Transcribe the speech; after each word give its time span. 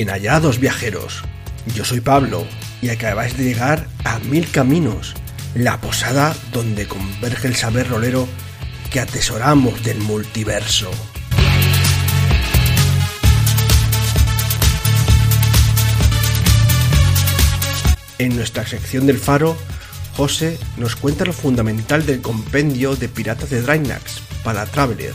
Bien 0.00 0.08
hallados 0.08 0.58
viajeros, 0.58 1.24
yo 1.74 1.84
soy 1.84 2.00
Pablo 2.00 2.46
y 2.80 2.88
acabáis 2.88 3.36
de 3.36 3.44
llegar 3.44 3.86
a 4.02 4.18
Mil 4.20 4.50
Caminos, 4.50 5.12
la 5.54 5.78
posada 5.78 6.34
donde 6.54 6.88
converge 6.88 7.48
el 7.48 7.54
saber 7.54 7.86
rolero 7.90 8.26
que 8.90 9.00
atesoramos 9.00 9.84
del 9.84 9.98
multiverso. 9.98 10.90
En 18.16 18.36
nuestra 18.36 18.66
sección 18.66 19.06
del 19.06 19.18
faro, 19.18 19.54
José 20.16 20.58
nos 20.78 20.96
cuenta 20.96 21.26
lo 21.26 21.34
fundamental 21.34 22.06
del 22.06 22.22
compendio 22.22 22.96
de 22.96 23.10
Piratas 23.10 23.50
de 23.50 23.60
Drynax 23.60 24.22
para 24.42 24.64
Traveler. 24.64 25.12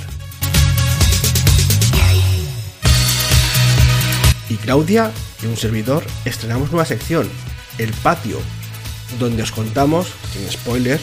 Y 4.56 4.58
Claudia 4.58 5.12
y 5.44 5.48
un 5.48 5.58
servidor 5.58 6.06
estrenamos 6.24 6.72
nueva 6.72 6.86
sección, 6.86 7.28
El 7.78 7.92
Patio, 7.92 8.40
donde 9.20 9.44
os 9.44 9.52
contamos, 9.52 10.08
sin 10.32 10.50
spoiler, 10.50 10.98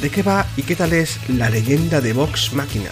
de 0.00 0.08
qué 0.08 0.22
va 0.22 0.46
y 0.56 0.62
qué 0.62 0.76
tal 0.76 0.92
es 0.92 1.18
la 1.28 1.50
leyenda 1.50 2.00
de 2.00 2.12
Vox 2.12 2.52
Máquina. 2.52 2.90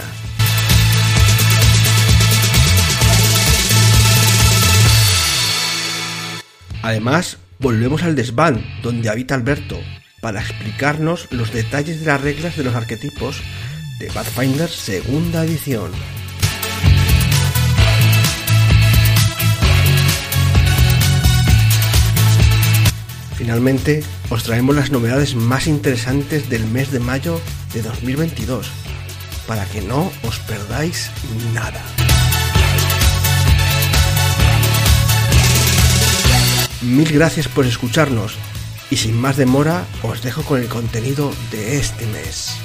Además, 6.82 7.38
volvemos 7.60 8.02
al 8.02 8.16
desván 8.16 8.66
donde 8.82 9.10
habita 9.10 9.36
Alberto 9.36 9.78
para 10.20 10.40
explicarnos 10.40 11.28
los 11.30 11.52
detalles 11.52 12.00
de 12.00 12.06
las 12.06 12.20
reglas 12.20 12.56
de 12.56 12.64
los 12.64 12.74
arquetipos 12.74 13.40
de 14.00 14.08
Pathfinder 14.08 14.68
segunda 14.68 15.44
edición. 15.44 15.92
Finalmente, 23.44 24.02
os 24.30 24.42
traemos 24.42 24.74
las 24.74 24.90
novedades 24.90 25.34
más 25.34 25.66
interesantes 25.66 26.48
del 26.48 26.64
mes 26.64 26.90
de 26.90 26.98
mayo 26.98 27.38
de 27.74 27.82
2022, 27.82 28.70
para 29.46 29.66
que 29.66 29.82
no 29.82 30.10
os 30.22 30.38
perdáis 30.48 31.10
nada. 31.52 31.82
Mil 36.80 37.12
gracias 37.12 37.46
por 37.46 37.66
escucharnos 37.66 38.36
y 38.88 38.96
sin 38.96 39.14
más 39.20 39.36
demora 39.36 39.84
os 40.02 40.22
dejo 40.22 40.40
con 40.44 40.62
el 40.62 40.68
contenido 40.68 41.30
de 41.50 41.76
este 41.76 42.06
mes. 42.06 42.63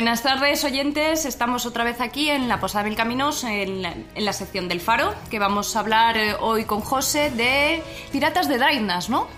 Buenas 0.00 0.22
tardes, 0.22 0.64
oyentes. 0.64 1.26
Estamos 1.26 1.66
otra 1.66 1.84
vez 1.84 2.00
aquí 2.00 2.30
en 2.30 2.48
la 2.48 2.58
Posada 2.58 2.84
Mil 2.84 2.96
Caminos, 2.96 3.44
en 3.44 3.82
la, 3.82 3.94
en 4.14 4.24
la 4.24 4.32
sección 4.32 4.66
del 4.66 4.80
Faro, 4.80 5.14
que 5.30 5.38
vamos 5.38 5.76
a 5.76 5.80
hablar 5.80 6.16
eh, 6.16 6.34
hoy 6.40 6.64
con 6.64 6.80
José 6.80 7.30
de 7.30 7.82
Piratas 8.10 8.48
de 8.48 8.56
Drainas, 8.56 9.10
¿no? 9.10 9.28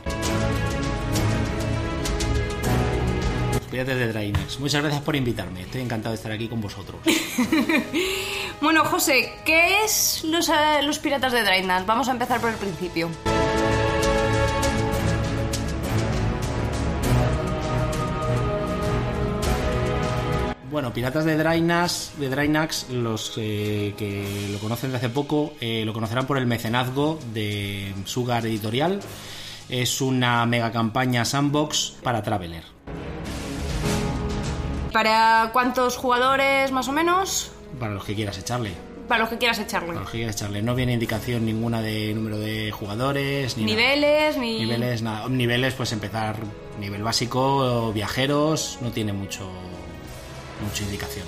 Piratas 3.72 3.96
de 3.96 4.06
Drainax. 4.06 4.60
Muchas 4.60 4.82
gracias 4.82 5.02
por 5.02 5.16
invitarme. 5.16 5.62
Estoy 5.62 5.80
encantado 5.80 6.12
de 6.12 6.16
estar 6.18 6.30
aquí 6.30 6.46
con 6.46 6.60
vosotros. 6.60 7.00
Bueno, 8.60 8.84
José, 8.84 9.32
¿qué 9.44 9.82
es 9.82 10.22
los, 10.22 10.48
eh, 10.48 10.82
los 10.84 11.00
Piratas 11.00 11.32
de 11.32 11.42
Drainas? 11.42 11.84
Vamos 11.84 12.08
a 12.08 12.12
empezar 12.12 12.40
por 12.40 12.50
el 12.50 12.56
principio. 12.56 13.10
Bueno, 20.82 20.94
Piratas 20.94 21.24
de 21.24 21.36
Drainax, 21.36 22.14
de 22.18 22.28
Drainax 22.28 22.90
los 22.90 23.34
eh, 23.36 23.94
que 23.96 24.48
lo 24.50 24.58
conocen 24.58 24.90
de 24.90 24.96
hace 24.96 25.10
poco, 25.10 25.52
eh, 25.60 25.84
lo 25.86 25.92
conocerán 25.92 26.26
por 26.26 26.38
el 26.38 26.46
mecenazgo 26.46 27.20
de 27.32 27.94
Sugar 28.04 28.44
Editorial. 28.46 28.98
Es 29.68 30.00
una 30.00 30.44
mega 30.44 30.72
campaña 30.72 31.24
sandbox 31.24 31.94
para 32.02 32.24
Traveler. 32.24 32.64
¿Para 34.92 35.50
cuántos 35.52 35.96
jugadores 35.96 36.72
más 36.72 36.88
o 36.88 36.92
menos? 36.92 37.52
Para 37.78 37.94
los 37.94 38.04
que 38.04 38.16
quieras 38.16 38.36
echarle. 38.38 38.72
Para 39.06 39.20
los 39.20 39.28
que 39.28 39.38
quieras 39.38 39.60
echarle. 39.60 39.86
Para 39.86 40.00
los 40.00 40.10
que 40.10 40.18
quieras 40.18 40.34
echarle. 40.34 40.62
No 40.62 40.74
viene 40.74 40.94
indicación 40.94 41.46
ninguna 41.46 41.80
de 41.80 42.12
número 42.12 42.38
de 42.38 42.72
jugadores. 42.72 43.56
Ni 43.56 43.66
nada. 43.66 43.76
Niveles, 43.76 44.36
ni... 44.36 44.58
Niveles, 44.58 45.02
nada. 45.02 45.28
Niveles, 45.28 45.74
pues 45.74 45.92
empezar 45.92 46.34
nivel 46.80 47.04
básico, 47.04 47.92
viajeros, 47.92 48.78
no 48.80 48.90
tiene 48.90 49.12
mucho, 49.12 49.48
mucha 50.62 50.84
indicación. 50.84 51.26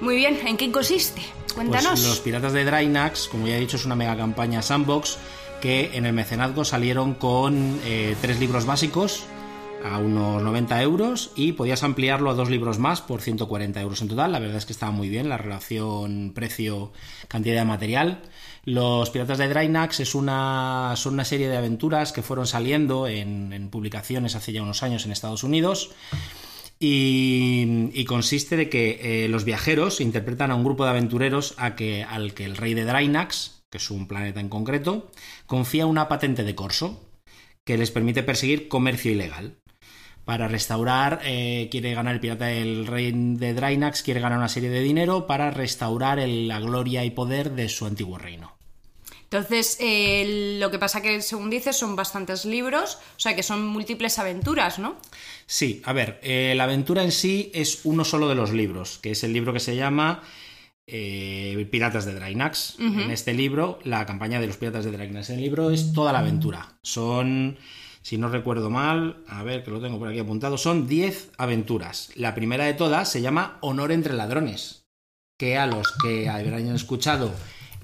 Muy 0.00 0.16
bien, 0.16 0.38
¿en 0.46 0.56
qué 0.56 0.72
consiste? 0.72 1.22
Cuéntanos. 1.54 1.90
Pues 1.90 2.06
los 2.06 2.20
Piratas 2.20 2.52
de 2.52 2.64
Drainax, 2.64 3.28
como 3.28 3.46
ya 3.46 3.56
he 3.56 3.60
dicho, 3.60 3.76
es 3.76 3.84
una 3.84 3.96
mega 3.96 4.16
campaña 4.16 4.62
sandbox 4.62 5.18
que 5.60 5.90
en 5.94 6.06
el 6.06 6.12
mecenazgo 6.12 6.64
salieron 6.64 7.14
con 7.14 7.78
eh, 7.84 8.16
tres 8.20 8.40
libros 8.40 8.64
básicos 8.64 9.24
a 9.84 9.98
unos 9.98 10.42
90 10.42 10.82
euros 10.82 11.30
y 11.36 11.52
podías 11.52 11.82
ampliarlo 11.82 12.30
a 12.30 12.34
dos 12.34 12.50
libros 12.50 12.78
más 12.78 13.00
por 13.00 13.20
140 13.20 13.80
euros 13.80 14.02
en 14.02 14.08
total. 14.08 14.32
La 14.32 14.38
verdad 14.38 14.56
es 14.56 14.66
que 14.66 14.72
estaba 14.72 14.92
muy 14.92 15.08
bien 15.08 15.28
la 15.28 15.38
relación 15.38 16.32
precio-cantidad 16.34 17.56
de 17.56 17.64
material. 17.64 18.22
Los 18.64 19.10
Piratas 19.10 19.38
de 19.38 19.48
Drainax 19.48 20.00
es 20.00 20.14
una, 20.14 20.94
son 20.96 21.14
una 21.14 21.24
serie 21.24 21.48
de 21.48 21.56
aventuras 21.56 22.12
que 22.12 22.22
fueron 22.22 22.46
saliendo 22.46 23.06
en, 23.06 23.52
en 23.52 23.70
publicaciones 23.70 24.34
hace 24.34 24.52
ya 24.52 24.62
unos 24.62 24.82
años 24.82 25.04
en 25.06 25.12
Estados 25.12 25.44
Unidos. 25.44 25.90
Y, 26.82 28.04
consiste 28.06 28.56
de 28.56 28.70
que 28.70 29.24
eh, 29.24 29.28
los 29.28 29.44
viajeros 29.44 30.00
interpretan 30.00 30.50
a 30.50 30.54
un 30.54 30.64
grupo 30.64 30.84
de 30.84 30.90
aventureros 30.90 31.54
a 31.58 31.76
que, 31.76 32.02
al 32.02 32.32
que 32.32 32.46
el 32.46 32.56
rey 32.56 32.72
de 32.72 32.84
Drainax, 32.84 33.62
que 33.70 33.78
es 33.78 33.90
un 33.90 34.08
planeta 34.08 34.40
en 34.40 34.48
concreto, 34.48 35.10
confía 35.46 35.86
una 35.86 36.08
patente 36.08 36.42
de 36.42 36.54
corso 36.54 37.06
que 37.64 37.76
les 37.76 37.90
permite 37.90 38.22
perseguir 38.22 38.68
comercio 38.68 39.12
ilegal. 39.12 39.58
Para 40.24 40.48
restaurar, 40.48 41.20
eh, 41.24 41.68
quiere 41.70 41.94
ganar 41.94 42.14
el 42.14 42.20
pirata 42.20 42.50
el 42.50 42.86
rey 42.86 43.12
de 43.12 43.52
Drainax, 43.52 44.02
quiere 44.02 44.20
ganar 44.20 44.38
una 44.38 44.48
serie 44.48 44.70
de 44.70 44.80
dinero 44.80 45.26
para 45.26 45.50
restaurar 45.50 46.18
la 46.26 46.60
gloria 46.60 47.04
y 47.04 47.10
poder 47.10 47.52
de 47.52 47.68
su 47.68 47.84
antiguo 47.84 48.16
reino. 48.16 48.59
Entonces, 49.32 49.76
eh, 49.78 50.56
lo 50.58 50.72
que 50.72 50.80
pasa 50.80 51.00
que, 51.02 51.22
según 51.22 51.50
dices, 51.50 51.76
son 51.76 51.94
bastantes 51.94 52.44
libros, 52.44 52.98
o 53.16 53.20
sea 53.20 53.36
que 53.36 53.44
son 53.44 53.64
múltiples 53.64 54.18
aventuras, 54.18 54.80
¿no? 54.80 54.96
Sí, 55.46 55.80
a 55.84 55.92
ver, 55.92 56.18
eh, 56.24 56.54
la 56.56 56.64
aventura 56.64 57.04
en 57.04 57.12
sí 57.12 57.48
es 57.54 57.82
uno 57.84 58.04
solo 58.04 58.28
de 58.28 58.34
los 58.34 58.50
libros, 58.50 58.98
que 59.00 59.12
es 59.12 59.22
el 59.22 59.32
libro 59.32 59.52
que 59.52 59.60
se 59.60 59.76
llama 59.76 60.24
eh, 60.88 61.64
Piratas 61.70 62.06
de 62.06 62.14
Drainax. 62.14 62.74
Uh 62.80 62.82
-huh. 62.82 63.02
En 63.04 63.10
este 63.12 63.32
libro, 63.32 63.78
la 63.84 64.04
campaña 64.04 64.40
de 64.40 64.48
los 64.48 64.56
Piratas 64.56 64.84
de 64.84 64.90
Drainax. 64.90 65.30
En 65.30 65.36
el 65.36 65.42
libro 65.42 65.70
es 65.70 65.92
toda 65.92 66.12
la 66.12 66.18
aventura. 66.18 66.80
Son, 66.82 67.56
si 68.02 68.18
no 68.18 68.30
recuerdo 68.30 68.68
mal, 68.68 69.22
a 69.28 69.44
ver 69.44 69.62
que 69.62 69.70
lo 69.70 69.80
tengo 69.80 70.00
por 70.00 70.08
aquí 70.08 70.18
apuntado, 70.18 70.58
son 70.58 70.88
10 70.88 71.30
aventuras. 71.38 72.10
La 72.16 72.34
primera 72.34 72.64
de 72.64 72.74
todas 72.74 73.08
se 73.08 73.22
llama 73.22 73.58
Honor 73.60 73.92
entre 73.92 74.14
ladrones, 74.14 74.86
que 75.38 75.56
a 75.56 75.68
los 75.68 75.86
que 76.02 76.28
habrán 76.28 76.74
escuchado 76.74 77.32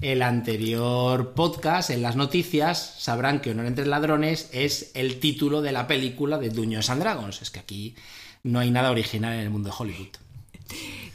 el 0.01 0.21
anterior 0.21 1.33
podcast, 1.33 1.89
en 1.89 2.01
las 2.01 2.15
noticias, 2.15 2.95
sabrán 2.99 3.41
que 3.41 3.51
Honor 3.51 3.65
entre 3.65 3.85
Ladrones 3.85 4.49
es 4.53 4.91
el 4.93 5.19
título 5.19 5.61
de 5.61 5.71
la 5.71 5.87
película 5.87 6.37
de 6.37 6.49
Dungeons 6.49 6.89
and 6.89 7.01
Dragons. 7.01 7.41
Es 7.41 7.49
que 7.49 7.59
aquí 7.59 7.95
no 8.43 8.59
hay 8.59 8.69
nada 8.69 8.91
original 8.91 9.33
en 9.33 9.39
el 9.39 9.49
mundo 9.49 9.69
de 9.69 9.75
Hollywood. 9.77 10.09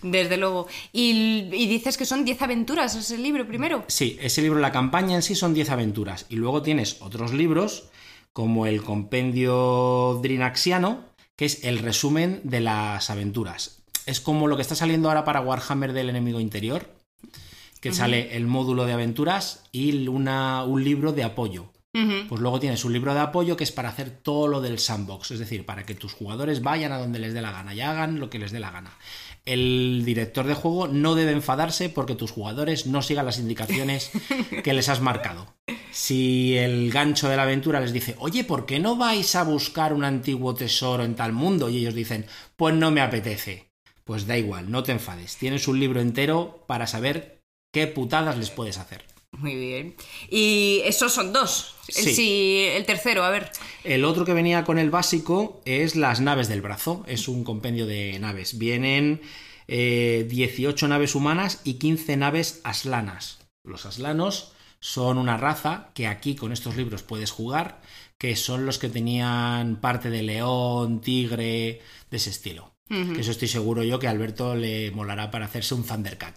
Desde 0.03 0.37
luego. 0.37 0.67
Y, 0.93 1.49
y 1.53 1.67
dices 1.69 1.97
que 1.97 2.07
son 2.07 2.25
10 2.25 2.43
aventuras 2.43 2.97
ese 2.97 3.19
libro 3.19 3.47
primero. 3.47 3.85
Sí, 3.87 4.19
ese 4.21 4.43
libro, 4.43 4.59
la 4.59 4.73
campaña 4.73 5.15
en 5.15 5.23
sí 5.23 5.37
son 5.37 5.55
10 5.55 5.71
aventuras. 5.71 6.27
Y 6.29 6.37
luego 6.37 6.63
tienes 6.63 7.01
otros 7.01 7.33
libros, 7.33 7.85
como 8.33 8.67
el 8.67 8.83
Compendio 8.83 10.19
Drinaxiano, 10.23 11.05
que 11.37 11.45
es 11.45 11.63
el 11.63 11.79
resumen 11.79 12.41
de 12.43 12.61
las 12.61 13.11
aventuras. 13.11 13.83
Es 14.07 14.21
como 14.21 14.49
lo 14.49 14.57
que 14.57 14.63
está 14.63 14.75
saliendo 14.75 15.09
ahora 15.09 15.25
para 15.25 15.41
Warhammer 15.41 15.93
del 15.93 16.09
enemigo 16.09 16.41
interior 16.41 17.02
que 17.83 17.91
uh 17.91 17.93
-huh. 17.93 17.97
sale 17.97 18.37
el 18.37 18.47
módulo 18.47 18.87
de 18.87 18.93
aventuras 18.95 19.65
y 19.73 20.09
una, 20.09 20.63
un 20.65 20.83
libro 20.83 21.13
de 21.13 21.25
apoyo. 21.25 21.73
Uh 21.93 21.99
-huh. 21.99 22.29
Pues 22.29 22.41
luego 22.41 22.61
tienes 22.61 22.85
un 22.87 22.93
libro 22.95 23.13
de 23.13 23.21
apoyo 23.21 23.57
que 23.57 23.65
es 23.65 23.73
para 23.73 23.91
hacer 23.91 24.09
todo 24.11 24.47
lo 24.47 24.63
del 24.63 24.79
sandbox, 24.79 25.33
es 25.33 25.41
decir, 25.41 25.67
para 25.67 25.85
que 25.85 25.95
tus 25.95 26.15
jugadores 26.15 26.63
vayan 26.63 26.93
a 26.93 26.99
donde 26.99 27.19
les 27.19 27.35
dé 27.35 27.43
la 27.43 27.53
gana 27.53 27.75
y 27.75 27.81
hagan 27.83 28.21
lo 28.21 28.31
que 28.31 28.39
les 28.39 28.53
dé 28.53 28.61
la 28.61 28.71
gana. 28.71 28.97
El 29.45 30.03
director 30.07 30.47
de 30.47 30.55
juego 30.55 30.87
no 30.87 31.17
debe 31.17 31.33
enfadarse 31.33 31.89
porque 31.89 32.15
tus 32.15 32.31
jugadores 32.31 32.87
no 32.87 33.03
sigan 33.03 33.27
las 33.27 33.41
indicaciones 33.41 34.13
que 34.65 34.73
les 34.73 34.89
has 34.89 35.01
marcado. 35.01 35.53
si 35.91 36.57
el 36.57 36.91
gancho 36.91 37.29
de 37.29 37.37
la 37.37 37.43
aventura 37.43 37.81
les 37.81 37.93
dice, 37.93 38.15
oye, 38.19 38.45
¿por 38.45 38.65
qué 38.65 38.79
no 38.79 38.97
vais 38.97 39.35
a 39.35 39.43
buscar 39.43 39.93
un 39.93 40.05
antiguo 40.05 40.55
tesoro 40.55 41.05
en 41.05 41.17
tal 41.17 41.33
mundo? 41.33 41.69
Y 41.69 41.79
ellos 41.79 41.95
dicen, 41.95 42.27
pues 42.57 42.75
no 42.75 42.91
me 42.91 43.03
apetece. 43.03 43.69
Pues 44.05 44.27
da 44.27 44.39
igual, 44.39 44.71
no 44.71 44.83
te 44.83 44.93
enfades. 44.93 45.37
Tienes 45.37 45.69
un 45.69 45.79
libro 45.79 46.01
entero 46.01 46.65
para 46.67 46.87
saber 46.87 47.42
qué 47.73 47.89
putadas 47.89 48.39
les 48.39 48.51
puedes 48.51 48.79
hacer. 48.79 49.05
Muy 49.33 49.57
bien. 49.57 49.97
Y 50.31 50.83
esos 50.85 51.13
son 51.13 51.33
dos. 51.33 51.75
Sí. 51.89 52.15
Si 52.15 52.65
el 52.71 52.85
tercero, 52.85 53.25
a 53.25 53.31
ver. 53.31 53.51
El 53.83 54.05
otro 54.05 54.25
que 54.25 54.35
venía 54.35 54.65
con 54.65 54.79
el 54.79 54.91
básico 54.91 55.63
es 55.65 55.97
las 55.97 56.21
naves 56.21 56.49
del 56.49 56.61
brazo. 56.61 57.03
Es 57.09 57.29
un 57.29 57.43
compendio 57.43 57.87
de 57.87 58.19
naves. 58.21 58.59
Vienen 58.59 59.23
eh, 59.69 60.27
18 60.29 60.87
naves 60.87 61.15
humanas 61.15 61.61
y 61.65 61.75
15 61.75 62.17
naves 62.19 62.61
aslanas. 62.63 63.39
Los 63.65 63.87
aslanos 63.87 64.53
son 64.81 65.17
una 65.17 65.37
raza 65.37 65.91
que 65.95 66.09
aquí 66.09 66.35
con 66.35 66.53
estos 66.53 66.77
libros 66.77 67.03
puedes 67.03 67.31
jugar, 67.31 67.81
que 68.19 68.37
son 68.37 68.67
los 68.67 68.79
que 68.79 68.89
tenían 68.89 69.81
parte 69.81 70.11
de 70.11 70.23
león, 70.23 71.01
tigre, 71.01 71.81
de 72.11 72.17
ese 72.17 72.31
estilo. 72.31 72.72
Que 73.15 73.21
eso 73.23 73.31
estoy 73.31 73.49
seguro 73.49 73.83
yo 73.83 73.99
que 73.99 74.07
a 74.07 74.11
Alberto 74.11 74.55
le 74.55 74.91
molará 74.91 75.31
para 75.31 75.47
hacerse 75.47 75.75
un 75.75 75.83
Thundercat. 75.85 76.35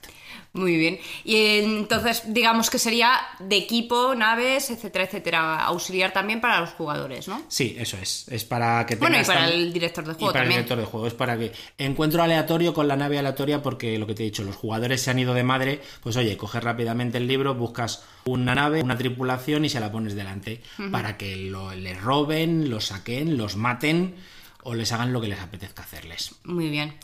Muy 0.54 0.78
bien. 0.78 1.00
Y 1.26 1.36
entonces, 1.60 2.24
digamos 2.28 2.70
que 2.70 2.80
sería 2.80 3.20
de 3.40 3.58
equipo, 3.58 4.16
naves, 4.16 4.70
etcétera, 4.70 5.04
etcétera. 5.04 5.66
Auxiliar 5.66 6.14
también 6.14 6.40
para 6.40 6.62
los 6.62 6.70
jugadores, 6.70 7.28
¿no? 7.28 7.42
Sí, 7.50 7.76
eso 7.78 7.98
es. 8.02 8.26
Es 8.30 8.46
para 8.46 8.86
que 8.86 8.96
Bueno, 8.96 9.18
y 9.18 9.20
tengas 9.24 9.36
para 9.36 9.50
el 9.50 9.74
director 9.74 10.06
de 10.06 10.12
y 10.12 10.16
juego 10.16 10.32
para 10.32 10.44
también. 10.44 10.60
el 10.62 10.66
director 10.66 10.86
de 10.86 10.90
juego. 10.90 11.08
Es 11.08 11.14
para 11.14 11.38
que 11.38 11.52
encuentro 11.78 12.24
aleatorio 12.24 12.74
con 12.74 12.88
la 12.88 12.96
nave 12.96 13.20
aleatoria 13.20 13.62
porque 13.62 14.00
lo 14.00 14.08
que 14.08 14.14
te 14.14 14.24
he 14.24 14.26
dicho, 14.28 14.46
los 14.46 14.56
jugadores 14.56 15.02
se 15.02 15.12
han 15.12 15.20
ido 15.20 15.34
de 15.34 15.44
madre, 15.44 15.82
pues 16.02 16.16
oye, 16.16 16.38
coges 16.38 16.64
rápidamente 16.64 17.18
el 17.18 17.28
libro, 17.28 17.54
buscas 17.56 18.06
una 18.24 18.56
nave, 18.56 18.82
una 18.82 18.98
tripulación 18.98 19.66
y 19.66 19.70
se 19.70 19.82
la 19.82 19.92
pones 19.92 20.16
delante 20.16 20.62
para 20.90 21.18
que 21.18 21.36
lo, 21.36 21.76
les 21.76 22.02
roben, 22.02 22.70
los 22.70 22.86
saquen, 22.86 23.36
los 23.38 23.58
maten 23.58 24.16
o 24.66 24.74
les 24.74 24.92
hagan 24.92 25.14
lo 25.14 25.22
que 25.22 25.28
les 25.28 25.40
apetezca 25.40 25.84
hacerles. 25.84 26.36
Muy 26.44 26.70
bien. 26.70 26.98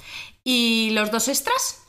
¿Y 0.43 0.89
los 0.91 1.11
dos 1.11 1.27
extras? 1.27 1.83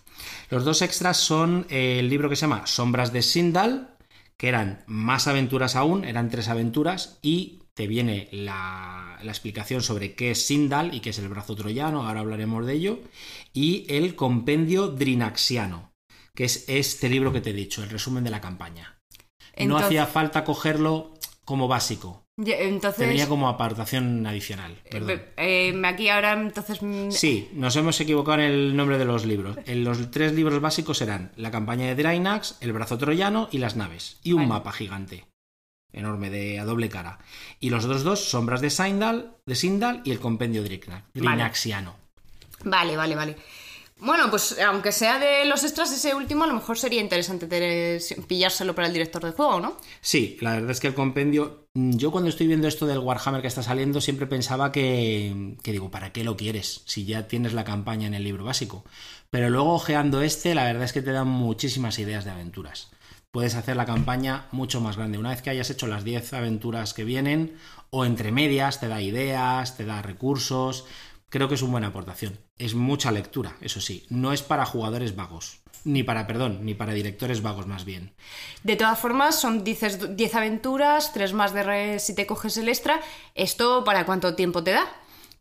Los 0.50 0.64
dos 0.64 0.82
extras 0.82 1.16
son 1.16 1.66
eh, 1.70 1.98
el 1.98 2.10
libro 2.10 2.28
que 2.28 2.36
se 2.36 2.42
llama 2.42 2.66
Sombras 2.66 3.12
de 3.12 3.22
Sindal, 3.22 3.96
que 4.36 4.48
eran 4.48 4.84
más 4.86 5.26
aventuras 5.28 5.74
aún, 5.74 6.04
eran 6.04 6.28
tres 6.28 6.48
aventuras, 6.48 7.18
y 7.22 7.62
te 7.72 7.86
viene 7.86 8.28
la, 8.32 9.18
la 9.22 9.32
explicación 9.32 9.82
sobre 9.82 10.14
qué 10.14 10.32
es 10.32 10.46
Sindal 10.46 10.94
y 10.94 11.00
qué 11.00 11.10
es 11.10 11.18
el 11.18 11.28
brazo 11.28 11.56
troyano, 11.56 12.06
ahora 12.06 12.20
hablaremos 12.20 12.66
de 12.66 12.74
ello, 12.74 13.00
y 13.54 13.86
el 13.88 14.14
compendio 14.14 14.88
Drinaxiano, 14.88 15.94
que 16.34 16.44
es 16.44 16.64
este 16.68 17.08
libro 17.08 17.32
que 17.32 17.40
te 17.40 17.50
he 17.50 17.54
dicho, 17.54 17.82
el 17.82 17.88
resumen 17.88 18.24
de 18.24 18.30
la 18.30 18.42
campaña. 18.42 18.98
no 19.58 19.78
hacía 19.78 20.06
falta 20.06 20.44
cogerlo 20.44 21.14
como 21.46 21.66
básico, 21.66 22.21
Entonces, 22.38 23.26
como 23.26 23.48
apartación 23.48 24.26
adicional. 24.26 24.78
perdón. 24.90 25.22
eh, 25.36 25.80
aquí 25.84 26.08
ahora, 26.08 26.32
entonces... 26.32 26.82
mm, 26.82 27.10
Sí, 27.10 27.50
nos 27.52 27.76
hemos 27.76 28.00
equivocado 28.00 28.38
en 28.40 28.44
el 28.50 28.76
nombre 28.76 28.98
de 28.98 29.04
los 29.04 29.24
libros. 29.26 29.58
En 29.66 29.84
los 29.84 30.10
tres 30.10 30.32
libros 30.32 30.60
básicos 30.60 31.02
eran 31.02 31.32
la 31.36 31.50
campaña 31.50 31.86
de 31.86 31.94
Drainax, 31.94 32.56
el 32.60 32.72
brazo 32.72 32.96
troyano 32.98 33.48
y 33.52 33.58
las 33.58 33.76
naves. 33.76 34.18
Y 34.22 34.32
un 34.32 34.38
Vale. 34.40 34.48
mapa 34.48 34.72
gigante. 34.72 35.26
Enorme, 35.92 36.30
de 36.30 36.58
a 36.58 36.64
doble 36.64 36.88
cara. 36.88 37.18
Y 37.60 37.68
los 37.68 37.84
otros 37.84 38.02
dos, 38.02 38.24
sombras 38.30 38.62
de 38.62 38.70
Sindal, 38.70 39.36
de 39.44 39.54
Sindal 39.54 40.00
y 40.04 40.10
el 40.10 40.20
compendio 40.20 40.62
Drina- 40.62 41.04
Drinaxiano. 41.12 41.96
Vale, 42.64 42.96
vale, 42.96 43.14
vale. 43.14 43.36
Bueno, 44.04 44.28
pues 44.30 44.56
aunque 44.58 44.90
sea 44.90 45.18
de 45.20 45.44
los 45.44 45.62
extras, 45.62 45.92
ese 45.92 46.12
último 46.14 46.42
a 46.42 46.48
lo 46.48 46.54
mejor 46.54 46.76
sería 46.76 47.00
interesante 47.00 47.46
tener- 47.46 48.00
pillárselo 48.26 48.74
para 48.74 48.88
el 48.88 48.92
director 48.92 49.24
de 49.24 49.30
juego, 49.30 49.60
¿no? 49.60 49.76
Sí, 50.00 50.36
la 50.40 50.54
verdad 50.54 50.72
es 50.72 50.80
que 50.80 50.88
el 50.88 50.94
compendio. 50.94 51.68
mm, 51.74 51.92
Yo 51.96 52.10
cuando 52.10 52.28
estoy 52.28 52.48
viendo 52.48 52.66
esto 52.66 52.86
del 52.86 52.98
Warhammer 52.98 53.40
que 53.42 53.46
está 53.48 53.62
saliendo, 53.62 54.00
siempre 54.00 54.26
pensaba 54.26 54.72
que. 54.72 55.56
que 55.62 55.70
digo, 55.72 55.90
¿para 55.90 56.12
qué 56.12 56.24
lo 56.24 56.36
quieres? 56.36 56.82
Si 56.84 57.04
ya 57.04 57.28
tienes 57.28 57.52
la 57.52 57.62
campaña 57.64 58.08
en 58.08 58.14
el 58.14 58.24
libro 58.24 58.44
básico. 58.44 58.84
Pero 59.30 59.48
luego 59.50 59.72
ojeando 59.74 60.20
este, 60.20 60.54
la 60.54 60.64
verdad 60.64 60.82
es 60.82 60.92
que 60.92 61.00
te 61.02 61.12
dan 61.12 61.28
muchísimas 61.28 61.98
ideas 62.00 62.24
de 62.24 62.32
aventuras. 62.32 62.90
Puedes 63.30 63.54
hacer 63.54 63.76
la 63.76 63.86
campaña 63.86 64.46
mucho 64.50 64.80
más 64.80 64.96
grande. 64.96 65.16
Una 65.16 65.30
vez 65.30 65.40
que 65.42 65.48
hayas 65.50 65.70
hecho 65.70 65.86
las 65.86 66.04
10 66.04 66.34
aventuras 66.34 66.92
que 66.92 67.04
vienen, 67.04 67.56
o 67.88 68.04
entre 68.04 68.30
medias, 68.32 68.78
te 68.80 68.88
da 68.88 69.00
ideas, 69.00 69.76
te 69.76 69.86
da 69.86 70.02
recursos. 70.02 70.84
Creo 71.32 71.48
que 71.48 71.54
es 71.54 71.62
una 71.62 71.72
buena 71.72 71.86
aportación. 71.86 72.38
Es 72.58 72.74
mucha 72.74 73.10
lectura, 73.10 73.56
eso 73.62 73.80
sí. 73.80 74.04
No 74.10 74.34
es 74.34 74.42
para 74.42 74.66
jugadores 74.66 75.16
vagos. 75.16 75.60
Ni 75.84 76.02
para, 76.02 76.26
perdón, 76.26 76.58
ni 76.66 76.74
para 76.74 76.92
directores 76.92 77.40
vagos 77.40 77.66
más 77.66 77.86
bien. 77.86 78.12
De 78.62 78.76
todas 78.76 78.98
formas, 78.98 79.40
son 79.40 79.64
10 79.64 80.14
10 80.14 80.34
aventuras, 80.34 81.14
3 81.14 81.32
más 81.32 81.54
de 81.54 81.62
re- 81.62 81.98
si 82.00 82.14
te 82.14 82.26
coges 82.26 82.58
el 82.58 82.68
extra. 82.68 83.00
¿Esto 83.34 83.82
para 83.82 84.04
cuánto 84.04 84.34
tiempo 84.34 84.62
te 84.62 84.72
da? 84.72 84.84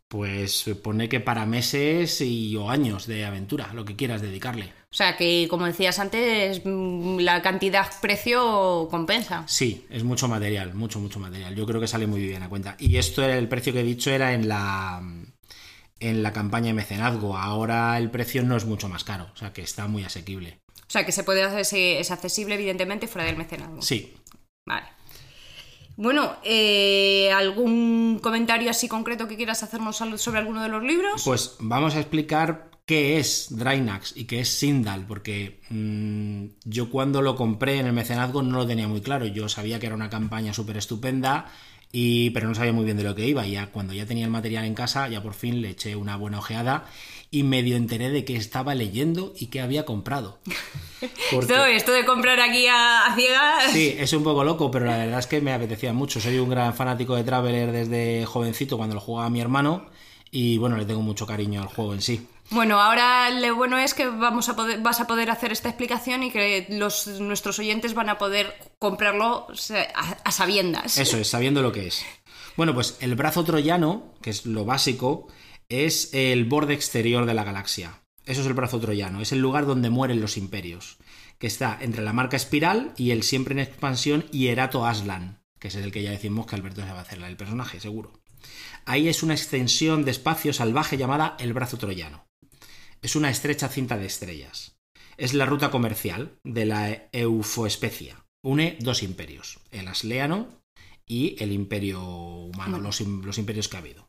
Pues 0.08 0.64
pone 0.82 1.10
que 1.10 1.20
para 1.20 1.44
meses 1.44 2.22
y 2.22 2.56
o 2.56 2.70
años 2.70 3.06
de 3.06 3.26
aventura, 3.26 3.72
lo 3.74 3.84
que 3.84 3.94
quieras 3.94 4.22
dedicarle. 4.22 4.72
O 4.90 4.94
sea 4.94 5.16
que, 5.18 5.46
como 5.48 5.66
decías 5.66 5.98
antes, 5.98 6.62
mm, 6.64 7.18
la 7.20 7.40
cantidad-precio 7.42 8.88
compensa. 8.90 9.44
Sí, 9.46 9.86
es 9.90 10.04
mucho 10.04 10.26
material, 10.28 10.74
mucho, 10.74 11.00
mucho 11.00 11.18
material. 11.20 11.54
Yo 11.54 11.66
creo 11.66 11.80
que 11.80 11.86
sale 11.86 12.06
muy 12.06 12.20
bien 12.22 12.42
a 12.42 12.48
cuenta. 12.48 12.76
Y 12.78 12.96
esto 12.96 13.22
era 13.22 13.36
el 13.38 13.48
precio 13.48 13.72
que 13.72 13.80
he 13.80 13.84
dicho 13.84 14.10
era 14.10 14.32
en 14.34 14.48
la 14.48 15.00
en 16.02 16.22
la 16.22 16.32
campaña 16.32 16.68
de 16.68 16.74
mecenazgo. 16.74 17.36
Ahora 17.36 17.96
el 17.98 18.10
precio 18.10 18.42
no 18.42 18.56
es 18.56 18.64
mucho 18.64 18.88
más 18.88 19.04
caro, 19.04 19.28
o 19.34 19.36
sea 19.36 19.52
que 19.52 19.62
está 19.62 19.86
muy 19.86 20.04
asequible. 20.04 20.58
O 20.80 20.92
sea 20.92 21.06
que 21.06 21.12
se 21.12 21.24
puede 21.24 21.42
hacer, 21.42 22.00
es 22.00 22.10
accesible, 22.10 22.54
evidentemente, 22.54 23.08
fuera 23.08 23.26
del 23.26 23.36
mecenazgo. 23.36 23.80
Sí, 23.80 24.14
Vale. 24.66 24.86
Bueno, 25.96 26.36
eh, 26.42 27.30
¿algún 27.32 28.18
comentario 28.22 28.70
así 28.70 28.88
concreto 28.88 29.28
que 29.28 29.36
quieras 29.36 29.62
hacernos 29.62 29.96
sobre 29.96 30.38
alguno 30.38 30.62
de 30.62 30.68
los 30.68 30.82
libros? 30.82 31.22
Pues 31.24 31.56
vamos 31.60 31.94
a 31.94 32.00
explicar 32.00 32.70
qué 32.86 33.18
es 33.18 33.48
Drainax 33.50 34.16
y 34.16 34.24
qué 34.24 34.40
es 34.40 34.48
Sindal, 34.48 35.06
porque 35.06 35.60
mm, 35.68 36.46
yo 36.64 36.90
cuando 36.90 37.20
lo 37.20 37.36
compré 37.36 37.78
en 37.78 37.86
el 37.86 37.92
mecenazgo 37.92 38.42
no 38.42 38.58
lo 38.58 38.66
tenía 38.66 38.88
muy 38.88 39.02
claro. 39.02 39.26
Yo 39.26 39.48
sabía 39.48 39.78
que 39.78 39.86
era 39.86 39.94
una 39.94 40.10
campaña 40.10 40.54
súper 40.54 40.78
estupenda, 40.78 41.46
y, 41.92 42.30
pero 42.30 42.48
no 42.48 42.54
sabía 42.54 42.72
muy 42.72 42.84
bien 42.84 42.96
de 42.96 43.04
lo 43.04 43.14
que 43.14 43.26
iba. 43.28 43.46
Ya 43.46 43.66
cuando 43.66 43.92
ya 43.92 44.06
tenía 44.06 44.24
el 44.24 44.30
material 44.30 44.64
en 44.64 44.74
casa, 44.74 45.08
ya 45.08 45.22
por 45.22 45.34
fin 45.34 45.60
le 45.62 45.70
eché 45.70 45.94
una 45.94 46.16
buena 46.16 46.38
ojeada 46.38 46.86
y 47.30 47.44
medio 47.44 47.76
enteré 47.76 48.10
de 48.10 48.24
qué 48.24 48.36
estaba 48.36 48.74
leyendo 48.74 49.32
y 49.38 49.46
qué 49.46 49.60
había 49.60 49.84
comprado. 49.84 50.38
Porque- 51.30 51.52
Esto, 51.52 51.64
esto 51.66 51.92
de 51.92 52.04
comprar 52.04 52.40
aquí 52.40 52.66
a, 52.66 53.06
a 53.06 53.14
ciegas. 53.14 53.72
Sí, 53.72 53.94
es 53.98 54.12
un 54.12 54.22
poco 54.22 54.44
loco, 54.44 54.70
pero 54.70 54.84
la 54.86 54.96
verdad 54.98 55.18
es 55.18 55.26
que 55.26 55.40
me 55.40 55.52
apetecía 55.52 55.92
mucho. 55.92 56.20
Soy 56.20 56.38
un 56.38 56.48
gran 56.50 56.74
fanático 56.74 57.16
de 57.16 57.24
Traveler 57.24 57.72
desde 57.72 58.24
jovencito 58.26 58.76
cuando 58.76 58.94
lo 58.94 59.00
jugaba 59.00 59.28
mi 59.30 59.40
hermano 59.40 59.86
y 60.30 60.58
bueno, 60.58 60.76
le 60.76 60.84
tengo 60.84 61.02
mucho 61.02 61.26
cariño 61.26 61.60
al 61.62 61.68
juego 61.68 61.94
en 61.94 62.02
sí. 62.02 62.26
Bueno, 62.52 62.80
ahora 62.80 63.30
lo 63.30 63.56
bueno 63.56 63.78
es 63.78 63.94
que 63.94 64.06
vamos 64.06 64.50
a 64.50 64.56
poder, 64.56 64.80
vas 64.80 65.00
a 65.00 65.06
poder 65.06 65.30
hacer 65.30 65.52
esta 65.52 65.70
explicación 65.70 66.22
y 66.22 66.30
que 66.30 66.66
nuestros 66.68 67.58
oyentes 67.58 67.94
van 67.94 68.10
a 68.10 68.18
poder 68.18 68.54
comprarlo 68.78 69.46
a, 69.94 70.16
a 70.24 70.32
sabiendas. 70.32 70.98
Eso 70.98 71.16
es, 71.16 71.28
sabiendo 71.28 71.62
lo 71.62 71.72
que 71.72 71.86
es. 71.86 72.04
Bueno, 72.56 72.74
pues 72.74 72.98
el 73.00 73.14
brazo 73.14 73.42
troyano, 73.44 74.14
que 74.20 74.30
es 74.30 74.44
lo 74.44 74.66
básico, 74.66 75.28
es 75.70 76.10
el 76.12 76.44
borde 76.44 76.74
exterior 76.74 77.24
de 77.24 77.32
la 77.32 77.44
galaxia. 77.44 78.02
Eso 78.26 78.42
es 78.42 78.46
el 78.46 78.54
brazo 78.54 78.78
troyano, 78.78 79.22
es 79.22 79.32
el 79.32 79.40
lugar 79.40 79.64
donde 79.64 79.88
mueren 79.88 80.20
los 80.20 80.36
imperios, 80.36 80.98
que 81.38 81.46
está 81.46 81.78
entre 81.80 82.02
la 82.02 82.12
marca 82.12 82.36
espiral 82.36 82.92
y 82.96 83.10
el 83.10 83.22
siempre 83.22 83.52
en 83.54 83.60
expansión 83.60 84.24
Hierato 84.30 84.86
Aslan, 84.86 85.42
que 85.58 85.68
es 85.68 85.74
el 85.74 85.90
que 85.90 86.02
ya 86.02 86.10
decimos 86.10 86.46
que 86.46 86.54
Alberto 86.54 86.82
se 86.82 86.92
va 86.92 86.98
a 86.98 87.02
hacer 87.02 87.20
el 87.22 87.36
personaje, 87.36 87.80
seguro. 87.80 88.12
Ahí 88.84 89.08
es 89.08 89.22
una 89.22 89.34
extensión 89.34 90.04
de 90.04 90.10
espacio 90.10 90.52
salvaje 90.52 90.98
llamada 90.98 91.36
el 91.40 91.52
brazo 91.52 91.78
troyano. 91.78 92.26
Es 93.02 93.16
una 93.16 93.30
estrecha 93.30 93.68
cinta 93.68 93.98
de 93.98 94.06
estrellas. 94.06 94.76
Es 95.16 95.34
la 95.34 95.44
ruta 95.44 95.72
comercial 95.72 96.38
de 96.44 96.66
la 96.66 97.08
Eufoespecia. 97.10 98.24
Une 98.44 98.76
dos 98.80 99.02
imperios, 99.02 99.58
el 99.72 99.88
Asleano 99.88 100.48
y 101.06 101.34
el 101.42 101.50
imperio 101.50 102.00
humano, 102.00 102.78
los, 102.78 103.00
im- 103.00 103.24
los 103.24 103.38
imperios 103.38 103.68
que 103.68 103.76
ha 103.76 103.80
habido. 103.80 104.08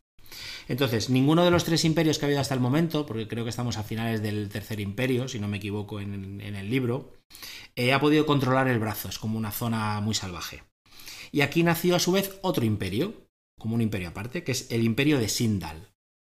Entonces, 0.67 1.09
ninguno 1.09 1.43
de 1.43 1.49
los 1.49 1.63
tres 1.65 1.85
imperios 1.85 2.19
que 2.19 2.25
ha 2.25 2.27
habido 2.27 2.41
hasta 2.41 2.53
el 2.53 2.59
momento, 2.59 3.07
porque 3.07 3.27
creo 3.27 3.43
que 3.43 3.49
estamos 3.49 3.77
a 3.77 3.83
finales 3.83 4.21
del 4.21 4.49
tercer 4.49 4.79
imperio, 4.79 5.27
si 5.27 5.39
no 5.39 5.47
me 5.47 5.57
equivoco 5.57 5.99
en, 5.99 6.39
en 6.39 6.55
el 6.55 6.69
libro, 6.69 7.13
eh, 7.75 7.93
ha 7.93 7.99
podido 7.99 8.27
controlar 8.27 8.67
el 8.67 8.79
brazo, 8.79 9.09
es 9.09 9.17
como 9.17 9.39
una 9.39 9.51
zona 9.51 9.99
muy 10.01 10.13
salvaje. 10.13 10.63
Y 11.31 11.41
aquí 11.41 11.63
nació 11.63 11.95
a 11.95 11.99
su 11.99 12.11
vez 12.11 12.39
otro 12.43 12.63
imperio, 12.63 13.25
como 13.59 13.73
un 13.73 13.81
imperio 13.81 14.09
aparte, 14.09 14.43
que 14.43 14.51
es 14.51 14.69
el 14.71 14.83
imperio 14.83 15.17
de 15.17 15.29
Sindal, 15.29 15.89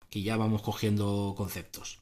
que 0.09 0.23
ya 0.23 0.39
vamos 0.39 0.63
cogiendo 0.63 1.35
conceptos. 1.37 2.01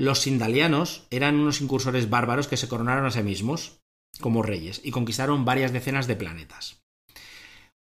Los 0.00 0.20
sindalianos 0.20 1.06
eran 1.10 1.38
unos 1.38 1.60
incursores 1.60 2.08
bárbaros 2.08 2.48
que 2.48 2.56
se 2.56 2.68
coronaron 2.68 3.04
a 3.04 3.10
sí 3.10 3.22
mismos 3.22 3.82
como 4.18 4.42
reyes 4.42 4.80
y 4.82 4.92
conquistaron 4.92 5.44
varias 5.44 5.74
decenas 5.74 6.06
de 6.06 6.16
planetas. 6.16 6.80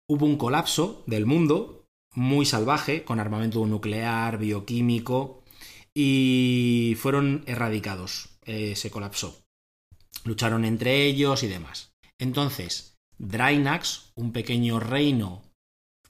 Hubo 0.05 0.25
un 0.25 0.35
colapso 0.35 1.01
del 1.07 1.25
mundo 1.25 1.85
muy 2.13 2.45
salvaje, 2.45 3.05
con 3.05 3.21
armamento 3.21 3.65
nuclear, 3.65 4.37
bioquímico, 4.37 5.45
y 5.95 6.97
fueron 6.99 7.45
erradicados. 7.47 8.37
Eh, 8.43 8.75
se 8.75 8.91
colapsó. 8.91 9.41
Lucharon 10.25 10.65
entre 10.65 11.05
ellos 11.05 11.43
y 11.43 11.47
demás. 11.47 11.93
Entonces, 12.19 12.97
Drainax, 13.17 14.11
un 14.15 14.33
pequeño 14.33 14.81
reino 14.81 15.41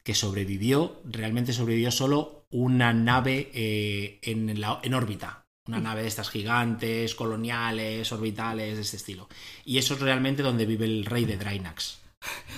que 0.04 0.16
sobrevivió, 0.16 1.04
realmente 1.06 1.54
sobrevivió 1.54 1.92
solo 1.92 2.48
una 2.50 2.94
nave 2.94 3.52
eh, 3.54 4.18
en, 4.24 4.60
la, 4.60 4.80
en 4.82 4.96
órbita. 4.96 5.46
Una 5.70 5.80
nave 5.80 6.02
de 6.02 6.08
estas 6.08 6.32
gigantes, 6.32 7.14
coloniales, 7.14 8.12
orbitales, 8.12 8.76
de 8.76 8.82
este 8.82 8.98
estilo. 8.98 9.30
Y 9.66 9.78
eso 9.78 9.94
es 9.94 10.00
realmente 10.00 10.42
donde 10.42 10.66
vive 10.66 10.86
el 10.86 11.06
rey 11.06 11.26
de 11.26 11.38
Drainax. 11.38 12.00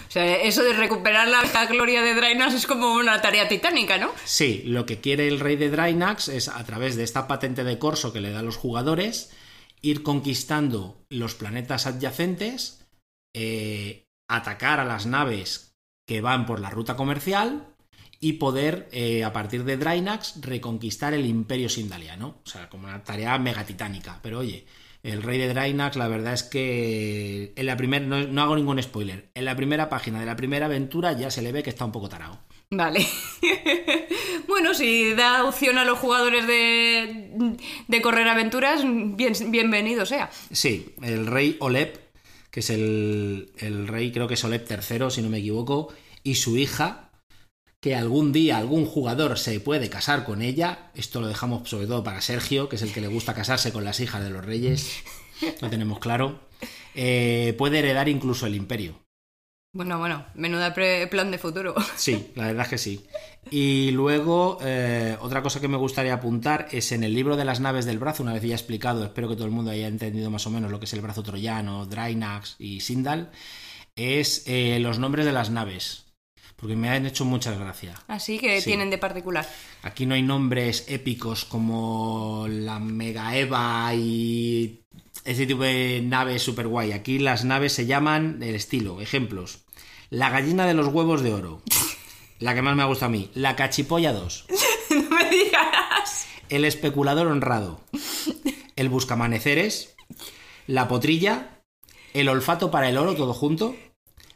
O 0.08 0.12
sea, 0.12 0.38
eso 0.38 0.64
de 0.64 0.72
recuperar 0.72 1.28
la, 1.28 1.66
gloria 1.66 2.02
de 2.04 2.16
Drainax 2.16 2.54
es 2.54 2.66
como 2.66 2.94
una 2.94 3.22
tarea 3.22 3.50
titánica, 3.50 3.98
¿no? 3.98 4.12
Sí, 4.24 4.64
lo 4.66 4.86
que 4.86 5.02
quiere 5.02 5.28
el 5.28 5.42
rey 5.42 5.58
de 5.58 5.70
Drainax 5.70 6.30
es, 6.30 6.48
a 6.48 6.64
través 6.64 6.96
de 6.96 7.04
esta 7.04 7.28
patente 7.28 7.66
de 7.66 7.78
corso 7.78 8.14
que 8.14 8.22
le 8.22 8.32
da 8.32 8.40
a 8.40 8.44
los 8.44 8.56
jugadores, 8.56 9.34
ir 9.82 10.04
conquistando 10.04 11.06
los 11.10 11.36
planetas 11.36 11.88
adyacentes, 11.88 12.88
eh, 13.36 14.06
atacar 14.30 14.80
a 14.80 14.86
las 14.86 15.06
naves 15.06 15.76
que 16.08 16.22
van 16.22 16.46
por 16.46 16.62
la 16.62 16.70
ruta 16.70 16.96
comercial 16.96 17.71
y 18.24 18.34
poder, 18.34 18.88
eh, 18.92 19.24
a 19.24 19.34
partir 19.34 19.66
de 19.66 19.78
Drainax, 19.78 20.42
reconquistar 20.42 21.16
el 21.16 21.26
imperio 21.26 21.68
sindaliano. 21.68 22.38
O 22.46 22.50
sea, 22.50 22.70
como 22.70 22.88
una 22.88 23.04
tarea 23.04 23.38
megatitánica. 23.40 24.20
Pero 24.22 24.40
oye, 24.40 24.64
el 25.02 25.24
rey 25.24 25.40
de 25.40 25.50
Drainax, 25.50 25.96
la 25.96 26.08
verdad 26.08 26.34
es 26.34 26.44
que 26.44 27.52
en 27.56 27.66
la 27.66 27.76
primera, 27.76 28.06
no, 28.06 28.42
hago 28.42 28.56
ningún 28.56 28.82
spoiler, 28.82 29.30
en 29.34 29.44
la 29.44 29.56
primera 29.56 29.90
página 29.90 30.20
de 30.20 30.28
la 30.28 30.36
primera 30.36 30.68
aventura 30.68 31.14
ya 31.14 31.32
se 31.32 31.42
le 31.42 31.52
ve 31.52 31.64
que 31.64 31.72
está 31.72 31.84
un 31.84 31.92
poco 31.92 32.10
tarado. 32.10 32.40
Vale. 32.70 33.06
bueno, 34.48 34.76
si 34.76 35.14
da 35.14 35.44
opción 35.44 35.80
a 35.80 35.84
los 35.84 35.98
jugadores 35.98 36.46
de, 36.46 37.58
de 37.88 38.02
correr 38.02 38.28
aventuras, 38.28 38.84
bien, 38.86 39.34
bienvenido 39.48 40.06
sea. 40.06 40.30
Sí, 40.52 40.94
el 41.02 41.26
rey 41.26 41.58
Olep, 41.60 41.98
que 42.52 42.60
es 42.60 42.70
el, 42.70 43.52
el 43.58 43.88
rey, 43.88 44.12
creo 44.12 44.28
que 44.28 44.36
es 44.36 44.44
Olep 44.44 44.70
III, 44.70 45.10
si 45.10 45.24
no 45.24 45.30
me 45.30 45.40
equivoco, 45.40 45.92
y 46.24 46.36
su 46.36 46.56
hija, 46.56 47.11
que 47.82 47.96
algún 47.96 48.32
día 48.32 48.58
algún 48.58 48.86
jugador 48.86 49.40
se 49.40 49.60
puede 49.60 49.90
casar 49.90 50.24
con 50.24 50.44
ella. 50.44 50.92
Esto 50.94 51.20
lo 51.20 51.28
dejamos 51.28 51.68
sobre 51.68 51.88
todo 51.88 52.04
para 52.04 52.22
Sergio, 52.22 52.70
que 52.70 52.76
es 52.76 52.84
el 52.84 52.94
que 52.94 53.02
le 53.02 53.08
gusta 53.08 53.34
casarse 53.34 53.74
con 53.74 53.84
las 53.84 54.00
hijas 54.00 54.24
de 54.24 54.30
los 54.30 54.46
reyes. 54.46 55.04
Lo 55.62 55.70
tenemos 55.70 56.00
claro. 56.00 56.40
Eh, 56.94 57.56
puede 57.58 57.80
heredar 57.80 58.08
incluso 58.08 58.46
el 58.46 58.56
imperio. 58.56 59.02
Bueno, 59.74 59.98
bueno, 59.98 60.26
menuda 60.36 60.74
plan 60.74 61.32
de 61.32 61.38
futuro. 61.38 61.74
Sí, 61.96 62.32
la 62.36 62.48
verdad 62.48 62.64
es 62.64 62.70
que 62.70 62.78
sí. 62.78 63.06
Y 63.50 63.92
luego, 63.92 64.60
eh, 64.62 65.18
otra 65.22 65.42
cosa 65.42 65.60
que 65.62 65.70
me 65.70 65.78
gustaría 65.78 66.14
apuntar 66.14 66.68
es 66.72 66.92
en 66.92 67.04
el 67.04 67.16
libro 67.16 67.36
de 67.38 67.46
las 67.46 67.62
naves 67.62 67.86
del 67.86 67.98
brazo, 67.98 68.22
una 68.22 68.34
vez 68.34 68.44
ya 68.44 68.54
explicado, 68.54 69.04
espero 69.04 69.30
que 69.30 69.36
todo 69.36 69.46
el 69.46 69.52
mundo 69.52 69.72
haya 69.72 69.88
entendido 69.88 70.30
más 70.30 70.46
o 70.46 70.52
menos 70.52 70.70
lo 70.70 70.80
que 70.80 70.86
es 70.86 70.94
el 70.94 71.02
brazo 71.02 71.24
troyano, 71.24 71.86
Drainax 71.86 72.58
y 72.60 72.82
Sindal, 72.82 73.32
es 73.96 74.44
eh, 74.46 74.78
los 74.82 75.00
nombres 75.00 75.26
de 75.26 75.32
las 75.32 75.50
naves 75.50 76.01
porque 76.62 76.76
me 76.76 76.90
han 76.90 77.08
hecho 77.08 77.26
muchas 77.26 77.58
gracias. 77.58 77.98
Así 78.08 78.38
que 78.38 78.62
tienen 78.62 78.92
de 78.92 79.00
particular. 79.00 79.48
Aquí 79.82 80.06
no 80.06 80.14
hay 80.14 80.22
nombres 80.22 80.86
épicos 80.88 81.44
como 81.44 82.46
la 82.48 82.78
Mega 82.78 83.36
Eva 83.36 83.92
y 83.96 84.84
ese 85.26 85.48
tipo 85.48 85.64
de 85.64 86.02
naves 86.04 86.44
super 86.44 86.68
guay. 86.68 86.92
Aquí 86.92 87.18
las 87.18 87.46
naves 87.46 87.74
se 87.74 87.88
llaman 87.88 88.44
el 88.44 88.54
estilo, 88.54 89.02
ejemplos. 89.02 89.64
La 90.12 90.30
gallina 90.30 90.68
de 90.68 90.76
los 90.76 90.88
huevos 90.88 91.24
de 91.24 91.34
oro. 91.34 91.64
La 92.40 92.54
que 92.54 92.62
más 92.62 92.76
me 92.76 92.84
ha 92.84 92.88
gustado 92.88 93.10
a 93.10 93.12
mí. 93.12 93.32
La 93.34 93.56
cachipolla 93.56 94.14
2. 94.14 94.46
no 94.92 95.16
me 95.16 95.30
digas. 95.30 96.28
El 96.50 96.66
especulador 96.66 97.28
honrado. 97.28 97.82
El 98.76 98.90
buscamaneceres. 98.90 99.96
La 100.68 100.88
potrilla. 100.88 101.64
El 102.14 102.30
olfato 102.30 102.70
para 102.70 102.90
el 102.90 102.98
oro, 102.98 103.16
todo 103.16 103.34
junto. 103.34 103.76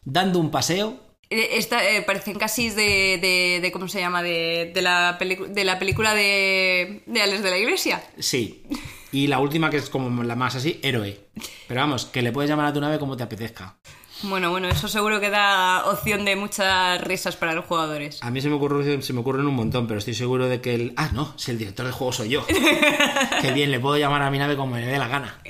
Dando 0.06 0.40
un 0.40 0.50
paseo 0.50 1.05
esta, 1.30 1.88
eh, 1.90 2.02
parecen 2.04 2.38
casi 2.38 2.70
de, 2.70 3.60
de, 3.62 3.72
¿Cómo 3.72 3.88
se 3.88 4.00
llama? 4.00 4.22
De, 4.22 4.72
de 4.74 4.82
la, 4.82 5.18
de 5.20 5.64
la 5.64 5.80
película 5.80 6.14
de, 6.14 7.04
de 7.06 7.22
Alex 7.22 7.44
de 7.44 7.50
la 7.50 7.58
Iglesia. 7.58 8.04
Sí. 8.20 8.64
Y 9.12 9.28
la 9.28 9.40
última, 9.40 9.70
que 9.70 9.78
es 9.78 9.90
como 9.90 10.24
la 10.24 10.36
más 10.36 10.56
así, 10.56 10.80
héroe. 10.84 11.20
Pero 11.68 11.80
vamos, 11.80 12.06
que 12.06 12.22
le 12.22 12.32
puedes 12.32 12.50
llamar 12.50 12.66
a 12.66 12.74
tu 12.74 12.82
nave 12.82 13.00
como 13.00 13.16
te 13.16 13.24
apetezca. 13.24 13.76
Bueno, 14.24 14.50
bueno, 14.50 14.70
eso 14.70 14.88
seguro 14.88 15.20
que 15.20 15.30
da 15.30 15.86
opción 15.86 16.26
de 16.26 16.36
muchas 16.36 17.02
risas 17.02 17.36
para 17.36 17.54
los 17.54 17.66
jugadores. 17.66 18.22
A 18.24 18.32
mí 18.32 18.42
se 18.42 18.50
me, 18.50 18.56
ocurre, 18.56 19.02
se 19.02 19.14
me 19.14 19.20
ocurren 19.20 19.46
un 19.46 19.56
montón, 19.56 19.88
pero 19.88 20.00
estoy 20.00 20.14
seguro 20.14 20.48
de 20.48 20.62
que 20.62 20.74
el... 20.74 20.94
Ah, 20.96 21.10
no, 21.14 21.34
si 21.38 21.52
el 21.52 21.58
director 21.58 21.86
del 21.86 21.94
juego 21.94 22.14
soy 22.14 22.30
yo. 22.30 22.46
Qué 23.42 23.52
bien, 23.52 23.72
le 23.72 23.80
puedo 23.80 23.98
llamar 23.98 24.22
a 24.22 24.32
mi 24.32 24.38
nave 24.38 24.56
como 24.56 24.76
me 24.76 24.86
dé 24.86 24.98
la 24.98 25.08
gana. 25.08 25.42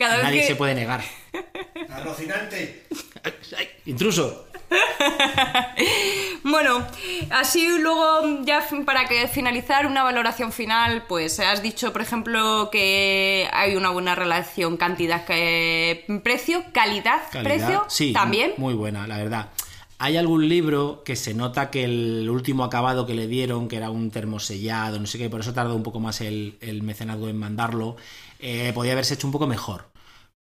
Nadie 0.00 0.44
se 0.44 0.54
puede 0.54 0.74
negar. 0.74 1.02
¡Arrocinante! 1.90 2.86
¡Intruso! 3.86 4.47
bueno, 6.44 6.86
así 7.30 7.66
luego 7.78 8.42
ya 8.44 8.66
para 8.84 9.06
que 9.06 9.28
finalizar 9.28 9.86
una 9.86 10.02
valoración 10.02 10.52
final, 10.52 11.04
pues 11.08 11.40
has 11.40 11.62
dicho, 11.62 11.92
por 11.92 12.02
ejemplo, 12.02 12.68
que 12.70 13.48
hay 13.52 13.76
una 13.76 13.90
buena 13.90 14.14
relación 14.14 14.76
cantidad-precio, 14.76 16.64
calidad-precio, 16.72 17.84
sí, 17.88 18.12
también. 18.12 18.52
Muy 18.56 18.74
buena, 18.74 19.06
la 19.06 19.16
verdad. 19.18 19.50
Hay 20.00 20.16
algún 20.16 20.48
libro 20.48 21.02
que 21.04 21.16
se 21.16 21.34
nota 21.34 21.70
que 21.70 21.82
el 21.82 22.30
último 22.30 22.62
acabado 22.62 23.04
que 23.04 23.14
le 23.14 23.26
dieron, 23.26 23.66
que 23.66 23.76
era 23.76 23.90
un 23.90 24.12
termosellado, 24.12 25.00
no 25.00 25.06
sé 25.08 25.18
qué, 25.18 25.28
por 25.28 25.40
eso 25.40 25.52
tardó 25.52 25.74
un 25.74 25.82
poco 25.82 25.98
más 25.98 26.20
el, 26.20 26.56
el 26.60 26.84
mecenazgo 26.84 27.28
en 27.28 27.36
mandarlo, 27.36 27.96
eh, 28.38 28.70
podía 28.74 28.92
haberse 28.92 29.14
hecho 29.14 29.26
un 29.26 29.32
poco 29.32 29.48
mejor 29.48 29.86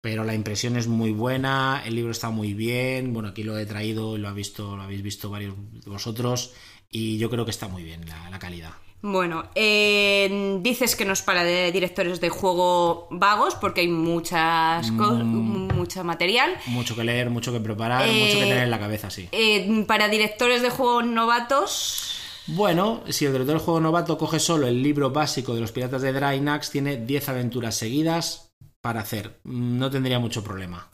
pero 0.00 0.24
la 0.24 0.34
impresión 0.34 0.76
es 0.76 0.86
muy 0.86 1.12
buena, 1.12 1.82
el 1.84 1.94
libro 1.94 2.12
está 2.12 2.30
muy 2.30 2.54
bien, 2.54 3.12
bueno, 3.12 3.30
aquí 3.30 3.42
lo 3.42 3.58
he 3.58 3.66
traído, 3.66 4.16
lo, 4.18 4.28
ha 4.28 4.32
visto, 4.32 4.76
lo 4.76 4.82
habéis 4.82 5.02
visto 5.02 5.30
varios 5.30 5.54
de 5.72 5.90
vosotros, 5.90 6.52
y 6.90 7.18
yo 7.18 7.28
creo 7.30 7.44
que 7.44 7.50
está 7.50 7.68
muy 7.68 7.82
bien 7.82 8.04
la, 8.06 8.38
calidad. 8.38 8.70
Bueno, 9.02 9.50
eh, 9.54 10.58
dices 10.62 10.96
que 10.96 11.04
no 11.04 11.12
es 11.12 11.22
para 11.22 11.44
de 11.44 11.70
directores 11.70 12.20
de 12.20 12.28
juego 12.28 13.08
vagos 13.10 13.54
porque 13.54 13.82
hay 13.82 13.88
muchas 13.88 14.90
mm. 14.90 15.74
mucho 15.74 16.04
material. 16.04 16.56
Mucho 16.66 16.96
que 16.96 17.04
leer, 17.04 17.30
mucho 17.30 17.52
que 17.52 17.60
preparar, 17.60 18.06
mucho 18.06 18.38
que 18.38 18.44
tener 18.44 18.64
en 18.64 18.70
la 18.70 18.78
cabeza, 18.78 19.10
sí. 19.10 19.28
Eh, 19.32 19.84
para 19.86 20.08
directores 20.08 20.62
de 20.62 20.70
juegos 20.70 21.04
novatos... 21.06 22.12
Bueno, 22.48 23.02
si 23.08 23.24
el 23.24 23.32
director 23.32 23.58
de 23.58 23.64
juego 23.64 23.80
novato 23.80 24.16
coge 24.16 24.38
solo 24.38 24.68
el 24.68 24.80
libro 24.80 25.10
básico 25.10 25.54
de 25.54 25.60
los 25.60 25.72
piratas 25.72 26.02
de 26.02 26.12
Drynax, 26.12 26.70
tiene 26.70 26.96
10 26.96 27.28
aventuras 27.28 27.74
seguidas, 27.74 28.45
para 28.86 29.00
hacer. 29.00 29.40
No 29.42 29.90
tendría 29.90 30.20
mucho 30.20 30.44
problema. 30.44 30.88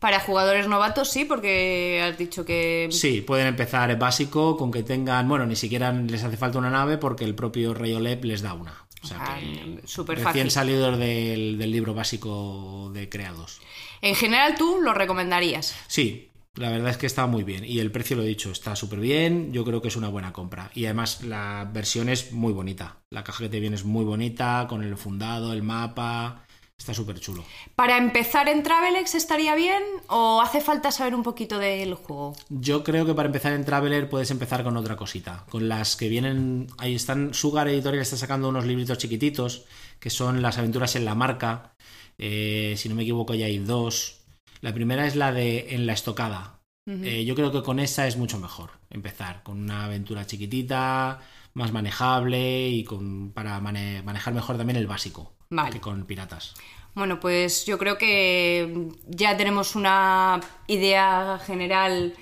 Para 0.00 0.18
jugadores 0.18 0.66
novatos 0.66 1.08
sí, 1.08 1.24
porque 1.24 2.02
has 2.02 2.18
dicho 2.18 2.44
que... 2.44 2.88
Sí, 2.90 3.20
pueden 3.20 3.46
empezar 3.46 3.96
básico 3.96 4.56
con 4.56 4.72
que 4.72 4.82
tengan... 4.82 5.28
Bueno, 5.28 5.46
ni 5.46 5.54
siquiera 5.54 5.92
les 5.92 6.24
hace 6.24 6.36
falta 6.36 6.58
una 6.58 6.68
nave 6.68 6.98
porque 6.98 7.24
el 7.24 7.36
propio 7.36 7.74
Rey 7.74 7.92
Olep 7.92 8.24
les 8.24 8.42
da 8.42 8.54
una. 8.54 8.86
O 9.04 9.06
sea 9.06 9.18
ah, 9.20 9.38
que 9.38 9.86
super 9.86 10.18
recién 10.18 10.50
salidos 10.50 10.98
del, 10.98 11.58
del 11.58 11.70
libro 11.70 11.94
básico 11.94 12.90
de 12.92 13.08
creados. 13.08 13.60
En 14.02 14.16
general 14.16 14.56
tú 14.58 14.80
lo 14.82 14.92
recomendarías. 14.92 15.76
Sí, 15.86 16.32
la 16.56 16.70
verdad 16.70 16.90
es 16.90 16.96
que 16.96 17.06
está 17.06 17.28
muy 17.28 17.44
bien. 17.44 17.64
Y 17.64 17.78
el 17.78 17.92
precio, 17.92 18.16
lo 18.16 18.24
he 18.24 18.26
dicho, 18.26 18.50
está 18.50 18.74
súper 18.74 18.98
bien. 18.98 19.52
Yo 19.52 19.64
creo 19.64 19.80
que 19.80 19.86
es 19.86 19.96
una 19.96 20.08
buena 20.08 20.32
compra. 20.32 20.72
Y 20.74 20.86
además 20.86 21.22
la 21.22 21.70
versión 21.72 22.08
es 22.08 22.32
muy 22.32 22.52
bonita. 22.52 22.96
La 23.10 23.22
caja 23.22 23.44
que 23.44 23.48
te 23.48 23.60
viene 23.60 23.76
es 23.76 23.84
muy 23.84 24.04
bonita, 24.04 24.66
con 24.68 24.82
el 24.82 24.96
fundado, 24.96 25.52
el 25.52 25.62
mapa. 25.62 26.47
Está 26.78 26.94
súper 26.94 27.18
chulo. 27.18 27.44
¿Para 27.74 27.98
empezar 27.98 28.48
en 28.48 28.62
Travelex 28.62 29.16
estaría 29.16 29.54
bien 29.56 29.82
o 30.06 30.40
hace 30.40 30.60
falta 30.60 30.92
saber 30.92 31.14
un 31.14 31.24
poquito 31.24 31.58
del 31.58 31.94
juego? 31.94 32.34
Yo 32.48 32.84
creo 32.84 33.04
que 33.04 33.14
para 33.14 33.26
empezar 33.26 33.52
en 33.52 33.64
Traveler 33.64 34.08
puedes 34.08 34.30
empezar 34.30 34.62
con 34.62 34.76
otra 34.76 34.96
cosita. 34.96 35.44
Con 35.50 35.68
las 35.68 35.96
que 35.96 36.08
vienen. 36.08 36.68
Ahí 36.78 36.94
están. 36.94 37.34
Sugar 37.34 37.68
Editorial 37.68 38.02
está 38.02 38.16
sacando 38.16 38.48
unos 38.48 38.64
libritos 38.64 38.96
chiquititos 38.96 39.64
que 39.98 40.08
son 40.08 40.40
las 40.40 40.56
aventuras 40.58 40.94
en 40.94 41.04
la 41.04 41.16
marca. 41.16 41.74
Eh, 42.16 42.74
si 42.76 42.88
no 42.88 42.94
me 42.94 43.02
equivoco, 43.02 43.34
ya 43.34 43.46
hay 43.46 43.58
dos. 43.58 44.20
La 44.60 44.72
primera 44.72 45.06
es 45.06 45.16
la 45.16 45.32
de 45.32 45.74
En 45.74 45.84
la 45.84 45.92
estocada. 45.92 46.60
Eh, 46.86 47.26
yo 47.26 47.34
creo 47.34 47.52
que 47.52 47.62
con 47.62 47.80
esa 47.80 48.06
es 48.06 48.16
mucho 48.16 48.38
mejor 48.38 48.70
empezar. 48.88 49.42
Con 49.42 49.58
una 49.58 49.84
aventura 49.84 50.26
chiquitita, 50.26 51.20
más 51.52 51.70
manejable 51.70 52.70
y 52.70 52.84
con, 52.84 53.32
para 53.32 53.60
manejar 53.60 54.32
mejor 54.32 54.56
también 54.56 54.78
el 54.78 54.86
básico 54.86 55.37
que 55.72 55.80
con 55.80 56.04
piratas. 56.04 56.54
Bueno, 56.94 57.20
pues 57.20 57.64
yo 57.64 57.78
creo 57.78 57.96
que 57.96 58.88
ya 59.06 59.36
tenemos 59.36 59.76
una 59.76 60.40
idea 60.66 61.38
general 61.46 62.14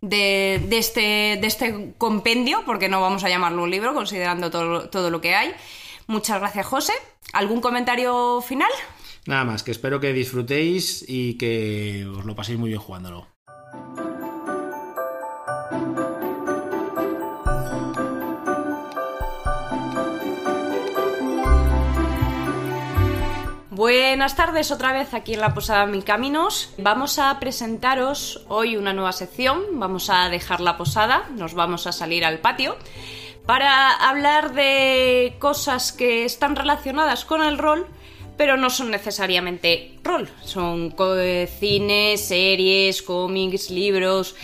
de, 0.00 0.54
este, 0.70 1.38
de 1.40 1.46
este 1.46 1.94
compendio, 1.98 2.62
porque 2.64 2.88
no 2.88 3.00
vamos 3.00 3.24
a 3.24 3.28
llamarlo 3.28 3.62
un 3.62 3.70
libro, 3.70 3.94
considerando 3.94 4.50
todo, 4.50 4.88
todo 4.88 5.10
lo 5.10 5.20
que 5.20 5.34
hay. 5.34 5.52
Muchas 6.06 6.40
gracias, 6.40 6.66
José. 6.66 6.92
¿Algún 7.32 7.60
comentario 7.60 8.40
final? 8.40 8.70
Nada 9.26 9.44
más, 9.44 9.62
que 9.62 9.70
espero 9.70 10.00
que 10.00 10.12
disfrutéis 10.12 11.04
y 11.06 11.34
que 11.34 12.06
os 12.06 12.24
lo 12.24 12.34
paséis 12.34 12.58
muy 12.58 12.70
bien 12.70 12.80
jugándolo. 12.80 13.33
Buenas 23.74 24.36
tardes 24.36 24.70
otra 24.70 24.92
vez 24.92 25.14
aquí 25.14 25.34
en 25.34 25.40
la 25.40 25.52
Posada 25.52 25.84
Mil 25.86 26.04
Caminos. 26.04 26.72
Vamos 26.78 27.18
a 27.18 27.40
presentaros 27.40 28.44
hoy 28.46 28.76
una 28.76 28.92
nueva 28.92 29.10
sección. 29.10 29.62
Vamos 29.72 30.10
a 30.10 30.28
dejar 30.28 30.60
la 30.60 30.76
posada, 30.76 31.28
nos 31.30 31.54
vamos 31.54 31.88
a 31.88 31.92
salir 31.92 32.24
al 32.24 32.38
patio 32.38 32.76
para 33.46 33.90
hablar 33.90 34.54
de 34.54 35.34
cosas 35.40 35.90
que 35.90 36.24
están 36.24 36.54
relacionadas 36.54 37.24
con 37.24 37.42
el 37.42 37.58
rol, 37.58 37.88
pero 38.36 38.56
no 38.56 38.70
son 38.70 38.92
necesariamente 38.92 39.98
rol. 40.04 40.30
Son 40.44 40.94
cine, 41.58 42.16
series, 42.16 43.02
cómics, 43.02 43.70
libros. 43.70 44.36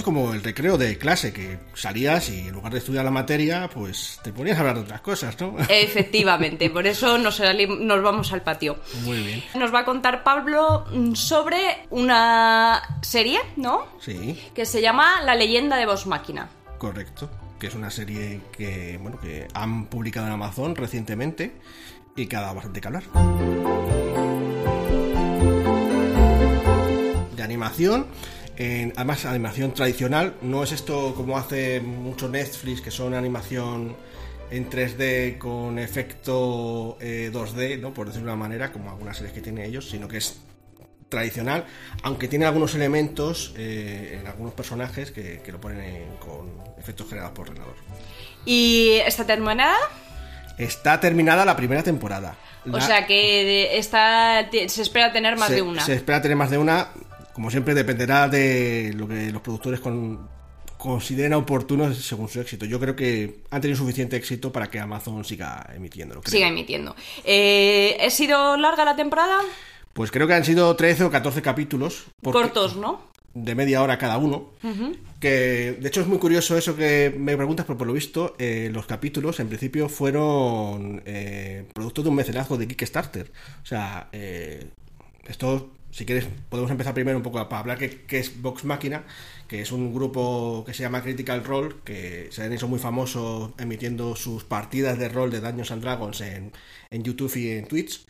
Esto 0.00 0.08
es 0.12 0.14
como 0.16 0.32
el 0.32 0.42
recreo 0.42 0.78
de 0.78 0.96
clase, 0.96 1.30
que 1.30 1.58
salías 1.74 2.30
y 2.30 2.48
en 2.48 2.54
lugar 2.54 2.72
de 2.72 2.78
estudiar 2.78 3.04
la 3.04 3.10
materia, 3.10 3.68
pues 3.68 4.18
te 4.22 4.32
ponías 4.32 4.56
a 4.56 4.60
hablar 4.60 4.76
de 4.76 4.80
otras 4.82 5.02
cosas, 5.02 5.38
¿no? 5.38 5.56
Efectivamente, 5.68 6.70
por 6.70 6.86
eso 6.86 7.18
nos, 7.18 7.38
vamos 8.02 8.32
al 8.32 8.40
patio. 8.40 8.78
Muy 9.02 9.18
bien. 9.22 9.44
Nos 9.56 9.74
va 9.74 9.80
a 9.80 9.84
contar 9.84 10.24
Pablo 10.24 10.86
mm, 10.90 11.12
sobre 11.14 11.84
una 11.90 12.80
serie, 13.02 13.40
¿no? 13.56 13.88
Sí, 14.00 14.40
Que 14.54 14.64
se 14.64 14.80
llama 14.80 15.20
La 15.22 15.34
leyenda 15.34 15.76
de 15.76 15.84
Vox 15.84 16.06
Máquina. 16.06 16.48
correcto. 16.78 17.28
Que 17.58 17.66
es 17.66 17.74
una 17.74 17.90
serie 17.90 18.40
que, 18.52 18.98
bueno, 19.02 19.20
que 19.20 19.48
han 19.52 19.84
publicado 19.84 20.26
en 20.28 20.32
Amazon 20.32 20.74
recientemente 20.74 21.56
y 22.16 22.24
que 22.24 22.36
ha 22.36 22.40
dado 22.40 22.54
bastante 22.54 22.80
que 22.80 22.88
hablar. 22.88 23.02
De 27.36 27.42
animación, 27.42 28.06
en- 28.62 28.92
además 28.96 29.24
animación 29.24 29.72
tradicional, 29.72 30.34
no 30.42 30.62
es 30.62 30.72
esto 30.72 31.14
como 31.14 31.38
hace 31.38 31.80
mucho 31.80 32.28
Netflix, 32.28 32.80
que 32.82 32.90
son 32.90 33.14
animación 33.14 33.96
en 34.50 34.68
3D 34.68 35.38
con 35.38 35.78
efecto 35.78 36.98
eh, 37.00 37.30
2D, 37.32 37.78
¿no? 37.80 37.94
por 37.94 38.08
decirlo 38.08 38.26
de 38.28 38.32
una 38.34 38.42
manera, 38.42 38.70
como 38.72 38.90
algunas 38.90 39.16
series 39.16 39.32
que 39.32 39.40
tienen 39.40 39.64
ellos, 39.64 39.88
sino 39.88 40.08
que 40.08 40.18
es 40.18 40.40
tradicional, 41.08 41.64
aunque 42.02 42.28
tiene 42.28 42.44
algunos 42.46 42.74
elementos 42.74 43.54
eh, 43.56 44.18
en 44.20 44.26
algunos 44.26 44.52
personajes 44.54 45.10
que, 45.10 45.40
que 45.44 45.52
lo 45.52 45.60
ponen 45.60 45.80
en- 45.80 46.16
con 46.18 46.50
efectos 46.78 47.08
generados 47.08 47.32
por 47.34 47.48
ordenador. 47.48 47.74
Y 48.44 48.92
esta 49.06 49.24
terminada, 49.24 49.76
Está 50.58 51.00
terminada 51.00 51.44
la 51.46 51.56
primera 51.56 51.82
temporada. 51.82 52.36
o 52.70 52.78
sea 52.80 53.06
que 53.06 53.70
te- 54.50 54.68
se 54.68 54.82
espera 54.82 55.10
tener 55.12 55.36
más 55.38 55.48
se, 55.48 55.54
de 55.54 55.62
una. 55.62 55.82
Se 55.84 55.94
espera 55.94 56.20
tener 56.20 56.36
más 56.36 56.50
de 56.50 56.58
una. 56.58 56.88
Como 57.32 57.50
siempre, 57.50 57.74
dependerá 57.74 58.28
de 58.28 58.92
lo 58.96 59.06
que 59.08 59.30
los 59.30 59.40
productores 59.42 59.80
con- 59.80 60.28
consideren 60.76 61.34
oportuno 61.34 61.92
según 61.94 62.28
su 62.28 62.40
éxito. 62.40 62.64
Yo 62.64 62.80
creo 62.80 62.96
que 62.96 63.40
han 63.50 63.60
tenido 63.60 63.78
suficiente 63.78 64.16
éxito 64.16 64.50
para 64.50 64.68
que 64.70 64.78
Amazon 64.80 65.24
siga 65.24 65.68
emitiéndolo. 65.74 66.22
creo. 66.22 66.32
Siga 66.32 66.48
emitiendo. 66.48 66.96
Eh, 67.24 67.98
¿Ha 68.04 68.10
sido 68.10 68.56
larga 68.56 68.84
la 68.84 68.96
temporada? 68.96 69.36
Pues 69.92 70.10
creo 70.10 70.26
que 70.26 70.34
han 70.34 70.44
sido 70.44 70.74
13 70.76 71.04
o 71.04 71.10
14 71.10 71.42
capítulos. 71.42 72.04
Cortos, 72.22 72.76
¿no? 72.76 73.08
de 73.32 73.54
media 73.54 73.80
hora 73.80 73.96
cada 73.96 74.18
uno. 74.18 74.50
Que 75.20 75.76
de 75.80 75.86
hecho 75.88 76.00
es 76.00 76.08
muy 76.08 76.18
curioso 76.18 76.56
eso 76.58 76.74
que 76.76 77.14
me 77.16 77.36
preguntas, 77.36 77.64
pero 77.64 77.78
por 77.78 77.86
lo 77.86 77.92
visto, 77.92 78.34
eh, 78.40 78.70
los 78.72 78.86
capítulos 78.86 79.38
en 79.38 79.46
principio 79.48 79.88
fueron 79.88 81.00
eh, 81.06 81.64
producto 81.72 82.02
de 82.02 82.08
un 82.08 82.16
mecenazgo 82.16 82.56
de 82.56 82.66
Kickstarter. 82.66 83.30
O 83.62 83.66
sea, 83.66 84.08
eh, 84.12 84.66
esto, 85.28 85.70
si 85.90 86.06
quieres, 86.06 86.26
podemos 86.48 86.70
empezar 86.70 86.94
primero 86.94 87.16
un 87.16 87.22
poco 87.22 87.46
para 87.48 87.60
hablar 87.60 87.78
qué, 87.78 88.02
qué 88.06 88.18
es 88.18 88.40
Vox 88.40 88.64
Máquina, 88.64 89.04
que 89.48 89.60
es 89.60 89.72
un 89.72 89.92
grupo 89.92 90.64
que 90.64 90.74
se 90.74 90.82
llama 90.82 91.02
Critical 91.02 91.44
Role, 91.44 91.76
que 91.84 92.28
se 92.30 92.42
han 92.42 92.52
hecho 92.52 92.68
muy 92.68 92.78
famosos 92.78 93.52
emitiendo 93.58 94.14
sus 94.16 94.44
partidas 94.44 94.98
de 94.98 95.08
rol 95.08 95.30
de 95.30 95.40
Dungeons 95.40 95.72
and 95.72 95.82
Dragons 95.82 96.20
en, 96.20 96.52
en 96.90 97.02
YouTube 97.02 97.36
y 97.36 97.50
en 97.50 97.66
Twitch. 97.66 98.06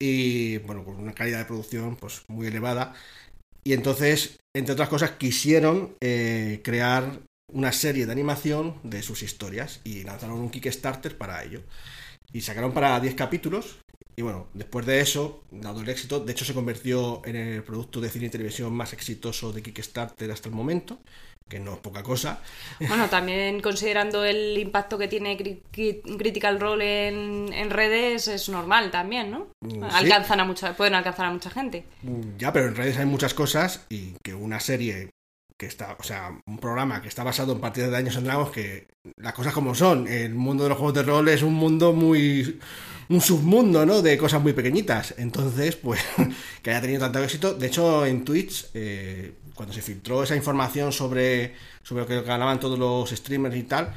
Y 0.00 0.58
bueno, 0.58 0.84
con 0.84 0.96
una 0.96 1.12
calidad 1.12 1.38
de 1.38 1.44
producción 1.44 1.96
pues 1.96 2.22
muy 2.26 2.48
elevada. 2.48 2.94
Y 3.64 3.74
entonces, 3.74 4.40
entre 4.54 4.72
otras 4.72 4.88
cosas, 4.88 5.12
quisieron 5.12 5.94
eh, 6.00 6.60
crear 6.64 7.20
una 7.52 7.70
serie 7.70 8.06
de 8.06 8.12
animación 8.12 8.80
de 8.82 9.02
sus 9.02 9.22
historias 9.22 9.80
y 9.84 10.02
lanzaron 10.02 10.40
un 10.40 10.50
Kickstarter 10.50 11.16
para 11.16 11.44
ello. 11.44 11.62
Y 12.32 12.40
sacaron 12.40 12.72
para 12.72 12.98
10 12.98 13.14
capítulos. 13.14 13.78
Y 14.16 14.22
bueno, 14.22 14.48
después 14.52 14.84
de 14.86 15.00
eso, 15.00 15.42
dado 15.50 15.80
el 15.80 15.88
éxito, 15.88 16.20
de 16.20 16.32
hecho 16.32 16.44
se 16.44 16.54
convirtió 16.54 17.22
en 17.24 17.36
el 17.36 17.62
producto 17.62 18.00
de 18.00 18.10
cine 18.10 18.26
y 18.26 18.30
televisión 18.30 18.72
más 18.74 18.92
exitoso 18.92 19.52
de 19.52 19.62
Kickstarter 19.62 20.30
hasta 20.30 20.48
el 20.50 20.54
momento, 20.54 20.98
que 21.48 21.58
no 21.58 21.72
es 21.74 21.78
poca 21.78 22.02
cosa. 22.02 22.40
Bueno, 22.80 23.08
también 23.08 23.60
considerando 23.60 24.24
el 24.24 24.58
impacto 24.58 24.98
que 24.98 25.08
tiene 25.08 25.38
Cri- 25.38 25.60
Cri- 25.72 26.18
Critical 26.18 26.60
Role 26.60 27.08
en, 27.08 27.52
en 27.52 27.70
redes, 27.70 28.28
es 28.28 28.48
normal 28.50 28.90
también, 28.90 29.30
¿no? 29.30 29.48
Mm, 29.60 29.70
sí. 29.70 29.78
Alcanzan 29.90 30.40
a 30.40 30.44
mucha, 30.44 30.76
pueden 30.76 30.94
alcanzar 30.94 31.26
a 31.26 31.30
mucha 31.32 31.50
gente. 31.50 31.84
Ya, 32.38 32.52
pero 32.52 32.66
en 32.68 32.76
redes 32.76 32.98
hay 32.98 33.06
muchas 33.06 33.32
cosas 33.34 33.86
y 33.88 34.14
que 34.22 34.34
una 34.34 34.60
serie 34.60 35.10
que 35.58 35.66
está, 35.66 35.96
o 35.98 36.02
sea, 36.02 36.38
un 36.46 36.58
programa 36.58 37.00
que 37.00 37.08
está 37.08 37.22
basado 37.22 37.52
en 37.52 37.60
partidas 37.60 37.90
de 37.90 37.96
Daños 37.96 38.16
en 38.16 38.26
que 38.52 38.88
las 39.16 39.32
cosas 39.32 39.54
como 39.54 39.74
son, 39.74 40.08
el 40.08 40.34
mundo 40.34 40.64
de 40.64 40.70
los 40.70 40.78
juegos 40.78 40.94
de 40.94 41.02
rol 41.02 41.28
es 41.28 41.42
un 41.42 41.54
mundo 41.54 41.92
muy. 41.92 42.58
Un 43.12 43.20
submundo, 43.20 43.84
¿no? 43.84 44.02
De 44.02 44.16
cosas 44.16 44.42
muy 44.42 44.52
pequeñitas. 44.52 45.14
Entonces, 45.18 45.76
pues, 45.76 46.00
que 46.62 46.70
haya 46.70 46.80
tenido 46.80 47.00
tanto 47.00 47.22
éxito. 47.22 47.54
De 47.54 47.66
hecho, 47.66 48.06
en 48.06 48.24
Twitch, 48.24 48.70
eh, 48.74 49.34
cuando 49.54 49.74
se 49.74 49.82
filtró 49.82 50.22
esa 50.22 50.36
información 50.36 50.92
sobre, 50.92 51.54
sobre 51.82 52.02
lo 52.02 52.08
que 52.08 52.22
ganaban 52.22 52.58
todos 52.58 52.78
los 52.78 53.10
streamers 53.10 53.56
y 53.56 53.64
tal, 53.64 53.94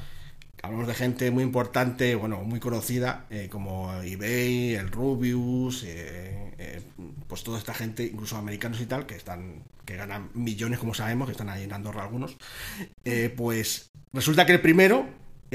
Hablamos 0.62 0.88
de 0.88 0.96
gente 0.96 1.30
muy 1.30 1.44
importante, 1.44 2.16
bueno, 2.16 2.42
muy 2.42 2.60
conocida, 2.60 3.28
eh, 3.30 3.50
como 3.52 3.94
eBay, 4.02 4.74
el 4.74 4.90
Rubius, 4.90 5.84
eh, 5.86 6.82
pues 7.28 7.44
toda 7.44 7.60
esta 7.60 7.76
gente, 7.76 8.04
incluso 8.04 8.36
americanos 8.36 8.82
y 8.82 8.88
tal, 8.88 9.06
que 9.06 9.16
están, 9.16 9.62
que 9.86 9.96
ganan 9.96 10.32
millones, 10.34 10.80
como 10.80 10.96
sabemos, 10.96 11.28
que 11.28 11.34
están 11.34 11.50
ahí 11.50 11.66
en 11.66 11.74
Andorra 11.74 12.02
algunos. 12.02 12.36
Pues 13.38 13.92
resulta 14.12 14.48
que 14.48 14.54
el 14.54 14.62
primero 14.62 15.06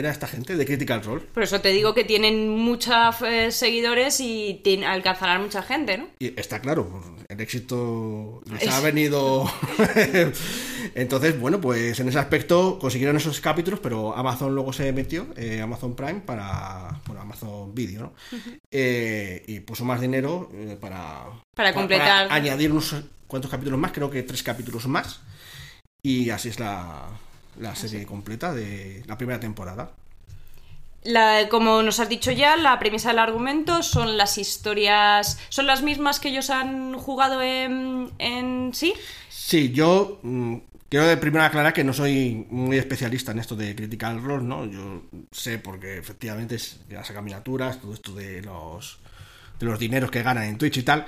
era 0.00 0.10
esta 0.10 0.26
gente 0.26 0.56
de 0.56 0.66
Critical 0.66 1.02
Role. 1.02 1.22
Por 1.32 1.42
eso 1.42 1.60
te 1.60 1.68
digo 1.68 1.94
que 1.94 2.04
tienen 2.04 2.48
muchos 2.48 3.22
eh, 3.22 3.50
seguidores 3.52 4.20
y 4.20 4.60
alcanzarán 4.86 5.42
mucha 5.42 5.62
gente, 5.62 5.98
¿no? 5.98 6.08
Y 6.18 6.38
está 6.38 6.60
claro, 6.60 7.02
el 7.28 7.40
éxito 7.40 8.42
les 8.50 8.68
ha 8.68 8.80
venido. 8.80 9.50
Entonces, 10.94 11.38
bueno, 11.38 11.60
pues 11.60 12.00
en 12.00 12.08
ese 12.08 12.18
aspecto 12.18 12.78
consiguieron 12.78 13.16
esos 13.16 13.40
capítulos, 13.40 13.80
pero 13.80 14.16
Amazon 14.16 14.54
luego 14.54 14.72
se 14.72 14.92
metió, 14.92 15.28
eh, 15.36 15.60
Amazon 15.60 15.94
Prime, 15.94 16.20
para. 16.20 17.00
Bueno, 17.06 17.22
Amazon 17.22 17.74
Video, 17.74 18.02
¿no? 18.02 18.12
Eh, 18.70 19.44
y 19.46 19.60
puso 19.60 19.84
más 19.84 20.00
dinero 20.00 20.50
para. 20.80 21.24
Para 21.54 21.72
completar. 21.72 22.26
añadir 22.30 22.72
unos 22.72 22.96
cuantos 23.26 23.50
capítulos 23.50 23.78
más, 23.78 23.92
creo 23.92 24.10
que 24.10 24.22
tres 24.22 24.42
capítulos 24.42 24.86
más. 24.88 25.20
Y 26.02 26.30
así 26.30 26.48
es 26.48 26.58
la, 26.58 27.08
la 27.58 27.74
serie 27.74 28.06
completa 28.06 28.52
de 28.54 29.02
la 29.06 29.16
primera 29.18 29.40
temporada. 29.40 29.92
La- 31.02 31.48
como 31.48 31.82
nos 31.82 31.98
has 32.00 32.08
dicho 32.10 32.30
ya, 32.30 32.56
la 32.56 32.78
premisa 32.78 33.08
del 33.08 33.18
argumento 33.20 33.82
son 33.82 34.16
las 34.18 34.36
historias. 34.38 35.38
¿Son 35.48 35.66
las 35.66 35.82
mismas 35.82 36.20
que 36.20 36.28
ellos 36.28 36.50
han 36.50 36.94
jugado 36.94 37.40
en, 37.42 38.10
en 38.18 38.72
sí? 38.74 38.92
Sí, 39.28 39.72
yo 39.72 40.18
mm, 40.22 40.56
quiero 40.88 41.06
de 41.06 41.16
primero 41.16 41.44
aclarar 41.44 41.72
que 41.72 41.84
no 41.84 41.92
soy 41.92 42.46
muy 42.50 42.76
especialista 42.78 43.32
en 43.32 43.38
esto 43.38 43.56
de 43.56 43.74
Critical 43.74 44.22
Role, 44.22 44.44
¿no? 44.44 44.66
Yo 44.66 45.02
sé 45.32 45.58
porque 45.58 45.98
efectivamente 45.98 46.56
es, 46.56 46.80
ya 46.88 47.02
saca 47.04 47.22
miniaturas, 47.22 47.80
todo 47.80 47.94
esto 47.94 48.12
de 48.14 48.42
los 48.42 48.98
de 49.58 49.66
los 49.66 49.78
dineros 49.78 50.10
que 50.10 50.22
ganan 50.22 50.44
en 50.44 50.56
Twitch 50.56 50.78
y 50.78 50.82
tal, 50.82 51.04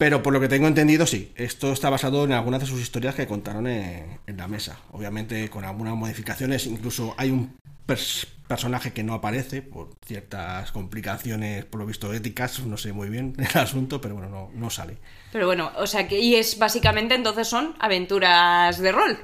pero 0.00 0.22
por 0.22 0.32
lo 0.32 0.40
que 0.40 0.48
tengo 0.48 0.66
entendido 0.66 1.06
sí, 1.06 1.30
esto 1.36 1.72
está 1.74 1.90
basado 1.90 2.24
en 2.24 2.32
algunas 2.32 2.60
de 2.60 2.66
sus 2.66 2.80
historias 2.80 3.14
que 3.14 3.26
contaron 3.26 3.66
en, 3.66 4.18
la 4.34 4.48
mesa, 4.48 4.78
obviamente 4.92 5.50
con 5.50 5.62
algunas 5.62 5.94
modificaciones, 5.94 6.64
incluso 6.64 7.14
hay 7.18 7.30
un 7.30 7.58
pers- 7.86 8.26
personaje 8.48 8.94
que 8.94 9.02
no 9.02 9.12
aparece 9.12 9.60
por 9.60 9.90
ciertas 10.06 10.72
complicaciones, 10.72 11.66
por 11.66 11.80
lo 11.82 11.86
visto 11.86 12.14
éticas, 12.14 12.60
no 12.60 12.78
sé 12.78 12.94
muy 12.94 13.10
bien 13.10 13.34
el 13.38 13.60
asunto, 13.60 14.00
pero 14.00 14.14
bueno, 14.14 14.30
no, 14.30 14.50
no 14.54 14.70
sale. 14.70 14.96
Pero 15.32 15.44
bueno, 15.44 15.70
o 15.76 15.86
sea 15.86 16.08
que. 16.08 16.18
Y 16.18 16.34
es 16.34 16.58
básicamente 16.58 17.14
entonces 17.14 17.46
son 17.46 17.74
aventuras 17.78 18.78
de 18.78 18.92
rol. 18.92 19.18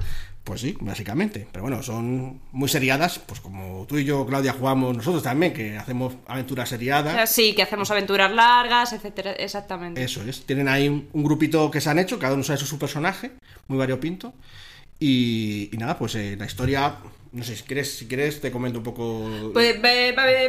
Pues 0.47 0.61
sí, 0.61 0.77
básicamente. 0.79 1.45
Pero 1.51 1.63
bueno, 1.63 1.83
son 1.83 2.39
muy 2.53 2.69
seriadas, 2.69 3.19
pues 3.19 3.41
como 3.41 3.85
tú 3.85 3.97
y 3.97 4.05
yo, 4.05 4.25
Claudia, 4.25 4.53
jugamos 4.53 4.95
nosotros 4.95 5.21
también, 5.21 5.51
que 5.51 5.75
hacemos 5.77 6.13
aventuras 6.25 6.69
seriadas. 6.69 7.29
sí, 7.29 7.53
que 7.53 7.63
hacemos 7.63 7.91
aventuras 7.91 8.31
largas, 8.31 8.93
etcétera. 8.93 9.33
Exactamente. 9.33 10.01
Eso 10.01 10.21
es. 10.23 10.45
Tienen 10.45 10.69
ahí 10.69 10.87
un, 10.87 11.09
un 11.11 11.23
grupito 11.25 11.69
que 11.69 11.81
se 11.81 11.89
han 11.89 11.99
hecho, 11.99 12.17
cada 12.17 12.33
uno 12.33 12.43
sabe 12.43 12.59
su 12.59 12.79
personaje, 12.79 13.31
muy 13.67 13.77
variopinto. 13.77 14.33
Y, 15.01 15.69
y 15.73 15.77
nada, 15.77 15.97
pues 15.99 16.15
eh, 16.15 16.37
la 16.39 16.45
historia, 16.45 16.95
no 17.31 17.43
sé, 17.43 17.55
si 17.55 17.63
quieres, 17.63 17.97
si 17.97 18.07
quieres 18.07 18.41
te 18.41 18.51
comento 18.51 18.79
un 18.79 18.83
poco... 18.83 19.51
Pues 19.53 19.75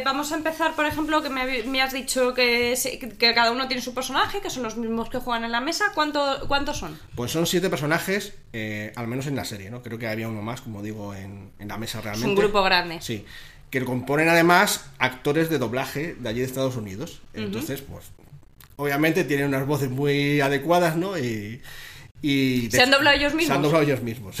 vamos 0.03 0.31
a 0.31 0.35
empezar, 0.35 0.75
por 0.75 0.85
ejemplo, 0.85 1.21
que 1.21 1.29
me, 1.29 1.63
me 1.63 1.81
has 1.81 1.93
dicho 1.93 2.33
que, 2.33 2.75
que 3.17 3.33
cada 3.33 3.51
uno 3.51 3.67
tiene 3.67 3.81
su 3.81 3.93
personaje, 3.93 4.41
que 4.41 4.49
son 4.49 4.63
los 4.63 4.77
mismos 4.77 5.09
que 5.09 5.19
juegan 5.19 5.43
en 5.43 5.51
la 5.51 5.61
mesa. 5.61 5.85
¿Cuánto, 5.93 6.45
¿Cuántos 6.47 6.77
son? 6.77 6.97
Pues 7.15 7.31
son 7.31 7.45
siete 7.45 7.69
personajes, 7.69 8.33
eh, 8.53 8.93
al 8.95 9.07
menos 9.07 9.27
en 9.27 9.35
la 9.35 9.45
serie, 9.45 9.69
¿no? 9.69 9.81
Creo 9.81 9.97
que 9.99 10.07
había 10.07 10.27
uno 10.27 10.41
más, 10.41 10.61
como 10.61 10.81
digo, 10.81 11.13
en, 11.13 11.51
en 11.59 11.67
la 11.67 11.77
mesa 11.77 12.01
realmente. 12.01 12.27
Es 12.27 12.37
un 12.37 12.41
grupo 12.41 12.63
grande. 12.63 12.99
Sí. 13.01 13.25
que 13.69 13.79
lo 13.79 13.85
componen 13.85 14.29
además 14.29 14.85
actores 14.97 15.49
de 15.49 15.57
doblaje 15.59 16.15
de 16.15 16.29
allí 16.29 16.39
de 16.39 16.45
Estados 16.45 16.75
Unidos. 16.75 17.21
Entonces, 17.33 17.81
pues, 17.81 18.05
obviamente 18.75 19.23
tienen 19.23 19.47
unas 19.47 19.67
voces 19.67 19.89
muy 19.89 20.41
adecuadas, 20.41 20.95
¿no? 20.95 21.17
Y, 21.17 21.61
y 22.21 22.69
¿Se 22.71 22.81
han 22.81 22.91
doblado 22.91 23.15
ellos 23.17 23.33
mismos? 23.33 23.47
Se 23.47 23.53
han 23.53 23.61
doblado 23.61 23.83
ellos 23.83 24.01
mismos. 24.03 24.35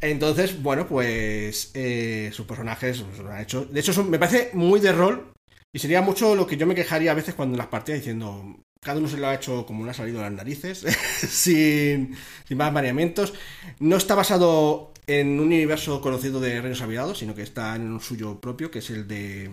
Entonces, 0.00 0.62
bueno, 0.62 0.86
pues 0.86 1.70
eh, 1.74 2.30
sus 2.32 2.46
personajes 2.46 3.02
pues, 3.02 3.18
lo 3.18 3.30
han 3.30 3.40
hecho. 3.42 3.64
De 3.64 3.80
hecho, 3.80 3.92
son- 3.92 4.10
me 4.10 4.18
parece 4.18 4.50
muy 4.54 4.80
de 4.80 4.92
rol. 4.92 5.32
Y 5.72 5.78
sería 5.80 6.02
mucho 6.02 6.36
lo 6.36 6.46
que 6.46 6.56
yo 6.56 6.66
me 6.66 6.74
quejaría 6.74 7.10
a 7.10 7.14
veces 7.14 7.34
cuando 7.34 7.54
en 7.54 7.58
las 7.58 7.66
partidas 7.68 8.00
diciendo. 8.00 8.56
Cada 8.80 8.98
uno 8.98 9.08
se 9.08 9.16
lo 9.16 9.26
ha 9.28 9.34
hecho 9.34 9.64
como 9.64 9.82
le 9.86 9.92
ha 9.92 9.94
salido 9.94 10.18
de 10.18 10.24
las 10.24 10.32
narices, 10.32 10.84
sin, 11.26 12.14
sin 12.46 12.58
más 12.58 12.70
variamientos. 12.72 13.32
No 13.80 13.96
está 13.96 14.14
basado 14.14 14.92
en 15.06 15.28
un 15.40 15.46
universo 15.46 16.02
conocido 16.02 16.38
de 16.38 16.60
Reinos 16.60 16.82
Olvidados, 16.82 17.18
sino 17.18 17.34
que 17.34 17.40
está 17.42 17.74
en 17.76 17.90
un 17.90 18.00
suyo 18.00 18.40
propio, 18.40 18.70
que 18.70 18.80
es 18.80 18.90
el 18.90 19.08
de 19.08 19.50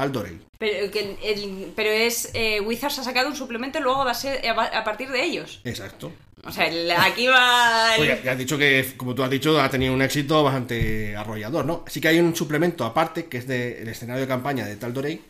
Tal'Dorei. 0.00 0.38
Pero, 0.58 0.90
que 0.90 1.16
el- 1.22 1.72
pero 1.76 1.90
es. 1.90 2.30
Eh, 2.34 2.60
Wizards 2.60 2.98
ha 3.00 3.04
sacado 3.04 3.28
un 3.28 3.36
suplemento 3.36 3.78
y 3.78 3.82
luego 3.82 4.04
va 4.04 4.10
a 4.12 4.14
ser 4.14 4.46
a, 4.48 4.52
a 4.78 4.84
partir 4.84 5.10
de 5.10 5.22
ellos. 5.24 5.60
Exacto. 5.64 6.12
O 6.42 6.50
sea, 6.52 6.66
el- 6.68 6.90
aquí 6.90 7.26
va. 7.26 7.96
el- 7.96 8.06
ya, 8.08 8.22
ya 8.22 8.32
has 8.32 8.38
dicho 8.38 8.56
que, 8.56 8.94
como 8.96 9.14
tú 9.14 9.22
has 9.22 9.30
dicho, 9.30 9.60
ha 9.60 9.68
tenido 9.70 9.92
un 9.92 10.00
éxito 10.02 10.42
bastante 10.42 11.14
arrollador, 11.16 11.66
¿no? 11.66 11.84
Sí 11.86 12.00
que 12.00 12.08
hay 12.08 12.18
un 12.18 12.34
suplemento 12.34 12.84
aparte, 12.84 13.26
que 13.26 13.38
es 13.38 13.46
del 13.46 13.86
escenario 13.88 14.22
de 14.22 14.28
campaña 14.28 14.64
de 14.66 14.76
Tal'Dorei, 14.76 15.20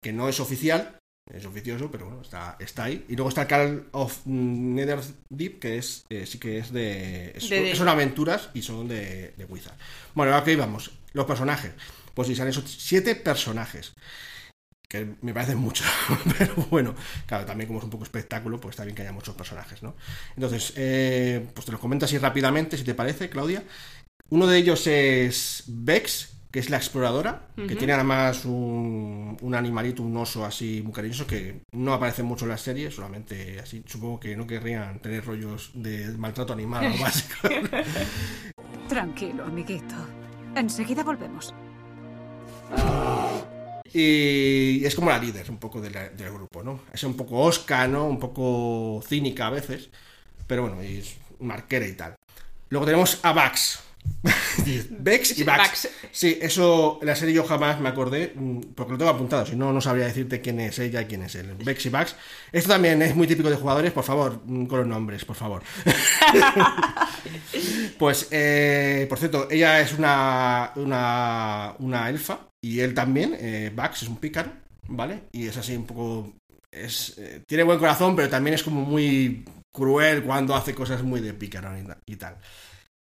que 0.00 0.12
no 0.12 0.28
es 0.28 0.38
oficial, 0.38 0.96
es 1.32 1.44
oficioso, 1.46 1.90
pero 1.90 2.04
bueno, 2.06 2.20
está, 2.22 2.56
está 2.60 2.84
ahí. 2.84 3.04
Y 3.08 3.16
luego 3.16 3.30
está 3.30 3.42
el 3.42 3.48
Call 3.48 3.88
of 3.92 4.18
Netherdeep, 4.26 5.58
que 5.58 5.78
es 5.78 6.04
eh, 6.10 6.26
sí 6.26 6.38
que 6.38 6.58
es 6.58 6.72
de... 6.72 7.32
es- 7.34 7.48
De- 7.48 7.74
Son 7.74 7.88
aventuras 7.88 8.50
y 8.54 8.62
son 8.62 8.88
de, 8.88 9.32
de 9.36 9.44
Wizard. 9.46 9.74
Bueno, 10.14 10.32
ahora 10.32 10.44
que 10.44 10.52
íbamos, 10.52 10.90
los 11.12 11.24
personajes. 11.26 11.72
Pues 12.14 12.28
sí, 12.28 12.34
salen 12.34 12.50
esos 12.50 12.70
siete 12.70 13.14
personajes. 13.16 13.94
Que 14.88 15.16
me 15.22 15.34
parecen 15.34 15.58
muchos, 15.58 15.86
pero 16.38 16.54
bueno, 16.70 16.94
claro, 17.26 17.44
también 17.44 17.66
como 17.66 17.80
es 17.80 17.84
un 17.84 17.90
poco 17.90 18.04
espectáculo, 18.04 18.60
pues 18.60 18.74
está 18.74 18.84
bien 18.84 18.94
que 18.94 19.02
haya 19.02 19.12
muchos 19.12 19.34
personajes, 19.34 19.82
¿no? 19.82 19.96
Entonces, 20.36 20.72
eh, 20.76 21.44
pues 21.52 21.66
te 21.66 21.72
los 21.72 21.80
comento 21.80 22.04
así 22.04 22.18
rápidamente, 22.18 22.76
si 22.76 22.84
te 22.84 22.94
parece, 22.94 23.28
Claudia. 23.28 23.64
Uno 24.30 24.46
de 24.46 24.58
ellos 24.58 24.86
es 24.86 25.64
Vex, 25.66 26.34
que 26.54 26.60
es 26.60 26.70
la 26.70 26.76
exploradora, 26.76 27.48
que 27.56 27.74
tiene 27.74 27.94
además 27.94 28.44
un, 28.44 29.36
un 29.40 29.54
animalito, 29.56 30.04
un 30.04 30.16
oso 30.16 30.44
así 30.44 30.82
muy 30.84 30.92
cariñoso, 30.92 31.26
que 31.26 31.62
no 31.72 31.92
aparece 31.92 32.22
mucho 32.22 32.44
en 32.44 32.50
la 32.50 32.58
serie, 32.58 32.92
solamente 32.92 33.58
así, 33.58 33.82
supongo 33.86 34.20
que 34.20 34.36
no 34.36 34.46
querrían 34.46 35.00
tener 35.00 35.24
rollos 35.24 35.72
de 35.74 36.06
maltrato 36.16 36.52
animal 36.52 36.92
o 36.94 37.02
básico. 37.02 37.34
Tranquilo, 38.88 39.44
amiguito. 39.44 39.96
Enseguida 40.54 41.02
volvemos. 41.02 41.52
Y 43.92 44.84
es 44.84 44.94
como 44.96 45.10
la 45.10 45.18
líder 45.18 45.48
un 45.50 45.58
poco 45.58 45.80
del 45.80 45.94
grupo, 46.32 46.64
¿no? 46.64 46.80
Es 46.92 47.04
un 47.04 47.16
poco 47.16 47.38
osca, 47.40 47.86
¿no? 47.86 48.06
Un 48.06 48.18
poco 48.18 49.00
cínica 49.06 49.46
a 49.46 49.50
veces, 49.50 49.88
pero 50.48 50.62
bueno, 50.62 50.80
es 50.80 51.16
marquera 51.38 51.86
y 51.86 51.92
tal. 51.92 52.16
Luego 52.70 52.86
tenemos 52.86 53.20
a 53.22 53.32
Vax. 53.32 53.80
Vex 54.98 55.38
y. 55.38 55.44
Vax. 55.44 55.88
Sí, 56.10 56.38
eso 56.40 56.98
en 57.00 57.08
la 57.08 57.16
serie 57.16 57.34
yo 57.34 57.44
jamás 57.44 57.80
me 57.80 57.88
acordé, 57.88 58.32
mm, 58.34 58.60
porque 58.74 58.92
lo 58.92 58.98
tengo 58.98 59.10
apuntado, 59.10 59.44
si 59.44 59.56
no, 59.56 59.72
no 59.72 59.80
sabría 59.80 60.06
decirte 60.06 60.40
quién 60.40 60.60
es 60.60 60.78
ella 60.78 61.02
y 61.02 61.04
quién 61.06 61.22
es 61.22 61.34
él. 61.34 61.54
Vex 61.62 61.86
y 61.86 61.88
Vax. 61.90 62.16
Esto 62.52 62.70
también 62.70 63.02
es 63.02 63.14
muy 63.14 63.26
típico 63.26 63.50
de 63.50 63.56
jugadores, 63.56 63.92
por 63.92 64.04
favor, 64.04 64.40
mm, 64.44 64.66
con 64.66 64.78
los 64.80 64.88
nombres, 64.88 65.24
por 65.24 65.36
favor. 65.36 65.62
Pues, 67.98 68.28
eh, 68.30 69.06
por 69.08 69.18
cierto, 69.18 69.48
ella 69.50 69.80
es 69.80 69.92
una, 69.96 70.72
una, 70.76 71.74
una 71.78 72.08
elfa 72.10 72.48
y 72.60 72.80
él 72.80 72.92
también, 72.92 73.36
eh, 73.38 73.72
Vax 73.74 74.02
es 74.02 74.08
un 74.08 74.16
pícaro, 74.16 74.50
¿vale? 74.88 75.22
Y 75.32 75.46
es 75.46 75.56
así 75.56 75.76
un 75.76 75.86
poco... 75.86 76.32
Es, 76.70 77.14
eh, 77.18 77.42
tiene 77.46 77.62
buen 77.62 77.78
corazón, 77.78 78.16
pero 78.16 78.28
también 78.28 78.54
es 78.54 78.62
como 78.62 78.82
muy 78.82 79.44
cruel 79.72 80.24
cuando 80.24 80.54
hace 80.54 80.74
cosas 80.74 81.02
muy 81.02 81.20
de 81.20 81.34
pícaro 81.34 81.70
y 82.06 82.16
tal. 82.16 82.36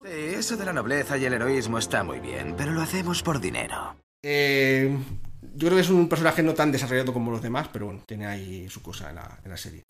Eso 0.07 0.57
de 0.57 0.65
la 0.65 0.73
nobleza 0.73 1.19
y 1.19 1.25
el 1.25 1.33
heroísmo 1.33 1.79
está 1.79 2.05
muy 2.05 2.21
bien, 2.21 2.55
pero 2.57 2.71
lo 2.71 2.81
hacemos 2.81 3.25
por 3.25 3.41
dinero. 3.41 3.97
Eh, 4.23 4.97
yo 5.43 5.67
creo 5.67 5.75
que 5.75 5.81
es 5.81 5.91
un 5.91 6.09
personaje 6.09 6.45
no 6.45 6.55
tan 6.55 6.71
desarrollado 6.71 7.13
como 7.13 7.33
los 7.33 7.43
demás, 7.43 7.69
pero 7.73 7.87
bueno, 7.87 8.03
tiene 8.07 8.27
ahí 8.27 8.69
su 8.69 8.83
cosa 8.83 9.11
en 9.11 9.17
la, 9.17 9.39
en 9.45 9.51
la 9.51 9.57
serie. 9.57 9.85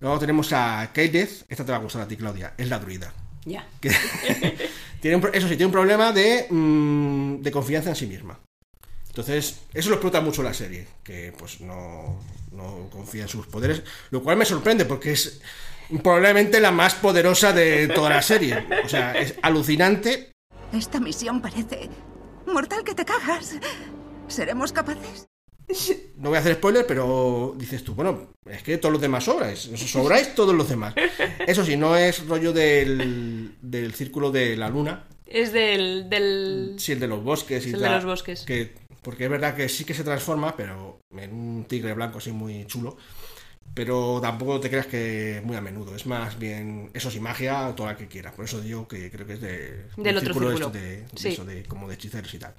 Luego 0.00 0.18
tenemos 0.18 0.52
a 0.52 0.90
Kaedeth, 0.92 1.44
esta 1.48 1.64
te 1.64 1.70
va 1.70 1.78
a 1.78 1.82
gustar 1.82 2.02
a 2.02 2.08
ti, 2.08 2.16
Claudia, 2.16 2.54
es 2.56 2.68
la 2.68 2.80
druida. 2.80 3.12
Ya. 3.44 3.64
tiene 5.00 5.16
un 5.16 5.30
eso 5.32 5.46
sí, 5.46 5.54
tiene 5.56 5.66
un 5.66 5.72
problema 5.72 6.12
de, 6.12 6.46
mm, 6.50 7.40
de 7.40 7.50
confianza 7.52 7.90
en 7.90 7.96
sí 7.96 8.06
misma. 8.06 8.40
Entonces, 9.06 9.60
eso 9.72 9.88
lo 9.88 9.96
explota 9.96 10.20
mucho 10.20 10.42
la 10.42 10.54
serie, 10.54 10.86
que 11.04 11.32
pues 11.38 11.60
no, 11.60 12.18
no 12.52 12.88
confía 12.90 13.22
en 13.22 13.28
sus 13.28 13.46
poderes, 13.46 13.82
lo 14.10 14.22
cual 14.22 14.36
me 14.36 14.44
sorprende 14.44 14.84
porque 14.84 15.12
es 15.12 15.40
probablemente 16.02 16.60
la 16.60 16.70
más 16.70 16.94
poderosa 16.94 17.52
de 17.52 17.88
toda 17.88 18.10
la 18.10 18.22
serie. 18.22 18.66
O 18.84 18.88
sea, 18.88 19.12
es 19.12 19.34
alucinante. 19.42 20.32
Esta 20.72 21.00
misión 21.00 21.40
parece 21.40 21.88
mortal 22.46 22.84
que 22.84 22.94
te 22.94 23.04
cagas. 23.04 23.56
¿Seremos 24.28 24.72
capaces? 24.72 25.26
No 26.16 26.30
voy 26.30 26.36
a 26.36 26.40
hacer 26.40 26.54
spoiler, 26.54 26.84
pero 26.84 27.54
dices 27.56 27.84
tú, 27.84 27.94
bueno, 27.94 28.32
es 28.44 28.62
que 28.62 28.76
todos 28.78 28.92
los 28.92 29.00
demás 29.00 29.24
sobráis, 29.24 29.60
sobráis 29.60 30.34
todos 30.34 30.54
los 30.54 30.68
demás. 30.68 30.94
Eso 31.46 31.64
sí, 31.64 31.76
no 31.76 31.96
es 31.96 32.26
rollo 32.26 32.52
del, 32.52 33.54
del 33.62 33.94
círculo 33.94 34.32
de 34.32 34.56
la 34.56 34.68
luna, 34.68 35.06
Es 35.26 35.52
del. 35.52 36.10
del... 36.10 36.74
Sí, 36.78 36.92
el 36.92 37.00
de 37.00 37.06
los 37.06 37.22
bosques 37.22 37.66
y 37.66 37.70
el 37.70 37.80
de 37.80 37.88
los 37.88 38.04
bosques. 38.04 38.42
Que, 38.42 38.74
porque 39.02 39.24
es 39.24 39.30
verdad 39.30 39.54
que 39.54 39.68
sí 39.68 39.84
que 39.84 39.94
se 39.94 40.02
transforma, 40.02 40.56
pero 40.56 41.00
en 41.16 41.32
un 41.32 41.64
tigre 41.66 41.94
blanco 41.94 42.18
así 42.18 42.32
muy 42.32 42.66
chulo. 42.66 42.96
Pero 43.74 44.18
tampoco 44.20 44.58
te 44.60 44.68
creas 44.68 44.86
que 44.86 45.40
muy 45.44 45.56
a 45.56 45.60
menudo. 45.60 45.94
Es 45.94 46.04
más 46.06 46.38
bien, 46.38 46.90
eso 46.92 47.10
sí, 47.10 47.20
magia, 47.20 47.72
toda 47.76 47.92
la 47.92 47.96
que 47.98 48.08
quieras. 48.08 48.34
Por 48.34 48.44
eso 48.44 48.60
digo 48.60 48.88
que 48.88 49.10
creo 49.10 49.26
que 49.26 49.34
es 49.34 49.40
de, 49.40 49.86
Del 49.96 50.16
otro 50.16 50.32
círculo 50.34 50.48
círculo. 50.50 50.66
este 50.66 50.78
de, 50.80 50.96
de 51.02 51.08
Sí. 51.14 51.28
eso, 51.28 51.44
de, 51.44 51.62
como 51.64 51.88
de 51.88 51.94
hechiceros 51.94 52.34
y 52.34 52.38
tal. 52.38 52.54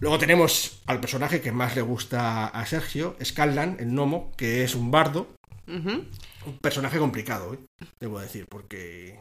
Luego 0.00 0.18
tenemos 0.18 0.80
al 0.86 1.00
personaje 1.00 1.40
que 1.40 1.50
más 1.50 1.74
le 1.74 1.82
gusta 1.82 2.46
a 2.46 2.66
Sergio, 2.66 3.16
Scanlan, 3.24 3.78
el 3.80 3.86
gnomo, 3.88 4.32
que 4.36 4.62
es 4.64 4.74
un 4.74 4.90
bardo. 4.90 5.28
Un 5.66 6.58
personaje 6.62 6.98
complicado, 6.98 7.54
¿eh? 7.54 7.58
debo 8.00 8.20
decir, 8.20 8.46
porque 8.48 9.20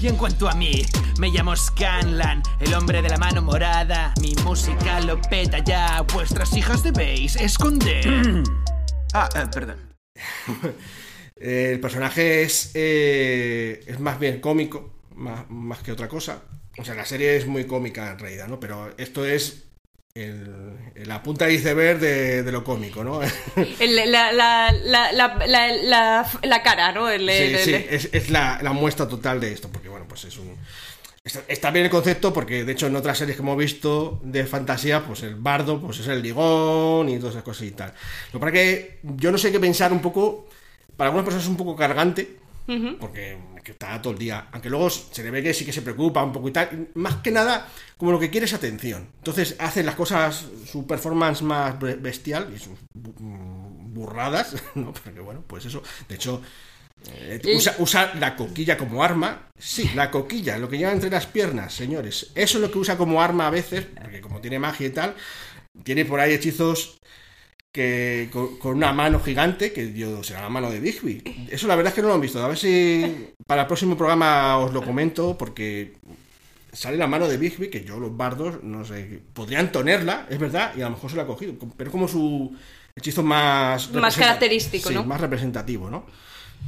Y 0.00 0.06
en 0.08 0.16
cuanto 0.16 0.48
a 0.48 0.54
mí, 0.54 0.84
me 1.18 1.30
llamo 1.30 1.56
Scanlan, 1.56 2.42
el 2.60 2.74
hombre 2.74 3.02
de 3.02 3.08
la 3.08 3.16
mano 3.18 3.40
morada. 3.40 4.12
Mi 4.20 4.34
música 4.44 5.00
lo 5.00 5.20
peta 5.22 5.58
ya. 5.60 6.02
Vuestras 6.12 6.54
hijas 6.56 6.82
debéis 6.82 7.36
esconder. 7.36 8.42
Ah, 9.14 9.28
eh, 9.36 9.44
perdón. 9.52 9.91
El 11.36 11.80
personaje 11.80 12.42
es, 12.42 12.70
eh, 12.74 13.80
es 13.86 13.98
más 13.98 14.18
bien 14.20 14.40
cómico, 14.40 14.92
más, 15.14 15.48
más 15.50 15.82
que 15.82 15.92
otra 15.92 16.08
cosa. 16.08 16.42
O 16.78 16.84
sea, 16.84 16.94
la 16.94 17.04
serie 17.04 17.36
es 17.36 17.46
muy 17.46 17.64
cómica 17.66 18.12
en 18.12 18.18
realidad, 18.18 18.46
¿no? 18.48 18.60
Pero 18.60 18.94
esto 18.96 19.26
es 19.26 19.64
el- 20.14 20.76
la 20.94 21.22
punta 21.22 21.46
de 21.46 21.54
iceberg 21.54 21.98
de, 21.98 22.42
de 22.44 22.52
lo 22.52 22.62
cómico, 22.62 23.02
¿no? 23.02 23.20
El- 23.80 23.96
la, 24.12 24.32
la, 24.32 24.72
la, 24.84 25.12
la, 25.12 25.36
la, 25.46 25.72
la- 25.72 26.30
la 26.42 26.62
cara, 26.62 26.92
¿no? 26.92 27.08
El- 27.10 27.28
sí, 27.28 27.42
el- 27.42 27.58
sí, 27.58 27.74
el- 27.74 27.86
es, 27.90 28.08
es 28.12 28.30
la, 28.30 28.60
la 28.62 28.72
muestra 28.72 29.08
total 29.08 29.40
de 29.40 29.52
esto, 29.52 29.68
porque 29.70 29.88
bueno, 29.88 30.06
pues 30.06 30.24
es 30.24 30.36
un... 30.38 30.56
Está, 31.24 31.70
bien 31.70 31.84
el 31.84 31.90
concepto 31.90 32.32
porque 32.32 32.64
de 32.64 32.72
hecho 32.72 32.88
en 32.88 32.96
otras 32.96 33.16
series 33.16 33.36
que 33.36 33.42
hemos 33.42 33.56
visto 33.56 34.20
de 34.24 34.44
fantasía, 34.44 35.04
pues 35.06 35.22
el 35.22 35.36
bardo 35.36 35.80
pues 35.80 36.00
es 36.00 36.08
el 36.08 36.20
ligón 36.20 37.08
y 37.08 37.16
todas 37.18 37.34
esas 37.36 37.44
cosas 37.44 37.62
y 37.62 37.70
tal. 37.70 37.92
Lo 38.32 38.40
que 38.40 38.40
pasa 38.40 38.52
que 38.52 38.98
yo 39.04 39.30
no 39.30 39.38
sé 39.38 39.52
qué 39.52 39.60
pensar 39.60 39.92
un 39.92 40.00
poco, 40.02 40.48
para 40.96 41.08
algunas 41.10 41.24
personas 41.24 41.44
es 41.44 41.50
un 41.50 41.56
poco 41.56 41.76
cargante, 41.76 42.38
porque 42.98 43.38
que 43.62 43.70
está 43.72 44.02
todo 44.02 44.12
el 44.14 44.18
día, 44.18 44.48
aunque 44.50 44.68
luego 44.68 44.90
se 44.90 45.22
le 45.22 45.30
ve 45.30 45.42
que 45.44 45.54
sí 45.54 45.64
que 45.64 45.72
se 45.72 45.82
preocupa 45.82 46.24
un 46.24 46.32
poco 46.32 46.48
y 46.48 46.52
tal, 46.52 46.88
más 46.94 47.16
que 47.16 47.30
nada 47.30 47.68
como 47.96 48.10
lo 48.10 48.18
que 48.18 48.28
quiere 48.30 48.46
es 48.46 48.54
atención. 48.54 49.06
Entonces 49.18 49.54
hace 49.60 49.84
las 49.84 49.94
cosas, 49.94 50.46
su 50.66 50.84
performance 50.88 51.42
más 51.42 51.78
be- 51.78 51.94
bestial 51.94 52.52
y 52.52 52.58
sus 52.58 52.72
mm, 52.94 53.94
burradas, 53.94 54.56
¿no? 54.74 54.92
Porque 54.92 55.20
bueno, 55.20 55.44
pues 55.46 55.66
eso, 55.66 55.84
de 56.08 56.16
hecho... 56.16 56.42
eh, 57.10 57.40
usa, 57.54 57.74
usa 57.78 58.14
la 58.14 58.36
coquilla 58.36 58.76
como 58.76 59.02
arma. 59.02 59.48
Sí, 59.58 59.90
la 59.94 60.10
coquilla, 60.10 60.58
lo 60.58 60.68
que 60.68 60.78
lleva 60.78 60.92
entre 60.92 61.10
las 61.10 61.26
piernas, 61.26 61.72
señores. 61.72 62.30
Eso 62.34 62.58
es 62.58 62.62
lo 62.62 62.70
que 62.70 62.78
usa 62.78 62.96
como 62.96 63.22
arma 63.22 63.46
a 63.46 63.50
veces, 63.50 63.86
porque 64.00 64.20
como 64.20 64.40
tiene 64.40 64.58
magia 64.58 64.86
y 64.86 64.90
tal, 64.90 65.14
tiene 65.84 66.04
por 66.04 66.20
ahí 66.20 66.32
hechizos 66.32 66.98
que 67.72 68.28
con, 68.32 68.58
con 68.58 68.76
una 68.76 68.92
mano 68.92 69.20
gigante, 69.20 69.72
que 69.72 69.92
yo 69.92 70.22
será 70.22 70.42
la 70.42 70.48
mano 70.50 70.70
de 70.70 70.80
Bigby. 70.80 71.48
Eso 71.50 71.66
la 71.66 71.76
verdad 71.76 71.90
es 71.90 71.94
que 71.94 72.02
no 72.02 72.08
lo 72.08 72.14
han 72.14 72.20
visto. 72.20 72.42
A 72.44 72.48
ver 72.48 72.58
si 72.58 73.32
para 73.46 73.62
el 73.62 73.66
próximo 73.66 73.96
programa 73.96 74.58
os 74.58 74.72
lo 74.72 74.82
comento, 74.82 75.38
porque 75.38 75.94
sale 76.72 76.96
la 76.96 77.06
mano 77.06 77.28
de 77.28 77.36
Bigby, 77.36 77.68
que 77.68 77.84
yo 77.84 77.98
los 77.98 78.16
bardos, 78.16 78.62
no 78.62 78.84
sé, 78.84 79.22
podrían 79.32 79.70
tonerla, 79.72 80.26
es 80.30 80.38
verdad, 80.38 80.72
y 80.76 80.80
a 80.80 80.84
lo 80.84 80.92
mejor 80.92 81.10
se 81.10 81.16
la 81.16 81.22
ha 81.22 81.26
cogido, 81.26 81.54
pero 81.76 81.90
como 81.90 82.08
su 82.08 82.54
hechizo 82.96 83.22
más... 83.22 83.90
Más 83.92 84.16
característico, 84.16 84.88
sí, 84.88 84.94
¿no? 84.94 85.04
más 85.04 85.20
representativo, 85.20 85.90
¿no? 85.90 86.06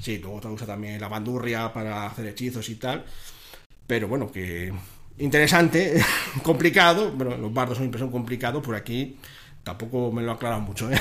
Sí, 0.02 0.18
luego 0.18 0.40
te 0.40 0.48
usa 0.48 0.66
también 0.66 1.00
la 1.00 1.08
bandurria 1.08 1.72
para 1.72 2.06
hacer 2.06 2.26
hechizos 2.26 2.68
y 2.68 2.74
tal. 2.76 3.04
Pero 3.86 4.08
bueno, 4.08 4.30
que 4.30 4.72
interesante, 5.18 6.02
complicado, 6.42 7.12
bueno, 7.12 7.36
los 7.36 7.52
bardos 7.52 7.78
son 7.78 8.10
complicados, 8.10 8.62
por 8.62 8.74
aquí 8.74 9.16
tampoco 9.62 10.12
me 10.12 10.20
lo 10.22 10.32
ha 10.32 10.34
aclarado 10.34 10.60
mucho. 10.60 10.90
¿eh? 10.90 11.00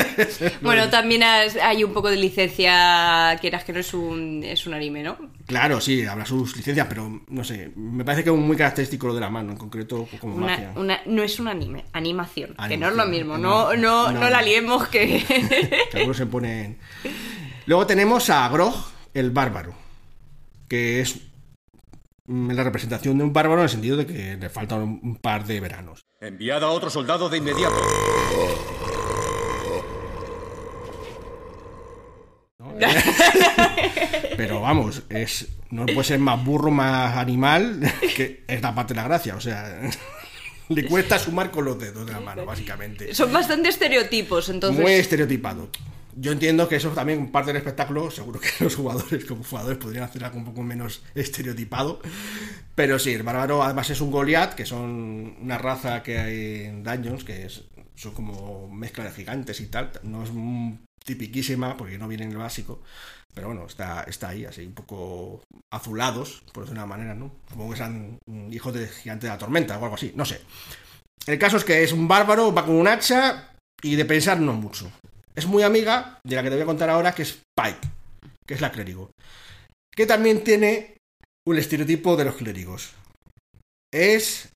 Bueno, 0.62 0.88
también 0.88 1.22
has- 1.22 1.56
hay 1.56 1.84
un 1.84 1.92
poco 1.92 2.08
de 2.08 2.16
licencia, 2.16 3.36
quieras 3.38 3.64
que 3.64 3.72
no 3.74 3.80
es 3.80 3.92
un, 3.92 4.42
es 4.44 4.66
un 4.66 4.72
anime, 4.72 5.02
¿no? 5.02 5.18
Claro, 5.46 5.78
sí, 5.78 6.06
habrá 6.06 6.24
sus 6.24 6.56
licencias, 6.56 6.86
pero 6.88 7.20
no 7.28 7.44
sé, 7.44 7.70
me 7.76 8.04
parece 8.06 8.24
que 8.24 8.30
es 8.30 8.36
muy 8.36 8.56
característico 8.56 9.08
lo 9.08 9.14
de 9.14 9.20
la 9.20 9.28
mano, 9.28 9.52
en 9.52 9.58
concreto 9.58 10.08
como 10.20 10.36
Una, 10.36 10.46
magia. 10.46 10.72
una- 10.76 11.00
no 11.04 11.22
es 11.22 11.38
un 11.38 11.48
anime, 11.48 11.84
animación, 11.92 12.54
que 12.66 12.78
no 12.78 12.88
es 12.88 12.94
lo 12.94 13.04
mismo, 13.06 13.36
no, 13.36 13.74
no, 13.74 13.76
no, 13.76 14.12
no. 14.12 14.20
no 14.20 14.30
la 14.30 14.40
liemos 14.40 14.88
que... 14.88 15.22
Que 15.90 15.98
algunos 15.98 16.16
se 16.16 16.24
ponen... 16.26 16.78
Luego 17.68 17.86
tenemos 17.86 18.30
a 18.30 18.48
Grog, 18.48 18.74
el 19.12 19.30
bárbaro, 19.30 19.74
que 20.70 21.02
es 21.02 21.20
mm, 22.24 22.52
la 22.52 22.64
representación 22.64 23.18
de 23.18 23.24
un 23.24 23.34
bárbaro 23.34 23.60
en 23.60 23.64
el 23.64 23.68
sentido 23.68 23.98
de 23.98 24.06
que 24.06 24.38
le 24.38 24.48
faltan 24.48 24.80
un 25.02 25.16
par 25.16 25.44
de 25.44 25.60
veranos. 25.60 26.00
Enviad 26.18 26.64
a 26.64 26.68
otro 26.68 26.88
soldado 26.88 27.28
de 27.28 27.36
inmediato. 27.36 27.76
Pero 34.38 34.62
vamos, 34.62 35.02
es 35.10 35.48
no 35.68 35.84
puede 35.84 36.04
ser 36.04 36.20
más 36.20 36.42
burro, 36.42 36.70
más 36.70 37.18
animal, 37.18 37.82
que 38.16 38.44
es 38.48 38.62
la 38.62 38.74
parte 38.74 38.94
de 38.94 39.00
la 39.02 39.08
gracia. 39.08 39.36
O 39.36 39.40
sea, 39.42 39.78
le 40.70 40.86
cuesta 40.86 41.18
sumar 41.18 41.50
con 41.50 41.66
los 41.66 41.78
dedos 41.78 42.06
de 42.06 42.14
la 42.14 42.20
mano, 42.20 42.46
básicamente. 42.46 43.14
Son 43.14 43.30
bastante 43.30 43.68
estereotipos, 43.68 44.48
entonces... 44.48 44.80
Muy 44.82 44.92
estereotipado. 44.92 45.68
Yo 46.20 46.32
entiendo 46.32 46.68
que 46.68 46.76
eso 46.76 46.90
también 46.90 47.30
parte 47.30 47.48
del 47.48 47.58
espectáculo. 47.58 48.10
Seguro 48.10 48.40
que 48.40 48.48
los 48.64 48.74
jugadores, 48.74 49.24
como 49.24 49.44
jugadores, 49.44 49.78
podrían 49.78 50.04
hacer 50.04 50.24
algo 50.24 50.38
un 50.38 50.44
poco 50.44 50.62
menos 50.62 51.02
estereotipado. 51.14 52.00
Pero 52.74 52.98
sí, 52.98 53.12
el 53.12 53.22
bárbaro 53.22 53.62
además 53.62 53.90
es 53.90 54.00
un 54.00 54.10
Goliath, 54.10 54.54
que 54.54 54.66
son 54.66 55.36
una 55.40 55.58
raza 55.58 56.02
que 56.02 56.18
hay 56.18 56.64
en 56.66 56.82
Dungeons, 56.82 57.24
que 57.24 57.46
es- 57.46 57.64
son 57.94 58.12
como 58.14 58.68
mezcla 58.68 59.04
de 59.04 59.10
gigantes 59.10 59.60
y 59.60 59.66
tal. 59.66 59.90
No 60.02 60.22
es 60.24 60.30
tipiquísima, 61.04 61.76
porque 61.76 61.98
no 61.98 62.08
viene 62.08 62.24
en 62.24 62.32
el 62.32 62.38
básico. 62.38 62.82
Pero 63.34 63.48
bueno, 63.48 63.66
está, 63.66 64.02
está 64.04 64.30
ahí, 64.30 64.44
así 64.44 64.66
un 64.66 64.74
poco 64.74 65.42
azulados, 65.72 66.42
por 66.52 66.64
decirlo 66.64 66.80
de 66.82 66.86
una 66.86 66.96
manera, 66.96 67.14
¿no? 67.14 67.32
Como 67.50 67.70
que 67.70 67.76
sean 67.76 68.18
hijos 68.50 68.74
de 68.74 68.88
gigante 68.88 69.26
de 69.26 69.32
la 69.32 69.38
tormenta 69.38 69.78
o 69.78 69.82
algo 69.84 69.94
así, 69.94 70.12
no 70.16 70.24
sé. 70.24 70.40
El 71.26 71.38
caso 71.38 71.56
es 71.56 71.64
que 71.64 71.82
es 71.84 71.92
un 71.92 72.08
bárbaro, 72.08 72.52
va 72.52 72.64
con 72.64 72.74
un 72.74 72.88
hacha 72.88 73.54
y 73.82 73.94
de 73.94 74.04
pensar 74.04 74.40
no 74.40 74.54
mucho. 74.54 74.90
Es 75.38 75.46
muy 75.46 75.62
amiga 75.62 76.18
de 76.24 76.34
la 76.34 76.42
que 76.42 76.48
te 76.48 76.56
voy 76.56 76.62
a 76.64 76.66
contar 76.66 76.90
ahora, 76.90 77.14
que 77.14 77.22
es 77.22 77.38
Pike, 77.54 77.88
que 78.44 78.54
es 78.54 78.60
la 78.60 78.72
clérigo. 78.72 79.08
Que 79.94 80.04
también 80.04 80.42
tiene 80.42 80.96
un 81.46 81.56
estereotipo 81.56 82.16
de 82.16 82.24
los 82.24 82.34
clérigos. 82.34 82.90
Es. 83.92 84.48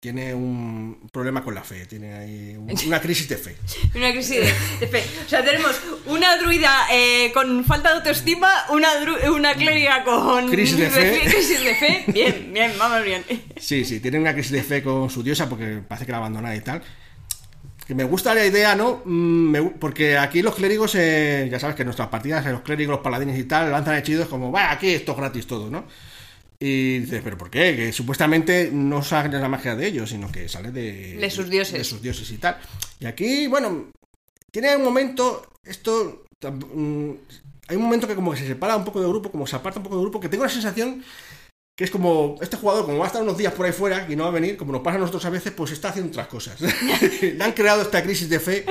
Tiene 0.00 0.32
un 0.32 1.08
problema 1.12 1.42
con 1.42 1.56
la 1.56 1.64
fe, 1.64 1.84
tiene 1.86 2.14
ahí 2.14 2.54
un- 2.56 2.70
una 2.86 3.00
crisis 3.00 3.28
de 3.28 3.36
fe. 3.36 3.56
Una 3.96 4.12
crisis 4.12 4.36
de, 4.36 4.54
de 4.78 4.86
fe. 4.86 5.02
O 5.26 5.28
sea, 5.28 5.44
tenemos 5.44 5.74
una 6.06 6.36
druida 6.36 6.86
eh, 6.92 7.32
con 7.34 7.64
falta 7.64 7.88
de 7.90 7.96
autoestima, 7.96 8.48
una 8.70 9.54
clériga 9.54 10.04
con... 10.04 10.48
Crisis 10.50 10.78
de 10.78 10.88
fe. 10.88 11.20
Crisis 11.28 11.64
de 11.64 11.74
fe. 11.74 12.04
Bien, 12.12 12.52
bien, 12.52 12.72
vamos 12.78 13.02
bien. 13.04 13.24
Sí, 13.56 13.84
sí, 13.84 13.98
tiene 13.98 14.20
una 14.20 14.34
crisis 14.34 14.52
de 14.52 14.62
fe 14.62 14.84
con 14.84 15.10
su 15.10 15.24
diosa 15.24 15.48
porque 15.48 15.82
parece 15.88 16.06
que 16.06 16.12
la 16.12 16.18
abandona 16.18 16.54
y 16.54 16.60
tal. 16.60 16.80
Que 17.88 17.94
me 17.94 18.04
gusta 18.04 18.34
la 18.34 18.44
idea, 18.44 18.76
¿no? 18.76 19.00
Mm, 19.06 19.78
porque 19.80 20.18
aquí 20.18 20.42
los 20.42 20.54
clérigos, 20.54 20.94
eh, 20.94 21.48
ya 21.50 21.58
sabes 21.58 21.74
que 21.74 21.82
en 21.82 21.86
nuestras 21.86 22.08
partidas, 22.08 22.44
los 22.44 22.60
clérigos, 22.60 22.96
los 22.96 23.02
paladines 23.02 23.38
y 23.38 23.44
tal, 23.44 23.72
lanzan 23.72 23.96
hechizos 23.96 24.28
como, 24.28 24.52
va, 24.52 24.70
aquí 24.70 24.90
esto 24.90 25.12
es 25.12 25.18
gratis 25.18 25.46
todo, 25.46 25.70
¿no? 25.70 25.86
Y 26.60 26.98
dices, 26.98 27.22
¿pero 27.24 27.38
por 27.38 27.48
qué? 27.48 27.74
Que 27.74 27.92
supuestamente 27.94 28.68
no 28.70 29.02
sale 29.02 29.38
la 29.38 29.48
magia 29.48 29.74
de 29.74 29.86
ellos, 29.86 30.10
sino 30.10 30.30
que 30.30 30.50
sale 30.50 30.70
de... 30.70 31.16
De 31.16 31.30
sus 31.30 31.48
dioses. 31.48 31.78
De 31.78 31.84
sus 31.84 32.02
dioses 32.02 32.30
y 32.30 32.36
tal. 32.36 32.58
Y 33.00 33.06
aquí, 33.06 33.46
bueno, 33.46 33.90
tiene 34.50 34.76
un 34.76 34.84
momento, 34.84 35.54
esto... 35.64 36.26
mm, 36.42 37.10
hay 37.68 37.76
un 37.76 37.82
momento 37.82 38.06
que 38.06 38.14
como 38.14 38.32
que 38.32 38.36
se 38.36 38.46
separa 38.46 38.76
un 38.76 38.84
poco 38.84 39.00
del 39.00 39.08
grupo, 39.08 39.30
como 39.30 39.46
se 39.46 39.56
aparta 39.56 39.78
un 39.78 39.84
poco 39.84 39.96
del 39.96 40.04
grupo, 40.04 40.20
que 40.20 40.28
tengo 40.28 40.44
la 40.44 40.50
sensación 40.50 41.02
que 41.78 41.84
es 41.84 41.92
como 41.92 42.34
este 42.40 42.56
jugador, 42.56 42.84
como 42.86 42.98
va 42.98 43.04
a 43.04 43.06
estar 43.06 43.22
unos 43.22 43.38
días 43.38 43.52
por 43.52 43.64
ahí 43.64 43.70
fuera 43.70 44.04
y 44.08 44.16
no 44.16 44.24
va 44.24 44.30
a 44.30 44.32
venir, 44.32 44.56
como 44.56 44.72
nos 44.72 44.80
pasa 44.82 44.96
a 44.96 44.98
nosotros 44.98 45.24
a 45.26 45.30
veces, 45.30 45.52
pues 45.52 45.70
está 45.70 45.90
haciendo 45.90 46.10
otras 46.10 46.26
cosas. 46.26 46.60
Le 47.22 47.44
han 47.44 47.52
creado 47.52 47.82
esta 47.82 48.02
crisis 48.02 48.28
de 48.28 48.40
fe. 48.40 48.64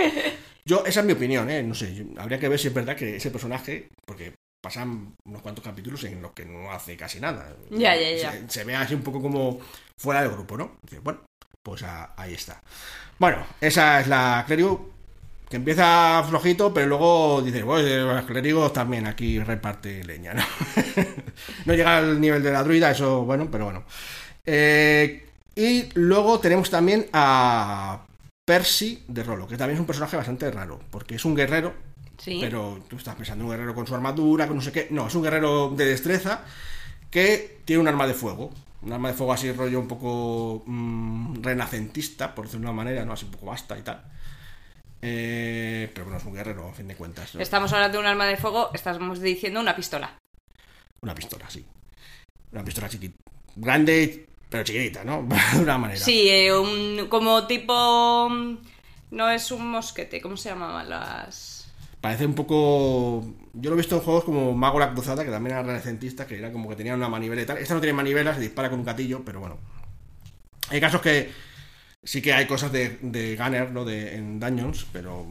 Yo, 0.65 0.83
esa 0.85 0.99
es 0.99 1.05
mi 1.05 1.13
opinión, 1.13 1.49
¿eh? 1.49 1.63
No 1.63 1.73
sé, 1.73 1.95
yo- 1.95 2.03
habría 2.17 2.37
que 2.37 2.49
ver 2.49 2.59
si 2.59 2.67
es 2.67 2.73
verdad 2.73 2.97
que 2.97 3.15
ese 3.15 3.31
personaje, 3.31 3.87
porque 4.05 4.33
pasan 4.61 5.15
unos 5.25 5.41
cuantos 5.41 5.63
capítulos 5.63 6.03
en 6.03 6.21
los 6.21 6.33
que 6.33 6.43
no 6.43 6.69
hace 6.69 6.97
casi 6.97 7.21
nada. 7.21 7.55
Ya, 7.69 7.95
ya, 7.95 8.11
ya. 8.11 8.31
Se, 8.33 8.49
se 8.49 8.63
ve 8.65 8.75
así 8.75 8.93
un 8.93 9.03
poco 9.03 9.21
como 9.21 9.57
fuera 9.97 10.21
del 10.23 10.31
grupo, 10.31 10.57
¿no? 10.57 10.75
Dice, 10.83 10.99
Bueno, 10.99 11.21
pues 11.63 11.83
a- 11.83 12.13
ahí 12.17 12.33
está. 12.33 12.61
Bueno, 13.17 13.37
esa 13.61 14.01
es 14.01 14.07
la 14.07 14.43
clérigo 14.45 14.96
que 15.49 15.55
empieza 15.55 16.23
flojito, 16.27 16.73
pero 16.73 16.87
luego 16.87 17.41
dice, 17.41 17.63
bueno, 17.63 18.13
los 18.13 18.25
clérigos 18.25 18.73
también 18.73 19.07
aquí 19.07 19.39
reparte 19.39 20.03
leña, 20.03 20.33
¿no? 20.33 20.43
no 21.65 21.73
llega 21.73 21.97
al 21.97 22.19
nivel 22.19 22.43
de 22.43 22.51
la 22.51 22.63
druida, 22.63 22.91
eso, 22.91 23.23
bueno, 23.23 23.47
pero 23.49 23.65
bueno. 23.65 23.83
Eh, 24.45 25.25
y 25.55 25.89
luego 25.95 26.39
tenemos 26.39 26.69
también 26.69 27.07
a 27.13 28.05
Percy 28.45 29.03
de 29.07 29.23
Rolo, 29.23 29.47
que 29.47 29.57
también 29.57 29.75
es 29.75 29.79
un 29.79 29.87
personaje 29.87 30.17
bastante 30.17 30.51
raro, 30.51 30.79
porque 30.91 31.15
es 31.15 31.25
un 31.25 31.35
guerrero, 31.35 31.73
Sí. 32.17 32.39
pero 32.41 32.79
tú 32.89 32.97
estás 32.97 33.15
pensando 33.15 33.43
en 33.43 33.49
un 33.49 33.55
guerrero 33.55 33.75
con 33.75 33.85
su 33.87 33.93
armadura, 33.95 34.47
con 34.47 34.57
no 34.57 34.61
sé 34.61 34.71
qué. 34.71 34.87
No, 34.89 35.07
es 35.07 35.15
un 35.15 35.21
guerrero 35.23 35.69
de 35.75 35.85
destreza 35.85 36.41
que 37.11 37.59
tiene 37.63 37.81
un 37.81 37.87
arma 37.87 38.07
de 38.07 38.13
fuego. 38.13 38.51
Un 38.81 38.91
arma 38.93 39.09
de 39.09 39.13
fuego 39.13 39.33
así 39.33 39.51
rollo 39.51 39.79
un 39.79 39.87
poco 39.87 40.63
mm, 40.65 41.41
renacentista, 41.43 42.33
por 42.33 42.45
decirlo 42.45 42.65
de 42.67 42.71
una 42.71 42.75
manera, 42.83 43.05
¿no? 43.05 43.13
Así 43.13 43.25
un 43.25 43.31
poco 43.31 43.45
basta 43.47 43.77
y 43.77 43.81
tal. 43.81 44.03
Eh, 45.01 45.91
pero 45.93 46.05
bueno, 46.05 46.19
es 46.19 46.25
un 46.25 46.33
guerrero, 46.33 46.67
a 46.69 46.73
fin 46.73 46.87
de 46.87 46.95
cuentas. 46.95 47.35
¿no? 47.35 47.41
Estamos 47.41 47.71
hablando 47.73 47.97
de 47.97 48.03
un 48.03 48.07
arma 48.09 48.25
de 48.25 48.37
fuego, 48.37 48.71
estamos 48.73 49.21
diciendo 49.21 49.59
una 49.59 49.75
pistola. 49.75 50.17
Una 51.01 51.13
pistola, 51.13 51.49
sí. 51.49 51.65
Una 52.51 52.63
pistola 52.63 52.89
chiquita. 52.89 53.15
Grande, 53.55 54.27
pero 54.49 54.63
chiquitita, 54.63 55.03
¿no? 55.03 55.27
de 55.53 55.59
una 55.59 55.77
manera. 55.77 55.99
Sí, 55.99 56.27
eh, 56.29 56.53
un- 56.55 57.07
como 57.09 57.45
tipo... 57.47 58.29
No 59.09 59.29
es 59.29 59.51
un 59.51 59.69
mosquete, 59.71 60.19
¿cómo 60.19 60.35
se 60.35 60.49
llamaban 60.49 60.89
las...? 60.89 61.71
Parece 62.01 62.25
un 62.25 62.35
poco. 62.35 63.25
Yo 63.53 63.69
lo 63.69 63.75
he 63.75 63.77
visto 63.77 63.95
en 63.95 64.01
juegos 64.01 64.23
como 64.23 64.53
Mago 64.53 64.79
la 64.79 64.91
Cruzada, 64.93 65.23
que 65.25 65.31
también 65.31 65.55
era 65.55 65.63
renacentista, 65.65 66.27
que 66.27 66.37
era 66.37 66.51
como 66.51 66.69
que 66.69 66.75
tenía 66.75 66.93
una 66.93 67.09
manivela 67.09 67.41
y 67.41 67.45
tal. 67.45 67.57
Esta 67.57 67.73
no 67.73 67.79
tiene 67.79 67.93
manivela, 67.93 68.35
se 68.35 68.41
dispara 68.41 68.69
con 68.69 68.79
un 68.79 68.85
gatillo, 68.85 69.23
pero 69.25 69.39
bueno. 69.39 69.57
Hay 70.69 70.79
casos 70.79 71.01
que 71.01 71.31
sí 72.03 72.21
que 72.21 72.33
hay 72.33 72.45
cosas 72.45 72.71
de, 72.71 72.97
de 73.01 73.35
Gunner, 73.35 73.71
¿no? 73.71 73.85
De, 73.85 74.15
en 74.15 74.39
Dungeons, 74.39 74.85
pero. 74.91 75.27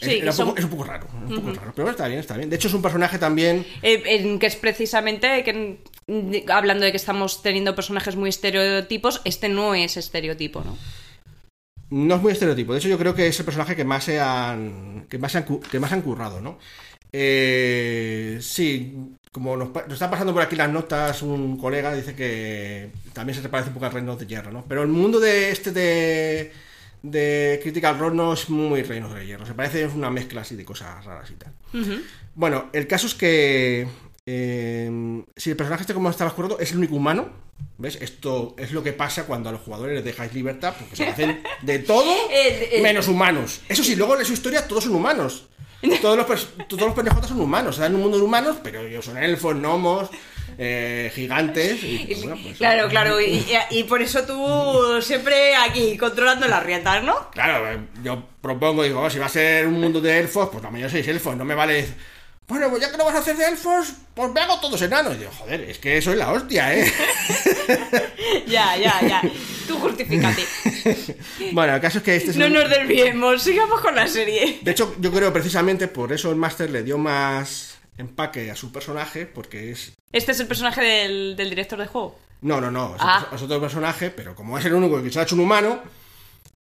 es, 0.00 0.08
Sí, 0.08 0.18
era 0.20 0.32
poco, 0.32 0.54
es 0.58 0.64
un 0.64 0.70
poco 0.70 0.84
raro, 0.84 1.06
un 1.26 1.34
poco 1.36 1.52
raro. 1.54 1.72
Pero 1.74 1.90
está 1.90 2.06
bien, 2.06 2.20
está 2.20 2.36
bien. 2.36 2.50
De 2.50 2.56
hecho, 2.56 2.68
es 2.68 2.74
un 2.74 2.82
personaje 2.82 3.18
también. 3.18 3.66
Eh, 3.82 4.02
en 4.04 4.38
que 4.38 4.46
es 4.46 4.56
precisamente 4.56 5.42
que 5.42 5.78
hablando 6.48 6.84
de 6.84 6.90
que 6.90 6.98
estamos 6.98 7.42
teniendo 7.42 7.74
personajes 7.74 8.14
muy 8.14 8.28
estereotipos, 8.28 9.22
este 9.24 9.48
no 9.48 9.74
es 9.74 9.96
estereotipo, 9.96 10.62
¿no? 10.62 10.76
No 11.88 12.16
es 12.16 12.22
muy 12.22 12.32
estereotipo. 12.32 12.72
De 12.72 12.80
hecho, 12.80 12.88
yo 12.88 12.98
creo 12.98 13.14
que 13.14 13.28
es 13.28 13.38
el 13.38 13.44
personaje 13.44 13.74
que 13.74 13.84
más 13.84 14.04
se 14.04 14.20
han. 14.20 15.06
que 15.08 15.18
más 15.18 15.32
se 15.32 15.38
han, 15.38 15.44
que 15.44 15.80
más 15.80 15.92
han 15.92 16.02
currado, 16.02 16.40
¿no? 16.40 16.58
Eh, 17.12 18.38
sí, 18.40 18.96
como 19.32 19.56
nos, 19.56 19.68
está 19.92 20.10
pasando 20.10 20.32
por 20.32 20.42
aquí 20.42 20.56
las 20.56 20.70
notas, 20.70 21.22
un 21.22 21.58
colega 21.58 21.94
dice 21.94 22.14
que 22.14 22.90
también 23.12 23.36
se 23.36 23.42
te 23.42 23.50
parece 23.50 23.68
un 23.68 23.74
poco 23.74 23.86
al 23.86 23.92
Reino 23.92 24.16
de 24.16 24.26
Hierro, 24.26 24.50
¿no? 24.50 24.64
Pero 24.66 24.82
el 24.82 24.88
mundo 24.88 25.20
de 25.20 25.50
este 25.50 25.72
de. 25.72 26.52
de 27.02 27.60
Critical 27.62 27.98
Role 27.98 28.16
no 28.16 28.32
es 28.32 28.48
muy 28.48 28.82
Reino 28.82 29.12
de 29.12 29.26
Hierro. 29.26 29.44
Se 29.44 29.52
parece 29.54 29.84
es 29.84 29.92
una 29.92 30.10
mezcla 30.10 30.40
así 30.40 30.56
de 30.56 30.64
cosas 30.64 31.04
raras 31.04 31.30
y 31.30 31.34
tal. 31.34 31.52
Bueno, 32.34 32.70
el 32.72 32.86
caso 32.86 33.06
es 33.06 33.14
que. 33.14 33.86
eh, 34.24 35.22
si 35.36 35.50
el 35.50 35.56
personaje 35.56 35.82
este 35.82 35.94
como 35.94 36.08
estaba 36.08 36.30
currado 36.34 36.58
es 36.58 36.72
el 36.72 36.78
único 36.78 36.96
humano. 36.96 37.44
¿Ves? 37.78 37.98
Esto 38.00 38.54
es 38.58 38.72
lo 38.72 38.82
que 38.82 38.94
pasa 38.94 39.24
cuando 39.26 39.48
a 39.50 39.52
los 39.52 39.60
jugadores 39.60 39.96
les 39.96 40.04
dejáis 40.04 40.32
libertad, 40.32 40.74
porque 40.78 40.96
se 40.96 41.06
hacen 41.06 41.42
de 41.62 41.78
todo 41.78 42.10
menos 42.82 43.08
humanos. 43.08 43.60
Eso 43.68 43.84
sí, 43.84 43.96
luego 43.96 44.18
en 44.18 44.24
su 44.24 44.32
historia 44.32 44.66
todos 44.66 44.84
son 44.84 44.94
humanos. 44.94 45.48
Todos 46.02 46.16
los, 46.16 46.48
todos 46.68 46.82
los 46.82 46.94
pendejotas 46.94 47.28
son 47.28 47.40
humanos. 47.40 47.76
Están 47.76 47.92
en 47.92 47.96
un 47.96 48.02
mundo 48.02 48.18
de 48.18 48.24
humanos, 48.24 48.56
pero 48.62 48.80
ellos 48.80 49.04
son 49.04 49.16
elfos, 49.18 49.54
gnomos, 49.56 50.08
eh, 50.58 51.10
gigantes. 51.14 51.82
Y, 51.82 52.14
bueno, 52.22 52.36
pues, 52.42 52.56
Claro, 52.56 52.88
claro, 52.88 53.20
y, 53.20 53.24
y- 53.70 53.78
y 53.78 53.84
por 53.84 54.00
eso 54.02 54.22
tú 54.22 55.00
siempre 55.02 55.54
aquí 55.54 55.96
controlando 55.96 56.46
las 56.48 56.62
riendas, 56.62 57.02
¿no? 57.04 57.30
Claro, 57.30 57.70
eh, 57.70 57.78
yo 58.02 58.22
propongo, 58.40 58.82
digo, 58.82 59.02
oh, 59.02 59.10
si 59.10 59.18
va 59.18 59.26
a 59.26 59.30
ser 59.30 59.66
un 59.66 59.80
mundo 59.80 60.00
de 60.00 60.18
elfos, 60.18 60.48
pues 60.50 60.62
la 60.64 60.70
mayoría 60.70 60.90
sois 60.90 61.06
elfos, 61.08 61.36
no 61.36 61.44
me 61.44 61.54
vale. 61.54 61.86
Bueno, 62.48 62.70
pues 62.70 62.80
ya 62.82 62.90
que 62.92 62.96
no 62.96 63.04
vas 63.04 63.16
a 63.16 63.18
hacer 63.18 63.36
de 63.36 63.44
elfos, 63.48 63.92
pues 64.14 64.30
me 64.30 64.40
hago 64.40 64.60
todos 64.60 64.80
enanos. 64.80 65.16
Y 65.16 65.18
digo, 65.18 65.32
joder, 65.36 65.62
es 65.62 65.78
que 65.78 65.98
eso 65.98 66.12
es 66.12 66.16
la 66.18 66.30
hostia, 66.32 66.74
¿eh? 66.74 66.92
Ya, 68.46 68.76
ya, 68.76 69.00
ya. 69.06 69.22
Tú 69.66 69.78
justifícate. 69.78 70.44
bueno, 71.52 71.74
el 71.74 71.80
caso 71.80 71.98
es 71.98 72.04
que 72.04 72.16
este 72.16 72.30
es 72.30 72.36
No 72.36 72.48
nos 72.48 72.68
desviemos, 72.70 73.42
sigamos 73.42 73.80
con 73.80 73.94
la 73.96 74.06
serie. 74.06 74.60
De 74.62 74.70
hecho, 74.70 74.94
yo 75.00 75.12
creo 75.12 75.32
precisamente 75.32 75.88
por 75.88 76.12
eso 76.12 76.30
el 76.30 76.36
máster 76.36 76.70
le 76.70 76.82
dio 76.84 76.98
más 76.98 77.78
empaque 77.98 78.50
a 78.50 78.56
su 78.56 78.70
personaje, 78.70 79.26
porque 79.26 79.72
es. 79.72 79.92
Este 80.12 80.32
es 80.32 80.40
el 80.40 80.46
personaje 80.46 80.82
del, 80.82 81.34
del 81.36 81.50
director 81.50 81.78
de 81.78 81.86
juego. 81.86 82.18
No, 82.42 82.60
no, 82.60 82.70
no. 82.70 82.94
Es, 82.94 83.02
Ah. 83.02 83.22
otro, 83.24 83.36
es 83.36 83.42
otro 83.42 83.60
personaje, 83.60 84.10
pero 84.10 84.34
como 84.36 84.56
es 84.58 84.64
el 84.64 84.74
único 84.74 85.02
que 85.02 85.10
se 85.10 85.18
ha 85.18 85.22
hecho 85.24 85.34
un 85.34 85.40
humano, 85.40 85.82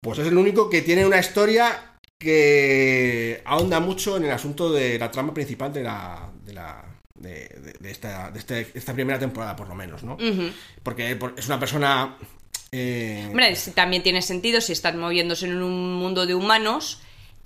pues 0.02 0.18
es 0.20 0.28
el 0.28 0.38
único 0.38 0.70
que 0.70 0.82
tiene 0.82 1.06
una 1.06 1.20
historia 1.20 1.96
que 2.17 3.41
ahonda 3.45 3.80
mucho 3.80 4.17
en 4.17 4.25
el 4.25 4.32
asunto 4.32 4.71
de 4.71 4.97
la 4.99 5.12
trama 5.12 5.34
principal 5.34 5.71
de 5.73 5.84
la. 5.84 6.30
de 6.43 6.53
la. 6.53 6.84
de, 7.15 7.30
de- 7.49 7.73
de 7.80 7.91
esta, 7.91 8.30
de 8.32 8.39
este- 8.39 8.71
esta 8.75 8.93
primera 8.93 9.17
temporada, 9.19 9.56
por 9.56 9.67
lo 9.67 9.75
menos, 9.75 10.03
¿no? 10.03 10.17
Porque 10.84 11.15
por- 11.15 11.34
es 11.38 11.47
una 11.47 11.60
persona. 11.60 12.15
eh, 12.71 13.25
Hombre, 13.30 13.56
también 13.73 14.03
tiene 14.03 14.21
sentido 14.21 14.62
si 14.62 14.73
están 14.73 14.99
moviéndose 14.99 15.45
en 15.47 15.62
un 15.63 15.95
mundo 15.95 16.25
de 16.25 16.36
humanos 16.36 17.01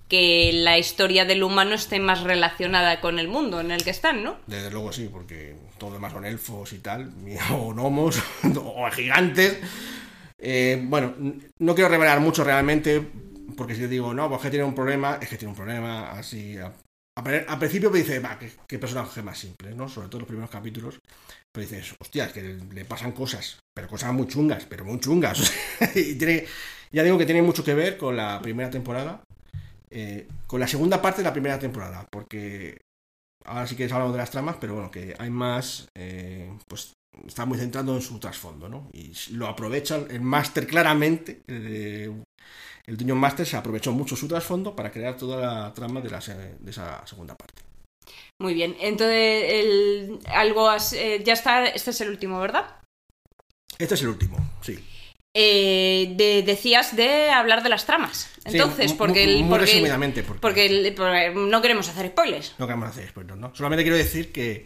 que 0.10 0.52
la 0.54 0.78
historia 0.78 1.24
del 1.24 1.42
humano 1.42 1.74
esté 1.76 2.02
más 2.02 2.22
relacionada 2.24 3.00
con 3.00 3.18
el 3.18 3.30
mundo 3.30 3.62
en 3.62 3.72
el 3.72 3.82
que 3.82 3.92
están, 3.92 4.24
¿no? 4.26 4.40
Desde 4.46 4.70
luego 4.70 4.92
sí, 4.92 5.08
porque 5.10 5.56
todo 5.78 5.92
lo 5.92 5.96
demás 5.96 6.12
son 6.12 6.26
elfos 6.26 6.74
y 6.74 6.80
tal, 6.80 7.14
o 7.54 7.74
gnomos, 7.74 8.22
o 8.58 8.90
gigantes. 8.92 9.58
Eh, 10.38 10.82
bueno, 10.84 11.14
no 11.60 11.76
quiero 11.76 11.90
revelar 11.90 12.20
mucho 12.20 12.44
realmente, 12.44 13.02
porque 13.56 13.76
si 13.76 13.88
digo, 13.88 14.14
no, 14.14 14.30
pues 14.30 14.42
que 14.42 14.50
tiene 14.50 14.66
un 14.66 14.76
problema, 14.76 15.18
es 15.22 15.30
que 15.30 15.38
tiene 15.38 15.52
un 15.52 15.58
problema, 15.58 16.12
así... 16.12 16.58
Al 17.14 17.60
principio 17.60 17.92
me 17.92 18.00
dice, 18.00 18.20
va, 18.20 18.40
qué, 18.40 18.80
personaje 18.80 19.22
más 19.22 19.38
simple, 19.38 19.76
¿no? 19.76 19.90
Sobre 19.90 20.08
todo 20.08 20.20
los 20.20 20.28
primeros 20.28 20.50
capítulos. 20.50 21.00
Pero 21.52 21.68
dices, 21.68 21.94
hostia, 22.00 22.26
es 22.26 22.32
que 22.32 22.42
le, 22.42 22.86
pasan 22.86 23.12
cosas, 23.12 23.60
pero 23.76 23.90
cosas 23.90 24.14
muy 24.14 24.28
chungas, 24.28 24.66
pero 24.66 24.86
muy 24.86 24.98
chungas. 25.00 25.54
y 25.96 26.16
tiene, 26.16 26.46
ya 26.92 27.04
digo 27.04 27.18
que 27.18 27.26
tiene 27.26 27.42
mucho 27.42 27.64
que 27.64 27.74
ver 27.74 27.98
con 27.98 28.16
la 28.16 28.42
primera 28.42 28.70
temporada, 28.70 29.22
eh, 29.90 30.26
con 30.48 30.62
la 30.62 30.68
segunda 30.68 31.02
parte 31.02 31.22
de 31.22 31.26
la 31.26 31.34
primera 31.34 31.60
temporada, 31.60 32.08
porque 32.10 32.80
ahora 33.46 33.68
sí 33.68 33.76
que 33.76 33.84
hablamos 33.84 34.14
de 34.14 34.20
las 34.20 34.32
tramas, 34.32 34.56
pero 34.60 34.74
bueno, 34.76 34.90
que 34.90 35.14
hay 35.20 35.30
más, 35.30 35.88
eh, 35.96 36.52
pues 36.68 36.94
está 37.28 37.46
muy 37.46 37.58
centrado 37.58 37.96
en 37.96 38.02
su 38.02 38.20
trasfondo, 38.20 38.70
¿no? 38.70 38.90
Y 38.94 39.14
lo 39.32 39.48
aprovechan 39.48 40.08
el 40.10 40.22
máster 40.22 40.68
claramente, 40.68 41.42
eh, 41.48 42.12
el 42.86 42.98
Dungeon 42.98 43.18
Master 43.18 43.46
se 43.46 43.58
aprovechó 43.58 43.92
mucho 43.92 44.16
su 44.16 44.28
trasfondo 44.28 44.76
para 44.76 44.92
crear 44.92 45.16
toda 45.18 45.40
la 45.66 45.74
trama 45.74 46.02
de, 46.02 46.10
la 46.10 46.20
de 46.20 46.70
esa 46.72 47.06
segunda 47.06 47.36
parte. 47.36 47.62
Muy 48.42 48.54
bien. 48.54 48.76
Entonces, 48.80 49.44
el, 49.54 50.20
algo 50.34 50.70
eh, 50.94 51.22
ya 51.24 51.34
está. 51.34 51.66
Este 51.68 51.92
es 51.92 52.02
el 52.02 52.10
último, 52.10 52.40
¿verdad? 52.40 52.78
Este 53.78 53.94
es 53.96 54.02
el 54.02 54.08
último, 54.10 54.38
sí. 54.62 54.84
Eh, 55.34 56.14
de- 56.18 56.44
decías 56.44 56.96
de 56.96 57.30
hablar 57.30 57.64
de 57.64 57.70
las 57.70 57.86
tramas. 57.86 58.30
Entonces, 58.44 58.92
porque, 58.94 59.26
mu- 59.26 59.32
el, 59.32 59.40
muy 59.44 59.50
porque, 59.50 59.66
resumidamente, 59.66 60.24
porque- 60.24 60.42
porque 60.42 60.66
el- 60.66 60.94
porque 60.94 61.32
no 61.36 61.62
queremos 61.62 61.88
hacer 61.88 62.08
spoilers. 62.10 62.56
No 62.58 62.66
queremos 62.68 62.90
hacer 62.90 63.08
spoilers, 63.08 63.40
¿no? 63.40 63.56
Solamente 63.56 63.84
quiero 63.84 63.98
decir 63.98 64.32
que, 64.34 64.66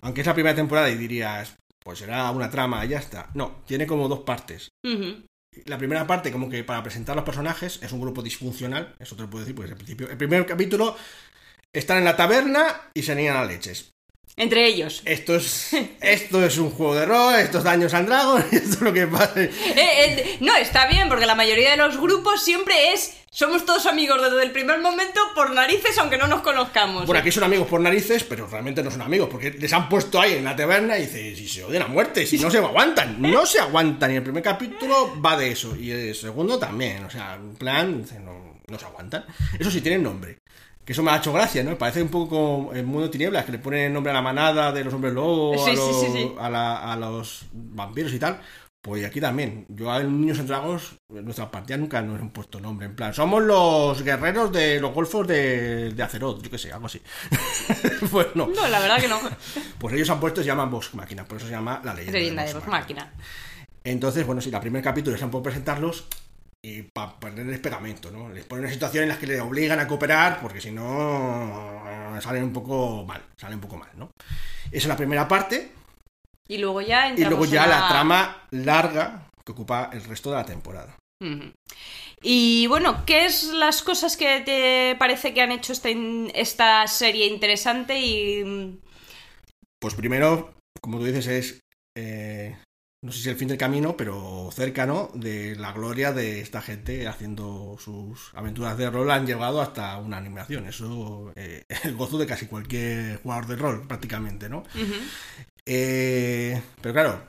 aunque 0.00 0.22
es 0.22 0.26
la 0.26 0.34
primera 0.34 0.54
temporada 0.56 0.88
y 0.88 0.94
dirías, 0.96 1.54
pues 1.84 1.98
será 1.98 2.30
una 2.30 2.50
trama 2.50 2.84
y 2.84 2.88
ya 2.88 2.98
está. 2.98 3.28
No, 3.34 3.62
tiene 3.66 3.86
como 3.86 4.08
dos 4.08 4.20
partes. 4.20 4.68
Ujú. 4.84 5.22
La 5.64 5.78
primera 5.78 6.06
parte, 6.06 6.30
como 6.30 6.48
que 6.48 6.62
para 6.64 6.82
presentar 6.82 7.16
los 7.16 7.24
personajes, 7.24 7.80
es 7.82 7.92
un 7.92 8.00
grupo 8.00 8.22
disfuncional, 8.22 8.94
eso 8.98 9.16
te 9.16 9.22
lo 9.22 9.30
puedo 9.30 9.44
decir, 9.44 9.56
pues 9.56 9.70
al 9.70 9.76
principio. 9.76 10.10
El 10.10 10.16
primer 10.16 10.44
capítulo 10.46 10.96
están 11.72 11.98
en 11.98 12.04
la 12.04 12.16
taberna 12.16 12.90
y 12.94 13.02
se 13.02 13.14
niegan 13.14 13.36
a 13.36 13.44
leches. 13.44 13.95
Entre 14.38 14.66
ellos. 14.66 15.00
Esto 15.06 15.36
es, 15.36 15.70
esto 16.02 16.44
es 16.44 16.58
un 16.58 16.70
juego 16.70 16.94
de 16.94 17.06
rol, 17.06 17.36
esto 17.36 17.56
es 17.56 17.64
Daños 17.64 17.94
and 17.94 18.06
Dragons, 18.06 18.44
esto 18.52 18.74
es 18.74 18.80
lo 18.82 18.92
que 18.92 19.06
pasa. 19.06 19.40
Eh, 19.40 19.50
eh, 19.74 20.36
no, 20.40 20.54
está 20.56 20.86
bien, 20.88 21.08
porque 21.08 21.24
la 21.24 21.34
mayoría 21.34 21.70
de 21.70 21.78
los 21.78 21.98
grupos 21.98 22.44
siempre 22.44 22.92
es. 22.92 23.14
Somos 23.30 23.64
todos 23.64 23.86
amigos 23.86 24.20
desde 24.20 24.42
el 24.42 24.50
primer 24.50 24.80
momento 24.80 25.20
por 25.34 25.52
narices, 25.52 25.96
aunque 25.98 26.18
no 26.18 26.26
nos 26.26 26.42
conozcamos. 26.42 27.06
Bueno, 27.06 27.20
aquí 27.20 27.32
son 27.32 27.44
amigos 27.44 27.66
por 27.66 27.80
narices, 27.80 28.24
pero 28.24 28.46
realmente 28.46 28.82
no 28.82 28.90
son 28.90 29.02
amigos, 29.02 29.28
porque 29.30 29.52
les 29.52 29.72
han 29.72 29.88
puesto 29.88 30.20
ahí 30.20 30.34
en 30.34 30.44
la 30.44 30.54
taberna 30.54 30.98
y 30.98 31.02
dices, 31.02 31.38
si 31.38 31.48
se 31.48 31.64
odian 31.64 31.84
a 31.84 31.86
muerte, 31.86 32.26
si 32.26 32.38
no 32.38 32.50
se 32.50 32.58
aguantan, 32.58 33.16
no 33.20 33.46
se 33.46 33.58
aguantan. 33.58 34.12
Y 34.12 34.16
el 34.16 34.22
primer 34.22 34.42
capítulo 34.42 35.18
va 35.20 35.38
de 35.38 35.52
eso, 35.52 35.74
y 35.74 35.90
el 35.90 36.14
segundo 36.14 36.58
también, 36.58 37.04
o 37.04 37.10
sea, 37.10 37.36
en 37.36 37.54
plan, 37.54 38.04
no, 38.22 38.60
no 38.66 38.78
se 38.78 38.84
aguantan. 38.84 39.24
Eso 39.58 39.70
sí, 39.70 39.80
tienen 39.80 40.02
nombre. 40.02 40.40
Que 40.86 40.92
eso 40.92 41.02
me 41.02 41.10
ha 41.10 41.16
hecho 41.16 41.32
gracia, 41.32 41.62
¿no? 41.64 41.76
Parece 41.76 42.00
un 42.00 42.08
poco 42.08 42.28
como 42.30 42.72
el 42.72 42.86
mundo 42.86 43.02
de 43.02 43.08
tinieblas, 43.10 43.44
que 43.44 43.52
le 43.52 43.58
ponen 43.58 43.92
nombre 43.92 44.12
a 44.12 44.14
la 44.14 44.22
manada 44.22 44.72
de 44.72 44.84
los 44.84 44.94
hombres 44.94 45.12
lobos, 45.12 45.62
Sí, 45.64 45.72
a, 45.72 45.74
los, 45.74 46.00
sí, 46.00 46.06
sí. 46.12 46.32
A, 46.38 46.48
la- 46.48 46.92
a 46.92 46.96
los 46.96 47.44
vampiros 47.52 48.12
y 48.14 48.18
tal. 48.20 48.40
Pues 48.80 49.04
aquí 49.04 49.20
también. 49.20 49.66
Yo 49.68 49.90
a 49.90 50.00
Niños 50.00 50.38
en 50.38 50.46
Dragos, 50.46 50.94
en 51.12 51.24
nuestra 51.24 51.50
partida 51.50 51.76
nunca 51.76 52.00
nos 52.02 52.20
han 52.20 52.30
puesto 52.30 52.60
nombre. 52.60 52.86
En 52.86 52.94
plan, 52.94 53.12
somos 53.12 53.42
los 53.42 54.00
guerreros 54.04 54.52
de 54.52 54.78
los 54.78 54.94
golfos 54.94 55.26
de, 55.26 55.92
de 55.92 56.02
Azeroth, 56.04 56.40
yo 56.40 56.48
qué 56.52 56.56
sé, 56.58 56.72
algo 56.72 56.86
así. 56.86 57.02
pues 58.12 58.28
no. 58.36 58.46
No, 58.46 58.68
la 58.68 58.78
verdad 58.78 59.00
que 59.00 59.08
no. 59.08 59.18
Pues 59.78 59.92
ellos 59.94 60.08
han 60.10 60.20
puesto, 60.20 60.40
se 60.40 60.46
llaman 60.46 60.70
Vox 60.70 60.94
Máquina, 60.94 61.24
por 61.24 61.38
eso 61.38 61.46
se 61.46 61.52
llama 61.52 61.80
la 61.84 61.94
leyenda. 61.94 62.16
Leyenda 62.18 62.44
de 62.44 62.54
Vox 62.54 62.68
Máquina. 62.68 63.12
Entonces, 63.82 64.24
bueno, 64.24 64.40
sí, 64.40 64.52
la 64.52 64.60
primer 64.60 64.82
capítulo 64.84 65.16
es 65.16 65.22
un 65.22 65.30
poco 65.32 65.42
presentarlos 65.44 66.06
y 66.68 66.82
para 66.82 67.18
ponerles 67.20 67.60
pegamento, 67.60 68.10
¿no? 68.10 68.28
Les 68.30 68.44
ponen 68.44 68.66
en 68.66 68.72
situaciones 68.72 69.04
en 69.04 69.08
las 69.10 69.18
que 69.18 69.26
les 69.26 69.40
obligan 69.40 69.78
a 69.78 69.86
cooperar 69.86 70.40
porque 70.40 70.60
si 70.60 70.70
no 70.72 72.18
salen 72.20 72.42
un 72.44 72.52
poco 72.52 73.04
mal, 73.04 73.22
salen 73.36 73.56
un 73.56 73.60
poco 73.60 73.76
mal, 73.76 73.90
¿no? 73.94 74.10
Esa 74.66 74.76
es 74.76 74.86
la 74.86 74.96
primera 74.96 75.28
parte 75.28 75.70
Y 76.48 76.58
luego 76.58 76.80
ya 76.80 77.08
y 77.12 77.24
luego 77.24 77.44
ya 77.44 77.66
la 77.66 77.88
trama 77.88 78.42
larga 78.50 79.28
que 79.44 79.52
ocupa 79.52 79.90
el 79.92 80.02
resto 80.04 80.30
de 80.30 80.36
la 80.36 80.44
temporada. 80.44 80.96
Y 82.22 82.66
bueno, 82.66 83.04
¿qué 83.06 83.26
es 83.26 83.44
las 83.52 83.82
cosas 83.82 84.16
que 84.16 84.40
te 84.40 84.96
parece 84.98 85.32
que 85.34 85.42
han 85.42 85.52
hecho 85.52 85.72
esta, 85.72 85.88
in- 85.90 86.30
esta 86.34 86.86
serie 86.88 87.26
interesante 87.26 87.98
y... 88.00 88.44
mm, 88.44 88.78
Pues 89.80 89.94
primero, 89.94 90.54
como 90.80 90.98
tú 90.98 91.04
dices, 91.04 91.26
es 91.26 91.60
eh, 91.96 92.56
no 93.06 93.12
sé 93.12 93.20
si 93.20 93.28
el 93.30 93.36
fin 93.36 93.46
del 93.46 93.56
camino, 93.56 93.96
pero 93.96 94.50
cerca, 94.52 94.84
¿no? 94.84 95.10
De 95.14 95.54
la 95.54 95.70
gloria 95.70 96.12
de 96.12 96.40
esta 96.40 96.60
gente 96.60 97.06
haciendo 97.06 97.76
sus 97.78 98.34
aventuras 98.34 98.76
de 98.76 98.90
rol 98.90 99.08
han 99.12 99.26
llegado 99.26 99.60
hasta 99.60 99.96
una 99.98 100.16
animación. 100.16 100.66
Eso 100.66 101.32
eh, 101.36 101.62
el 101.84 101.94
gozo 101.94 102.18
de 102.18 102.26
casi 102.26 102.46
cualquier 102.46 103.22
jugador 103.22 103.46
de 103.46 103.56
rol, 103.56 103.86
prácticamente, 103.86 104.48
¿no? 104.48 104.64
Eh, 105.64 106.60
pero 106.82 106.92
claro, 106.92 107.28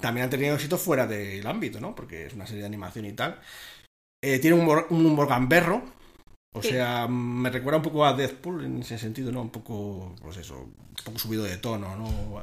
también 0.00 0.24
han 0.24 0.30
tenido 0.30 0.54
éxito 0.54 0.78
fuera 0.78 1.08
del 1.08 1.44
ámbito, 1.44 1.80
¿no? 1.80 1.92
Porque 1.96 2.26
es 2.26 2.34
una 2.34 2.46
serie 2.46 2.60
de 2.60 2.68
animación 2.68 3.04
y 3.06 3.12
tal. 3.12 3.40
Eh, 4.22 4.38
tiene 4.38 4.56
un, 4.56 4.84
un 4.90 5.06
humor 5.06 5.26
gamberro. 5.26 5.82
O 6.52 6.62
sea, 6.62 7.08
me 7.08 7.50
recuerda 7.50 7.78
un 7.78 7.82
poco 7.82 8.06
a 8.06 8.14
Deadpool 8.14 8.64
en 8.64 8.80
ese 8.80 8.96
sentido, 8.96 9.32
¿no? 9.32 9.42
Un 9.42 9.50
poco, 9.50 10.14
pues 10.22 10.36
eso, 10.36 10.60
un 10.60 11.04
poco 11.04 11.18
subido 11.18 11.42
de 11.42 11.58
tono, 11.58 11.96
¿no? 11.96 12.42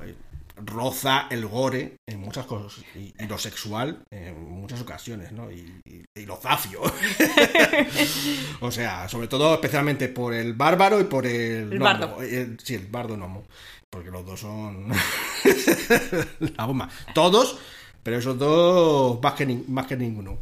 Eh, 0.55 0.61
Roza 0.65 1.27
el 1.29 1.45
gore 1.47 1.95
en 2.07 2.19
muchas 2.19 2.45
cosas 2.45 2.83
y, 2.95 3.13
y 3.21 3.27
lo 3.27 3.37
sexual 3.37 4.03
en 4.11 4.39
muchas 4.49 4.81
ocasiones, 4.81 5.31
¿no? 5.31 5.51
Y, 5.51 5.81
y- 5.85 6.03
y 6.15 6.25
lo 6.25 6.35
zafio. 6.37 6.81
o 8.61 8.71
sea, 8.71 9.07
sobre 9.09 9.27
todo 9.27 9.53
especialmente 9.55 10.07
por 10.09 10.33
el 10.33 10.53
bárbaro 10.53 10.99
y 10.99 11.05
por 11.05 11.25
el... 11.25 11.71
El 11.73 11.79
gnomo. 11.79 11.83
bardo. 11.85 12.21
El- 12.21 12.59
sí, 12.61 12.75
el 12.75 12.87
bardo 12.87 13.15
gnomo. 13.15 13.43
Porque 13.89 14.09
los 14.11 14.25
dos 14.25 14.39
son 14.39 14.89
la 16.57 16.65
bomba. 16.65 16.89
Todos, 17.13 17.59
pero 18.01 18.17
esos 18.17 18.37
dos 18.37 19.19
más 19.21 19.33
que, 19.33 19.45
ni- 19.45 19.63
más 19.67 19.85
que 19.87 19.95
ninguno. 19.97 20.39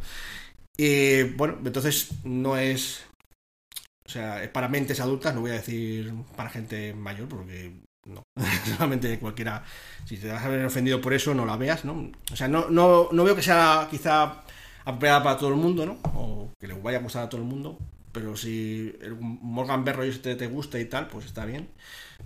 Y 0.77 1.23
bueno, 1.23 1.57
entonces 1.65 2.09
no 2.23 2.57
es. 2.57 3.05
O 4.05 4.09
sea, 4.09 4.43
es 4.43 4.49
para 4.49 4.67
mentes 4.67 4.99
adultas, 4.99 5.33
no 5.35 5.41
voy 5.41 5.51
a 5.51 5.55
decir 5.55 6.13
para 6.35 6.49
gente 6.49 6.93
mayor, 6.93 7.27
porque 7.27 7.73
no. 8.05 8.23
Solamente 8.77 9.17
cualquiera. 9.19 9.63
Si 10.05 10.17
te 10.17 10.27
vas 10.31 10.43
a 10.43 10.49
ver 10.49 10.65
ofendido 10.65 10.99
por 11.01 11.13
eso, 11.13 11.33
no 11.33 11.45
la 11.45 11.57
veas, 11.57 11.85
¿no? 11.85 12.11
O 12.31 12.35
sea, 12.35 12.47
no, 12.47 12.69
no, 12.69 13.09
no 13.11 13.23
veo 13.23 13.35
que 13.35 13.41
sea 13.43 13.87
quizá 13.89 14.43
apropiada 14.83 15.23
para 15.23 15.37
todo 15.37 15.49
el 15.49 15.55
mundo, 15.55 15.85
¿no? 15.85 15.93
O 16.15 16.51
que 16.59 16.67
le 16.67 16.73
vaya 16.73 16.97
a 16.97 17.01
gustar 17.01 17.23
a 17.23 17.29
todo 17.29 17.41
el 17.41 17.47
mundo. 17.47 17.77
Pero 18.11 18.35
si 18.35 18.93
el 19.01 19.15
Morgan 19.19 19.85
Berro 19.85 20.03
este 20.03 20.35
te 20.35 20.47
gusta 20.47 20.77
y 20.79 20.85
tal, 20.85 21.07
pues 21.07 21.25
está 21.25 21.45
bien. 21.45 21.69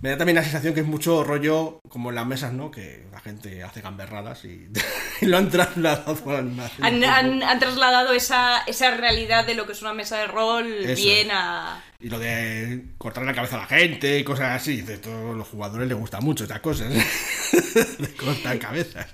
Me 0.02 0.10
da 0.10 0.18
también 0.18 0.34
la 0.36 0.42
sensación 0.42 0.74
que 0.74 0.80
es 0.80 0.86
mucho 0.86 1.22
rollo 1.24 1.78
como 1.88 2.10
en 2.10 2.16
las 2.16 2.26
mesas, 2.26 2.52
¿no? 2.52 2.70
Que 2.72 3.06
la 3.12 3.20
gente 3.20 3.62
hace 3.62 3.80
gamberradas 3.82 4.44
y, 4.44 4.68
y 5.20 5.26
lo 5.26 5.38
han 5.38 5.48
trasladado 5.48 6.18
a 6.36 6.42
la. 6.42 6.70
Han, 6.82 7.04
han- 7.04 7.42
han 7.42 7.58
trasladado 7.60 8.12
esa, 8.14 8.58
esa 8.66 8.90
realidad 8.96 9.46
de 9.46 9.54
lo 9.54 9.64
que 9.64 9.72
es 9.72 9.80
una 9.82 9.94
mesa 9.94 10.18
de 10.18 10.26
rol 10.26 10.66
Eso 10.66 10.94
bien 11.00 11.28
es. 11.28 11.32
a... 11.36 11.80
Y 11.98 12.10
lo 12.10 12.18
de 12.18 12.88
cortar 12.98 13.24
la 13.24 13.34
cabeza 13.34 13.56
a 13.56 13.60
la 13.60 13.66
gente 13.66 14.18
y 14.18 14.24
cosas 14.24 14.60
así. 14.60 14.82
De 14.82 14.98
todos 14.98 15.34
los 15.36 15.48
jugadores 15.48 15.88
les 15.88 15.96
gusta 15.98 16.20
mucho 16.20 16.44
estas 16.44 16.60
cosas. 16.60 16.92
de 17.98 18.14
cortar 18.18 18.58
cabezas. 18.58 19.06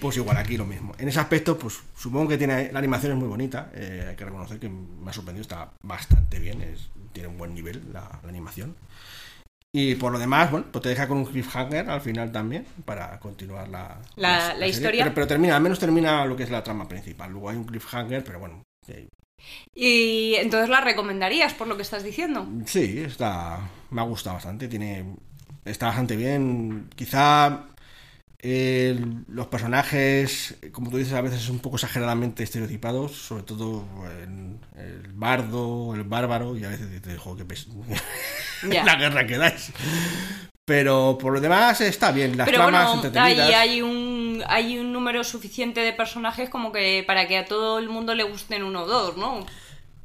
Pues 0.00 0.16
igual 0.16 0.36
aquí 0.36 0.56
lo 0.56 0.66
mismo. 0.66 0.92
En 0.98 1.08
ese 1.08 1.20
aspecto, 1.20 1.56
pues 1.58 1.78
supongo 1.96 2.28
que 2.28 2.38
tiene 2.38 2.72
la 2.72 2.78
animación 2.80 3.12
es 3.12 3.18
muy 3.18 3.28
bonita. 3.28 3.70
eh, 3.74 4.06
hay 4.10 4.16
que 4.16 4.24
reconocer 4.24 4.58
que 4.58 4.68
me 4.68 5.10
ha 5.10 5.12
sorprendido. 5.12 5.42
Está 5.42 5.70
bastante 5.82 6.38
bien. 6.40 6.60
Es, 6.62 6.88
tiene 7.12 7.28
un 7.28 7.38
buen 7.38 7.54
nivel 7.54 7.82
la, 7.92 8.18
la 8.22 8.28
animación. 8.28 8.74
Y 9.72 9.94
por 9.94 10.10
lo 10.10 10.18
demás, 10.18 10.50
bueno, 10.50 10.66
pues 10.72 10.82
te 10.82 10.88
deja 10.88 11.06
con 11.06 11.18
un 11.18 11.26
cliffhanger 11.26 11.88
al 11.90 12.00
final 12.00 12.32
también 12.32 12.66
para 12.84 13.20
continuar 13.20 13.68
la, 13.68 13.98
La- 14.16 14.66
historia. 14.66 15.04
Pero, 15.04 15.14
pero 15.14 15.26
termina, 15.28 15.54
al 15.54 15.62
menos 15.62 15.78
termina 15.78 16.24
lo 16.24 16.34
que 16.34 16.42
es 16.42 16.50
la 16.50 16.64
trama 16.64 16.88
principal. 16.88 17.30
Luego 17.30 17.50
hay 17.50 17.56
un 17.56 17.64
cliffhanger, 17.64 18.24
pero 18.24 18.40
bueno. 18.40 18.62
Que- 19.74 19.80
Y 19.80 20.34
entonces 20.36 20.68
la 20.68 20.80
recomendarías 20.80 21.54
por 21.54 21.66
lo 21.68 21.76
que 21.76 21.82
estás 21.82 22.02
diciendo. 22.04 22.46
Sí, 22.66 22.98
está. 23.00 23.58
Me 23.90 24.00
ha 24.00 24.04
gustado 24.04 24.34
bastante. 24.34 24.68
Tiene. 24.68 25.04
Está 25.64 25.86
bastante 25.86 26.16
bien. 26.16 26.88
Quizá. 26.94 27.66
El- 28.42 29.24
los 29.28 29.48
personajes, 29.48 30.56
como 30.72 30.90
tú 30.90 30.96
dices, 30.96 31.12
a 31.12 31.20
veces 31.20 31.40
son 31.42 31.56
un 31.56 31.60
poco 31.60 31.76
exageradamente 31.76 32.42
estereotipados, 32.42 33.12
sobre 33.12 33.42
todo 33.42 33.84
el, 34.22 34.56
el 34.82 35.12
bardo, 35.12 35.94
el 35.94 36.04
bárbaro, 36.04 36.56
y 36.56 36.64
a 36.64 36.70
veces 36.70 36.90
dices, 36.90 37.18
joder, 37.18 37.40
qué 37.40 37.44
pes... 37.44 37.68
La 38.62 38.96
guerra 38.96 39.26
que 39.26 39.36
dais. 39.36 39.72
Pero 40.70 41.18
por 41.20 41.32
lo 41.32 41.40
demás 41.40 41.80
está 41.80 42.12
bien, 42.12 42.36
las 42.36 42.44
Pero 42.46 42.58
tramas 42.58 42.86
bueno, 42.86 43.04
entretenidas. 43.04 43.48
hay, 43.48 43.54
hay, 43.54 43.82
un, 43.82 44.40
hay 44.46 44.78
un 44.78 44.92
número 44.92 45.24
suficiente 45.24 45.80
de 45.80 45.92
personajes 45.92 46.48
como 46.48 46.70
que 46.70 47.02
para 47.04 47.26
que 47.26 47.38
a 47.38 47.44
todo 47.44 47.80
el 47.80 47.88
mundo 47.88 48.14
le 48.14 48.22
gusten 48.22 48.62
uno 48.62 48.84
o 48.84 48.86
dos, 48.86 49.16
¿no? 49.16 49.44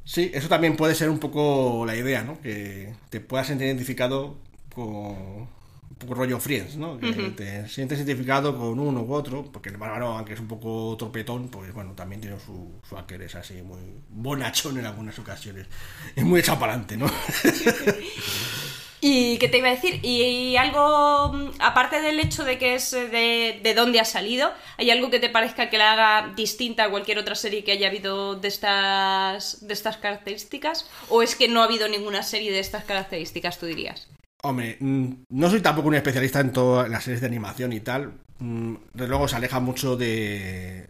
Sí, 0.02 0.28
eso 0.34 0.48
también 0.48 0.76
puede 0.76 0.96
ser 0.96 1.08
un 1.08 1.20
poco 1.20 1.84
la 1.86 1.94
idea, 1.94 2.24
¿no? 2.24 2.40
Que 2.40 2.92
te 3.10 3.20
puedas 3.20 3.46
sentir 3.46 3.68
identificado 3.68 4.38
con 4.74 4.86
un 4.86 5.96
poco 6.00 6.14
rollo 6.14 6.40
Friends, 6.40 6.74
¿no? 6.74 6.98
Que 6.98 7.12
te 7.12 7.68
sientes 7.68 7.98
identificado 7.98 8.58
con 8.58 8.80
uno 8.80 9.02
u 9.02 9.14
otro, 9.14 9.44
porque 9.44 9.68
el 9.68 9.76
bárbaro, 9.76 10.16
aunque 10.16 10.32
es 10.32 10.40
un 10.40 10.48
poco 10.48 10.96
tropetón, 10.98 11.46
pues 11.48 11.72
bueno, 11.72 11.92
también 11.92 12.20
tiene 12.20 12.40
su, 12.40 12.72
su 12.88 12.96
es 13.22 13.34
así 13.36 13.62
muy 13.62 13.78
bonachón 14.08 14.78
en 14.78 14.86
algunas 14.86 15.16
ocasiones. 15.16 15.68
Es 16.16 16.24
muy 16.24 16.40
adelante, 16.40 16.96
¿no? 16.96 17.06
¿Y 19.00 19.38
qué 19.38 19.48
te 19.48 19.58
iba 19.58 19.68
a 19.68 19.72
decir? 19.72 20.00
Y 20.02 20.56
algo, 20.56 21.32
mm, 21.32 21.50
aparte 21.60 22.00
del 22.00 22.18
hecho 22.18 22.44
de 22.44 22.58
que 22.58 22.74
es 22.74 22.92
eh, 22.92 23.08
de, 23.08 23.60
de 23.62 23.74
dónde 23.74 24.00
ha 24.00 24.04
salido, 24.04 24.50
¿hay 24.78 24.90
algo 24.90 25.10
que 25.10 25.20
te 25.20 25.28
parezca 25.28 25.68
que 25.70 25.78
la 25.78 25.92
haga 25.92 26.32
distinta 26.34 26.84
a 26.84 26.90
cualquier 26.90 27.18
otra 27.18 27.34
serie 27.34 27.62
que 27.64 27.72
haya 27.72 27.88
habido 27.88 28.34
de 28.36 28.48
estas, 28.48 29.66
de 29.66 29.72
estas 29.74 29.98
características? 29.98 30.88
¿O 31.08 31.22
es 31.22 31.36
que 31.36 31.48
no 31.48 31.60
ha 31.60 31.64
habido 31.64 31.88
ninguna 31.88 32.22
serie 32.22 32.52
de 32.52 32.60
estas 32.60 32.84
características, 32.84 33.58
tú 33.58 33.66
dirías? 33.66 34.08
Hombre, 34.42 34.76
mm, 34.80 35.12
no 35.30 35.50
soy 35.50 35.60
tampoco 35.60 35.88
un 35.88 35.94
especialista 35.94 36.40
en 36.40 36.52
todas 36.52 36.88
las 36.88 37.04
series 37.04 37.20
de 37.20 37.26
animación 37.26 37.72
y 37.72 37.80
tal. 37.80 38.12
Mm, 38.38 38.74
Desde 38.92 39.08
luego 39.08 39.28
se 39.28 39.36
aleja 39.36 39.60
mucho 39.60 39.96
de, 39.96 40.88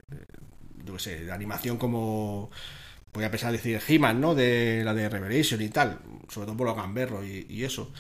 yo 0.85 0.99
sé, 0.99 1.25
de 1.25 1.33
animación 1.33 1.77
como, 1.77 2.51
voy 3.13 3.25
a 3.25 3.31
pensar 3.31 3.53
decir 3.53 3.81
He-Man, 3.87 4.21
¿no? 4.21 4.35
De 4.35 4.83
la 4.85 4.95
de 4.95 5.09
Revelation 5.09 5.61
y 5.63 5.69
tal, 5.69 5.99
sobre 6.29 6.47
todo 6.47 6.57
por 6.57 6.67
los 6.67 6.77
gamberros 6.77 7.25
y, 7.25 7.47
y 7.49 7.65
eso. 7.65 7.91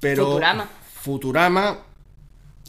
Pero 0.00 0.26
Futurama. 0.26 0.68
Futurama, 1.02 1.78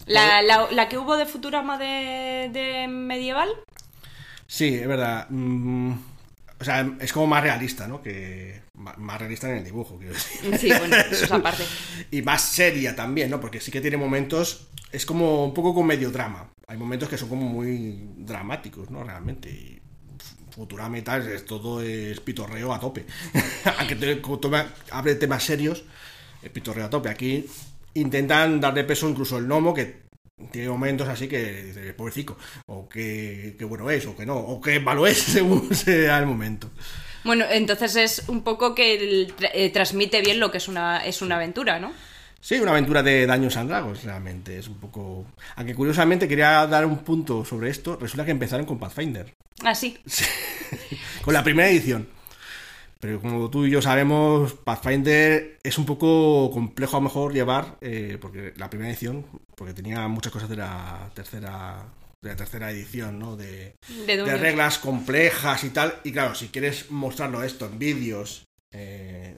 ¿La, 0.05 0.41
la- 0.41 0.71
la 0.71 0.89
que 0.89 0.97
hubo 0.97 1.15
de 1.17 1.25
Futurama 1.25 1.77
de, 1.77 2.49
de 2.51 2.87
medieval? 2.87 3.49
sí, 4.47 4.75
es 4.75 4.87
verdad. 4.87 5.27
mm, 5.29 5.91
o 6.59 6.63
sea, 6.63 6.87
es 6.99 7.11
como 7.13 7.27
más 7.27 7.41
realista, 7.43 7.87
¿no? 7.87 8.01
Que 8.03 8.61
más 8.75 9.19
realista 9.19 9.49
en 9.49 9.57
el 9.57 9.63
dibujo, 9.63 9.97
quiero 9.97 10.13
decir. 10.13 10.57
Sí, 10.59 10.69
bueno, 10.77 10.95
eso 10.95 11.25
es 11.25 11.31
aparte. 11.31 11.63
y 12.11 12.21
más 12.21 12.41
seria 12.41 12.95
también, 12.95 13.29
¿no? 13.31 13.39
Porque 13.39 13.59
sí 13.59 13.71
que 13.71 13.81
tiene 13.81 13.97
momentos, 13.97 14.67
es 14.91 15.05
como 15.05 15.45
un 15.45 15.53
poco 15.53 15.73
con 15.73 15.87
medio 15.87 16.11
drama. 16.11 16.49
Hay 16.67 16.77
momentos 16.77 17.09
que 17.09 17.17
son 17.17 17.29
como 17.29 17.47
muy 17.47 17.99
dramáticos, 18.17 18.89
¿no? 18.91 19.03
Realmente. 19.03 19.49
Y 19.49 19.80
Futurama 20.51 20.97
y 20.97 21.01
tal, 21.01 21.27
es, 21.27 21.45
todo 21.45 21.81
es 21.81 22.19
pitorreo 22.19 22.73
a 22.73 22.79
tope. 22.79 23.05
Te, 23.99 24.21
hable 24.91 25.13
de 25.13 25.19
temas 25.19 25.43
serios, 25.43 25.83
es 26.41 26.49
pitorreo 26.49 26.85
a 26.85 26.89
tope. 26.89 27.09
Aquí 27.09 27.45
intentan 27.93 28.59
darle 28.59 28.83
peso 28.83 29.09
incluso 29.09 29.37
el 29.37 29.45
gnomo, 29.45 29.73
que 29.73 30.01
tiene 30.51 30.69
momentos 30.69 31.07
así 31.07 31.27
que 31.27 31.63
dices, 31.63 31.93
pobrecito, 31.93 32.37
o 32.67 32.89
que, 32.89 33.55
que 33.57 33.65
bueno 33.65 33.89
es, 33.89 34.05
o 34.05 34.15
que 34.15 34.25
no, 34.25 34.37
o 34.37 34.59
que 34.59 34.79
malo 34.79 35.07
es, 35.07 35.17
según 35.19 35.73
sea 35.73 36.19
el 36.19 36.25
momento. 36.25 36.69
Bueno, 37.23 37.45
entonces 37.49 37.95
es 37.95 38.29
un 38.29 38.43
poco 38.43 38.73
que 38.73 39.27
eh, 39.53 39.69
transmite 39.69 40.21
bien 40.21 40.39
lo 40.39 40.51
que 40.51 40.57
es 40.57 40.67
una, 40.67 41.05
es 41.05 41.21
una 41.21 41.35
aventura, 41.35 41.79
¿no? 41.79 41.93
Sí, 42.41 42.55
una 42.59 42.71
aventura 42.71 43.03
de 43.03 43.25
Daños 43.27 43.55
and 43.55 43.69
Dragons, 43.69 44.03
realmente. 44.03 44.57
Es 44.57 44.67
un 44.67 44.79
poco. 44.79 45.25
Aunque 45.55 45.75
curiosamente 45.75 46.27
quería 46.27 46.65
dar 46.67 46.85
un 46.87 46.97
punto 46.99 47.45
sobre 47.45 47.69
esto. 47.69 47.97
Resulta 47.97 48.25
que 48.25 48.31
empezaron 48.31 48.65
con 48.65 48.79
Pathfinder. 48.79 49.33
Ah, 49.63 49.75
sí. 49.75 49.97
Con 51.21 51.33
la 51.35 51.43
primera 51.43 51.69
edición. 51.69 52.07
Pero 52.99 53.19
como 53.21 53.49
tú 53.49 53.65
y 53.65 53.71
yo 53.71 53.81
sabemos, 53.81 54.53
Pathfinder 54.53 55.59
es 55.63 55.77
un 55.77 55.85
poco 55.85 56.49
complejo 56.51 56.97
a 56.97 56.99
lo 56.99 57.03
mejor 57.03 57.33
llevar. 57.33 57.77
eh, 57.81 58.17
porque 58.19 58.53
la 58.57 58.69
primera 58.69 58.89
edición. 58.89 59.25
Porque 59.55 59.73
tenía 59.73 60.07
muchas 60.07 60.31
cosas 60.33 60.49
de 60.49 60.55
la 60.57 61.11
tercera. 61.13 61.85
De 62.21 62.29
la 62.29 62.35
tercera 62.35 62.69
edición, 62.71 63.17
¿no? 63.19 63.35
De, 63.35 63.75
De 64.07 64.37
reglas 64.37 64.77
complejas 64.79 65.63
y 65.63 65.69
tal. 65.71 65.95
Y 66.03 66.11
claro, 66.11 66.35
si 66.35 66.47
quieres 66.49 66.89
mostrarlo 66.91 67.43
esto 67.43 67.65
en 67.65 67.79
vídeos, 67.79 68.47
eh, 68.71 69.37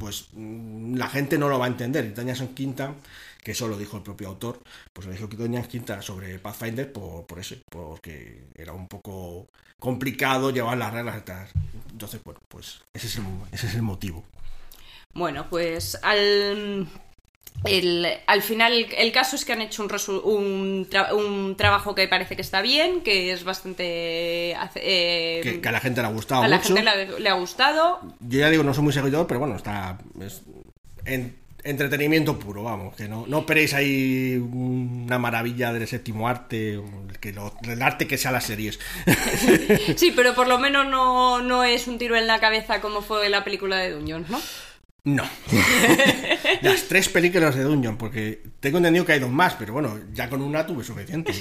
pues 0.00 0.28
mm, 0.32 0.96
la 0.96 1.08
gente 1.08 1.38
no 1.38 1.48
lo 1.48 1.58
va 1.58 1.66
a 1.66 1.68
entender. 1.68 2.12
Y 2.16 2.20
and 2.20 2.54
Quinta, 2.54 2.94
que 3.44 3.52
eso 3.52 3.68
lo 3.68 3.78
dijo 3.78 3.98
el 3.98 4.02
propio 4.02 4.28
autor, 4.28 4.60
pues 4.92 5.06
lo 5.06 5.12
dijo 5.12 5.28
and 5.30 5.68
Quinta 5.68 6.02
sobre 6.02 6.40
Pathfinder 6.40 6.90
por, 6.90 7.26
por 7.26 7.38
eso, 7.38 7.54
porque 7.70 8.46
era 8.56 8.72
un 8.72 8.88
poco 8.88 9.46
complicado 9.78 10.50
llevar 10.50 10.78
las 10.78 10.92
reglas 10.92 11.16
tal. 11.24 11.46
Entonces, 11.92 12.20
bueno, 12.24 12.40
pues 12.48 12.80
ese 12.94 13.06
es 13.06 13.16
el, 13.16 13.24
ese 13.52 13.66
es 13.66 13.74
el 13.74 13.82
motivo. 13.82 14.24
Bueno, 15.12 15.48
pues 15.50 15.98
al, 16.02 16.88
el, 17.64 18.06
al 18.26 18.42
final 18.42 18.72
el, 18.72 18.86
el 18.96 19.12
caso 19.12 19.36
es 19.36 19.44
que 19.44 19.52
han 19.52 19.60
hecho 19.60 19.82
un, 19.82 19.90
resu- 19.90 20.22
un, 20.24 20.88
tra- 20.88 21.12
un 21.12 21.56
trabajo 21.56 21.94
que 21.94 22.08
parece 22.08 22.34
que 22.36 22.42
está 22.42 22.62
bien, 22.62 23.02
que 23.02 23.32
es 23.32 23.44
bastante... 23.44 24.52
eh, 24.52 25.40
Que, 25.42 25.60
que 25.60 25.68
a 25.68 25.72
la 25.72 25.80
gente 25.80 26.00
le 26.00 26.06
ha 26.06 26.10
gustado 26.10 26.42
a 26.42 26.48
la 26.48 26.56
mucho. 26.56 26.74
gente 26.74 26.82
le, 26.90 27.20
le 27.20 27.28
ha 27.28 27.34
gustado. 27.34 28.00
Yo 28.20 28.38
ya 28.40 28.48
digo, 28.50 28.62
no 28.62 28.72
soy 28.72 28.84
muy 28.84 28.92
seguidor, 28.92 29.26
pero 29.26 29.40
bueno, 29.40 29.56
está. 29.56 29.98
Es 30.20 30.42
en- 31.04 31.38
entretenimiento 31.62 32.38
puro, 32.38 32.62
vamos. 32.62 32.96
Que 32.96 33.06
no, 33.08 33.26
no 33.26 33.40
esperéis 33.40 33.74
ahí 33.74 34.36
una 34.38 35.18
maravilla 35.18 35.70
del 35.74 35.86
séptimo 35.86 36.26
arte, 36.28 36.80
que 37.20 37.34
lo- 37.34 37.54
el 37.64 37.82
arte 37.82 38.06
que 38.06 38.16
sea 38.16 38.32
las 38.32 38.44
series. 38.44 38.78
Sí, 39.96 40.12
pero 40.16 40.34
por 40.34 40.48
lo 40.48 40.58
menos 40.58 40.86
no, 40.86 41.42
no 41.42 41.64
es 41.64 41.86
un 41.88 41.98
tiro 41.98 42.16
en 42.16 42.26
la 42.26 42.40
cabeza 42.40 42.80
como 42.80 43.02
fue 43.02 43.28
la 43.28 43.44
película 43.44 43.76
de 43.76 43.90
Dungeons, 43.92 44.30
¿no? 44.30 44.40
No. 45.04 45.22
Las 46.62 46.82
tres 46.88 47.08
películas 47.08 47.54
de 47.54 47.62
Dungeon, 47.62 47.96
porque 47.96 48.42
tengo 48.60 48.78
entendido 48.78 49.06
que 49.06 49.12
hay 49.12 49.20
dos 49.20 49.30
más, 49.30 49.54
pero 49.54 49.72
bueno, 49.72 49.98
ya 50.12 50.28
con 50.28 50.42
una 50.42 50.66
tuve 50.66 50.84
suficiente. 50.84 51.32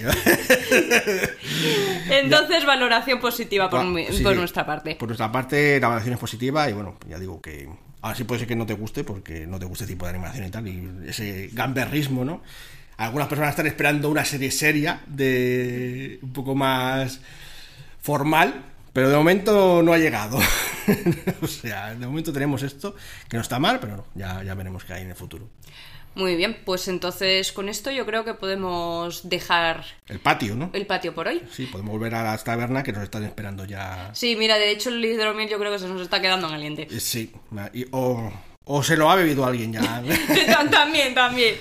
Entonces, 2.09 2.65
valoración 2.65 3.19
positiva 3.19 3.69
por, 3.69 3.81
Ah, 3.81 3.83
mi- 3.83 4.05
sí, 4.07 4.23
por 4.23 4.33
sí. 4.33 4.39
nuestra 4.39 4.65
parte. 4.65 4.95
Por 4.95 5.09
nuestra 5.09 5.31
parte, 5.31 5.79
la 5.79 5.87
valoración 5.89 6.13
es 6.13 6.19
positiva 6.19 6.69
y 6.69 6.73
bueno, 6.73 6.95
ya 7.09 7.19
digo 7.19 7.41
que 7.41 7.67
ahora 8.01 8.15
sí 8.15 8.23
puede 8.23 8.39
ser 8.39 8.47
que 8.47 8.55
no 8.55 8.65
te 8.65 8.73
guste, 8.73 9.03
porque 9.03 9.45
no 9.45 9.59
te 9.59 9.65
guste 9.65 9.83
el 9.83 9.89
tipo 9.89 10.05
de 10.05 10.11
animación 10.11 10.45
y 10.45 10.49
tal, 10.51 10.67
y 10.67 10.89
ese 11.07 11.49
gamberrismo, 11.51 12.23
¿no? 12.25 12.41
Algunas 12.97 13.27
personas 13.27 13.51
están 13.51 13.67
esperando 13.67 14.09
una 14.09 14.25
serie 14.25 14.51
seria, 14.51 15.01
de 15.07 16.19
un 16.21 16.33
poco 16.33 16.55
más 16.55 17.21
formal, 18.01 18.65
pero 18.99 19.11
de 19.11 19.15
momento 19.15 19.81
no 19.81 19.93
ha 19.93 19.97
llegado. 19.97 20.37
o 21.41 21.47
sea, 21.47 21.95
de 21.95 22.05
momento 22.05 22.33
tenemos 22.33 22.63
esto, 22.63 22.97
que 23.29 23.37
no 23.37 23.41
está 23.41 23.57
mal, 23.57 23.79
pero 23.79 23.95
no, 23.95 24.05
ya, 24.13 24.43
ya 24.43 24.53
veremos 24.55 24.83
qué 24.83 24.91
hay 24.91 25.03
en 25.03 25.11
el 25.11 25.15
futuro. 25.15 25.47
Muy 26.15 26.35
bien, 26.35 26.57
pues 26.65 26.89
entonces 26.89 27.53
con 27.53 27.69
esto 27.69 27.91
yo 27.91 28.05
creo 28.05 28.25
que 28.25 28.33
podemos 28.33 29.29
dejar 29.29 29.85
El 30.09 30.19
patio, 30.19 30.57
¿no? 30.57 30.69
el 30.73 30.85
patio 30.85 31.15
por 31.15 31.29
hoy. 31.29 31.41
Sí, 31.49 31.65
podemos 31.67 31.93
volver 31.93 32.13
a 32.13 32.23
las 32.23 32.43
tabernas 32.43 32.83
que 32.83 32.91
nos 32.91 33.03
están 33.03 33.23
esperando 33.23 33.63
ya. 33.63 34.09
Sí, 34.13 34.35
mira, 34.35 34.57
de 34.57 34.69
hecho 34.69 34.89
el 34.89 35.05
hidromiel 35.05 35.47
yo 35.47 35.57
creo 35.59 35.71
que 35.71 35.79
se 35.79 35.87
nos 35.87 36.01
está 36.01 36.19
quedando 36.19 36.47
en 36.47 36.53
caliente. 36.53 36.87
Eh, 36.91 36.99
Sí, 36.99 37.31
y- 37.73 37.85
o, 37.91 38.33
o 38.65 38.83
se 38.83 38.97
lo 38.97 39.09
ha 39.09 39.15
bebido 39.15 39.45
alguien 39.45 39.71
ya. 39.71 39.81
también, 40.69 41.13
también. 41.15 41.55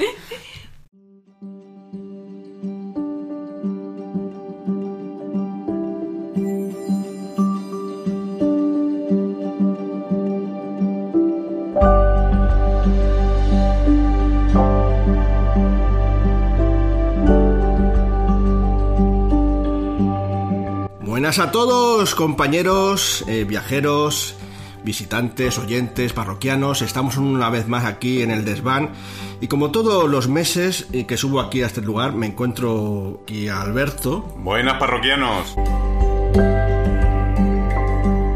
A 21.36 21.52
todos, 21.52 22.14
compañeros, 22.14 23.22
eh, 23.28 23.44
viajeros, 23.44 24.34
visitantes, 24.82 25.58
oyentes, 25.58 26.14
parroquianos. 26.14 26.80
Estamos 26.80 27.18
una 27.18 27.50
vez 27.50 27.68
más 27.68 27.84
aquí 27.84 28.22
en 28.22 28.30
el 28.30 28.46
desván. 28.46 28.92
Y 29.40 29.46
como 29.46 29.70
todos 29.70 30.08
los 30.08 30.26
meses 30.26 30.86
eh, 30.92 31.06
que 31.06 31.18
subo 31.18 31.40
aquí 31.40 31.62
a 31.62 31.66
este 31.66 31.82
lugar, 31.82 32.14
me 32.14 32.26
encuentro 32.26 33.20
aquí 33.22 33.46
a 33.46 33.60
Alberto. 33.60 34.34
Buenas 34.38 34.78
parroquianos. 34.78 35.54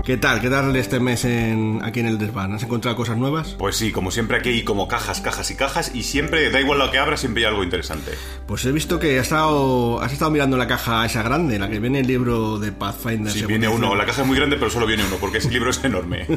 ¿Qué 0.04 0.16
tal? 0.16 0.40
¿Qué 0.40 0.50
tal 0.50 0.74
este 0.74 0.98
mes 0.98 1.24
en- 1.24 1.80
aquí 1.84 2.00
en 2.00 2.06
el 2.06 2.18
desván? 2.18 2.52
¿Has 2.52 2.64
encontrado 2.64 2.96
cosas 2.96 3.16
nuevas? 3.16 3.54
Pues 3.56 3.76
sí, 3.76 3.92
como 3.92 4.10
siempre 4.10 4.36
aquí 4.38 4.48
hay 4.48 4.64
como 4.64 4.88
cajas, 4.88 5.20
cajas 5.20 5.48
y 5.52 5.54
cajas 5.54 5.92
y 5.94 6.02
siempre, 6.02 6.50
da 6.50 6.60
igual 6.60 6.80
lo 6.80 6.90
que 6.90 6.98
abra, 6.98 7.16
siempre 7.16 7.44
hay 7.44 7.48
algo 7.50 7.62
interesante. 7.62 8.10
Pues 8.48 8.64
he 8.64 8.72
visto 8.72 8.98
que 8.98 9.18
has 9.20 9.26
estado, 9.26 10.00
has 10.00 10.12
estado 10.12 10.32
mirando 10.32 10.56
la 10.56 10.66
caja 10.66 11.06
esa 11.06 11.22
grande, 11.22 11.56
la 11.60 11.70
que 11.70 11.78
viene 11.78 12.00
el 12.00 12.08
libro 12.08 12.58
de 12.58 12.72
Pathfinder. 12.72 13.32
Sí, 13.32 13.46
viene 13.46 13.68
uno, 13.68 13.94
la 13.94 14.04
caja 14.04 14.22
es 14.22 14.26
muy 14.26 14.36
grande 14.36 14.56
pero 14.56 14.70
solo 14.72 14.86
viene 14.86 15.04
uno 15.06 15.16
porque 15.20 15.38
ese 15.38 15.50
libro 15.50 15.70
es 15.70 15.82
enorme. 15.84 16.26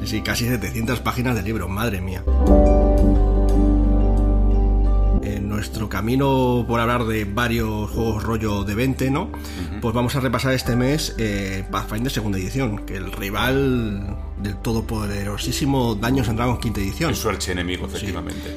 Sí, 0.00 0.06
sí, 0.06 0.22
casi 0.22 0.46
700 0.46 1.00
páginas 1.00 1.34
de 1.34 1.42
libro, 1.42 1.68
madre 1.68 2.00
mía. 2.00 2.22
En 5.60 5.64
nuestro 5.66 5.90
camino 5.90 6.64
por 6.66 6.80
hablar 6.80 7.04
de 7.04 7.26
varios 7.26 7.90
juegos 7.90 8.22
rollo 8.22 8.64
de 8.64 8.74
20, 8.74 9.10
¿no? 9.10 9.30
Pues 9.82 9.94
vamos 9.94 10.16
a 10.16 10.20
repasar 10.20 10.54
este 10.54 10.74
mes 10.74 11.14
eh, 11.18 11.66
Pathfinder 11.70 12.10
segunda 12.10 12.38
edición, 12.38 12.78
que 12.86 12.96
el 12.96 13.12
rival 13.12 14.16
del 14.38 14.56
todopoderosísimo 14.56 15.96
Daños 15.96 16.30
and 16.30 16.38
Dragons 16.38 16.60
quinta 16.60 16.80
edición. 16.80 17.10
Es 17.10 17.18
su 17.18 17.28
archienemigo, 17.28 17.84
efectivamente. 17.84 18.56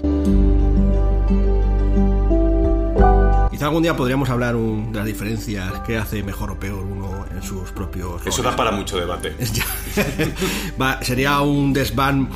Quizá 3.52 3.66
algún 3.66 3.84
día 3.84 3.98
podríamos 3.98 4.30
hablar 4.30 4.56
un- 4.56 4.94
de 4.94 5.00
las 5.00 5.06
diferencias 5.06 5.74
que 5.86 5.98
hace 5.98 6.24
mejor 6.24 6.52
o 6.52 6.58
peor 6.60 6.86
uno 6.86 7.26
en 7.36 7.44
sus 7.44 7.70
propios 7.72 8.22
Eso 8.26 8.38
roles. 8.38 8.44
da 8.44 8.56
para 8.56 8.72
mucho 8.72 8.98
debate. 8.98 9.36
Va, 10.82 11.04
sería 11.04 11.42
un 11.42 11.74
desván 11.74 12.30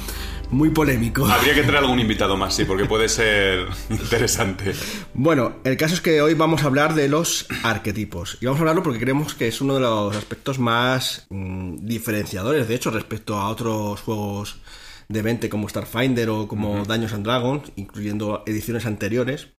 muy 0.51 0.69
polémico. 0.69 1.25
Habría 1.25 1.53
que 1.53 1.63
traer 1.63 1.77
algún 1.77 1.99
invitado 1.99 2.37
más, 2.37 2.55
sí, 2.55 2.65
porque 2.65 2.85
puede 2.85 3.09
ser 3.09 3.67
interesante. 3.89 4.73
Bueno, 5.13 5.57
el 5.63 5.77
caso 5.77 5.95
es 5.95 6.01
que 6.01 6.21
hoy 6.21 6.33
vamos 6.33 6.63
a 6.63 6.67
hablar 6.67 6.95
de 6.95 7.07
los 7.09 7.47
arquetipos. 7.63 8.37
Y 8.41 8.45
vamos 8.45 8.59
a 8.59 8.61
hablarlo 8.61 8.83
porque 8.83 8.99
creemos 8.99 9.33
que 9.33 9.47
es 9.47 9.61
uno 9.61 9.75
de 9.75 9.81
los 9.81 10.15
aspectos 10.15 10.59
más 10.59 11.27
mm, 11.29 11.85
diferenciadores, 11.85 12.67
de 12.67 12.75
hecho, 12.75 12.91
respecto 12.91 13.35
a 13.35 13.49
otros 13.49 14.01
juegos 14.01 14.59
de 15.09 15.21
20 15.21 15.49
como 15.49 15.69
Starfinder 15.69 16.29
o 16.29 16.47
como 16.47 16.85
Daños 16.85 17.13
and 17.13 17.25
Dragons, 17.25 17.71
incluyendo 17.75 18.43
ediciones 18.45 18.85
anteriores. 18.85 19.53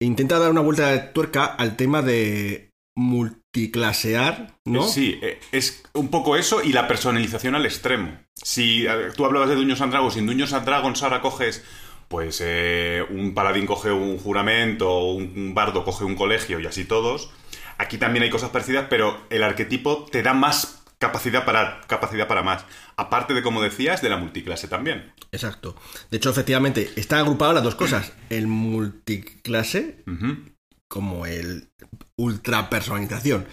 Intenta 0.00 0.38
dar 0.38 0.50
una 0.50 0.60
vuelta 0.60 0.90
de 0.90 0.98
tuerca 0.98 1.44
al 1.44 1.76
tema 1.76 2.02
de 2.02 2.70
multiclasear, 2.96 4.58
¿no? 4.64 4.82
Sí, 4.82 5.18
eh, 5.22 5.40
es 5.52 5.82
un 5.94 6.08
poco 6.08 6.36
eso 6.36 6.62
y 6.62 6.72
la 6.72 6.88
personalización 6.88 7.54
al 7.54 7.64
extremo. 7.64 8.18
Si 8.42 8.86
tú 9.16 9.24
hablabas 9.24 9.48
de 9.48 9.56
Dungeons 9.56 9.80
and 9.80 9.92
Dragons, 9.92 10.16
y 10.16 10.18
en 10.20 10.26
Dungeons 10.26 10.52
and 10.52 10.66
Dragons 10.66 11.02
ahora 11.02 11.20
coges, 11.20 11.64
pues 12.08 12.42
eh, 12.44 13.04
un 13.10 13.34
paladín 13.34 13.66
coge 13.66 13.90
un 13.92 14.18
juramento, 14.18 15.04
un, 15.10 15.54
bardo 15.54 15.84
coge 15.84 16.04
un 16.04 16.14
colegio 16.14 16.58
y 16.60 16.66
así 16.66 16.84
todos. 16.84 17.30
Aquí 17.76 17.98
también 17.98 18.24
hay 18.24 18.30
cosas 18.30 18.50
parecidas, 18.50 18.86
pero 18.88 19.20
el 19.30 19.42
arquetipo 19.42 20.06
te 20.10 20.22
da 20.22 20.34
más 20.34 20.82
capacidad 20.98 21.44
para, 21.44 21.80
capacidad 21.86 22.26
para 22.26 22.42
más. 22.42 22.64
Aparte 22.96 23.34
de, 23.34 23.42
como 23.42 23.62
decías, 23.62 24.02
de 24.02 24.08
la 24.08 24.16
multiclase 24.16 24.66
también. 24.66 25.12
Exacto. 25.30 25.76
De 26.10 26.16
hecho, 26.16 26.30
efectivamente, 26.30 26.90
están 26.96 27.20
agrupadas 27.20 27.56
las 27.56 27.64
dos 27.64 27.74
cosas. 27.76 28.12
El 28.30 28.46
multiclase 28.46 30.02
como 30.88 31.26
el 31.26 31.68
ultra 32.16 32.70
personalización. 32.70 33.46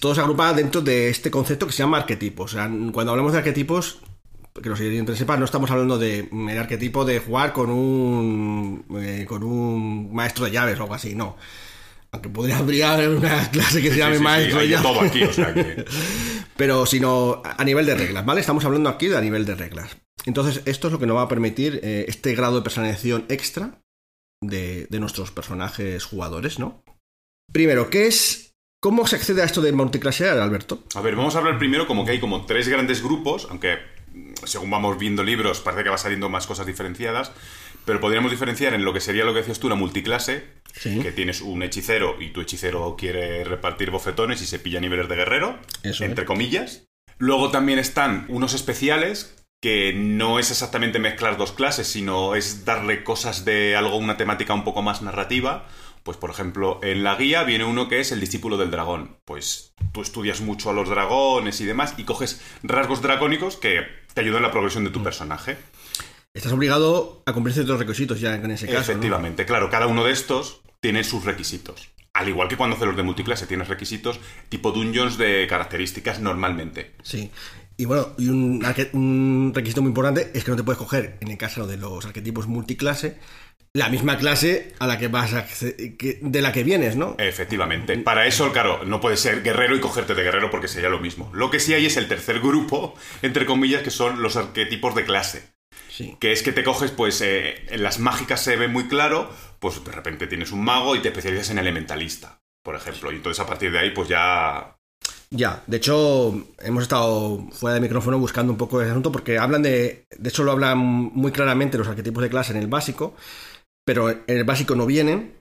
Todo 0.00 0.14
se 0.14 0.20
agrupa 0.22 0.54
dentro 0.54 0.80
de 0.80 1.10
este 1.10 1.30
concepto 1.30 1.66
que 1.66 1.72
se 1.72 1.82
llama 1.82 1.98
arquetipos. 1.98 2.54
O 2.54 2.56
sea, 2.56 2.70
cuando 2.92 3.12
hablamos 3.12 3.32
de 3.32 3.38
arquetipos, 3.38 4.00
que 4.62 4.68
los 4.68 4.80
oyentes 4.80 5.18
sepan, 5.18 5.38
no 5.38 5.44
estamos 5.44 5.70
hablando 5.70 5.98
de 5.98 6.28
mm, 6.30 6.48
el 6.48 6.58
arquetipo 6.58 7.04
de 7.04 7.20
jugar 7.20 7.52
con 7.52 7.70
un 7.70 8.84
eh, 8.98 9.24
con 9.28 9.42
un 9.42 10.14
maestro 10.14 10.46
de 10.46 10.52
llaves 10.52 10.78
o 10.78 10.82
algo 10.82 10.94
así, 10.94 11.14
no. 11.14 11.36
Aunque 12.12 12.28
podría 12.28 12.92
haber 12.92 13.10
una 13.10 13.50
clase 13.52 13.82
que 13.82 13.90
se 13.90 13.98
llame 13.98 14.14
sí, 14.14 14.18
sí, 14.18 14.24
maestro 14.24 14.58
de 14.60 14.64
de 14.64 14.70
llaves. 14.70 14.86
todo 14.86 15.00
aquí, 15.02 15.22
o 15.24 15.32
sea 15.32 15.52
que... 15.52 15.84
Pero 16.56 16.86
sino 16.86 17.42
a 17.44 17.62
nivel 17.64 17.84
de 17.84 17.94
reglas, 17.94 18.24
¿vale? 18.24 18.40
Estamos 18.40 18.64
hablando 18.64 18.88
aquí 18.88 19.08
de 19.08 19.18
a 19.18 19.20
nivel 19.20 19.44
de 19.44 19.56
reglas. 19.56 19.98
Entonces, 20.24 20.62
esto 20.64 20.88
es 20.88 20.92
lo 20.92 20.98
que 20.98 21.06
nos 21.06 21.16
va 21.16 21.22
a 21.22 21.28
permitir 21.28 21.80
eh, 21.82 22.06
este 22.08 22.34
grado 22.34 22.56
de 22.56 22.62
personalización 22.62 23.26
extra 23.28 23.82
de, 24.42 24.86
de 24.88 25.00
nuestros 25.00 25.30
personajes 25.30 26.04
jugadores, 26.04 26.58
¿no? 26.58 26.82
Primero, 27.52 27.90
¿qué 27.90 28.06
es. 28.06 28.45
¿Cómo 28.80 29.06
se 29.06 29.16
accede 29.16 29.42
a 29.42 29.44
esto 29.44 29.60
del 29.62 29.74
multiclasear, 29.74 30.38
Alberto? 30.38 30.84
A 30.94 31.00
ver, 31.00 31.16
vamos 31.16 31.34
a 31.34 31.38
hablar 31.38 31.58
primero 31.58 31.86
como 31.86 32.04
que 32.04 32.12
hay 32.12 32.20
como 32.20 32.46
tres 32.46 32.68
grandes 32.68 33.02
grupos, 33.02 33.46
aunque 33.50 33.78
mm, 34.12 34.32
según 34.44 34.70
vamos 34.70 34.98
viendo 34.98 35.24
libros 35.24 35.60
parece 35.60 35.82
que 35.84 35.90
va 35.90 35.98
saliendo 35.98 36.28
más 36.28 36.46
cosas 36.46 36.66
diferenciadas, 36.66 37.32
pero 37.84 38.00
podríamos 38.00 38.30
diferenciar 38.30 38.74
en 38.74 38.84
lo 38.84 38.92
que 38.92 39.00
sería 39.00 39.24
lo 39.24 39.32
que 39.32 39.40
decías 39.40 39.58
tú, 39.60 39.66
una 39.66 39.76
multiclase, 39.76 40.44
Sí. 40.74 41.00
que 41.00 41.10
tienes 41.10 41.40
un 41.40 41.62
hechicero 41.62 42.20
y 42.20 42.30
tu 42.32 42.42
hechicero 42.42 42.96
quiere 42.98 43.44
repartir 43.44 43.90
bofetones 43.90 44.42
y 44.42 44.46
se 44.46 44.58
pilla 44.58 44.78
niveles 44.78 45.08
de 45.08 45.16
guerrero, 45.16 45.58
Eso 45.82 46.04
entre 46.04 46.26
comillas. 46.26 46.84
Luego 47.16 47.50
también 47.50 47.78
están 47.78 48.26
unos 48.28 48.52
especiales 48.52 49.34
que 49.62 49.94
no 49.94 50.38
es 50.38 50.50
exactamente 50.50 50.98
mezclar 50.98 51.38
dos 51.38 51.52
clases, 51.52 51.86
sino 51.86 52.34
es 52.34 52.66
darle 52.66 53.04
cosas 53.04 53.46
de 53.46 53.74
algo, 53.74 53.96
una 53.96 54.18
temática 54.18 54.52
un 54.52 54.64
poco 54.64 54.82
más 54.82 55.00
narrativa. 55.00 55.66
Pues 56.06 56.18
por 56.18 56.30
ejemplo, 56.30 56.78
en 56.84 57.02
la 57.02 57.16
guía 57.16 57.42
viene 57.42 57.64
uno 57.64 57.88
que 57.88 57.98
es 57.98 58.12
el 58.12 58.20
discípulo 58.20 58.56
del 58.56 58.70
dragón. 58.70 59.16
Pues 59.24 59.74
tú 59.90 60.02
estudias 60.02 60.40
mucho 60.40 60.70
a 60.70 60.72
los 60.72 60.88
dragones 60.88 61.60
y 61.60 61.64
demás 61.64 61.94
y 61.96 62.04
coges 62.04 62.40
rasgos 62.62 63.02
dracónicos 63.02 63.56
que 63.56 63.80
te 64.14 64.20
ayudan 64.20 64.36
en 64.36 64.42
la 64.44 64.52
progresión 64.52 64.84
de 64.84 64.90
tu 64.90 65.02
personaje. 65.02 65.56
Estás 66.32 66.52
obligado 66.52 67.24
a 67.26 67.32
cumplir 67.32 67.54
ciertos 67.54 67.80
requisitos 67.80 68.20
ya 68.20 68.36
en 68.36 68.48
ese 68.52 68.66
caso. 68.66 68.76
¿no? 68.76 68.82
Efectivamente, 68.82 69.46
claro, 69.46 69.68
cada 69.68 69.88
uno 69.88 70.04
de 70.04 70.12
estos 70.12 70.60
tiene 70.78 71.02
sus 71.02 71.24
requisitos. 71.24 71.90
Al 72.12 72.28
igual 72.28 72.46
que 72.46 72.56
cuando 72.56 72.76
haces 72.76 72.86
los 72.86 72.96
de 72.96 73.02
multiclase 73.02 73.48
tienes 73.48 73.66
requisitos 73.66 74.20
tipo 74.48 74.70
dungeons 74.70 75.18
de 75.18 75.48
características 75.48 76.20
normalmente. 76.20 76.92
Sí. 77.02 77.32
Y 77.76 77.84
bueno, 77.84 78.14
y 78.16 78.28
un, 78.28 78.64
un 78.92 79.52
requisito 79.52 79.82
muy 79.82 79.88
importante 79.88 80.30
es 80.34 80.44
que 80.44 80.52
no 80.52 80.56
te 80.56 80.62
puedes 80.62 80.78
coger, 80.78 81.18
en 81.20 81.32
el 81.32 81.36
caso 81.36 81.66
de 81.66 81.76
los 81.76 82.06
arquetipos 82.06 82.46
multiclase, 82.46 83.18
la 83.76 83.90
misma 83.90 84.16
clase 84.16 84.72
a 84.78 84.86
la 84.86 84.98
que 84.98 85.08
vas 85.08 85.34
a 85.34 85.46
que- 85.46 86.18
de 86.22 86.42
la 86.42 86.52
que 86.52 86.64
vienes, 86.64 86.96
¿no? 86.96 87.14
Efectivamente. 87.18 87.96
Para 87.98 88.26
eso, 88.26 88.50
claro, 88.52 88.84
no 88.84 89.00
puedes 89.00 89.20
ser 89.20 89.42
guerrero 89.42 89.76
y 89.76 89.80
cogerte 89.80 90.14
de 90.14 90.22
guerrero 90.22 90.50
porque 90.50 90.68
sería 90.68 90.88
lo 90.88 90.98
mismo. 90.98 91.30
Lo 91.34 91.50
que 91.50 91.60
sí 91.60 91.74
hay 91.74 91.86
es 91.86 91.96
el 91.96 92.08
tercer 92.08 92.40
grupo, 92.40 92.94
entre 93.22 93.44
comillas, 93.44 93.82
que 93.82 93.90
son 93.90 94.22
los 94.22 94.36
arquetipos 94.36 94.94
de 94.94 95.04
clase. 95.04 95.42
Sí. 95.90 96.16
Que 96.20 96.32
es 96.32 96.42
que 96.42 96.52
te 96.52 96.64
coges, 96.64 96.90
pues, 96.90 97.20
eh, 97.20 97.66
en 97.68 97.82
las 97.82 97.98
mágicas 97.98 98.40
se 98.42 98.56
ve 98.56 98.68
muy 98.68 98.88
claro, 98.88 99.30
pues 99.60 99.84
de 99.84 99.92
repente 99.92 100.26
tienes 100.26 100.52
un 100.52 100.64
mago 100.64 100.96
y 100.96 101.00
te 101.00 101.08
especializas 101.08 101.50
en 101.50 101.58
elementalista, 101.58 102.40
por 102.62 102.76
ejemplo. 102.76 103.12
Y 103.12 103.16
entonces 103.16 103.44
a 103.44 103.46
partir 103.46 103.72
de 103.72 103.78
ahí, 103.78 103.90
pues 103.90 104.08
ya... 104.08 104.72
Ya, 105.30 105.64
de 105.66 105.78
hecho, 105.78 106.46
hemos 106.60 106.84
estado 106.84 107.48
fuera 107.50 107.74
de 107.74 107.80
micrófono 107.80 108.18
buscando 108.18 108.52
un 108.52 108.58
poco 108.58 108.80
ese 108.80 108.90
asunto 108.92 109.10
porque 109.10 109.38
hablan 109.38 109.60
de. 109.60 110.06
De 110.16 110.28
hecho, 110.28 110.44
lo 110.44 110.52
hablan 110.52 110.78
muy 110.78 111.32
claramente 111.32 111.76
los 111.76 111.88
arquetipos 111.88 112.22
de 112.22 112.30
clase 112.30 112.52
en 112.52 112.58
el 112.58 112.68
básico, 112.68 113.16
pero 113.86 114.10
en 114.10 114.22
el 114.26 114.44
básico 114.44 114.74
no 114.74 114.84
vienen, 114.84 115.36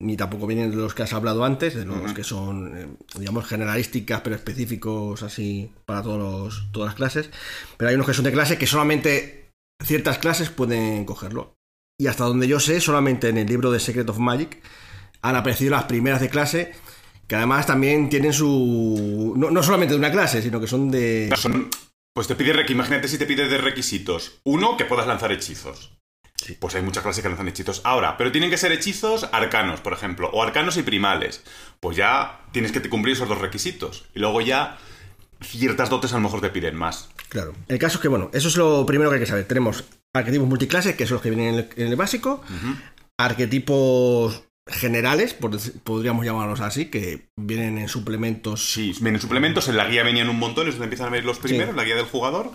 ni 0.00 0.16
tampoco 0.16 0.46
vienen 0.46 0.70
de 0.70 0.76
los 0.76 0.94
que 0.94 1.02
has 1.02 1.14
hablado 1.14 1.44
antes, 1.44 1.74
de 1.74 1.86
los 1.86 2.12
que 2.12 2.22
son, 2.22 2.76
eh, 2.76 2.86
digamos, 3.18 3.46
generalísticas, 3.46 4.20
pero 4.20 4.36
específicos 4.36 5.22
así 5.22 5.72
para 5.86 6.02
todos 6.02 6.18
los- 6.18 6.70
todas 6.72 6.88
las 6.88 6.94
clases. 6.94 7.30
Pero 7.78 7.88
hay 7.88 7.94
unos 7.94 8.06
que 8.06 8.12
son 8.14 8.24
de 8.26 8.32
clase 8.32 8.58
que 8.58 8.66
solamente 8.66 9.50
ciertas 9.82 10.18
clases 10.18 10.50
pueden 10.50 11.04
cogerlo. 11.06 11.54
Y 11.98 12.08
hasta 12.08 12.24
donde 12.24 12.46
yo 12.46 12.60
sé, 12.60 12.80
solamente 12.82 13.30
en 13.30 13.38
el 13.38 13.46
libro 13.46 13.70
de 13.70 13.80
Secret 13.80 14.08
of 14.10 14.18
Magic 14.18 14.60
han 15.22 15.34
aparecido 15.34 15.70
las 15.70 15.84
primeras 15.84 16.20
de 16.20 16.28
clase, 16.28 16.72
que 17.26 17.36
además 17.36 17.66
también 17.66 18.10
tienen 18.10 18.34
su... 18.34 19.32
No, 19.36 19.50
no 19.50 19.62
solamente 19.62 19.94
de 19.94 19.98
una 19.98 20.12
clase, 20.12 20.42
sino 20.42 20.60
que 20.60 20.66
son 20.66 20.90
de... 20.90 21.32
Son, 21.36 21.70
pues 22.14 22.26
te 22.28 22.34
pide, 22.36 22.52
imagínate 22.68 23.08
si 23.08 23.16
te 23.16 23.24
pide 23.26 23.48
de 23.48 23.58
requisitos. 23.58 24.40
Uno, 24.44 24.76
que 24.76 24.84
puedas 24.84 25.06
lanzar 25.06 25.32
hechizos. 25.32 25.96
Pues 26.60 26.74
hay 26.74 26.82
muchas 26.82 27.02
clases 27.02 27.22
que 27.22 27.28
lanzan 27.28 27.48
hechizos. 27.48 27.80
Ahora, 27.84 28.16
pero 28.16 28.30
tienen 28.30 28.50
que 28.50 28.58
ser 28.58 28.72
hechizos 28.72 29.28
arcanos, 29.32 29.80
por 29.80 29.92
ejemplo, 29.92 30.30
o 30.32 30.42
arcanos 30.42 30.76
y 30.76 30.82
primales. 30.82 31.42
Pues 31.80 31.96
ya 31.96 32.40
tienes 32.52 32.72
que 32.72 32.80
cumplir 32.88 33.16
esos 33.16 33.28
dos 33.28 33.38
requisitos. 33.38 34.06
Y 34.14 34.20
luego 34.20 34.40
ya 34.40 34.78
ciertas 35.42 35.90
dotes 35.90 36.12
a 36.12 36.16
lo 36.16 36.22
mejor 36.22 36.40
te 36.40 36.50
piden 36.50 36.76
más. 36.76 37.08
Claro. 37.28 37.54
El 37.68 37.78
caso 37.78 37.96
es 37.96 38.02
que, 38.02 38.08
bueno, 38.08 38.30
eso 38.32 38.48
es 38.48 38.56
lo 38.56 38.86
primero 38.86 39.10
que 39.10 39.16
hay 39.16 39.20
que 39.20 39.26
saber. 39.26 39.46
Tenemos 39.46 39.84
arquetipos 40.14 40.48
multiclase, 40.48 40.96
que 40.96 41.06
son 41.06 41.14
los 41.14 41.22
que 41.22 41.30
vienen 41.30 41.54
en 41.54 41.60
el, 41.60 41.68
en 41.76 41.88
el 41.88 41.96
básico. 41.96 42.42
Arquetipos 43.18 44.44
generales, 44.68 45.32
por 45.32 45.56
podríamos 45.84 46.24
llamarlos 46.24 46.60
así, 46.60 46.86
que 46.86 47.28
vienen 47.36 47.78
en 47.78 47.88
suplementos. 47.88 48.72
Sí, 48.72 48.94
vienen 49.00 49.20
suplementos, 49.20 49.68
en 49.68 49.76
la 49.76 49.86
guía 49.86 50.02
venían 50.02 50.28
un 50.28 50.38
montón, 50.38 50.68
es 50.68 50.74
donde 50.74 50.86
empiezan 50.86 51.08
a 51.08 51.10
venir 51.10 51.24
los 51.24 51.38
primeros, 51.38 51.74
la 51.74 51.84
guía 51.84 51.94
del 51.94 52.06
jugador. 52.06 52.50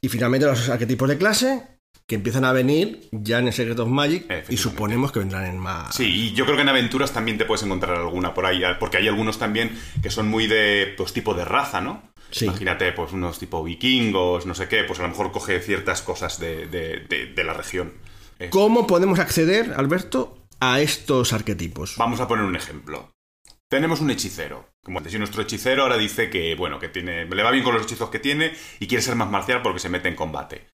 Y 0.00 0.08
finalmente 0.08 0.46
los 0.46 0.68
arquetipos 0.68 1.08
de 1.08 1.18
clase, 1.18 1.62
que 2.06 2.14
empiezan 2.14 2.44
a 2.46 2.52
venir 2.52 3.08
ya 3.12 3.38
en 3.38 3.48
el 3.48 3.52
Secret 3.52 3.78
of 3.78 3.88
Magic. 3.88 4.26
Y 4.48 4.56
suponemos 4.56 5.12
que 5.12 5.18
vendrán 5.18 5.44
en 5.44 5.58
más. 5.58 5.94
Sí, 5.94 6.04
y 6.06 6.32
yo 6.32 6.44
creo 6.44 6.56
que 6.56 6.62
en 6.62 6.68
aventuras 6.70 7.12
también 7.12 7.36
te 7.38 7.44
puedes 7.44 7.62
encontrar 7.64 7.96
alguna 7.96 8.32
por 8.32 8.46
ahí, 8.46 8.62
porque 8.80 8.96
hay 8.96 9.08
algunos 9.08 9.38
también 9.38 9.78
que 10.02 10.10
son 10.10 10.28
muy 10.28 10.46
de, 10.46 10.94
pues, 10.96 11.12
tipo 11.12 11.34
de 11.34 11.44
raza, 11.44 11.80
¿no? 11.80 12.02
Sí. 12.30 12.46
Imagínate, 12.46 12.92
pues, 12.92 13.12
unos 13.12 13.38
tipo 13.38 13.62
vikingos, 13.62 14.46
no 14.46 14.54
sé 14.54 14.68
qué, 14.68 14.84
pues 14.84 14.98
a 15.00 15.02
lo 15.02 15.08
mejor 15.08 15.32
coge 15.32 15.60
ciertas 15.60 16.00
cosas 16.02 16.38
de, 16.40 16.66
de- 16.66 17.00
de- 17.08 17.26
de 17.26 17.44
la 17.44 17.52
región. 17.54 17.92
Eh, 18.38 18.48
¿Cómo 18.50 18.86
podemos 18.86 19.18
acceder, 19.18 19.74
Alberto, 19.76 20.46
a 20.60 20.80
estos 20.80 21.32
arquetipos? 21.32 21.96
Vamos 21.98 22.20
a 22.20 22.28
poner 22.28 22.44
un 22.44 22.56
ejemplo. 22.56 23.10
Tenemos 23.68 24.00
un 24.00 24.10
hechicero. 24.10 24.70
Como 24.82 24.98
antes, 24.98 25.12
y 25.12 25.18
nuestro 25.18 25.42
hechicero 25.42 25.82
ahora 25.82 25.98
dice 25.98 26.30
que, 26.30 26.54
bueno, 26.54 26.78
que 26.78 26.88
tiene, 26.88 27.26
le 27.26 27.42
va 27.42 27.50
bien 27.50 27.64
con 27.64 27.74
los 27.74 27.82
hechizos 27.82 28.08
que 28.08 28.18
tiene 28.18 28.52
y 28.80 28.86
quiere 28.86 29.02
ser 29.02 29.14
más 29.16 29.28
marcial 29.30 29.60
porque 29.60 29.78
se 29.80 29.90
mete 29.90 30.08
en 30.08 30.14
combate. 30.14 30.66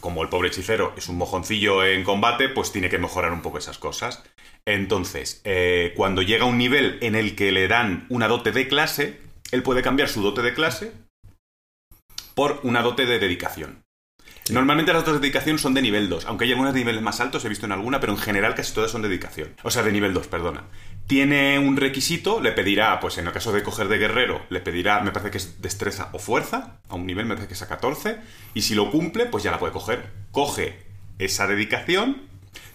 Como 0.00 0.22
el 0.22 0.28
pobre 0.28 0.48
hechicero 0.48 0.94
es 0.96 1.08
un 1.08 1.18
mojoncillo 1.18 1.84
en 1.84 2.04
combate, 2.04 2.48
pues 2.48 2.72
tiene 2.72 2.88
que 2.88 2.98
mejorar 2.98 3.32
un 3.32 3.42
poco 3.42 3.58
esas 3.58 3.78
cosas. 3.78 4.22
Entonces, 4.64 5.40
eh, 5.44 5.92
cuando 5.96 6.22
llega 6.22 6.44
a 6.44 6.48
un 6.48 6.58
nivel 6.58 6.98
en 7.02 7.14
el 7.14 7.36
que 7.36 7.52
le 7.52 7.68
dan 7.68 8.06
una 8.08 8.28
dote 8.28 8.52
de 8.52 8.68
clase, 8.68 9.20
él 9.52 9.62
puede 9.62 9.82
cambiar 9.82 10.08
su 10.08 10.22
dote 10.22 10.42
de 10.42 10.54
clase 10.54 10.92
por 12.34 12.60
una 12.62 12.82
dote 12.82 13.06
de 13.06 13.18
dedicación. 13.18 13.82
Normalmente 14.50 14.92
las 14.92 15.02
dotes 15.02 15.20
de 15.20 15.20
dedicación 15.20 15.58
son 15.58 15.74
de 15.74 15.82
nivel 15.82 16.08
2, 16.08 16.26
aunque 16.26 16.44
hay 16.44 16.50
algunas 16.50 16.74
de 16.74 16.80
niveles 16.80 17.02
más 17.02 17.20
altos, 17.20 17.44
he 17.44 17.48
visto 17.48 17.66
en 17.66 17.72
alguna, 17.72 18.00
pero 18.00 18.12
en 18.12 18.18
general 18.18 18.54
casi 18.54 18.74
todas 18.74 18.90
son 18.90 19.02
de 19.02 19.08
dedicación. 19.08 19.54
O 19.62 19.70
sea, 19.70 19.82
de 19.82 19.92
nivel 19.92 20.12
2, 20.12 20.26
perdona. 20.26 20.64
Tiene 21.06 21.58
un 21.58 21.76
requisito, 21.76 22.40
le 22.40 22.52
pedirá, 22.52 23.00
pues 23.00 23.18
en 23.18 23.26
el 23.26 23.32
caso 23.32 23.50
de 23.52 23.64
coger 23.64 23.88
de 23.88 23.98
guerrero, 23.98 24.42
le 24.48 24.60
pedirá, 24.60 25.00
me 25.00 25.10
parece 25.10 25.32
que 25.32 25.38
es 25.38 25.60
destreza 25.60 26.08
o 26.12 26.20
fuerza, 26.20 26.78
a 26.88 26.94
un 26.94 27.04
nivel 27.04 27.26
me 27.26 27.34
parece 27.34 27.48
que 27.48 27.54
es 27.54 27.62
a 27.62 27.68
14, 27.68 28.18
y 28.54 28.62
si 28.62 28.76
lo 28.76 28.90
cumple, 28.92 29.26
pues 29.26 29.42
ya 29.42 29.50
la 29.50 29.58
puede 29.58 29.72
coger. 29.72 30.12
Coge 30.30 30.78
esa 31.18 31.48
dedicación, 31.48 32.22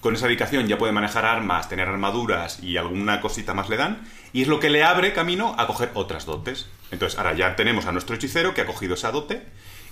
con 0.01 0.15
esa 0.15 0.27
dedicación 0.27 0.67
ya 0.67 0.77
puede 0.77 0.91
manejar 0.91 1.25
armas, 1.25 1.69
tener 1.69 1.87
armaduras 1.87 2.61
y 2.61 2.75
alguna 2.75 3.21
cosita 3.21 3.53
más 3.53 3.69
le 3.69 3.77
dan, 3.77 4.01
y 4.33 4.41
es 4.41 4.49
lo 4.49 4.59
que 4.59 4.69
le 4.69 4.83
abre 4.83 5.13
camino 5.13 5.55
a 5.57 5.65
coger 5.65 5.91
otras 5.93 6.25
dotes. 6.25 6.67
Entonces, 6.91 7.17
ahora 7.17 7.33
ya 7.35 7.55
tenemos 7.55 7.85
a 7.85 7.93
nuestro 7.93 8.15
hechicero 8.17 8.53
que 8.53 8.61
ha 8.61 8.65
cogido 8.65 8.95
esa 8.95 9.11
dote 9.11 9.43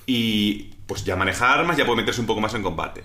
y 0.06 0.74
pues 0.86 1.06
ya 1.06 1.16
maneja 1.16 1.54
armas, 1.54 1.78
ya 1.78 1.86
puede 1.86 2.02
meterse 2.02 2.20
un 2.20 2.28
poco 2.28 2.42
más 2.42 2.54
en 2.54 2.62
combate. 2.62 3.04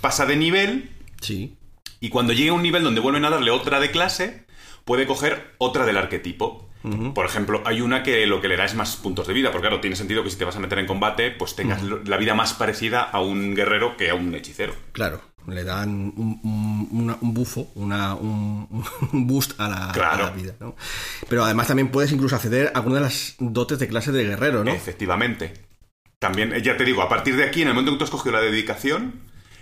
Pasa 0.00 0.26
de 0.26 0.36
nivel 0.36 0.90
Sí. 1.20 1.56
y 2.00 2.08
cuando 2.08 2.32
llegue 2.32 2.50
a 2.50 2.54
un 2.54 2.62
nivel 2.62 2.82
donde 2.82 3.00
vuelven 3.00 3.24
a 3.24 3.30
darle 3.30 3.52
otra 3.52 3.78
de 3.78 3.92
clase, 3.92 4.44
puede 4.84 5.06
coger 5.06 5.54
otra 5.58 5.86
del 5.86 5.96
arquetipo. 5.96 6.68
Por 7.14 7.24
ejemplo, 7.26 7.62
hay 7.64 7.80
una 7.80 8.02
que 8.02 8.26
lo 8.26 8.40
que 8.40 8.48
le 8.48 8.56
da 8.56 8.64
es 8.64 8.74
más 8.74 8.96
puntos 8.96 9.28
de 9.28 9.32
vida, 9.32 9.52
porque 9.52 9.68
claro, 9.68 9.80
tiene 9.80 9.94
sentido 9.94 10.24
que 10.24 10.30
si 10.30 10.36
te 10.36 10.44
vas 10.44 10.56
a 10.56 10.58
meter 10.58 10.80
en 10.80 10.86
combate, 10.86 11.30
pues 11.30 11.54
tengas 11.54 11.80
la 11.82 12.16
vida 12.16 12.34
más 12.34 12.54
parecida 12.54 13.02
a 13.02 13.20
un 13.20 13.54
guerrero 13.54 13.96
que 13.96 14.10
a 14.10 14.16
un 14.16 14.34
hechicero. 14.34 14.74
Claro, 14.90 15.20
le 15.46 15.62
dan 15.62 15.90
un, 16.16 16.40
un- 16.42 17.16
un 17.20 17.34
bufo, 17.34 17.70
una, 17.76 18.16
un, 18.16 18.66
un 19.12 19.26
boost 19.28 19.60
a 19.60 19.68
la, 19.68 19.90
a 19.90 19.92
Claro. 19.92 20.24
la 20.24 20.30
vida, 20.32 20.54
¿no? 20.58 20.74
Pero 21.28 21.44
además 21.44 21.68
también 21.68 21.88
puedes 21.90 22.10
incluso 22.10 22.34
acceder 22.34 22.72
a 22.74 22.78
alguna 22.78 22.96
de 22.96 23.02
las 23.02 23.36
dotes 23.38 23.78
de 23.78 23.86
clase 23.86 24.10
de 24.10 24.24
guerrero, 24.24 24.64
¿no? 24.64 24.72
Efectivamente. 24.72 25.52
También, 26.18 26.52
eh, 26.52 26.62
ya 26.62 26.76
te 26.76 26.84
digo, 26.84 27.02
a 27.02 27.08
partir 27.08 27.36
de 27.36 27.44
aquí, 27.44 27.62
en 27.62 27.68
el 27.68 27.74
momento 27.74 27.92
en 27.92 27.96
que 27.96 27.98
tú 28.00 28.04
has 28.06 28.10
cogido 28.10 28.32
la 28.32 28.40
dedicación, 28.42 29.20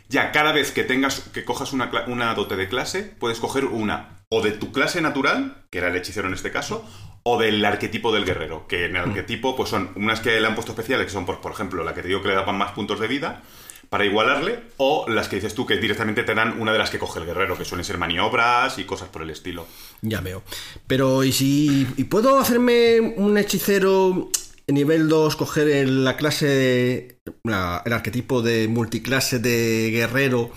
ya 0.09 0.33
cada 0.33 0.53
vez 0.53 0.73
que 0.73 0.85
tengas, 0.85 1.21
que 1.21 1.45
cojas 1.45 1.75
una, 1.75 1.91
una 2.07 2.35
dote 2.35 2.57
de 2.57 2.67
clase, 2.69 3.03
puedes 3.19 3.39
coger 3.41 3.67
una 3.67 4.20
o 4.33 4.41
de 4.43 4.53
tu 4.53 4.71
clase 4.71 5.01
natural, 5.01 5.65
que 5.71 5.79
era 5.79 5.89
el 5.89 5.97
hechicero 5.97 6.29
en 6.29 6.35
este 6.35 6.53
caso, 6.53 6.85
o 7.25 7.39
del 7.39 7.65
arquetipo 7.65 8.13
del 8.13 8.25
guerrero, 8.25 8.67
que 8.69 8.85
en 8.85 8.93
el 8.97 9.03
arquetipo 9.03 9.57
pues 9.57 9.69
son 9.71 9.91
unas 9.97 10.21
que 10.21 10.41
le 10.41 10.47
han 10.47 10.55
puesto 10.55 10.71
especiales, 10.73 11.07
que 11.07 11.13
son, 11.13 11.27
por, 11.27 11.41
por 11.41 11.51
ejemplo, 11.53 11.83
la 11.83 11.95
que 11.95 12.03
te 12.03 12.09
digo 12.09 12.23
que 12.23 12.29
le 12.29 12.35
daban 12.35 12.57
más 12.57 12.71
puntos 12.71 13.01
de 13.01 13.09
vida, 13.09 13.43
para 13.89 14.05
igualarle, 14.05 14.61
o 14.77 15.05
las 15.09 15.27
que 15.29 15.35
dices 15.35 15.53
tú 15.53 15.67
que 15.67 15.77
directamente 15.79 16.23
te 16.23 16.33
dan 16.37 16.61
una 16.61 16.73
de 16.73 16.79
las 16.79 16.91
que 16.91 17.01
coge 17.01 17.19
el 17.19 17.27
guerrero, 17.27 17.59
que 17.59 17.65
suelen 17.65 17.85
ser 17.85 17.99
maniobras 17.99 18.79
y 18.79 18.85
cosas 18.85 19.09
por 19.09 19.23
el 19.23 19.31
estilo. 19.31 19.67
Ya 20.01 20.21
veo. 20.21 20.45
Pero, 20.87 21.25
¿y 21.25 21.33
si 21.33 21.89
y 21.97 22.05
puedo 22.05 22.39
hacerme 22.39 23.01
un 23.01 23.37
hechicero 23.37 24.31
en 24.69 24.75
nivel 24.77 25.09
2, 25.09 25.35
coger 25.35 25.67
el- 25.69 26.05
la 26.05 26.17
clase, 26.17 27.17
la- 27.43 27.83
el 27.85 27.93
arquetipo 27.93 28.43
de 28.43 28.69
multiclase 28.69 29.41
de 29.41 29.91
guerrero, 29.91 30.53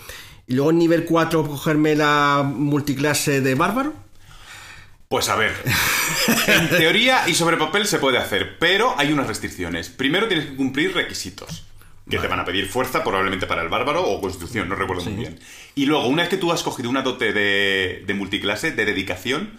y 0.46 0.54
luego 0.54 0.70
en 0.70 0.78
nivel 0.78 1.04
4 1.04 1.46
cogerme 1.46 1.94
la 1.94 2.42
multiclase 2.44 3.40
de 3.40 3.54
bárbaro? 3.54 3.94
Pues 5.08 5.28
a 5.28 5.36
ver, 5.36 5.52
en 6.48 6.68
teoría 6.70 7.28
y 7.28 7.34
sobre 7.34 7.56
papel 7.56 7.86
se 7.86 7.98
puede 7.98 8.18
hacer, 8.18 8.58
pero 8.58 8.94
hay 8.98 9.12
unas 9.12 9.26
restricciones. 9.26 9.88
Primero 9.88 10.28
tienes 10.28 10.46
que 10.46 10.56
cumplir 10.56 10.94
requisitos. 10.94 11.66
Que 12.08 12.18
te 12.18 12.26
van 12.26 12.38
a 12.38 12.44
pedir 12.44 12.68
fuerza, 12.68 13.02
probablemente 13.02 13.46
para 13.46 13.62
el 13.62 13.70
bárbaro 13.70 14.04
o 14.06 14.20
constitución, 14.20 14.68
no 14.68 14.74
recuerdo 14.74 15.04
muy 15.04 15.14
bien. 15.14 15.38
Y 15.74 15.86
luego, 15.86 16.06
una 16.06 16.22
vez 16.22 16.28
que 16.28 16.36
tú 16.36 16.52
has 16.52 16.62
cogido 16.62 16.90
una 16.90 17.00
dote 17.00 17.32
de, 17.32 18.04
de 18.06 18.14
multiclase, 18.14 18.72
de 18.72 18.84
dedicación, 18.84 19.58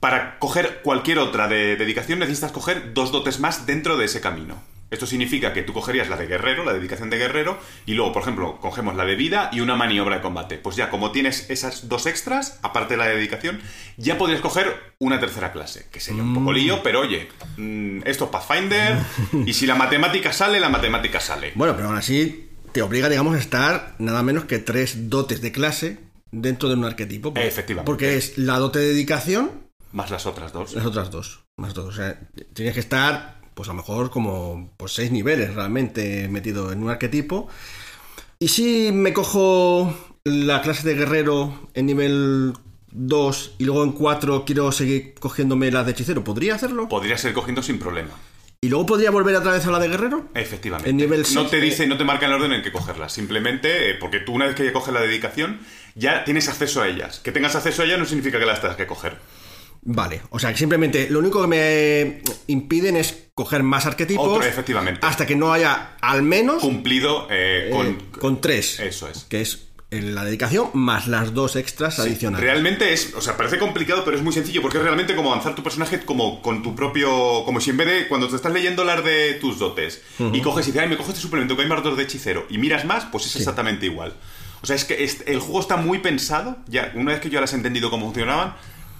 para 0.00 0.38
coger 0.40 0.80
cualquier 0.82 1.18
otra 1.18 1.46
de 1.46 1.76
dedicación 1.76 2.18
necesitas 2.18 2.50
coger 2.50 2.92
dos 2.92 3.12
dotes 3.12 3.38
más 3.38 3.66
dentro 3.66 3.96
de 3.96 4.06
ese 4.06 4.20
camino. 4.20 4.60
Esto 4.94 5.06
significa 5.06 5.52
que 5.52 5.62
tú 5.62 5.72
cogerías 5.72 6.08
la 6.08 6.16
de 6.16 6.26
guerrero, 6.26 6.64
la 6.64 6.72
dedicación 6.72 7.10
de 7.10 7.18
guerrero, 7.18 7.58
y 7.84 7.92
luego, 7.94 8.12
por 8.12 8.22
ejemplo, 8.22 8.58
cogemos 8.60 8.96
la 8.96 9.04
de 9.04 9.14
vida 9.16 9.50
y 9.52 9.60
una 9.60 9.76
maniobra 9.76 10.16
de 10.16 10.22
combate. 10.22 10.56
Pues 10.56 10.76
ya, 10.76 10.88
como 10.88 11.10
tienes 11.12 11.50
esas 11.50 11.88
dos 11.88 12.06
extras, 12.06 12.58
aparte 12.62 12.94
de 12.94 12.98
la 12.98 13.06
de 13.08 13.16
dedicación, 13.16 13.60
ya 13.96 14.16
podrías 14.16 14.40
coger 14.40 14.94
una 14.98 15.20
tercera 15.20 15.52
clase, 15.52 15.86
que 15.90 16.00
sería 16.00 16.22
un 16.22 16.32
poco 16.32 16.52
lío, 16.52 16.82
pero 16.82 17.00
oye, 17.00 17.28
mm, 17.58 18.00
esto 18.06 18.24
es 18.24 18.30
Pathfinder, 18.30 18.96
y 19.44 19.52
si 19.52 19.66
la 19.66 19.74
matemática 19.74 20.32
sale, 20.32 20.60
la 20.60 20.68
matemática 20.70 21.20
sale. 21.20 21.52
Bueno, 21.54 21.74
pero 21.76 21.88
aún 21.88 21.98
así 21.98 22.48
te 22.72 22.80
obliga, 22.82 23.08
digamos, 23.08 23.34
a 23.36 23.38
estar 23.38 23.94
nada 23.98 24.22
menos 24.22 24.44
que 24.46 24.58
tres 24.58 25.10
dotes 25.10 25.40
de 25.40 25.52
clase 25.52 25.98
dentro 26.30 26.68
de 26.68 26.74
un 26.76 26.84
arquetipo. 26.84 27.32
Efectivamente. 27.36 27.86
Porque 27.86 28.16
es 28.16 28.38
la 28.38 28.58
dote 28.58 28.78
de 28.80 28.88
dedicación, 28.88 29.50
Más 29.92 30.10
las 30.10 30.26
otras 30.26 30.52
dos. 30.52 30.74
las 30.74 30.84
otras 30.86 31.10
dos. 31.10 31.44
Más 31.56 31.72
dos. 31.74 31.86
O 31.86 31.92
sea, 31.92 32.18
tienes 32.52 32.74
que 32.74 32.80
estar, 32.80 33.40
pues 33.54 33.68
a 33.68 33.72
lo 33.72 33.76
mejor 33.76 34.10
como 34.10 34.72
pues 34.76 34.92
seis 34.92 35.10
niveles 35.10 35.54
realmente 35.54 36.28
metido 36.28 36.72
en 36.72 36.82
un 36.82 36.90
arquetipo. 36.90 37.48
Y 38.38 38.48
si 38.48 38.90
me 38.92 39.12
cojo 39.12 39.96
la 40.24 40.60
clase 40.62 40.86
de 40.88 40.94
guerrero 40.94 41.68
en 41.74 41.86
nivel 41.86 42.52
2 42.90 43.56
y 43.58 43.64
luego 43.64 43.84
en 43.84 43.92
4 43.92 44.44
quiero 44.44 44.70
seguir 44.72 45.14
cogiéndome 45.14 45.70
la 45.70 45.84
de 45.84 45.92
hechicero, 45.92 46.24
¿podría 46.24 46.54
hacerlo? 46.54 46.88
Podría 46.88 47.18
ser 47.18 47.32
cogiendo 47.32 47.62
sin 47.62 47.78
problema. 47.78 48.10
¿Y 48.60 48.70
luego 48.70 48.86
podría 48.86 49.10
volver 49.10 49.36
otra 49.36 49.52
vez 49.52 49.66
a 49.66 49.70
la 49.70 49.78
de 49.78 49.88
guerrero? 49.88 50.30
Efectivamente. 50.34 50.88
En 50.88 50.96
nivel 50.96 51.20
no 51.20 51.26
seis, 51.26 51.50
te 51.50 51.58
eh. 51.58 51.60
dice, 51.60 51.86
no 51.86 51.98
te 51.98 52.04
marca 52.04 52.24
el 52.24 52.32
orden 52.32 52.52
en 52.52 52.62
que 52.62 52.72
cogerlas. 52.72 53.12
Simplemente 53.12 53.90
eh, 53.90 53.94
porque 54.00 54.20
tú 54.20 54.32
una 54.32 54.46
vez 54.46 54.54
que 54.54 54.64
ya 54.64 54.72
coges 54.72 54.94
la 54.94 55.02
dedicación, 55.02 55.60
ya 55.94 56.24
tienes 56.24 56.48
acceso 56.48 56.80
a 56.80 56.88
ellas. 56.88 57.20
Que 57.20 57.30
tengas 57.30 57.54
acceso 57.54 57.82
a 57.82 57.84
ellas 57.84 57.98
no 57.98 58.06
significa 58.06 58.38
que 58.38 58.46
las 58.46 58.62
tengas 58.62 58.78
que 58.78 58.86
coger. 58.86 59.18
Vale, 59.86 60.22
o 60.30 60.38
sea 60.38 60.50
que 60.50 60.56
simplemente 60.58 61.08
lo 61.10 61.18
único 61.18 61.42
que 61.42 61.46
me 61.48 62.22
impiden 62.46 62.96
es 62.96 63.28
coger 63.34 63.62
más 63.62 63.84
arquetipos. 63.86 64.26
Otro, 64.26 64.42
efectivamente. 64.42 65.00
Hasta 65.02 65.26
que 65.26 65.36
no 65.36 65.52
haya 65.52 65.96
al 66.00 66.22
menos 66.22 66.62
Cumplido 66.62 67.26
eh, 67.30 67.68
eh, 67.68 67.70
con... 67.70 67.96
con 68.18 68.40
tres. 68.40 68.80
Eso 68.80 69.08
es. 69.08 69.24
Que 69.28 69.42
es 69.42 69.68
eh, 69.90 70.00
la 70.00 70.24
dedicación 70.24 70.70
más 70.72 71.06
las 71.06 71.34
dos 71.34 71.56
extras 71.56 71.98
adicionales. 71.98 72.42
Realmente 72.42 72.94
es, 72.94 73.12
o 73.14 73.20
sea, 73.20 73.36
parece 73.36 73.58
complicado, 73.58 74.04
pero 74.06 74.16
es 74.16 74.22
muy 74.22 74.32
sencillo, 74.32 74.62
porque 74.62 74.78
es 74.78 74.82
realmente 74.84 75.14
como 75.14 75.30
avanzar 75.32 75.54
tu 75.54 75.62
personaje 75.62 76.00
como 76.00 76.40
con 76.40 76.62
tu 76.62 76.74
propio. 76.74 77.44
Como 77.44 77.60
si 77.60 77.68
en 77.70 77.76
vez 77.76 77.86
de 77.88 78.08
cuando 78.08 78.26
te 78.28 78.36
estás 78.36 78.52
leyendo 78.54 78.84
las 78.84 79.04
de 79.04 79.34
tus 79.34 79.58
dotes 79.58 80.00
y 80.32 80.40
coges 80.40 80.66
y 80.66 80.70
dices, 80.70 80.82
ay, 80.82 80.88
me 80.88 80.96
cojo 80.96 81.10
este 81.10 81.20
suplemento 81.20 81.56
que 81.56 81.62
hay 81.62 81.68
más 81.68 81.82
dos 81.84 81.94
de 81.96 82.04
hechicero 82.04 82.46
y 82.48 82.56
miras 82.56 82.86
más, 82.86 83.04
pues 83.12 83.26
es 83.26 83.36
exactamente 83.36 83.84
igual. 83.84 84.14
O 84.62 84.66
sea, 84.66 84.76
es 84.76 84.86
que 84.86 85.04
es- 85.04 85.22
el 85.26 85.40
juego 85.40 85.60
está 85.60 85.76
muy 85.76 85.98
pensado, 85.98 86.56
ya, 86.68 86.90
una 86.94 87.12
vez 87.12 87.20
que 87.20 87.28
yo 87.28 87.38
las 87.38 87.52
he 87.52 87.56
entendido 87.56 87.90
cómo 87.90 88.06
funcionaban, 88.06 88.54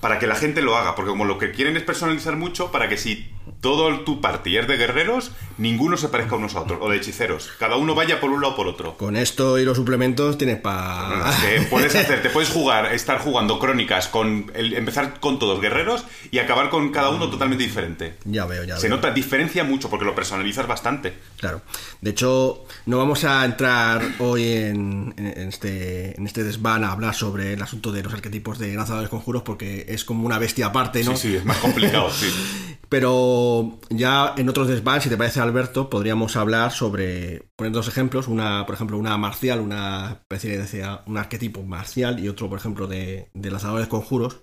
para 0.05 0.19
que 0.19 0.27
la 0.27 0.35
gente 0.35 0.61
lo 0.61 0.77
haga, 0.77 0.95
porque 0.95 1.13
como 1.13 1.25
lo 1.25 1.39
que 1.39 1.51
quieren 1.51 1.79
es 1.79 1.83
personalizar 1.83 2.37
mucho, 2.37 2.71
para 2.71 2.91
que 2.91 2.99
si 2.99 3.34
todo 3.61 4.01
tu 4.01 4.21
party 4.21 4.57
es 4.57 4.67
de 4.69 4.77
guerreros, 4.77 5.31
ninguno 5.59 5.97
se 5.97 6.09
parezca 6.09 6.37
unos 6.37 6.55
a 6.55 6.61
otros, 6.61 6.79
o 6.83 6.89
de 6.91 6.97
hechiceros. 6.97 7.51
Cada 7.59 7.77
uno 7.77 7.95
vaya 7.95 8.21
por 8.21 8.31
un 8.31 8.41
lado 8.41 8.55
o 8.55 8.57
por 8.57 8.67
otro. 8.69 8.97
Con 8.97 9.17
esto 9.17 9.59
y 9.59 9.65
los 9.65 9.77
suplementos 9.77 10.37
tienes 10.39 10.59
para. 10.61 11.33
Que 11.41 11.63
puedes 11.71 11.95
hacer, 11.95 12.23
te 12.23 12.31
puedes 12.31 12.51
jugar, 12.51 12.93
estar 12.95 13.19
jugando 13.19 13.59
crónicas 13.59 14.09
con 14.09 14.51
el- 14.55 14.75
empezar 14.75 15.21
con 15.21 15.39
todos 15.39 15.61
guerreros 15.61 16.05
y 16.31 16.39
acabar 16.39 16.71
con 16.71 16.91
cada 16.91 17.11
uno 17.11 17.29
totalmente 17.31 17.65
diferente. 17.65 18.15
ya 18.25 18.47
veo, 18.47 18.65
ya 18.65 18.77
Se 18.77 18.89
veo. 18.89 18.97
nota, 18.97 19.11
diferencia 19.11 19.65
mucho 19.65 19.89
porque 19.91 20.05
lo 20.05 20.15
personalizas 20.15 20.67
bastante. 20.67 21.15
Claro. 21.39 21.63
De 22.01 22.11
hecho, 22.11 22.65
no 22.87 22.99
vamos 22.99 23.25
a 23.25 23.45
entrar 23.45 24.03
hoy 24.19 24.45
en, 24.47 25.15
en- 25.17 25.27
en 25.39 25.49
este, 25.49 26.17
en 26.19 26.27
este 26.27 26.45
desván 26.45 26.85
a 26.85 26.93
hablar 26.93 27.15
sobre 27.15 27.53
el 27.55 27.63
asunto 27.63 27.93
de 27.93 28.03
los 28.03 28.13
arquetipos 28.13 28.59
de 28.59 28.75
lanzadores 28.75 29.09
conjuros 29.11 29.43
porque 29.43 29.87
es 29.89 30.05
como 30.05 30.25
una 30.27 30.39
bestia 30.39 30.67
aparte, 30.67 31.03
¿no? 31.05 31.17
Sí, 31.17 31.29
sí, 31.29 31.37
es 31.37 31.45
más 31.45 31.59
complicado, 31.59 32.11
sí. 32.11 32.27
Pero 32.95 33.81
ya 33.91 34.35
en 34.37 34.49
otros 34.49 34.69
desván, 34.69 35.01
si 35.01 35.09
te 35.09 35.17
parece 35.17 35.41
Alberto, 35.41 35.91
podríamos 35.91 36.37
hablar 36.37 36.71
sobre 36.71 37.43
poner 37.57 37.73
dos 37.73 37.89
ejemplos, 37.89 38.29
una, 38.29 38.65
por 38.67 38.77
ejemplo, 38.77 38.97
una 38.97 39.19
marcial, 39.19 39.59
una 39.59 40.21
especie 40.21 40.57
de 40.57 40.99
un 41.07 41.19
arquetipo 41.19 41.65
marcial 41.65 42.21
y 42.21 42.29
otro, 42.29 42.49
por 42.49 42.61
ejemplo, 42.61 42.87
de, 42.87 43.31
de 43.35 43.51
lanzadores 43.51 43.89
conjuros, 43.89 44.43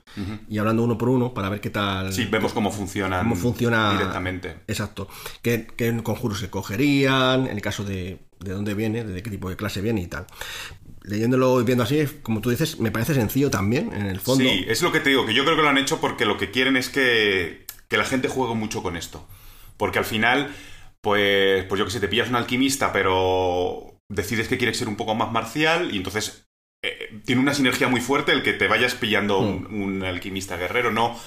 y 0.49 0.57
hablando 0.57 0.83
uno 0.83 0.97
por 0.97 1.07
uno 1.07 1.33
para 1.33 1.47
ver 1.47 1.61
qué 1.61 1.69
tal 1.69 2.11
Sí, 2.11 2.25
vemos 2.25 2.51
cómo 2.51 2.73
funcionan 2.73 3.23
cómo 3.23 3.37
funciona 3.37 3.93
directamente. 3.93 4.57
Exacto. 4.67 5.07
¿Qué, 5.41 5.65
qué 5.77 5.97
conjuros 6.03 6.39
se 6.39 6.49
cogerían? 6.49 7.47
En 7.47 7.55
el 7.55 7.61
caso 7.61 7.85
de, 7.85 8.19
de 8.41 8.51
dónde 8.51 8.73
viene, 8.73 9.05
de 9.05 9.23
qué 9.23 9.29
tipo 9.29 9.49
de 9.49 9.55
clase 9.55 9.79
viene 9.79 10.01
y 10.01 10.07
tal. 10.07 10.25
Leyéndolo 11.03 11.61
y 11.61 11.63
viendo 11.63 11.85
así, 11.85 12.05
como 12.21 12.41
tú 12.41 12.49
dices, 12.49 12.81
me 12.81 12.91
parece 12.91 13.13
sencillo 13.13 13.49
también, 13.49 13.93
en 13.93 14.07
el 14.07 14.19
fondo. 14.19 14.43
Sí, 14.43 14.65
es 14.67 14.81
lo 14.81 14.91
que 14.91 14.99
te 14.99 15.09
digo, 15.09 15.25
que 15.25 15.33
yo 15.33 15.45
creo 15.45 15.55
que 15.55 15.63
lo 15.63 15.69
han 15.69 15.77
hecho 15.77 16.01
porque 16.01 16.25
lo 16.25 16.37
que 16.37 16.51
quieren 16.51 16.75
es 16.75 16.89
que, 16.89 17.65
que 17.91 17.97
la 17.97 18.05
gente 18.05 18.29
juegue 18.29 18.55
mucho 18.55 18.81
con 18.81 18.95
esto. 18.95 19.27
Porque 19.75 19.99
al 19.99 20.05
final, 20.05 20.55
pues, 21.01 21.65
pues 21.65 21.77
yo 21.77 21.83
que 21.83 21.91
sé, 21.91 21.99
te 21.99 22.07
pillas 22.07 22.29
un 22.29 22.37
alquimista, 22.37 22.93
pero 22.93 23.99
decides 24.07 24.47
que 24.47 24.57
quieres 24.57 24.77
ser 24.77 24.87
un 24.87 24.95
poco 24.95 25.13
más 25.13 25.29
marcial 25.33 25.93
y 25.93 25.97
entonces 25.97 26.47
eh, 26.81 27.19
tiene 27.25 27.41
una 27.41 27.53
sinergia 27.53 27.89
muy 27.89 27.99
fuerte 27.99 28.31
el 28.31 28.43
que 28.43 28.53
te 28.53 28.69
vayas 28.69 28.95
pillando 28.95 29.39
un, 29.39 29.65
un 29.65 30.03
alquimista 30.05 30.55
guerrero. 30.55 30.89
No, 30.91 31.19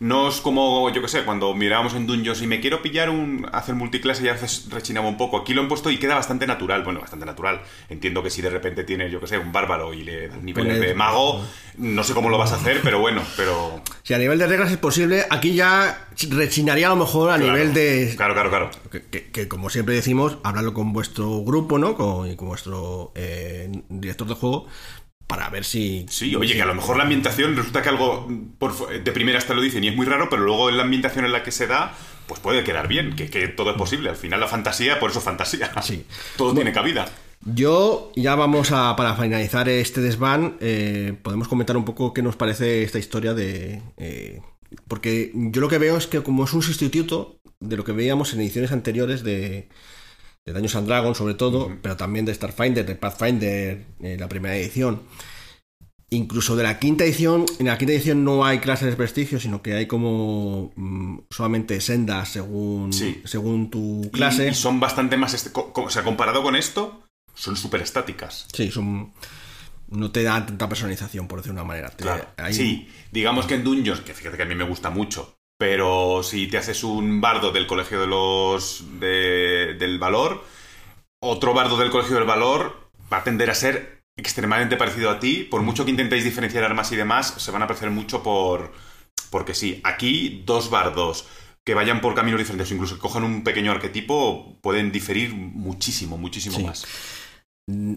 No 0.00 0.28
es 0.28 0.36
como, 0.40 0.88
yo 0.92 1.02
que 1.02 1.08
sé, 1.08 1.24
cuando 1.24 1.52
mirábamos 1.54 1.94
en 1.94 2.06
Dungeons 2.06 2.40
y 2.42 2.46
me 2.46 2.60
quiero 2.60 2.82
pillar 2.82 3.10
un. 3.10 3.48
hacer 3.52 3.74
multiclase 3.74 4.24
y 4.24 4.28
a 4.28 4.32
veces 4.34 4.66
rechinaba 4.70 5.08
un 5.08 5.16
poco. 5.16 5.38
Aquí 5.38 5.54
lo 5.54 5.60
han 5.62 5.68
puesto 5.68 5.90
y 5.90 5.98
queda 5.98 6.14
bastante 6.14 6.46
natural. 6.46 6.84
Bueno, 6.84 7.00
bastante 7.00 7.26
natural. 7.26 7.62
Entiendo 7.88 8.22
que 8.22 8.30
si 8.30 8.40
de 8.40 8.50
repente 8.50 8.84
tienes, 8.84 9.10
yo 9.10 9.18
que 9.20 9.26
sé, 9.26 9.38
un 9.38 9.50
bárbaro 9.50 9.92
y 9.94 10.04
le 10.04 10.28
das 10.28 10.40
nivel 10.42 10.80
de 10.80 10.94
mago, 10.94 11.44
no 11.78 12.04
sé 12.04 12.14
cómo 12.14 12.28
lo 12.30 12.38
vas 12.38 12.52
a 12.52 12.56
hacer, 12.56 12.80
pero 12.84 13.00
bueno, 13.00 13.22
pero. 13.36 13.82
Si 14.04 14.14
a 14.14 14.18
nivel 14.18 14.38
de 14.38 14.46
reglas 14.46 14.70
es 14.70 14.78
posible, 14.78 15.24
aquí 15.30 15.54
ya 15.54 16.06
rechinaría 16.30 16.86
a 16.86 16.90
lo 16.90 16.96
mejor 16.96 17.30
a 17.30 17.36
Claro, 17.36 17.52
nivel 17.52 17.74
de... 17.74 18.14
Claro, 18.16 18.34
claro, 18.34 18.50
claro. 18.50 18.70
Que, 18.92 19.02
que- 19.02 19.30
que, 19.32 19.48
como 19.48 19.68
siempre 19.68 19.94
decimos, 19.96 20.38
hablarlo 20.44 20.74
con 20.74 20.92
vuestro 20.92 21.42
grupo, 21.42 21.76
¿no? 21.78 21.94
Con, 21.96 22.34
con 22.36 22.48
vuestro 22.48 23.10
eh, 23.16 23.68
director 23.88 24.28
de 24.28 24.34
juego 24.34 24.66
para 25.28 25.50
ver 25.50 25.64
si... 25.64 26.06
Sí, 26.08 26.34
oye, 26.34 26.54
que 26.54 26.62
a 26.62 26.66
lo 26.66 26.74
mejor 26.74 26.96
la 26.96 27.02
ambientación 27.04 27.54
resulta 27.54 27.82
que 27.82 27.90
algo 27.90 28.26
por 28.58 29.02
de 29.04 29.12
primeras 29.12 29.46
te 29.46 29.54
lo 29.54 29.60
dicen 29.60 29.84
y 29.84 29.88
es 29.88 29.94
muy 29.94 30.06
raro, 30.06 30.28
pero 30.30 30.42
luego 30.42 30.70
en 30.70 30.78
la 30.78 30.82
ambientación 30.82 31.26
en 31.26 31.32
la 31.32 31.42
que 31.42 31.52
se 31.52 31.66
da, 31.66 31.94
pues 32.26 32.40
puede 32.40 32.64
quedar 32.64 32.88
bien, 32.88 33.14
que, 33.14 33.28
que 33.28 33.46
todo 33.46 33.70
es 33.70 33.76
posible. 33.76 34.08
Al 34.08 34.16
final 34.16 34.40
la 34.40 34.48
fantasía, 34.48 34.98
por 34.98 35.10
eso 35.10 35.20
fantasía. 35.20 35.70
Sí. 35.82 36.04
Todo 36.36 36.54
tiene 36.54 36.72
cabida. 36.72 37.06
Yo, 37.44 38.10
ya 38.16 38.34
vamos 38.34 38.72
a, 38.72 38.96
para 38.96 39.14
finalizar 39.14 39.68
este 39.68 40.00
desván, 40.00 40.56
eh, 40.60 41.14
podemos 41.22 41.46
comentar 41.46 41.76
un 41.76 41.84
poco 41.84 42.12
qué 42.12 42.22
nos 42.22 42.34
parece 42.34 42.82
esta 42.82 42.98
historia 42.98 43.34
de... 43.34 43.82
eh, 43.96 44.40
porque 44.88 45.30
yo 45.34 45.60
lo 45.60 45.68
que 45.68 45.78
veo 45.78 45.96
es 45.96 46.06
que 46.06 46.22
como 46.22 46.44
es 46.44 46.52
un 46.52 46.62
sustituto 46.62 47.38
de 47.60 47.76
lo 47.76 47.84
que 47.84 47.92
veíamos 47.92 48.32
en 48.32 48.40
ediciones 48.40 48.72
anteriores 48.72 49.22
de, 49.22 49.68
de 50.48 50.54
Dungeons 50.54 50.76
and 50.76 50.86
Dragons 50.88 51.16
sobre 51.18 51.34
todo, 51.34 51.70
pero 51.82 51.96
también 51.96 52.24
de 52.24 52.34
Starfinder, 52.34 52.84
de 52.86 52.94
Pathfinder, 52.94 53.84
eh, 54.00 54.16
la 54.18 54.28
primera 54.28 54.56
edición. 54.56 55.02
Incluso 56.10 56.56
de 56.56 56.62
la 56.62 56.78
quinta 56.78 57.04
edición, 57.04 57.44
en 57.58 57.66
la 57.66 57.76
quinta 57.76 57.92
edición 57.92 58.24
no 58.24 58.42
hay 58.46 58.60
clases 58.60 58.88
de 58.88 58.96
prestigio, 58.96 59.38
sino 59.38 59.60
que 59.60 59.74
hay 59.74 59.86
como 59.86 60.72
mm, 60.74 61.18
solamente 61.30 61.78
sendas 61.82 62.30
según, 62.30 62.94
Sí. 62.94 63.20
según 63.26 63.68
tu 63.68 64.08
clase. 64.10 64.48
Y, 64.48 64.54
son 64.54 64.80
bastante 64.80 65.18
más. 65.18 65.34
est- 65.34 65.52
co- 65.52 65.70
co- 65.74 65.82
O 65.82 65.90
sea, 65.90 66.02
comparado 66.04 66.42
con 66.42 66.56
esto, 66.56 67.02
son 67.34 67.56
súper 67.56 67.82
estáticas. 67.82 68.46
Sí, 68.54 68.70
son. 68.70 69.12
No 69.90 70.10
te 70.10 70.22
da 70.22 70.44
tanta 70.46 70.66
personalización, 70.68 71.28
por 71.28 71.40
decir 71.40 71.52
de 71.52 71.60
una 71.60 71.64
manera. 71.68 71.90
Claro. 71.90 72.26
Sí, 72.52 72.88
digamos 73.12 73.46
que 73.46 73.54
en 73.56 73.64
Dungeons, 73.64 74.00
que 74.00 74.14
fíjate 74.14 74.36
que 74.38 74.42
a 74.44 74.46
mí 74.46 74.54
me 74.54 74.64
gusta 74.64 74.88
mucho, 74.90 75.37
pero 75.58 76.22
si 76.22 76.46
te 76.46 76.56
haces 76.58 76.84
un 76.84 77.20
bardo 77.20 77.50
del 77.52 77.66
colegio 77.66 78.00
de 78.00 78.06
los. 78.06 78.84
de- 79.00 79.74
del 79.78 79.98
valor, 79.98 80.44
otro 81.20 81.52
bardo 81.52 81.76
del 81.76 81.90
colegio 81.90 82.14
del 82.16 82.24
valor 82.24 82.90
va 83.12 83.18
a 83.18 83.24
tender 83.24 83.50
a 83.50 83.54
ser 83.54 84.02
extremadamente 84.16 84.76
parecido 84.76 85.10
a 85.10 85.18
ti. 85.20 85.46
Por 85.50 85.62
mucho 85.62 85.84
que 85.84 85.90
intentéis 85.90 86.24
diferenciar 86.24 86.64
armas 86.64 86.90
y 86.92 86.96
demás, 86.96 87.34
se 87.38 87.50
van 87.50 87.62
a 87.62 87.66
parecer 87.66 87.90
mucho 87.90 88.22
por. 88.22 88.72
porque 89.30 89.52
sí. 89.54 89.80
Aquí, 89.84 90.42
dos 90.46 90.70
bardos 90.70 91.26
que 91.66 91.74
vayan 91.74 92.00
por 92.00 92.14
caminos 92.14 92.38
diferentes 92.38 92.70
o 92.70 92.74
incluso 92.74 92.94
que 92.94 93.00
cojan 93.02 93.24
un 93.24 93.44
pequeño 93.44 93.70
arquetipo 93.72 94.56
pueden 94.62 94.90
diferir 94.90 95.34
muchísimo, 95.34 96.16
muchísimo 96.16 96.56
Sí. 96.56 96.62
más. 96.64 96.86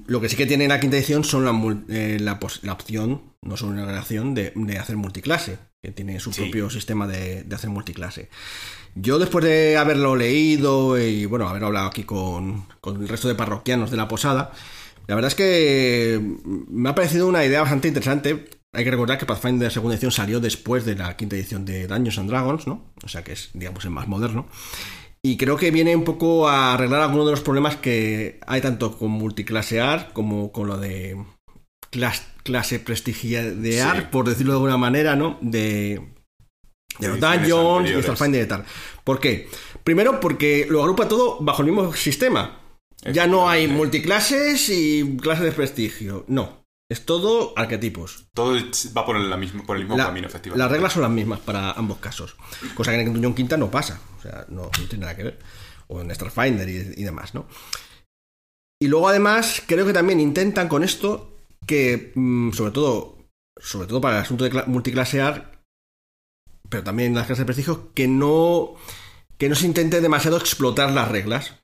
Lo 0.05 0.19
que 0.19 0.27
sí 0.27 0.35
que 0.35 0.45
tiene 0.45 0.67
la 0.67 0.81
quinta 0.81 0.97
edición 0.97 1.23
son 1.23 1.45
la, 1.45 1.77
eh, 1.87 2.17
la, 2.19 2.33
opción, 2.73 3.21
no 3.41 3.55
solo 3.55 3.71
una 3.71 3.85
relación, 3.85 4.33
de, 4.35 4.51
de 4.53 4.77
hacer 4.77 4.97
multiclase, 4.97 5.59
que 5.81 5.91
tiene 5.91 6.19
su 6.19 6.33
Sí. 6.33 6.41
propio 6.41 6.69
sistema 6.69 7.07
de, 7.07 7.43
de 7.43 7.55
hacer 7.55 7.69
multiclase. 7.69 8.29
Yo 8.95 9.17
después 9.17 9.45
de 9.45 9.77
haberlo 9.77 10.17
leído 10.17 10.99
y 10.99 11.25
bueno, 11.25 11.47
haber 11.47 11.63
hablado 11.63 11.87
aquí 11.87 12.03
con, 12.03 12.65
con 12.81 13.01
el 13.01 13.07
resto 13.07 13.29
de 13.29 13.35
parroquianos 13.35 13.91
de 13.91 13.95
la 13.97 14.09
posada, 14.09 14.51
la 15.07 15.15
verdad 15.15 15.29
es 15.29 15.35
que 15.35 16.19
me 16.43 16.89
ha 16.89 16.95
parecido 16.95 17.27
una 17.27 17.45
idea 17.45 17.61
bastante 17.61 17.87
interesante. 17.87 18.49
Hay 18.73 18.83
que 18.83 18.91
recordar 18.91 19.17
que 19.17 19.25
Pathfinder 19.25 19.71
segunda 19.71 19.95
edición 19.95 20.11
salió 20.11 20.41
después 20.41 20.83
de 20.85 20.95
la 20.95 21.15
quinta 21.15 21.37
edición 21.37 21.63
de 21.63 21.87
Dungeons 21.87 22.17
and 22.19 22.29
Dragons, 22.29 22.67
¿no? 22.67 22.91
O 23.03 23.07
sea 23.07 23.23
que 23.23 23.31
es, 23.33 23.49
digamos, 23.53 23.83
el 23.85 23.91
más 23.91 24.07
moderno. 24.09 24.47
Y 25.23 25.37
creo 25.37 25.55
que 25.55 25.69
viene 25.69 25.95
un 25.95 26.03
poco 26.03 26.47
a 26.49 26.73
arreglar 26.73 27.01
algunos 27.01 27.25
de 27.27 27.31
los 27.31 27.41
problemas 27.41 27.75
que 27.75 28.39
hay 28.47 28.59
tanto 28.61 28.97
con 28.97 29.11
multiclasear 29.11 30.11
como 30.13 30.51
con 30.51 30.67
lo 30.67 30.77
de 30.77 31.15
clas- 31.91 32.23
clase 32.43 32.79
prestigiadear, 32.79 33.97
Sí. 33.97 34.03
por 34.11 34.27
decirlo 34.27 34.53
de 34.53 34.57
alguna 34.57 34.77
manera, 34.77 35.15
¿no? 35.15 35.37
De, 35.41 36.01
de 36.99 37.07
los 37.07 37.19
dungeons 37.19 37.89
y. 37.91 38.01
Starfinder 38.01 38.45
y 38.45 38.47
tal. 38.47 38.65
¿Por 39.03 39.19
qué? 39.19 39.47
Primero 39.83 40.19
porque 40.19 40.65
lo 40.67 40.81
agrupa 40.81 41.07
todo 41.07 41.37
bajo 41.39 41.61
el 41.61 41.67
mismo 41.71 41.93
sistema. 41.93 42.57
Ya 43.11 43.25
no 43.27 43.47
hay 43.49 43.67
multiclases 43.67 44.69
y 44.69 45.17
clases 45.21 45.45
de 45.45 45.51
prestigio. 45.51 46.23
No. 46.27 46.60
Es 46.91 47.05
todo 47.05 47.53
arquetipos. 47.55 48.25
Todo 48.33 48.57
va 48.97 49.05
por 49.05 49.15
el, 49.15 49.29
la 49.29 49.37
mismo, 49.37 49.65
por 49.65 49.77
el 49.77 49.83
mismo 49.83 49.95
La- 49.97 50.07
camino, 50.07 50.27
efectivamente. 50.27 50.59
las 50.61 50.71
reglas 50.71 50.91
son 50.93 51.03
las 51.03 51.11
mismas 51.11 51.39
para 51.39 51.71
ambos 51.71 51.99
casos. 51.99 52.35
Cosa 52.75 52.91
que 52.91 52.99
en 53.01 53.13
Dungeon 53.13 53.33
Quinta 53.33 53.55
no 53.55 53.71
pasa. 53.71 54.01
O 54.17 54.21
sea, 54.21 54.45
no, 54.49 54.63
no 54.63 54.69
tiene 54.89 54.97
nada 55.05 55.15
que 55.15 55.23
ver. 55.23 55.39
O 55.87 56.01
en 56.01 56.13
Starfinder 56.13 56.67
y, 56.67 56.75
y 57.01 57.03
demás, 57.03 57.33
¿no? 57.33 57.47
Y 58.81 58.87
luego 58.87 59.07
además, 59.07 59.63
creo 59.67 59.85
que 59.85 59.93
también 59.93 60.19
intentan 60.19 60.67
con 60.67 60.83
esto 60.83 61.37
que, 61.65 62.11
mm, 62.15 62.51
sobre 62.51 62.71
todo, 62.71 63.17
sobre 63.57 63.87
todo 63.87 64.01
para 64.01 64.17
el 64.17 64.23
asunto 64.23 64.43
de 64.43 64.51
cla- 64.51 64.65
multiclasear, 64.67 65.61
pero 66.69 66.83
también 66.83 67.13
las 67.15 67.25
clases 67.27 67.39
de 67.43 67.45
prestigio, 67.45 67.93
que 67.93 68.07
no, 68.09 68.73
que 69.37 69.47
no 69.49 69.55
se 69.55 69.65
intente 69.67 70.01
demasiado 70.01 70.37
explotar 70.37 70.91
las 70.91 71.07
reglas. 71.09 71.55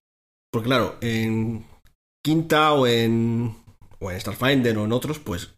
Porque 0.51 0.67
claro, 0.67 0.97
en 1.01 1.65
Quinta 2.23 2.71
o 2.73 2.87
en, 2.87 3.55
o 3.99 4.11
en 4.11 4.19
Starfinder 4.19 4.77
o 4.77 4.85
en 4.85 4.91
otros, 4.91 5.19
pues 5.19 5.49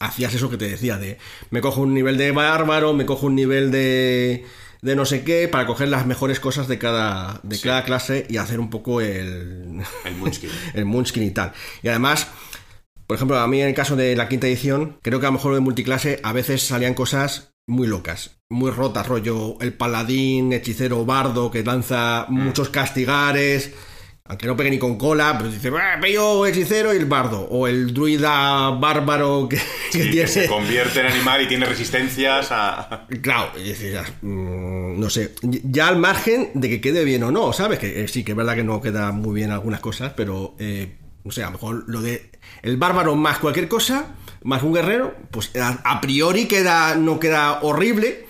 hacías 0.00 0.34
eso 0.34 0.50
que 0.50 0.56
te 0.56 0.68
decía 0.68 0.98
de 0.98 1.18
me 1.50 1.60
cojo 1.60 1.80
un 1.80 1.94
nivel 1.94 2.16
de 2.18 2.32
bárbaro, 2.32 2.92
me 2.94 3.06
cojo 3.06 3.26
un 3.26 3.34
nivel 3.36 3.70
de 3.70 4.44
de 4.82 4.96
no 4.96 5.06
sé 5.06 5.24
qué 5.24 5.48
para 5.48 5.66
coger 5.66 5.88
las 5.88 6.04
mejores 6.04 6.40
cosas 6.40 6.68
de 6.68 6.78
cada 6.78 7.40
de 7.42 7.56
Sí. 7.56 7.62
cada 7.62 7.84
clase 7.84 8.26
y 8.28 8.36
hacer 8.36 8.60
un 8.60 8.68
poco 8.70 9.00
el 9.00 9.82
El 10.04 10.14
Munchkin. 10.16 10.50
el 10.74 10.84
Munchkin 10.84 11.22
y 11.22 11.30
tal. 11.30 11.52
Y 11.82 11.88
además, 11.88 12.26
por 13.06 13.16
ejemplo, 13.16 13.38
a 13.38 13.46
mí 13.46 13.60
en 13.62 13.68
el 13.68 13.74
caso 13.74 13.96
de 13.96 14.14
la 14.16 14.28
quinta 14.28 14.46
edición, 14.46 14.98
creo 15.02 15.20
que 15.20 15.26
a 15.26 15.30
lo 15.30 15.34
mejor 15.34 15.54
de 15.54 15.60
multiclase 15.60 16.20
a 16.22 16.32
veces 16.32 16.62
salían 16.62 16.94
cosas 16.94 17.54
muy 17.66 17.86
locas, 17.86 18.32
muy 18.50 18.70
rotas, 18.70 19.06
rollo 19.06 19.56
el 19.62 19.72
paladín, 19.72 20.52
hechicero, 20.52 21.06
bardo 21.06 21.50
que 21.50 21.62
lanza 21.62 22.26
muchos 22.28 22.68
castigares. 22.68 23.72
Aunque 24.26 24.46
no 24.46 24.56
pegue 24.56 24.70
ni 24.70 24.78
con 24.78 24.96
cola, 24.96 25.34
pero 25.36 25.50
dice, 25.50 25.70
"Ah, 25.78 25.98
pello 26.00 26.46
hechicero 26.46 26.94
y 26.94 26.96
el 26.96 27.04
bardo. 27.04 27.46
O 27.50 27.66
el 27.68 27.92
druida 27.92 28.70
bárbaro 28.70 29.46
que, 29.50 29.56
que 29.92 30.02
Sí, 30.02 30.10
tiene. 30.10 30.14
que 30.22 30.26
se 30.28 30.46
convierte 30.48 31.00
en 31.00 31.06
animal 31.08 31.42
y 31.42 31.46
tiene 31.46 31.66
resistencias 31.66 32.48
a... 32.50 33.06
Claro, 33.20 33.50
y 33.58 33.68
decías, 33.68 34.10
mm, 34.22 34.98
no 34.98 35.10
sé, 35.10 35.34
ya 35.42 35.88
al 35.88 35.98
margen 35.98 36.52
de 36.54 36.70
que 36.70 36.80
quede 36.80 37.04
bien 37.04 37.22
o 37.22 37.30
no, 37.30 37.52
¿sabes? 37.52 37.78
Que 37.78 38.02
eh, 38.04 38.08
sí, 38.08 38.24
que 38.24 38.32
es 38.32 38.36
verdad 38.36 38.54
que 38.54 38.64
no 38.64 38.80
queda 38.80 39.12
muy 39.12 39.34
bien 39.34 39.50
algunas 39.50 39.80
cosas, 39.80 40.14
pero 40.16 40.54
eh, 40.58 40.96
no 41.22 41.30
sé, 41.30 41.42
a 41.42 41.46
lo 41.48 41.52
mejor 41.52 41.84
lo 41.86 42.00
de 42.00 42.30
el 42.62 42.78
bárbaro 42.78 43.16
más 43.16 43.36
cualquier 43.40 43.68
cosa, 43.68 44.14
más 44.42 44.62
un 44.62 44.72
guerrero, 44.72 45.14
pues 45.32 45.54
a, 45.56 45.82
a 45.84 46.00
priori 46.00 46.46
queda, 46.46 46.94
no 46.94 47.20
queda 47.20 47.58
horrible. 47.60 48.24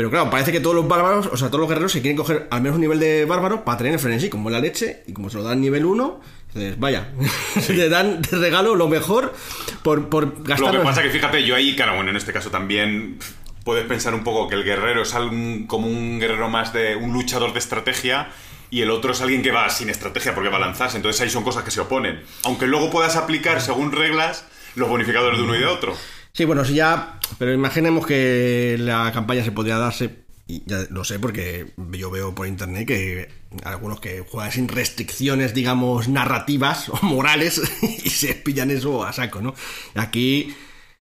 Pero 0.00 0.08
claro, 0.10 0.30
parece 0.30 0.50
que 0.50 0.60
todos 0.60 0.74
los 0.74 0.88
bárbaros, 0.88 1.26
o 1.30 1.36
sea, 1.36 1.48
todos 1.48 1.60
los 1.60 1.68
guerreros 1.68 1.92
se 1.92 2.00
quieren 2.00 2.16
coger 2.16 2.48
al 2.50 2.62
menos 2.62 2.76
un 2.76 2.80
nivel 2.80 2.98
de 2.98 3.26
bárbaro 3.26 3.66
para 3.66 3.76
tener 3.76 3.92
el 3.92 3.98
frenesí, 3.98 4.30
como 4.30 4.48
la 4.48 4.58
leche, 4.58 5.02
y 5.06 5.12
como 5.12 5.28
se 5.28 5.36
lo 5.36 5.42
dan 5.42 5.60
nivel 5.60 5.84
1, 5.84 6.20
dices, 6.54 6.80
vaya, 6.80 7.10
te 7.66 7.88
dan 7.90 8.22
de 8.22 8.38
regalo 8.38 8.76
lo 8.76 8.88
mejor 8.88 9.34
por, 9.82 10.08
por 10.08 10.42
gastar. 10.42 10.72
Lo 10.72 10.80
que 10.80 10.84
pasa 10.86 11.02
que 11.02 11.10
fíjate, 11.10 11.44
yo 11.44 11.54
ahí, 11.54 11.76
claro, 11.76 11.96
bueno, 11.96 12.08
en 12.08 12.16
este 12.16 12.32
caso 12.32 12.50
también 12.50 13.18
puedes 13.62 13.84
pensar 13.84 14.14
un 14.14 14.24
poco 14.24 14.48
que 14.48 14.54
el 14.54 14.64
guerrero 14.64 15.02
es 15.02 15.12
algún- 15.14 15.66
como 15.66 15.86
un 15.86 16.18
guerrero 16.18 16.48
más 16.48 16.72
de 16.72 16.96
un 16.96 17.12
luchador 17.12 17.52
de 17.52 17.58
estrategia 17.58 18.30
y 18.70 18.80
el 18.80 18.90
otro 18.90 19.12
es 19.12 19.20
alguien 19.20 19.42
que 19.42 19.50
va 19.50 19.68
sin 19.68 19.90
estrategia 19.90 20.34
porque 20.34 20.48
va 20.48 20.56
a 20.56 20.60
lanzarse. 20.60 20.96
Entonces 20.96 21.20
ahí 21.20 21.28
son 21.28 21.44
cosas 21.44 21.62
que 21.62 21.70
se 21.70 21.82
oponen. 21.82 22.22
Aunque 22.44 22.66
luego 22.66 22.88
puedas 22.88 23.16
aplicar 23.16 23.60
según 23.60 23.92
reglas 23.92 24.46
los 24.76 24.88
bonificadores 24.88 25.36
de 25.38 25.44
uno 25.44 25.56
y 25.56 25.58
de 25.58 25.66
otro. 25.66 25.94
Sí, 26.32 26.44
bueno, 26.44 26.64
si 26.64 26.74
ya. 26.74 27.18
Pero 27.38 27.52
imaginemos 27.52 28.06
que 28.06 28.76
la 28.78 29.10
campaña 29.12 29.44
se 29.44 29.52
podría 29.52 29.78
darse. 29.78 30.24
Y 30.46 30.62
ya 30.66 30.78
lo 30.90 31.04
sé 31.04 31.20
porque 31.20 31.66
yo 31.92 32.10
veo 32.10 32.34
por 32.34 32.48
internet 32.48 32.86
que 32.88 33.28
algunos 33.62 34.00
que 34.00 34.20
juegan 34.28 34.50
sin 34.50 34.66
restricciones, 34.66 35.54
digamos, 35.54 36.08
narrativas 36.08 36.88
o 36.88 36.98
morales 37.02 37.60
y 38.04 38.10
se 38.10 38.34
pillan 38.34 38.70
eso 38.72 39.04
a 39.04 39.12
saco, 39.12 39.40
¿no? 39.40 39.54
Aquí 39.94 40.52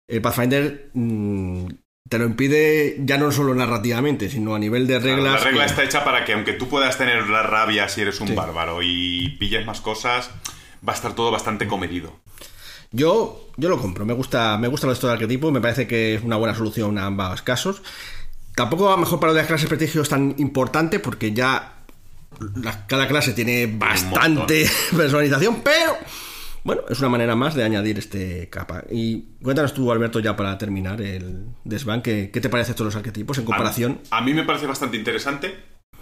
el 0.07 0.21
Pathfinder 0.21 0.89
mm, 0.93 1.65
te 2.09 2.17
lo 2.17 2.25
impide 2.25 2.95
ya 2.99 3.17
no 3.17 3.29
solo 3.33 3.53
narrativamente, 3.55 4.29
sino 4.29 4.55
a 4.55 4.59
nivel 4.59 4.87
de 4.87 5.01
Claro, 5.01 5.15
reglas. 5.17 5.33
la 5.33 5.45
regla 5.45 5.63
que- 5.65 5.69
está 5.69 5.83
hecha 5.83 6.03
para 6.05 6.23
que 6.23 6.31
aunque 6.31 6.53
tú 6.53 6.69
puedas 6.69 6.97
tener 6.97 7.27
la 7.27 7.43
rabia 7.43 7.89
si 7.89 8.01
eres 8.01 8.21
un 8.21 8.29
Sí. 8.29 8.35
bárbaro 8.35 8.81
y 8.83 9.35
pilles 9.37 9.65
más 9.65 9.81
cosas, 9.81 10.29
va 10.87 10.93
a 10.93 10.95
estar 10.95 11.13
todo 11.13 11.29
bastante 11.31 11.67
comedido. 11.67 12.21
Yo, 12.91 13.49
yo 13.57 13.69
lo 13.69 13.79
compro, 13.79 14.05
me 14.05 14.13
gusta, 14.13 14.57
me 14.57 14.67
gusta 14.67 14.91
esto 14.91 15.07
de 15.07 15.13
arquetipo, 15.13 15.51
me 15.51 15.61
parece 15.61 15.87
que 15.87 16.15
es 16.15 16.23
una 16.23 16.37
buena 16.37 16.55
solución 16.55 16.97
a 16.97 17.07
ambos 17.07 17.41
casos. 17.41 17.81
Tampoco 18.55 18.87
a 18.87 18.91
lo 18.91 18.97
mejor 18.97 19.19
para 19.19 19.33
las 19.33 19.47
clases 19.47 19.67
prestigio 19.67 20.01
es 20.01 20.09
tan 20.09 20.35
importante 20.37 20.99
porque 20.99 21.33
ya 21.33 21.73
la- 22.55 22.85
cada 22.87 23.07
clase 23.07 23.33
tiene 23.33 23.67
bastante 23.67 24.69
personalización, 24.95 25.61
pero 25.61 25.97
Bueno, 26.63 26.81
es 26.89 26.97
una 26.99 27.09
manera 27.09 27.35
más 27.35 27.53
de 27.53 27.63
añadir 27.63 27.99
este 27.99 28.49
capa. 28.49 28.83
Y 28.89 29.35
cuéntanos 29.43 29.73
tú, 29.75 29.91
Alberto, 29.91 30.19
ya 30.19 30.35
para 30.35 30.57
terminar 30.57 30.99
el 31.01 31.45
desván, 31.63 32.01
¿qué, 32.01 32.31
qué 32.33 32.41
te 32.41 32.49
parece 32.49 32.71
estos 32.71 32.85
los 32.85 32.95
arquetipos 32.95 33.37
en 33.37 33.45
comparación? 33.45 33.99
A, 34.09 34.17
a 34.17 34.21
mí 34.21 34.33
me 34.33 34.43
parece 34.43 34.65
bastante 34.65 34.97
interesante 34.97 35.53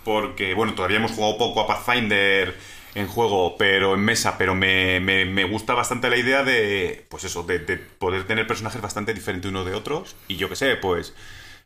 porque, 0.05 0.53
bueno, 0.53 0.73
todavía 0.73 0.97
hemos 0.97 1.11
jugado 1.11 1.37
poco 1.37 1.59
a 1.61 1.67
Pathfinder 1.67 2.55
en 2.95 3.07
juego, 3.07 3.57
pero 3.57 3.95
en 3.95 4.01
mesa, 4.01 4.37
pero 4.37 4.55
me, 4.55 4.99
me- 4.99 5.25
me 5.25 5.43
gusta 5.45 5.73
bastante 5.73 6.09
la 6.09 6.17
idea 6.17 6.43
de, 6.43 7.05
pues 7.09 7.23
eso, 7.23 7.43
de, 7.43 7.59
de 7.59 7.77
poder 7.77 8.25
tener 8.27 8.45
personajes 8.47 8.81
bastante 8.81 9.13
diferentes 9.13 9.49
unos 9.49 9.65
de 9.65 9.73
otros. 9.75 10.15
Y 10.27 10.35
yo 10.37 10.49
qué 10.49 10.55
sé, 10.55 10.75
pues 10.75 11.15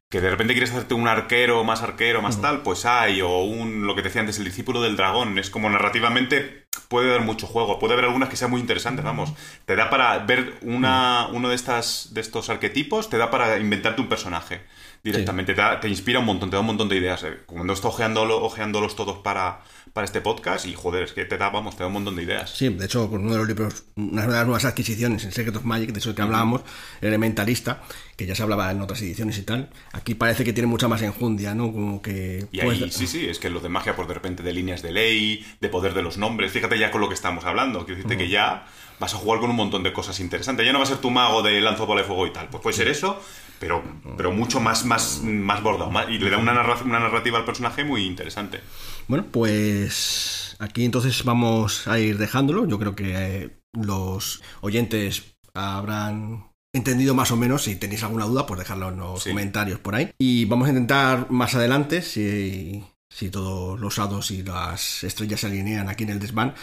que 0.09 0.21
de 0.21 0.29
repente 0.29 0.53
quieres 0.53 0.71
hacerte 0.71 0.93
un 0.93 1.07
arquero, 1.07 1.63
más 1.65 1.83
arquero, 1.83 2.21
más 2.21 2.39
tal, 2.39 2.61
pues 2.63 2.85
hay, 2.85 3.21
o 3.21 3.39
un, 3.43 3.85
lo 3.85 3.95
que 3.95 4.01
te 4.01 4.07
decía 4.09 4.21
antes, 4.21 4.37
el 4.39 4.45
discípulo 4.45 4.81
del 4.81 4.95
dragón. 4.95 5.37
Es 5.37 5.49
como 5.49 5.69
narrativamente 5.69 6.65
puede 6.87 7.09
dar 7.09 7.21
mucho 7.21 7.45
juego, 7.47 7.77
puede 7.79 7.93
haber 7.93 8.05
algunas 8.05 8.29
que 8.29 8.37
sean 8.37 8.51
muy 8.51 8.61
interesantes, 8.61 9.03
vamos. 9.03 9.33
Te 9.65 9.75
da 9.75 9.89
para 9.89 10.17
ver 10.19 10.53
una, 10.61 11.27
uno 11.33 11.49
de, 11.49 11.55
estas, 11.55 12.13
de 12.13 12.21
estos 12.21 12.49
arquetipos, 12.49 13.09
te 13.09 13.17
da 13.17 13.29
para 13.29 13.57
inventarte 13.59 13.99
un 14.01 14.07
personaje 14.07 14.61
directamente. 15.03 15.53
Te, 15.53 15.61
da- 15.61 15.79
te 15.79 15.89
inspira 15.89 16.19
un 16.19 16.25
montón, 16.25 16.49
te 16.49 16.55
da 16.55 16.61
un 16.61 16.67
montón 16.67 16.87
de 16.89 16.95
ideas. 16.97 17.23
eh. 17.23 17.39
Cuando 17.45 17.73
estoy 17.73 17.89
ojeándolo, 17.89 18.41
ojeándolos 18.43 18.95
todos 18.95 19.17
para, 19.19 19.61
para 19.97 20.05
este 20.05 20.21
podcast, 20.21 20.67
y 20.67 20.75
joder, 20.75 21.05
es 21.05 21.11
que 21.11 21.25
te 21.25 21.39
da, 21.39 21.49
vamos, 21.49 21.75
te 21.75 21.81
da 21.81 21.87
un 21.87 21.93
montón 21.93 22.15
de 22.15 22.21
ideas. 22.21 22.51
Sí, 22.51 22.69
de 22.69 22.85
hecho, 22.85 23.09
con 23.09 23.21
uno 23.21 23.31
de 23.31 23.37
los 23.39 23.47
libros, 23.47 23.83
una 23.95 24.27
de 24.27 24.31
las 24.31 24.45
nuevas 24.45 24.63
adquisiciones 24.63 25.25
en 25.25 25.31
Secret 25.31 25.55
of 25.55 25.63
Magic, 25.63 25.91
de 25.91 25.97
eso 25.97 26.13
que 26.13 26.21
hablábamos, 26.21 26.61
el 27.01 27.07
Elementalista, 27.07 27.81
que 28.17 28.25
ya 28.25 28.35
se 28.35 28.43
hablaba 28.43 28.69
en 28.71 28.81
otras 28.81 29.01
ediciones 29.01 29.37
y 29.37 29.43
tal, 29.43 29.69
aquí 29.93 30.15
parece 30.15 30.43
que 30.43 30.51
tiene 30.51 30.67
mucha 30.67 30.87
más 30.87 31.01
enjundia, 31.03 31.53
¿no? 31.55 31.71
Como 31.71 32.01
que... 32.01 32.47
Y 32.51 32.59
pues, 32.61 32.81
ahí, 32.81 32.91
sí, 32.91 33.07
sí, 33.07 33.27
es 33.27 33.37
que 33.39 33.49
lo 33.49 33.59
de 33.59 33.69
magia, 33.69 33.95
pues 33.95 34.07
de 34.07 34.13
repente 34.15 34.41
de 34.43 34.53
líneas 34.53 34.81
de 34.81 34.91
ley, 34.91 35.45
de 35.61 35.69
poder 35.69 35.93
de 35.93 36.01
los 36.01 36.17
nombres, 36.17 36.51
fíjate 36.51 36.77
ya 36.79 36.91
con 36.91 36.99
lo 36.99 37.07
que 37.07 37.13
estamos 37.13 37.45
hablando, 37.45 37.85
quiero 37.85 37.97
decirte 37.97 38.17
que 38.17 38.27
ya 38.29 38.65
vas 38.99 39.13
a 39.13 39.17
jugar 39.17 39.39
con 39.39 39.51
un 39.51 39.55
montón 39.55 39.83
de 39.83 39.93
cosas 39.93 40.19
interesantes. 40.19 40.65
Ya 40.65 40.73
no 40.73 40.79
va 40.79 40.85
a 40.85 40.87
ser 40.87 40.97
tu 40.97 41.11
mago 41.11 41.43
de 41.43 41.61
lanzo 41.61 41.85
bola 41.85 42.01
de 42.01 42.07
fuego 42.07 42.25
y 42.25 42.33
tal, 42.33 42.49
pues 42.49 42.63
puede 42.63 42.75
ser 42.75 42.87
eso, 42.87 43.21
pero, 43.59 43.83
pero 44.17 44.31
mucho 44.31 44.59
más, 44.59 44.83
más, 44.85 45.21
más 45.23 45.61
bordado, 45.61 45.91
más- 45.91 46.09
y 46.09 46.17
le 46.17 46.31
da 46.31 46.39
una, 46.39 46.53
narra- 46.53 46.81
una 46.83 46.99
narrativa 46.99 47.37
al 47.37 47.45
personaje 47.45 47.83
muy 47.83 48.03
interesante. 48.05 48.61
Bueno, 49.07 49.25
pues 49.31 50.55
aquí 50.57 50.83
entonces 50.85 51.23
vamos 51.23 51.87
a 51.87 51.99
ir 51.99 52.17
dejándolo. 52.17 52.67
Yo 52.67 52.79
creo 52.79 52.95
que 52.95 53.13
eh, 53.15 53.57
los 53.73 54.41
oyentes 54.61 55.35
habrán 55.53 56.47
entendido 56.77 57.13
más 57.15 57.31
o 57.31 57.37
menos. 57.37 57.63
Si 57.63 57.75
tenéis 57.75 58.03
alguna 58.03 58.25
duda, 58.25 58.45
pues 58.45 58.59
dejadlo 58.59 58.89
en 58.89 58.97
los 58.97 59.23
Sí. 59.23 59.29
comentarios 59.29 59.79
por 59.79 59.95
ahí. 59.95 60.11
Y 60.17 60.45
vamos 60.45 60.67
a 60.67 60.71
intentar 60.71 61.29
más 61.31 61.53
adelante, 61.55 62.01
si, 62.01 62.83
si 63.09 63.29
todos 63.29 63.79
los 63.79 63.99
hados 63.99 64.31
y 64.31 64.43
las 64.43 65.03
estrellas 65.03 65.41
se 65.41 65.47
alinean 65.47 65.89
aquí 65.89 66.03
en 66.03 66.11
el 66.11 66.19
desván, 66.19 66.53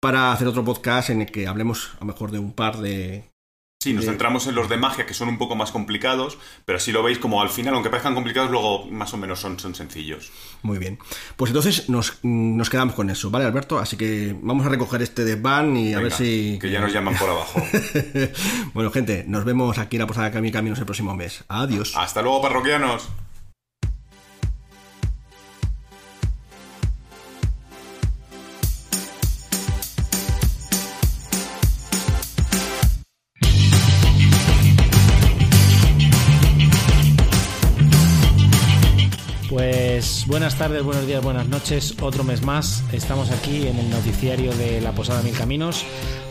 para 0.00 0.32
hacer 0.32 0.48
otro 0.48 0.64
podcast 0.64 1.10
en 1.10 1.20
el 1.22 1.30
que 1.30 1.46
hablemos 1.46 1.90
a 1.96 2.00
lo 2.00 2.06
mejor 2.06 2.30
de 2.30 2.38
un 2.38 2.52
par 2.52 2.78
de... 2.78 3.24
Sí, 3.82 3.92
nos 3.94 4.04
centramos 4.04 4.46
en 4.46 4.54
los 4.54 4.68
de 4.68 4.76
magia, 4.76 5.06
que 5.06 5.12
son 5.12 5.28
un 5.28 5.38
poco 5.38 5.56
más 5.56 5.72
complicados, 5.72 6.38
pero 6.64 6.78
si 6.78 6.92
lo 6.92 7.02
veis 7.02 7.18
como 7.18 7.42
al 7.42 7.48
final, 7.48 7.74
aunque 7.74 7.90
parezcan 7.90 8.14
complicados, 8.14 8.48
luego 8.48 8.86
más 8.86 9.12
o 9.12 9.16
menos 9.16 9.40
son, 9.40 9.58
son 9.58 9.74
sencillos. 9.74 10.30
Muy 10.62 10.78
bien. 10.78 11.00
Pues 11.34 11.48
entonces 11.48 11.88
nos, 11.88 12.20
nos 12.22 12.70
quedamos 12.70 12.94
con 12.94 13.10
eso, 13.10 13.28
¿vale, 13.32 13.44
Alberto? 13.44 13.80
Así 13.80 13.96
que 13.96 14.36
vamos 14.40 14.64
a 14.66 14.68
recoger 14.68 15.02
este 15.02 15.24
desván 15.24 15.76
y 15.76 15.94
a 15.94 15.98
ver 15.98 16.12
si... 16.12 16.60
Que 16.60 16.70
ya 16.70 16.78
nos 16.78 16.92
llaman 16.92 17.16
por 17.16 17.28
abajo. 17.28 17.60
bueno, 18.72 18.92
gente, 18.92 19.24
nos 19.26 19.44
vemos 19.44 19.76
aquí 19.78 19.96
en 19.96 20.02
la 20.02 20.06
Posada 20.06 20.26
de 20.28 20.32
Cami 20.32 20.52
Caminos 20.52 20.78
el 20.78 20.84
próximo 20.84 21.16
mes. 21.16 21.42
Adiós. 21.48 21.94
Hasta 21.96 22.22
luego, 22.22 22.40
parroquianos. 22.40 23.08
Buenas 40.26 40.56
tardes, 40.56 40.82
buenos 40.82 41.06
días, 41.06 41.22
buenas 41.22 41.48
noches. 41.48 41.94
Otro 42.00 42.24
mes 42.24 42.42
más. 42.42 42.84
Estamos 42.92 43.30
aquí 43.30 43.66
en 43.66 43.78
el 43.78 43.90
noticiario 43.90 44.52
de 44.54 44.80
la 44.80 44.92
Posada 44.92 45.22
Mil 45.22 45.34
Caminos 45.36 45.84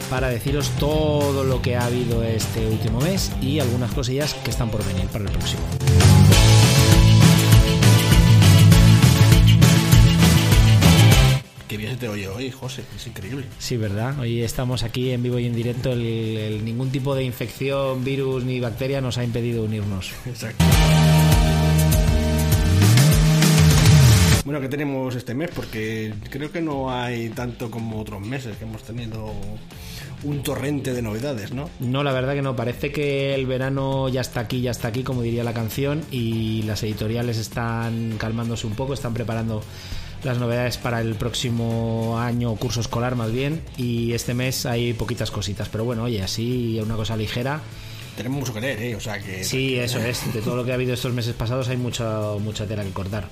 para 0.10 0.30
deciros 0.30 0.70
todo 0.80 1.44
lo 1.44 1.62
que 1.62 1.76
ha 1.76 1.86
habido 1.86 2.24
este 2.24 2.66
último 2.68 3.00
mes 3.02 3.32
y 3.42 3.60
algunas 3.60 3.92
cosillas 3.92 4.34
que 4.34 4.50
están 4.52 4.70
por 4.70 4.84
venir 4.86 5.06
para 5.08 5.26
el 5.26 5.32
próximo. 5.32 5.62
Qué 11.68 11.78
bien 11.78 11.92
se 11.92 11.98
te 11.98 12.10
oye 12.10 12.28
hoy, 12.28 12.52
José. 12.52 12.84
Es 12.98 13.08
increíble. 13.08 13.46
Sí, 13.58 13.78
¿verdad? 13.78 14.20
Hoy 14.20 14.42
estamos 14.42 14.84
aquí 14.84 15.12
en 15.12 15.24
vivo 15.24 15.40
y 15.40 15.46
en 15.46 15.56
directo. 15.56 15.94
El, 15.94 16.02
el- 16.02 16.66
ningún 16.66 16.90
tipo 16.92 17.16
de 17.16 17.24
infección, 17.24 18.04
virus 18.04 18.44
ni 18.44 18.60
bacteria 18.60 19.00
nos 19.00 19.18
ha 19.18 19.24
impedido 19.24 19.64
unirnos. 19.64 20.12
Exacto. 20.26 20.66
Bueno, 24.44 24.60
¿qué 24.60 24.70
tenemos 24.70 25.16
este 25.16 25.36
mes? 25.36 25.52
Porque 25.56 26.14
creo 26.30 26.52
que 26.52 26.62
no 26.62 26.92
hay 26.92 27.30
tanto 27.30 27.70
como 27.70 28.00
otros 28.00 28.22
meses 28.22 28.58
que 28.58 28.66
hemos 28.66 28.82
tenido 28.84 29.34
un 30.24 30.44
torrente 30.44 30.94
de 30.94 31.02
novedades, 31.02 31.52
¿no? 31.52 31.70
No, 31.80 32.04
la 32.04 32.12
verdad 32.12 32.34
que 32.34 32.42
no. 32.42 32.56
Parece 32.56 32.92
que 32.92 33.36
el 33.36 33.46
verano 33.46 34.10
ya 34.10 34.22
está 34.22 34.40
aquí, 34.40 34.62
ya 34.62 34.72
está 34.72 34.88
aquí, 34.88 35.04
como 35.04 35.22
diría 35.22 35.44
la 35.44 35.54
canción, 35.54 36.02
y 36.10 36.64
las 36.64 36.82
editoriales 36.84 37.38
están 37.38 38.16
calmándose 38.18 38.66
un 38.66 38.74
poco, 38.74 38.94
están 38.94 39.14
preparando 39.14 39.64
las 40.24 40.38
novedades 40.38 40.78
para 40.78 41.02
el 41.02 41.16
próximo 41.16 42.20
año, 42.20 42.56
curso 42.56 42.82
escolar 42.82 43.16
más 43.16 43.32
bien, 43.32 43.62
y 43.78 44.14
este 44.14 44.34
mes 44.34 44.66
hay 44.66 44.94
poquitas 44.94 45.30
cositas. 45.30 45.70
Pero 45.70 45.86
bueno, 45.86 46.04
oye, 46.04 46.22
así 46.22 46.80
una 46.84 46.96
cosa 46.96 47.16
ligera. 47.16 47.62
Tenemos 48.18 48.40
mucho 48.40 48.54
que 48.54 48.62
leer, 48.62 48.82
¿eh? 48.82 48.96
O 48.96 49.00
sea 49.00 49.20
que... 49.20 49.44
Sí, 49.44 49.78
eso 49.78 50.00
es. 50.00 50.34
De 50.34 50.42
todo 50.42 50.56
lo 50.56 50.66
que 50.66 50.72
ha 50.72 50.76
habido 50.76 50.94
estos 50.94 51.14
meses 51.14 51.34
pasados 51.34 51.70
hay 51.70 51.78
mucha, 51.78 52.34
mucha 52.40 52.66
tela 52.68 52.84
que 52.84 52.92
cortar. 52.92 53.30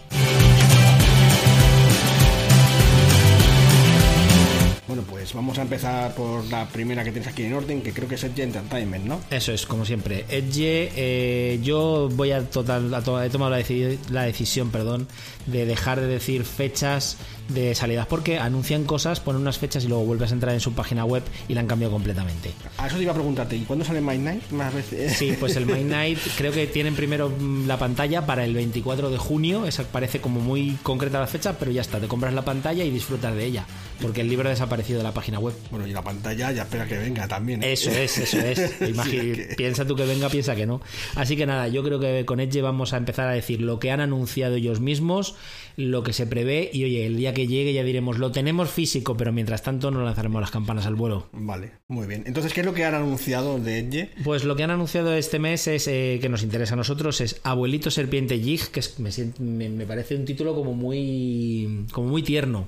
Pues 5.29 5.35
vamos 5.35 5.59
a 5.59 5.61
empezar 5.61 6.15
por 6.15 6.43
la 6.45 6.67
primera 6.67 7.03
que 7.03 7.11
tienes 7.11 7.27
aquí 7.31 7.43
en 7.43 7.53
orden, 7.53 7.83
que 7.83 7.93
creo 7.93 8.07
que 8.07 8.15
es 8.15 8.23
Edge 8.23 8.41
Entertainment, 8.41 9.05
¿no? 9.05 9.21
Eso 9.29 9.51
es, 9.53 9.67
como 9.67 9.85
siempre. 9.85 10.25
Edge, 10.27 10.89
eh, 10.95 11.59
yo 11.61 12.09
voy 12.11 12.31
a 12.31 12.41
total, 12.49 12.91
a 12.95 13.03
to- 13.03 13.21
he 13.21 13.29
tomado 13.29 13.51
la, 13.51 13.59
deci- 13.59 13.99
la 14.09 14.23
decisión, 14.23 14.71
perdón, 14.71 15.07
de 15.45 15.67
dejar 15.67 15.99
de 15.99 16.07
decir 16.07 16.45
fechas 16.45 17.17
de 17.47 17.75
salidas, 17.75 18.07
porque 18.07 18.39
anuncian 18.39 18.85
cosas, 18.85 19.19
ponen 19.19 19.41
unas 19.41 19.57
fechas 19.59 19.83
y 19.83 19.87
luego 19.87 20.03
vuelves 20.05 20.31
a 20.31 20.33
entrar 20.33 20.53
en 20.53 20.59
su 20.59 20.73
página 20.73 21.05
web 21.05 21.23
y 21.47 21.53
la 21.53 21.61
han 21.61 21.67
cambiado 21.67 21.91
completamente. 21.93 22.51
A 22.77 22.87
eso 22.87 22.95
te 22.97 23.03
iba 23.03 23.11
a 23.11 23.15
preguntarte, 23.15 23.55
¿y 23.55 23.61
cuándo 23.61 23.85
sale 23.85 24.01
My 24.01 24.17
Night? 24.17 24.43
Más 24.51 24.73
veces. 24.73 25.15
Sí, 25.17 25.35
pues 25.39 25.55
el 25.55 25.65
My 25.67 25.83
Night 25.83 26.17
creo 26.37 26.51
que 26.51 26.65
tienen 26.67 26.95
primero 26.95 27.29
mm, 27.29 27.67
la 27.67 27.77
pantalla 27.77 28.25
para 28.25 28.45
el 28.45 28.53
24 28.55 29.09
de 29.11 29.17
junio, 29.19 29.65
esa 29.67 29.83
parece 29.83 30.21
como 30.21 30.39
muy 30.39 30.77
concreta 30.81 31.19
la 31.19 31.27
fecha, 31.27 31.53
pero 31.57 31.69
ya 31.71 31.81
está, 31.81 31.99
te 31.99 32.07
compras 32.07 32.33
la 32.33 32.43
pantalla 32.43 32.83
y 32.83 32.89
disfrutas 32.91 33.35
de 33.35 33.45
ella, 33.45 33.65
porque 34.01 34.21
el 34.21 34.29
libro 34.29 34.47
ha 34.47 34.51
desaparecido 34.51 34.97
de 34.99 35.03
la 35.03 35.13
página 35.13 35.39
web. 35.39 35.53
Bueno, 35.71 35.85
y 35.87 35.91
la 35.91 36.01
pantalla 36.03 36.51
ya 36.51 36.63
espera 36.63 36.85
que 36.87 36.97
venga 36.97 37.27
también. 37.27 37.63
¿eh? 37.63 37.73
Eso 37.73 37.89
es, 37.91 38.17
eso 38.17 38.39
es. 38.39 38.79
Imagi- 38.81 39.09
Sí, 39.09 39.17
es 39.41 39.47
que- 39.49 39.55
Piensa 39.55 39.85
tú 39.85 39.95
que 39.95 40.05
venga, 40.05 40.29
piensa 40.29 40.55
que 40.55 40.65
no. 40.65 40.81
Así 41.15 41.35
que 41.35 41.45
nada, 41.45 41.67
yo 41.67 41.83
creo 41.83 41.99
que 41.99 42.25
con 42.25 42.39
Edge 42.39 42.61
vamos 42.61 42.93
a 42.93 42.97
empezar 42.97 43.27
a 43.27 43.31
decir 43.33 43.61
lo 43.61 43.79
que 43.79 43.91
han 43.91 43.99
anunciado 43.99 44.55
ellos 44.55 44.79
mismos, 44.79 45.35
lo 45.79 46.03
que 46.03 46.11
se 46.13 46.27
prevé 46.27 46.69
y 46.73 46.83
oye, 46.83 47.05
el 47.05 47.15
día 47.15 47.33
que 47.33 47.47
llegue 47.47 47.71
ya 47.73 47.83
diremos, 47.83 48.17
lo 48.19 48.31
tenemos 48.31 48.69
físico, 48.69 49.15
pero 49.15 49.31
mientras 49.31 49.63
tanto 49.63 49.91
no 49.91 50.03
lanzaremos 50.03 50.41
las 50.41 50.51
campanas 50.51 50.85
al 50.85 50.95
vuelo. 50.95 51.29
Vale, 51.31 51.71
muy 51.87 52.05
bien. 52.05 52.23
Entonces, 52.25 52.53
¿qué 52.53 52.59
es 52.59 52.65
lo 52.65 52.73
que 52.73 52.83
han 52.83 52.95
anunciado 52.95 53.57
de 53.59 53.79
Edge? 53.79 54.09
Pues 54.23 54.43
lo 54.43 54.55
que 54.57 54.63
han 54.63 54.71
anunciado 54.71 55.13
este 55.13 55.39
mes 55.39 55.67
es 55.67 55.87
eh, 55.87 56.19
que 56.21 56.27
nos 56.29 56.43
interesa 56.43 56.73
a 56.73 56.77
nosotros 56.77 57.21
es 57.21 57.39
Abuelito 57.43 57.89
Serpiente 57.91 58.37
Jig, 58.39 58.67
que 58.71 58.81
es- 58.81 58.99
me, 58.99 59.09
me- 59.39 59.69
me 59.69 59.85
parece 59.85 60.15
un 60.15 60.25
título 60.25 60.53
como 60.53 60.73
muy 60.73 61.85
como 61.91 62.09
muy 62.09 62.23
tierno. 62.23 62.67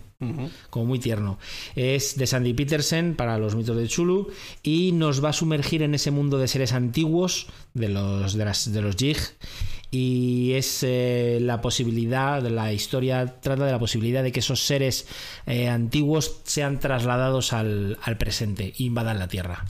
Como 0.69 0.85
muy 0.85 0.99
tierno. 0.99 1.39
Es 1.75 2.15
de 2.15 2.27
Sandy 2.27 2.53
Petersen 2.53 3.15
para 3.15 3.39
los 3.39 3.55
mitos 3.55 3.75
de 3.75 3.87
Chulu 3.87 4.27
y 4.61 4.91
nos 4.91 5.23
va 5.25 5.29
a 5.29 5.33
sumergir 5.33 5.81
en 5.81 5.95
ese 5.95 6.11
mundo 6.11 6.37
de 6.37 6.47
seres 6.47 6.73
antiguos 6.73 7.47
de 7.73 7.89
los, 7.89 8.35
de 8.35 8.45
las, 8.45 8.71
de 8.71 8.81
los 8.83 8.95
Jig. 8.97 9.17
Y 9.93 10.53
es 10.53 10.83
eh, 10.83 11.39
la 11.41 11.59
posibilidad, 11.59 12.41
la 12.43 12.71
historia 12.71 13.41
trata 13.41 13.65
de 13.65 13.71
la 13.73 13.79
posibilidad 13.79 14.23
de 14.23 14.31
que 14.31 14.39
esos 14.39 14.61
seres 14.65 15.05
eh, 15.45 15.67
antiguos 15.67 16.39
sean 16.45 16.79
trasladados 16.79 17.51
al, 17.51 17.97
al 18.01 18.17
presente 18.17 18.67
e 18.67 18.83
invadan 18.83 19.19
la 19.19 19.27
Tierra. 19.27 19.65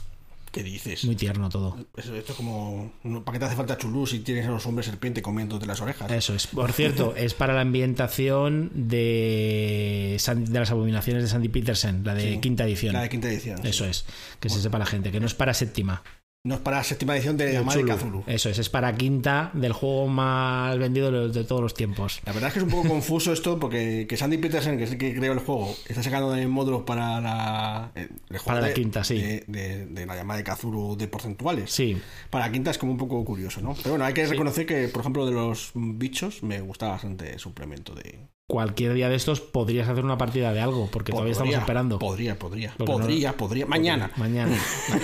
¿Qué 0.52 0.62
dices? 0.62 1.04
Muy 1.06 1.16
tierno 1.16 1.48
todo. 1.48 1.78
Eso- 1.96 2.14
esto 2.14 2.32
es 2.32 2.36
como... 2.36 2.92
¿Para 3.24 3.32
qué 3.32 3.38
te 3.38 3.44
hace 3.46 3.56
falta 3.56 3.78
chulú 3.78 4.06
si 4.06 4.18
tienes 4.20 4.46
a 4.46 4.50
los 4.50 4.66
hombres 4.66 4.84
serpiente 4.84 5.22
comiéndote 5.22 5.64
las 5.64 5.80
orejas? 5.80 6.10
Eso 6.10 6.34
es. 6.34 6.46
Por 6.46 6.72
cierto, 6.72 7.14
es 7.16 7.32
para 7.32 7.54
la 7.54 7.62
ambientación 7.62 8.70
de, 8.74 10.20
de 10.36 10.58
las 10.60 10.70
abominaciones 10.70 11.22
de 11.22 11.30
Sandy 11.30 11.48
Petersen, 11.48 12.02
la 12.04 12.14
de 12.14 12.34
Sí, 12.34 12.38
quinta 12.40 12.64
edición. 12.64 12.92
La 12.92 13.00
de 13.00 13.08
quinta 13.08 13.28
edición. 13.30 13.60
sí. 13.62 13.68
Eso 13.68 13.86
es. 13.86 14.04
Que 14.40 14.50
se 14.50 14.60
sepa 14.60 14.78
la 14.78 14.84
gente, 14.86 15.10
que 15.10 15.20
no 15.20 15.26
es 15.26 15.32
para 15.34 15.54
séptima. 15.54 16.02
No 16.44 16.56
es 16.56 16.60
para 16.60 16.82
séptima 16.82 17.14
edición 17.14 17.36
de 17.36 17.52
Llamada 17.52 17.78
de. 17.80 17.84
Cthulhu. 17.84 18.24
Eso 18.26 18.48
es, 18.48 18.58
es 18.58 18.68
para 18.68 18.96
quinta 18.96 19.52
del 19.54 19.72
juego 19.72 20.08
más 20.08 20.76
vendido 20.76 21.28
de, 21.28 21.44
todos 21.44 21.62
los 21.62 21.72
tiempos. 21.72 22.20
La 22.26 22.32
verdad 22.32 22.48
es 22.48 22.54
que 22.54 22.58
es 22.58 22.64
un 22.64 22.70
poco 22.72 22.88
confuso 22.88 23.32
esto 23.32 23.60
porque 23.60 24.06
que 24.08 24.16
Sandy 24.16 24.38
Petersen, 24.38 24.76
que 24.76 24.82
es 24.84 24.90
el 24.90 24.98
que 24.98 25.14
creó 25.14 25.34
el 25.34 25.38
juego, 25.38 25.72
está 25.86 26.02
sacando 26.02 26.34
módulos 26.48 26.82
para 26.82 27.20
la, 27.20 27.92
el 27.94 28.08
juego 28.30 28.44
Para 28.44 28.60
la 28.60 28.66
de- 28.68 28.74
quinta, 28.74 29.04
sí. 29.04 29.18
De, 29.22 29.44
de- 29.46 29.86
de 29.86 30.04
la 30.06 30.16
llamada 30.16 30.38
de 30.38 30.44
Cthulhu 30.44 30.96
de 30.96 31.06
porcentuales. 31.06 31.70
Sí. 31.70 31.96
Para 32.28 32.46
la 32.46 32.52
quinta 32.52 32.72
es 32.72 32.78
como 32.78 32.90
un 32.90 32.98
poco 32.98 33.24
curioso, 33.24 33.60
¿no? 33.60 33.74
Pero 33.76 33.90
bueno, 33.90 34.04
hay 34.04 34.12
que 34.14 34.26
reconocer 34.26 34.66
que, 34.66 34.88
por 34.88 35.02
ejemplo, 35.02 35.24
de 35.26 35.32
los 35.32 35.70
bichos 35.76 36.42
me 36.42 36.60
gusta 36.60 36.88
bastante 36.88 37.34
el 37.34 37.38
suplemento 37.38 37.94
de... 37.94 38.18
Cualquier 38.52 38.92
día 38.92 39.08
de 39.08 39.14
estos 39.14 39.40
podrías 39.40 39.88
hacer 39.88 40.04
una 40.04 40.18
partida 40.18 40.52
de 40.52 40.60
algo, 40.60 40.86
porque 40.92 41.10
todavía 41.10 41.32
estamos 41.32 41.54
esperando. 41.54 41.98
Podría, 41.98 42.38
podría. 42.38 42.74
Porque 42.76 42.92
no- 42.92 42.98
podría, 42.98 43.34
podría. 43.34 43.64
Mañana. 43.64 44.10
Mañana. 44.18 44.54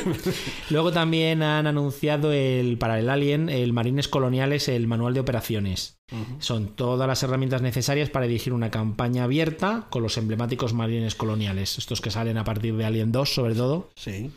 Luego 0.69 0.93
también 0.93 1.43
han 1.43 1.67
anunciado 1.67 2.31
el 2.33 2.77
para 2.77 2.99
el 2.99 3.09
Alien, 3.09 3.49
el 3.49 3.73
Marines 3.73 4.07
Coloniales, 4.07 4.69
el 4.69 4.87
manual 4.87 5.15
de 5.15 5.21
operaciones. 5.21 5.97
Son 6.41 6.69
todas 6.69 7.09
las 7.09 7.23
herramientas 7.23 7.63
necesarias 7.63 8.11
para 8.11 8.27
dirigir 8.27 8.53
una 8.53 8.71
campaña 8.71 9.25
abierta 9.25 9.87
con 9.89 10.03
los 10.03 10.19
emblemáticos 10.19 10.75
Marines 10.75 11.15
Coloniales, 11.15 11.79
estos 11.79 12.01
que 12.03 12.11
salen 12.11 12.37
a 12.37 12.45
partir 12.45 12.77
de 12.77 12.85
Alien 12.85 13.13
2 13.13 13.33
sobre 13.35 13.55
todo. 13.55 13.89
Sí. 13.95 14.31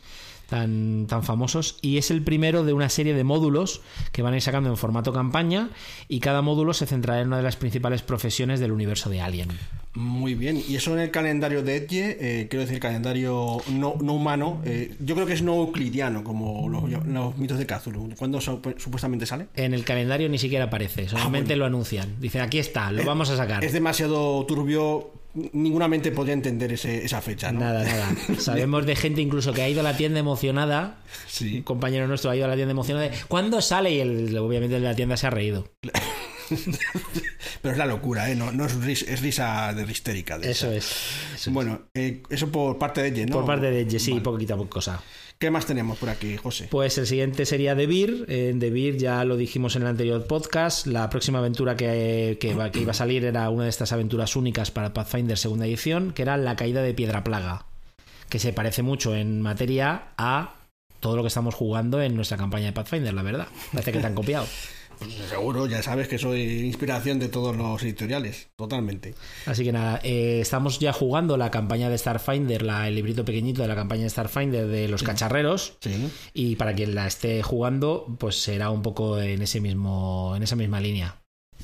Tan, 0.52 1.08
tan 1.08 1.24
famosos 1.24 1.78
y 1.82 1.98
es 1.98 2.12
el 2.12 2.24
primero 2.24 2.66
de 2.66 2.74
una 2.74 2.90
serie 2.90 3.14
de 3.14 3.24
módulos 3.24 3.80
que 4.12 4.22
van 4.22 4.34
a 4.34 4.36
ir 4.36 4.42
sacando 4.42 4.70
en 4.70 4.76
formato 4.76 5.14
campaña 5.14 5.70
y 6.10 6.20
cada 6.20 6.42
módulo 6.42 6.74
se 6.74 6.86
centrará 6.86 7.22
en 7.22 7.28
una 7.28 7.38
de 7.38 7.44
las 7.44 7.56
principales 7.56 8.02
profesiones 8.02 8.60
del 8.60 8.74
universo 8.74 9.10
de 9.10 9.22
Alien. 9.22 9.48
Muy 9.94 10.36
bien. 10.36 10.62
Y 10.70 10.76
eso 10.76 10.94
en 10.94 11.02
el 11.02 11.12
calendario 11.12 11.64
de 11.64 11.76
Edge, 11.76 12.18
eh, 12.20 12.48
quiero 12.50 12.66
decir, 12.66 12.80
calendario 12.80 13.58
no, 13.70 13.96
no 14.02 14.14
humano, 14.14 14.62
eh, 14.64 14.96
yo 15.02 15.16
creo 15.16 15.28
que 15.28 15.34
es 15.34 15.42
no 15.42 15.56
euclidiano, 15.56 16.24
como 16.24 16.70
los, 16.70 17.06
los 17.06 17.38
mitos 17.38 17.58
de 17.58 17.66
Cthulhu. 17.68 18.10
¿Cuándo 18.18 18.40
su- 18.40 18.62
supuestamente 18.78 19.26
sale? 19.26 19.48
En 19.56 19.74
el 19.74 19.84
calendario 19.84 20.30
ni 20.30 20.38
siquiera 20.38 20.66
aparece, 20.66 21.10
solamente 21.10 21.56
lo 21.58 21.66
anuncian. 21.66 22.16
Dicen, 22.22 22.42
aquí 22.42 22.58
está, 22.58 22.92
lo 22.92 23.04
vamos 23.04 23.30
a 23.32 23.38
sacar. 23.38 23.64
Es 23.66 23.74
demasiado 23.74 24.46
turbio. 24.46 25.12
Ninguna 25.54 25.88
mente 25.88 26.12
podría 26.12 26.34
entender 26.34 26.74
ese- 26.74 27.06
esa 27.06 27.22
fecha, 27.22 27.52
¿no? 27.52 27.60
Nada, 27.62 27.84
nada. 27.84 28.16
Sabemos 28.38 28.86
de 28.86 28.96
gente 28.98 29.22
incluso 29.22 29.52
que 29.54 29.62
ha 29.62 29.70
ido 29.70 29.80
a 29.82 29.84
la 29.84 29.96
tienda 29.98 30.20
emocionada. 30.20 30.98
Sí. 31.28 31.58
Un 31.58 31.64
compañero 31.64 32.08
nuestro 32.08 32.32
ha 32.32 32.36
ido 32.36 32.46
a 32.46 32.50
la 32.50 32.56
tienda 32.56 32.72
emocionada. 32.72 33.08
de, 33.10 33.16
¿Cuándo 33.28 33.62
sale? 33.62 33.92
Y 33.94 34.00
el, 34.00 34.38
obviamente 34.38 34.76
el 34.78 34.82
de 34.84 34.88
la 34.90 34.96
tienda 34.96 35.16
se 35.18 35.28
ha 35.28 35.32
reído. 35.32 35.68
Pero 37.62 37.72
es 37.74 37.78
la 37.78 37.86
locura, 37.86 38.30
¿eh? 38.30 38.36
No, 38.36 38.52
no 38.52 38.66
es, 38.66 38.76
ris- 38.76 39.06
es 39.08 39.22
risa 39.22 39.74
de 39.74 39.90
histérica. 39.92 40.38
de 40.40 40.52
Eso 40.52 40.72
es. 40.72 40.86
eso 41.36 41.50
es. 41.50 41.54
Bueno, 41.54 41.82
eh, 41.94 42.22
eso 42.30 42.50
por 42.52 42.78
parte 42.78 43.02
de 43.02 43.10
Edge, 43.10 43.26
¿no? 43.28 43.36
Por 43.38 43.46
parte 43.46 43.72
de 43.72 43.90
Jesse, 43.90 44.10
Vale. 44.10 44.22
poquita 44.22 44.58
cosa. 44.70 45.02
¿Qué 45.38 45.50
más 45.50 45.66
tenemos 45.66 45.98
por 45.98 46.10
aquí, 46.10 46.38
José? 46.38 46.68
Pues 46.70 46.98
el 47.00 47.08
siguiente 47.08 47.48
sería 47.48 47.76
The 47.76 47.88
Beer. 47.88 48.26
En 48.28 48.60
The 48.60 48.70
Beer 48.70 48.98
ya 48.98 49.24
lo 49.26 49.38
dijimos 49.38 49.76
en 49.76 49.82
el 49.82 49.88
anterior 49.88 50.26
podcast. 50.28 50.86
La 50.86 51.10
próxima 51.10 51.40
aventura 51.40 51.76
que, 51.76 52.38
que 52.40 52.50
iba 52.80 52.92
a 52.92 52.94
salir 52.94 53.26
era 53.26 53.50
una 53.50 53.64
de 53.64 53.70
estas 53.72 53.92
aventuras 53.92 54.36
únicas 54.36 54.70
para 54.70 54.94
Pathfinder 54.94 55.38
segunda 55.38 55.66
edición, 55.66 56.14
que 56.14 56.22
era 56.22 56.38
La 56.38 56.56
caída 56.56 56.84
de 56.84 56.94
Piedra 56.94 57.24
Plaga. 57.24 57.66
Que 58.30 58.38
se 58.38 58.54
parece 58.54 58.84
mucho 58.84 59.16
en 59.16 59.42
materia 59.42 60.10
a 60.18 60.56
todo 61.00 61.16
lo 61.16 61.24
que 61.24 61.30
estamos 61.30 61.56
jugando 61.56 62.00
en 62.04 62.16
nuestra 62.16 62.38
campaña 62.38 62.68
de 62.68 62.74
Pathfinder, 62.74 63.12
la 63.14 63.24
verdad. 63.24 63.48
Parece 63.74 63.92
que 63.94 64.00
te 64.00 64.06
han 64.06 64.14
copiado. 64.16 64.46
Pues 65.02 65.14
seguro, 65.30 65.66
ya 65.66 65.82
sabes 65.82 66.08
que 66.08 66.20
soy 66.20 66.60
inspiración 66.60 67.18
de 67.18 67.28
todos 67.28 67.56
los 67.58 67.82
editoriales, 67.82 68.50
totalmente. 68.56 69.16
Así 69.48 69.64
que 69.64 69.72
nada, 69.72 70.00
eh, 70.04 70.40
estamos 70.42 70.78
ya 70.80 70.94
jugando 70.94 71.38
la 71.38 71.50
campaña 71.50 71.90
de 71.90 71.98
Starfinder, 71.98 72.62
la, 72.62 72.88
el 72.88 72.94
librito 72.96 73.26
pequeñito 73.26 73.64
de 73.64 73.68
la 73.68 73.76
campaña 73.76 74.04
de 74.04 74.10
Starfinder 74.12 74.68
de 74.68 74.88
los 74.88 75.02
cacharreros. 75.02 75.78
Sí. 75.82 76.08
Y 76.34 76.56
para 76.56 76.74
quien 76.76 76.94
la 76.94 77.08
esté 77.08 77.42
jugando, 77.42 78.16
pues 78.20 78.42
será 78.44 78.70
un 78.70 78.84
poco 78.84 79.20
en 79.20 79.42
ese 79.42 79.60
mismo, 79.60 80.34
en 80.36 80.44
esa 80.44 80.56
misma 80.56 80.80
línea. 80.80 81.16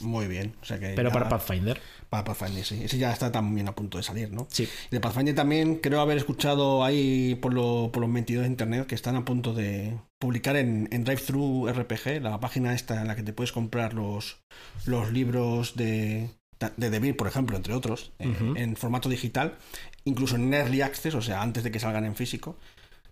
Muy 0.01 0.27
bien. 0.27 0.55
O 0.61 0.65
sea 0.65 0.79
que 0.79 0.93
Pero 0.95 1.09
ya- 1.09 1.13
para 1.13 1.29
Pathfinder. 1.29 1.79
Para 2.10 2.24
Pathfinder, 2.24 2.64
sí. 2.64 2.82
Ese 2.84 2.97
ya 2.97 3.12
está 3.12 3.32
también 3.34 3.68
a 3.68 3.76
punto 3.76 3.97
de 3.97 4.03
salir, 4.03 4.32
¿no? 4.32 4.47
Sí. 4.49 4.68
De 4.91 4.99
Pathfinder 5.01 5.36
también 5.36 5.76
creo 5.76 5.99
haber 5.99 6.18
escuchado 6.18 6.86
ahí 6.86 7.36
por, 7.36 7.53
lo- 7.53 7.89
por 7.91 7.99
los 8.01 8.10
mentidos 8.10 8.43
de 8.43 8.49
internet 8.49 8.88
que 8.88 8.95
están 8.95 9.18
a 9.18 9.26
punto 9.26 9.53
de 9.53 9.97
publicar 10.18 10.55
en, 10.55 10.88
en 10.91 11.03
DriveThru 11.03 11.68
RPG, 11.70 12.22
la 12.22 12.39
página 12.39 12.74
esta 12.74 13.01
en 13.01 13.08
la 13.08 13.16
que 13.18 13.24
te 13.24 13.34
puedes 13.34 13.51
comprar 13.51 13.93
los, 13.93 14.38
los 14.86 15.12
libros 15.12 15.76
de, 15.76 16.30
de 16.78 16.99
Beer, 16.99 17.18
por 17.18 17.28
ejemplo, 17.28 17.58
entre 17.58 17.74
otros, 17.74 18.14
eh, 18.20 18.34
en 18.55 18.76
formato 18.78 19.10
digital, 19.10 19.58
incluso 20.05 20.38
en 20.38 20.53
Early 20.53 20.82
Access, 20.82 21.14
o 21.14 21.22
sea, 21.22 21.41
antes 21.41 21.64
de 21.64 21.72
que 21.72 21.80
salgan 21.82 22.05
en 22.05 22.16
físico. 22.16 22.58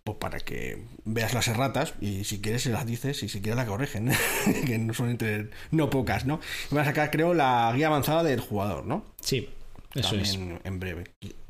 Pues 0.05 0.19
para 0.19 0.39
que 0.39 0.83
veas 1.03 1.33
las 1.33 1.47
erratas 1.47 1.95
y 1.99 2.25
si 2.25 2.39
quieres 2.39 2.61
se 2.61 2.69
las 2.69 2.85
dices 2.85 3.23
y 3.23 3.27
si 3.27 3.41
quieres 3.41 3.57
la 3.57 3.65
corrigen, 3.65 4.11
que 4.67 4.77
no 4.77 4.93
son 4.93 5.09
entre 5.09 5.49
no 5.71 5.89
pocas, 5.89 6.27
¿no? 6.27 6.39
Y 6.71 6.75
van 6.75 6.83
a 6.83 6.85
sacar, 6.85 7.09
creo, 7.09 7.33
la 7.33 7.73
guía 7.75 7.87
avanzada 7.87 8.21
del 8.21 8.39
jugador, 8.39 8.85
¿no? 8.85 9.03
Sí, 9.19 9.49
eso 9.95 10.15
También 10.15 10.59
en 10.63 10.79
breve. 10.79 11.05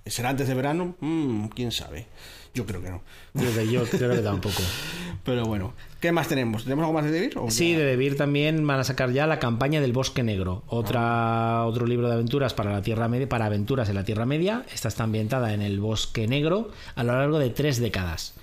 ¿Será 0.05 0.29
antes 0.29 0.47
de 0.47 0.53
verano? 0.53 0.95
Mm, 1.01 1.47
¿Quién 1.47 1.73
sabe? 1.73 2.07
Yo 2.53 2.65
creo 2.65 2.81
que 2.81 2.89
no. 2.89 3.01
es. 3.33 3.55
Yo, 3.55 3.83
yo 3.83 3.85
creo 3.85 4.15
que 4.15 4.21
tampoco. 4.21 4.61
Pero 5.25 5.45
bueno, 5.45 5.73
¿qué 5.99 6.13
más 6.13 6.29
tenemos? 6.29 6.63
¿Tenemos 6.63 6.83
algo 6.83 6.93
más 6.93 7.03
de 7.03 7.11
Debir? 7.11 7.33
Sí, 7.49 7.73
ya? 7.73 7.79
de 7.79 7.83
Debir 7.83 8.15
también 8.15 8.65
van 8.65 8.79
a 8.79 8.85
sacar 8.85 9.11
ya 9.11 9.27
la 9.27 9.39
campaña 9.39 9.81
del 9.81 9.91
Bosque 9.91 10.23
Negro, 10.23 10.63
otra 10.67 11.65
otro 11.65 11.85
libro 11.85 12.07
de 12.07 12.13
aventuras 12.13 12.53
para 12.53 12.71
la 12.71 12.81
Tierra 12.81 13.09
Media, 13.09 13.27
para 13.27 13.47
aventuras 13.47 13.89
en 13.89 13.95
la 13.95 14.05
Tierra 14.05 14.25
Media. 14.25 14.63
Esta 14.73 14.87
está 14.87 15.03
ambientada 15.03 15.53
en 15.53 15.61
el 15.61 15.81
Bosque 15.81 16.27
Negro 16.27 16.69
a 16.95 17.03
lo 17.03 17.11
largo 17.11 17.37
de 17.37 17.49
tres 17.49 17.81
décadas. 17.81 18.35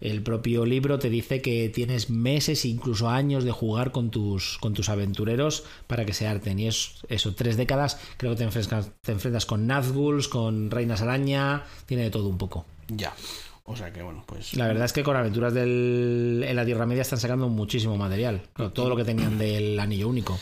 El 0.00 0.22
propio 0.22 0.64
libro 0.64 0.98
te 0.98 1.10
dice 1.10 1.42
que 1.42 1.68
tienes 1.68 2.08
meses, 2.08 2.64
incluso 2.64 3.08
años 3.08 3.44
de 3.44 3.50
jugar 3.50 3.92
con 3.92 4.10
tus, 4.10 4.58
con 4.58 4.72
tus 4.72 4.88
aventureros 4.88 5.64
para 5.86 6.06
que 6.06 6.14
se 6.14 6.26
harten. 6.26 6.58
Y 6.58 6.68
es 6.68 7.02
eso, 7.08 7.34
tres 7.34 7.56
décadas. 7.56 7.98
Creo 8.16 8.32
que 8.32 8.38
te 8.38 8.44
enfrentas, 8.44 8.92
te 9.02 9.12
enfrentas 9.12 9.46
con 9.46 9.66
Nazguls, 9.66 10.28
con 10.28 10.70
Reinas 10.70 11.02
Araña, 11.02 11.64
tiene 11.86 12.04
de 12.04 12.10
todo 12.10 12.28
un 12.28 12.38
poco. 12.38 12.64
Ya. 12.88 13.14
O 13.64 13.76
sea 13.76 13.92
que 13.92 14.02
bueno, 14.02 14.24
pues. 14.26 14.54
La 14.56 14.66
verdad 14.66 14.86
es 14.86 14.92
que 14.92 15.02
con 15.02 15.16
aventuras 15.16 15.54
del, 15.54 16.44
en 16.46 16.56
la 16.56 16.64
Tierra 16.64 16.86
Media 16.86 17.02
están 17.02 17.20
sacando 17.20 17.48
muchísimo 17.48 17.96
material. 17.96 18.42
Todo 18.72 18.88
lo 18.88 18.96
que 18.96 19.04
tenían 19.04 19.38
del 19.38 19.78
anillo 19.78 20.08
único. 20.08 20.38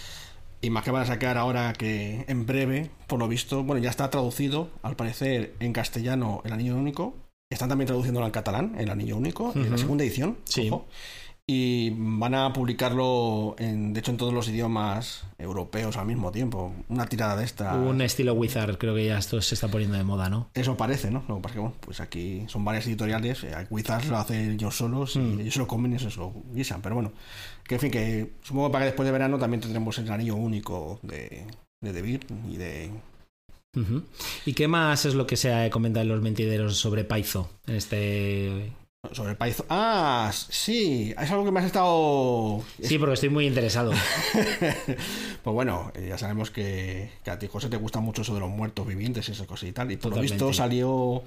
Y 0.61 0.71
más 0.71 0.83
que 0.83 0.91
van 0.91 1.03
a 1.03 1.07
sacar 1.07 1.37
ahora 1.37 1.73
que 1.73 2.25
en 2.27 2.47
breve, 2.47 2.91
por 3.07 3.19
lo 3.19 3.29
visto, 3.29 3.63
bueno, 3.63 3.83
ya 3.83 3.91
está 3.91 4.11
traducido, 4.11 4.71
al 4.83 4.97
parecer, 4.97 5.55
en 5.61 5.73
castellano 5.73 6.43
el 6.45 6.53
anillo 6.53 6.77
único. 6.77 7.15
Están 7.51 7.71
también 7.71 7.87
traduciéndolo 7.87 8.27
al 8.27 8.33
catalán, 8.33 8.75
el 8.79 8.91
anillo 8.91 9.17
único, 9.17 9.53
en 9.55 9.71
la 9.71 9.79
segunda 9.79 10.05
edición. 10.05 10.37
Sí. 10.45 10.69
ojo. 10.69 10.87
Y 11.51 11.95
van 11.97 12.35
a 12.35 12.53
publicarlo, 12.53 13.57
en, 13.59 13.95
de 13.95 14.01
hecho, 14.01 14.11
en 14.11 14.19
todos 14.19 14.35
los 14.35 14.47
idiomas 14.49 15.23
europeos 15.39 15.97
al 15.97 16.05
mismo 16.05 16.31
tiempo. 16.31 16.75
Una 16.91 17.07
tirada 17.07 17.37
de 17.37 17.45
esta. 17.47 17.75
Un 17.75 18.03
estilo 18.03 18.35
Wizard, 18.35 18.77
creo 18.77 18.95
que 18.95 19.07
ya 19.07 19.17
esto 19.17 19.41
se 19.41 19.55
está 19.55 19.67
poniendo 19.69 19.97
de 19.97 20.05
moda, 20.05 20.29
¿no? 20.29 20.51
Eso 20.53 20.77
parece, 20.77 21.11
¿no? 21.11 21.25
Lo 21.27 21.37
que 21.37 21.41
pasa 21.41 21.53
es 21.53 21.55
que, 21.55 21.61
bueno, 21.61 21.77
pues 21.81 22.01
aquí 22.01 22.45
son 22.49 22.67
varias 22.67 22.87
editoriales. 22.87 23.43
eh, 23.45 23.67
Wizards 23.71 24.09
lo 24.09 24.19
hacen 24.19 24.53
ellos 24.53 24.77
solos 24.77 25.17
y 25.17 25.21
Mm. 25.21 25.41
ellos 25.41 25.55
se 25.55 25.61
lo 25.61 25.67
comen 25.67 25.93
y 25.95 25.97
eso 25.97 26.11
se 26.11 26.19
lo 26.21 26.35
guisan. 26.53 26.83
Pero 26.83 26.97
bueno, 26.97 27.13
que 27.65 27.77
en 27.77 27.81
fin, 27.81 27.91
que 27.91 28.33
supongo 28.43 28.67
que 28.69 28.73
para 28.73 28.85
que 28.85 28.91
después 28.91 29.07
de 29.07 29.13
verano 29.13 29.39
también 29.39 29.63
tendremos 29.63 29.97
el 29.97 30.11
anillo 30.13 30.37
único 30.37 31.01
de, 31.03 31.47
de 31.81 32.03
Beer 32.03 32.27
y 32.47 32.57
de. 32.59 32.91
¿Y 34.45 34.55
qué 34.55 34.67
más 34.69 35.05
es 35.05 35.15
lo 35.15 35.27
que 35.27 35.37
se 35.37 35.53
ha 35.53 35.71
comentado 35.71 36.03
en 36.03 36.09
los 36.09 36.23
mentideros 36.23 36.77
sobre 36.77 37.05
Paizo? 37.05 37.51
En 37.67 37.77
este. 37.77 38.73
Sobre 39.13 39.37
Python. 39.37 39.65
Ah, 39.71 40.33
sí, 40.35 41.15
es 41.17 41.31
algo 41.31 41.45
que 41.45 41.53
me 41.53 41.61
has 41.61 41.67
estado. 41.67 42.63
Sí, 42.83 42.99
porque 42.99 43.15
estoy 43.15 43.29
muy 43.29 43.47
interesado. 43.47 43.93
Pues 45.45 45.55
bueno, 45.55 45.93
eh, 45.95 46.07
ya 46.09 46.19
sabemos 46.19 46.51
que, 46.51 47.11
que 47.25 47.31
a 47.31 47.39
ti, 47.39 47.47
José, 47.47 47.71
te 47.71 47.77
gusta 47.79 48.01
mucho 48.01 48.21
eso 48.21 48.35
de 48.35 48.41
los 48.41 48.51
muertos 48.51 48.87
vivientes 48.87 49.27
y 49.29 49.33
esas 49.33 49.47
cosas 49.47 49.69
y 49.69 49.73
tal. 49.73 49.91
Y 49.91 49.97
por 49.97 50.07
lo 50.07 50.17
Totalmente. 50.17 50.35
visto 50.35 50.53
salió 50.53 51.23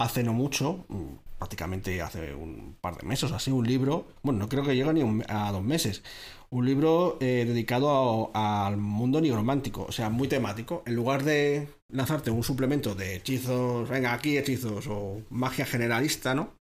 hace 0.00 0.22
no 0.22 0.32
mucho, 0.32 0.84
mm, 0.88 1.14
prácticamente 1.38 2.00
hace 2.02 2.34
un 2.34 2.76
par 2.80 2.96
de 2.96 3.06
meses, 3.06 3.32
así, 3.32 3.50
un 3.50 3.66
libro. 3.66 4.06
Bueno, 4.22 4.40
no 4.40 4.48
creo 4.48 4.64
que 4.64 4.74
llegue 4.74 4.92
ni 4.92 5.02
un- 5.02 5.24
a 5.28 5.52
dos 5.52 5.62
meses. 5.62 6.02
Un 6.50 6.66
libro 6.66 7.16
eh, 7.20 7.44
dedicado 7.46 8.30
a- 8.34 8.66
al 8.66 8.76
mundo 8.76 9.20
nigromántico, 9.20 9.84
o 9.88 9.92
sea, 9.92 10.10
muy 10.10 10.26
temático. 10.28 10.82
En 10.86 10.96
lugar 10.96 11.22
de 11.24 11.68
lanzarte 11.88 12.30
un 12.30 12.42
suplemento 12.42 12.94
de 12.94 13.16
hechizos, 13.16 13.88
venga, 13.88 14.12
aquí 14.12 14.36
hechizos 14.38 14.86
o 14.88 15.22
magia 15.30 15.64
generalista, 15.66 16.34
¿no? 16.34 16.54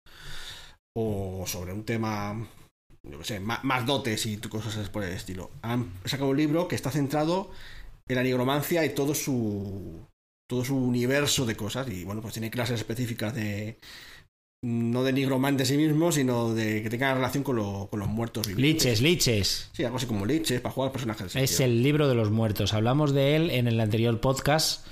O 0.95 1.45
sobre 1.47 1.73
un 1.73 1.83
tema 1.83 2.35
yo 3.03 3.17
qué 3.19 3.23
sé, 3.25 3.39
más, 3.39 3.85
dotes 3.85 4.25
y 4.25 4.37
cosas 4.37 4.89
por 4.89 5.03
el 5.03 5.13
estilo. 5.13 5.49
Han 5.61 5.91
sacado 6.05 6.29
un 6.31 6.37
libro 6.37 6.67
que 6.67 6.75
está 6.75 6.91
centrado 6.91 7.49
en 8.07 8.15
la 8.17 8.23
nigromancia 8.23 8.83
y 8.85 8.93
todo 8.93 9.15
su 9.15 10.05
todo 10.49 10.65
su 10.65 10.75
universo 10.75 11.45
de 11.45 11.55
cosas 11.55 11.87
y 11.89 12.03
bueno, 12.03 12.21
pues 12.21 12.33
tiene 12.33 12.49
clases 12.49 12.79
específicas 12.79 13.35
de 13.35 13.77
no 14.63 15.03
de 15.03 15.13
nigromante 15.13 15.63
en 15.63 15.67
sí 15.67 15.77
mismo, 15.77 16.11
sino 16.11 16.53
de 16.55 16.81
que 16.81 16.89
tenga 16.89 17.13
relación 17.13 17.43
con, 17.43 17.55
lo- 17.55 17.87
con 17.89 17.99
los 17.99 18.09
muertos 18.09 18.47
vivientes. 18.47 18.83
Liches, 18.83 19.01
liches. 19.01 19.69
Sí, 19.73 19.83
algo 19.85 19.97
así 19.97 20.07
como 20.07 20.25
liches 20.25 20.59
para 20.59 20.73
jugar 20.73 20.91
personajes. 20.91 21.35
Es 21.35 21.59
el 21.59 21.83
libro 21.83 22.09
de 22.09 22.15
los 22.15 22.31
muertos. 22.31 22.73
Hablamos 22.73 23.13
de 23.13 23.35
él 23.35 23.51
en 23.51 23.67
el 23.67 23.79
anterior 23.79 24.19
podcast 24.19 24.85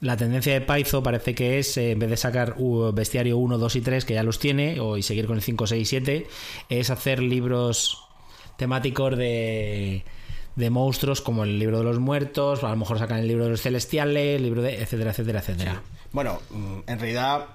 La 0.00 0.16
tendencia 0.16 0.52
de 0.52 0.60
Paizo 0.60 1.02
parece 1.02 1.34
que 1.34 1.58
es, 1.58 1.76
eh, 1.78 1.92
en 1.92 1.98
vez 1.98 2.10
de 2.10 2.16
sacar 2.16 2.54
uh, 2.58 2.92
bestiario 2.92 3.38
1, 3.38 3.58
2 3.58 3.76
y 3.76 3.80
3, 3.80 4.04
que 4.04 4.14
ya 4.14 4.22
los 4.22 4.38
tiene, 4.38 4.78
o 4.78 4.96
y 4.98 5.02
seguir 5.02 5.26
con 5.26 5.34
el 5.36 5.42
5, 5.42 5.66
6 5.66 5.82
y 5.82 5.84
7, 5.86 6.26
es 6.68 6.90
hacer 6.90 7.20
libros 7.20 8.04
temáticos 8.56 9.16
de, 9.18 10.04
de 10.58 10.70
monstruos 10.70 11.20
como 11.20 11.44
el 11.44 11.58
libro 11.58 11.78
de 11.78 11.84
los 11.84 11.98
muertos, 12.00 12.64
a 12.64 12.68
lo 12.70 12.76
mejor 12.76 12.98
sacan 12.98 13.18
el 13.20 13.28
libro 13.28 13.44
de 13.44 13.50
los 13.50 13.62
celestiales, 13.62 14.36
el 14.36 14.42
libro 14.42 14.60
de 14.62 14.82
etcétera, 14.82 15.10
etcétera, 15.12 15.38
etcétera. 15.38 15.82
Bueno, 16.12 16.40
mm, 16.50 16.78
en 16.86 16.98
realidad, 16.98 17.46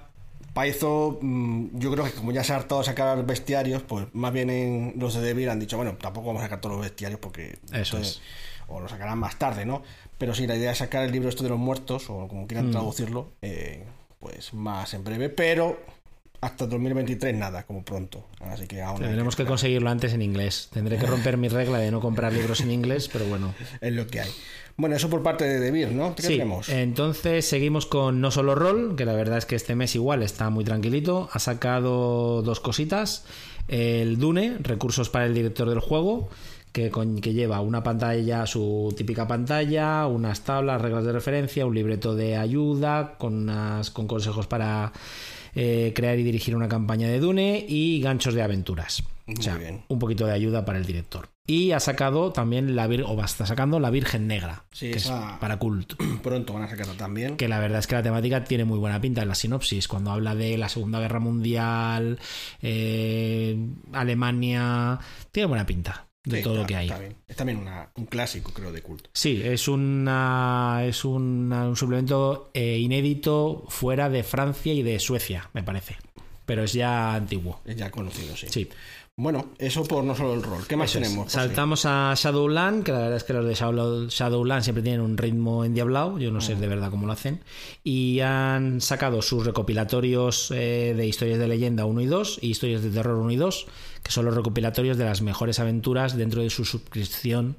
Paizo, 0.54 1.18
mm, 1.20 1.78
yo 1.78 1.92
creo 1.92 2.04
que 2.04 2.12
como 2.12 2.32
ya 2.32 2.42
se 2.44 2.52
ha 2.52 2.56
hartado 2.56 2.80
de 2.80 2.86
sacar 2.86 3.24
bestiarios, 3.26 3.82
pues 3.82 4.06
más 4.14 4.32
bien 4.32 4.48
en 4.50 4.94
los 4.96 5.14
de 5.14 5.20
Devil 5.20 5.48
han 5.50 5.60
dicho, 5.60 5.76
bueno, 5.76 5.96
tampoco 6.00 6.28
vamos 6.28 6.40
a 6.42 6.46
sacar 6.46 6.60
todos 6.60 6.76
los 6.76 6.84
bestiarios 6.84 7.20
porque... 7.20 7.58
Eso 7.72 7.96
entonces- 7.96 8.08
es. 8.16 8.20
O 8.68 8.80
lo 8.80 8.88
sacarán 8.88 9.18
más 9.18 9.38
tarde, 9.38 9.66
¿no? 9.66 9.82
Pero 10.16 10.34
sí, 10.34 10.46
la 10.46 10.56
idea 10.56 10.72
es 10.72 10.78
sacar 10.78 11.04
el 11.04 11.12
libro 11.12 11.28
esto 11.28 11.42
de 11.42 11.50
los 11.50 11.58
muertos, 11.58 12.08
o 12.08 12.26
como 12.28 12.46
quieran 12.46 12.68
Mm. 12.68 12.72
traducirlo, 12.72 13.32
eh, 13.42 13.84
pues 14.20 14.54
más 14.54 14.94
en 14.94 15.04
breve, 15.04 15.28
pero 15.28 15.78
hasta 16.44 16.66
2023 16.66 17.34
nada, 17.34 17.62
como 17.64 17.84
pronto. 17.84 18.26
Así 18.40 18.66
que 18.66 18.82
hay 18.82 18.96
Tendremos 18.98 19.34
que 19.36 19.44
conseguirlo 19.44 19.90
antes 19.90 20.12
en 20.12 20.22
inglés. 20.22 20.68
Tendré 20.72 20.98
que 20.98 21.06
romper 21.06 21.36
mi 21.36 21.48
regla 21.48 21.78
de 21.78 21.90
no 21.90 22.00
comprar 22.00 22.32
libros 22.32 22.60
en 22.60 22.70
inglés, 22.70 23.08
pero 23.12 23.24
bueno. 23.26 23.54
Es 23.80 23.92
lo 23.92 24.06
que 24.06 24.20
hay. 24.20 24.30
Bueno, 24.76 24.96
eso 24.96 25.08
por 25.08 25.22
parte 25.22 25.44
de 25.44 25.60
Devir, 25.60 25.92
¿no? 25.92 26.14
¿Qué 26.16 26.22
Sí, 26.22 26.28
tenemos? 26.34 26.68
entonces 26.68 27.46
seguimos 27.46 27.86
con 27.86 28.20
No 28.20 28.30
Solo 28.30 28.54
Roll, 28.56 28.96
que 28.96 29.04
la 29.04 29.12
verdad 29.14 29.38
es 29.38 29.46
que 29.46 29.54
este 29.56 29.74
mes 29.76 29.94
igual 29.94 30.22
está 30.22 30.50
muy 30.50 30.64
tranquilito. 30.64 31.28
Ha 31.32 31.38
sacado 31.38 32.42
dos 32.42 32.58
cositas. 32.60 33.24
El 33.68 34.18
Dune, 34.18 34.56
recursos 34.60 35.08
para 35.10 35.26
el 35.26 35.32
director 35.34 35.68
del 35.70 35.78
juego, 35.80 36.28
que, 36.72 36.90
con- 36.90 37.20
que 37.20 37.32
lleva 37.32 37.60
una 37.60 37.82
pantalla, 37.84 38.46
su 38.46 38.92
típica 38.96 39.28
pantalla, 39.28 40.06
unas 40.08 40.40
tablas, 40.42 40.80
reglas 40.82 41.04
de 41.04 41.12
referencia, 41.12 41.64
un 41.66 41.74
libreto 41.76 42.14
de 42.16 42.36
ayuda, 42.36 43.14
con, 43.16 43.34
unas, 43.44 43.90
con 43.90 44.08
consejos 44.08 44.48
para 44.48 44.92
eh, 45.54 45.92
crear 45.94 46.18
y 46.18 46.22
dirigir 46.22 46.54
una 46.56 46.68
campaña 46.68 47.08
de 47.08 47.20
Dune 47.20 47.64
y 47.68 48.00
ganchos 48.00 48.34
de 48.34 48.42
aventuras. 48.42 49.02
Muy 49.26 49.36
o 49.38 49.42
sea, 49.42 49.56
bien. 49.56 49.82
un 49.88 49.98
poquito 49.98 50.26
de 50.26 50.32
ayuda 50.32 50.66
para 50.66 50.76
el 50.78 50.84
director. 50.84 51.28
Y 51.46 51.72
ha 51.72 51.80
sacado 51.80 52.30
también 52.32 52.76
la 52.76 52.86
Vir- 52.86 53.04
o 53.06 53.22
está 53.24 53.46
sacando 53.46 53.80
la 53.80 53.88
Virgen 53.90 54.26
Negra, 54.26 54.64
Sí, 54.70 54.90
que 54.90 54.98
esa- 54.98 55.32
es 55.34 55.38
para 55.38 55.58
cult. 55.58 55.94
Pronto 56.22 56.52
van 56.52 56.64
a 56.64 56.68
sacarlo 56.68 56.92
también. 56.94 57.36
Que 57.38 57.48
la 57.48 57.58
verdad 57.58 57.78
es 57.78 57.86
que 57.86 57.94
la 57.94 58.02
temática 58.02 58.44
tiene 58.44 58.64
muy 58.66 58.78
buena 58.78 59.00
pinta 59.00 59.22
en 59.22 59.28
la 59.28 59.34
sinopsis. 59.34 59.88
Cuando 59.88 60.10
habla 60.10 60.34
de 60.34 60.58
la 60.58 60.68
Segunda 60.68 61.00
Guerra 61.00 61.20
Mundial, 61.20 62.18
eh, 62.60 63.56
Alemania, 63.92 64.98
tiene 65.32 65.46
buena 65.46 65.64
pinta 65.66 66.06
de 66.24 66.38
Sí, 66.38 66.42
todo 66.42 66.54
está- 66.54 66.62
lo 66.62 66.66
que 66.66 66.76
hay. 66.76 66.86
está 66.86 66.98
bien. 66.98 67.16
Es 67.28 67.36
también 67.36 67.58
una- 67.58 67.90
un 67.96 68.06
clásico, 68.06 68.52
creo, 68.52 68.72
de 68.72 68.82
culto. 68.82 69.10
Sí, 69.12 69.40
es 69.44 69.68
una 69.68 70.80
es 70.84 71.04
una- 71.04 71.68
un 71.68 71.76
suplemento 71.76 72.50
eh, 72.54 72.78
inédito 72.78 73.64
fuera 73.68 74.08
de 74.08 74.22
Francia 74.22 74.72
y 74.72 74.82
de 74.82 74.98
Suecia, 74.98 75.50
me 75.52 75.62
parece. 75.62 75.96
Pero 76.46 76.64
es 76.64 76.72
ya 76.74 77.14
antiguo. 77.14 77.60
Es 77.64 77.76
ya 77.76 77.90
conocido, 77.90 78.36
sí. 78.36 78.46
Sí. 78.50 78.68
Bueno, 79.16 79.46
eso 79.58 79.84
por 79.84 80.02
no 80.02 80.16
solo 80.16 80.34
el 80.34 80.42
rol. 80.42 80.66
¿Qué 80.66 80.74
más 80.76 80.92
tenemos? 80.92 81.26
José? 81.26 81.36
Saltamos 81.36 81.86
a 81.86 82.14
Shadowland, 82.16 82.82
que 82.82 82.90
la 82.90 82.98
verdad 82.98 83.16
es 83.16 83.22
que 83.22 83.32
los 83.32 83.46
de 83.46 83.54
Shadow- 83.54 84.08
Shadowland 84.08 84.64
siempre 84.64 84.82
tienen 84.82 85.02
un 85.02 85.16
ritmo 85.16 85.64
endiablado, 85.64 86.18
yo 86.18 86.32
no 86.32 86.40
sé 86.40 86.56
de 86.56 86.66
verdad 86.66 86.90
cómo 86.90 87.06
lo 87.06 87.12
hacen, 87.12 87.40
y 87.84 88.18
han 88.20 88.80
sacado 88.80 89.22
sus 89.22 89.46
recopilatorios 89.46 90.50
eh, 90.50 90.94
de 90.96 91.06
historias 91.06 91.38
de 91.38 91.46
leyenda 91.46 91.84
1 91.84 92.00
y 92.00 92.06
2 92.06 92.38
y 92.42 92.48
historias 92.50 92.82
de 92.82 92.90
terror 92.90 93.16
1 93.18 93.30
y 93.30 93.36
2, 93.36 93.66
que 94.02 94.10
son 94.10 94.24
los 94.24 94.34
recopilatorios 94.34 94.96
de 94.96 95.04
las 95.04 95.22
mejores 95.22 95.60
aventuras 95.60 96.16
dentro 96.16 96.42
de 96.42 96.50
su 96.50 96.64
suscripción. 96.64 97.54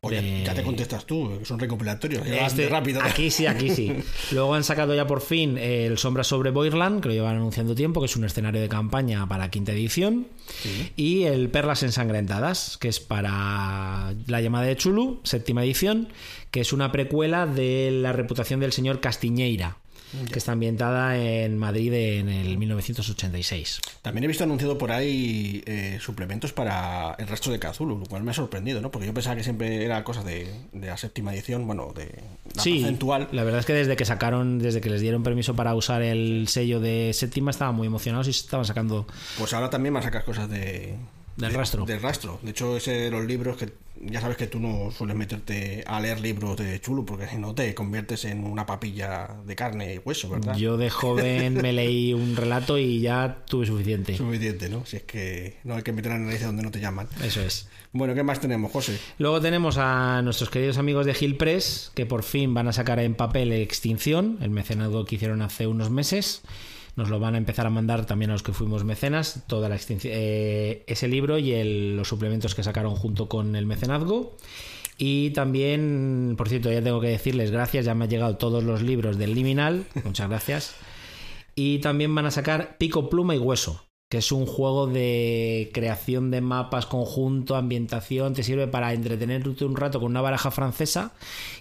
Oye, 0.00 0.22
de- 0.22 0.44
ya 0.44 0.54
te 0.54 0.62
contestas 0.62 1.04
tú, 1.06 1.40
son 1.44 1.58
recopilatorios. 1.58 2.24
Este- 2.26 2.68
rápido. 2.68 3.02
Aquí 3.02 3.30
sí, 3.30 3.46
aquí 3.46 3.70
sí. 3.70 3.92
Luego 4.32 4.54
han 4.54 4.62
sacado 4.62 4.94
ya 4.94 5.06
por 5.06 5.20
fin 5.20 5.58
el 5.58 5.98
Sombra 5.98 6.22
sobre 6.22 6.50
Boirland, 6.50 7.00
que 7.02 7.08
lo 7.08 7.14
llevan 7.14 7.36
anunciando 7.36 7.74
tiempo, 7.74 8.00
que 8.00 8.06
es 8.06 8.14
un 8.16 8.24
escenario 8.24 8.60
de 8.60 8.68
campaña 8.68 9.26
para 9.26 9.50
quinta 9.50 9.72
edición. 9.72 10.28
Y 10.96 11.24
el 11.24 11.50
Perlas 11.50 11.82
ensangrentadas, 11.82 12.78
que 12.78 12.88
es 12.88 13.00
para 13.00 14.14
la 14.26 14.40
llamada 14.40 14.66
de 14.66 14.76
Chulu, 14.76 15.20
séptima 15.24 15.64
edición, 15.64 16.08
que 16.52 16.60
es 16.60 16.72
una 16.72 16.92
precuela 16.92 17.46
de 17.46 17.90
la 17.92 18.12
reputación 18.12 18.60
del 18.60 18.72
señor 18.72 19.00
Castiñeira, 19.00 19.76
que 20.32 20.38
está 20.38 20.52
ambientada 20.52 21.16
en 21.18 21.58
Madrid 21.58 21.92
en 21.92 22.28
el 22.28 22.58
1986. 22.58 23.80
También 24.02 24.24
he 24.24 24.26
visto 24.28 24.44
anunciado 24.44 24.78
por 24.78 24.92
ahí 24.92 25.62
eh, 25.66 25.98
suplementos 26.00 26.52
para 26.52 27.14
el 27.18 27.26
resto 27.28 27.50
de 27.50 27.58
Cthulhu, 27.58 27.98
lo 27.98 28.06
cual 28.06 28.22
me 28.22 28.30
ha 28.30 28.34
sorprendido, 28.34 28.80
¿no? 28.80 28.90
Porque 28.90 29.06
yo 29.06 29.14
pensaba 29.14 29.36
que 29.36 29.44
siempre 29.44 29.84
era 29.84 30.04
cosas 30.04 30.24
de, 30.24 30.52
de 30.72 30.86
la 30.86 30.96
séptima 30.96 31.32
edición, 31.34 31.66
bueno, 31.66 31.92
de 31.94 32.06
la 32.54 32.62
Sí, 32.62 32.80
la 33.32 33.44
verdad 33.44 33.60
es 33.60 33.66
que 33.66 33.72
desde 33.74 33.96
que 33.96 34.04
sacaron, 34.04 34.58
desde 34.58 34.80
que 34.80 34.90
les 34.90 35.00
dieron 35.00 35.22
permiso 35.22 35.54
para 35.54 35.74
usar 35.74 36.02
el 36.02 36.48
sello 36.48 36.80
de 36.80 37.12
séptima, 37.14 37.50
estaban 37.50 37.74
muy 37.74 37.86
emocionados 37.86 38.26
y 38.26 38.30
estaban 38.30 38.64
sacando 38.66 39.06
Pues 39.38 39.52
ahora 39.52 39.70
también 39.70 39.94
van 39.94 40.02
a 40.02 40.06
sacar 40.06 40.24
cosas 40.24 40.48
de... 40.48 40.94
Del 41.36 41.52
de- 41.52 41.56
rastro. 41.56 41.84
Del 41.84 42.02
rastro. 42.02 42.40
De 42.42 42.50
hecho, 42.50 42.76
ese 42.76 42.90
de 42.92 43.10
los 43.12 43.24
libros 43.24 43.56
que 43.56 43.68
ya 44.00 44.20
sabes 44.20 44.36
que 44.36 44.46
tú 44.46 44.60
no 44.60 44.90
sueles 44.90 45.16
meterte 45.16 45.82
a 45.86 46.00
leer 46.00 46.20
libros 46.20 46.56
de 46.56 46.80
chulo 46.80 47.04
porque 47.04 47.26
si 47.26 47.36
no 47.36 47.54
te 47.54 47.74
conviertes 47.74 48.24
en 48.24 48.44
una 48.44 48.66
papilla 48.66 49.28
de 49.44 49.56
carne 49.56 49.94
y 49.94 49.98
hueso, 49.98 50.28
¿verdad? 50.28 50.56
Yo 50.56 50.76
de 50.76 50.90
joven 50.90 51.54
me 51.54 51.72
leí 51.72 52.12
un 52.14 52.36
relato 52.36 52.78
y 52.78 53.00
ya 53.00 53.44
tuve 53.46 53.66
suficiente. 53.66 54.16
Suficiente, 54.16 54.68
¿no? 54.68 54.84
Si 54.86 54.96
es 54.96 55.02
que 55.02 55.58
no 55.64 55.74
hay 55.74 55.82
que 55.82 55.92
meter 55.92 56.12
la 56.12 56.18
nariz 56.18 56.42
donde 56.42 56.62
no 56.62 56.70
te 56.70 56.80
llaman. 56.80 57.08
Eso 57.22 57.40
es. 57.40 57.68
Bueno, 57.92 58.14
¿qué 58.14 58.22
más 58.22 58.40
tenemos, 58.40 58.70
José? 58.70 58.98
Luego 59.18 59.40
tenemos 59.40 59.78
a 59.78 60.20
nuestros 60.22 60.50
queridos 60.50 60.78
amigos 60.78 61.06
de 61.06 61.16
Hill 61.18 61.36
Press, 61.36 61.90
que 61.94 62.06
por 62.06 62.22
fin 62.22 62.54
van 62.54 62.68
a 62.68 62.72
sacar 62.72 62.98
en 63.00 63.14
papel 63.14 63.52
Extinción, 63.52 64.38
el 64.40 64.50
mecenado 64.50 65.04
que 65.04 65.16
hicieron 65.16 65.42
hace 65.42 65.66
unos 65.66 65.90
meses. 65.90 66.42
Nos 66.98 67.10
lo 67.10 67.20
van 67.20 67.36
a 67.36 67.38
empezar 67.38 67.64
a 67.64 67.70
mandar 67.70 68.06
también 68.06 68.32
a 68.32 68.32
los 68.32 68.42
que 68.42 68.52
fuimos 68.52 68.82
mecenas, 68.82 69.44
toda 69.46 69.68
la 69.68 69.76
extinción, 69.76 70.12
eh, 70.16 70.82
ese 70.88 71.06
libro 71.06 71.38
y 71.38 71.94
los 71.94 72.08
suplementos 72.08 72.56
que 72.56 72.64
sacaron 72.64 72.96
junto 72.96 73.28
con 73.28 73.54
el 73.54 73.66
mecenazgo. 73.66 74.34
Y 74.98 75.30
también, 75.30 76.34
por 76.36 76.48
cierto, 76.48 76.72
ya 76.72 76.82
tengo 76.82 77.00
que 77.00 77.06
decirles 77.06 77.52
gracias, 77.52 77.86
ya 77.86 77.94
me 77.94 78.06
han 78.06 78.10
llegado 78.10 78.36
todos 78.36 78.64
los 78.64 78.82
libros 78.82 79.16
del 79.16 79.36
Liminal, 79.36 79.84
muchas 80.04 80.28
gracias. 80.28 80.74
Y 81.54 81.78
también 81.78 82.12
van 82.16 82.26
a 82.26 82.32
sacar 82.32 82.78
Pico, 82.78 83.08
Pluma 83.08 83.36
y 83.36 83.38
Hueso, 83.38 83.84
que 84.10 84.18
es 84.18 84.32
un 84.32 84.46
juego 84.46 84.88
de 84.88 85.70
creación 85.72 86.32
de 86.32 86.40
mapas, 86.40 86.86
conjunto, 86.86 87.54
ambientación, 87.54 88.34
te 88.34 88.42
sirve 88.42 88.66
para 88.66 88.92
entretenerte 88.92 89.64
un 89.64 89.76
rato 89.76 90.00
con 90.00 90.10
una 90.10 90.20
baraja 90.20 90.50
francesa 90.50 91.12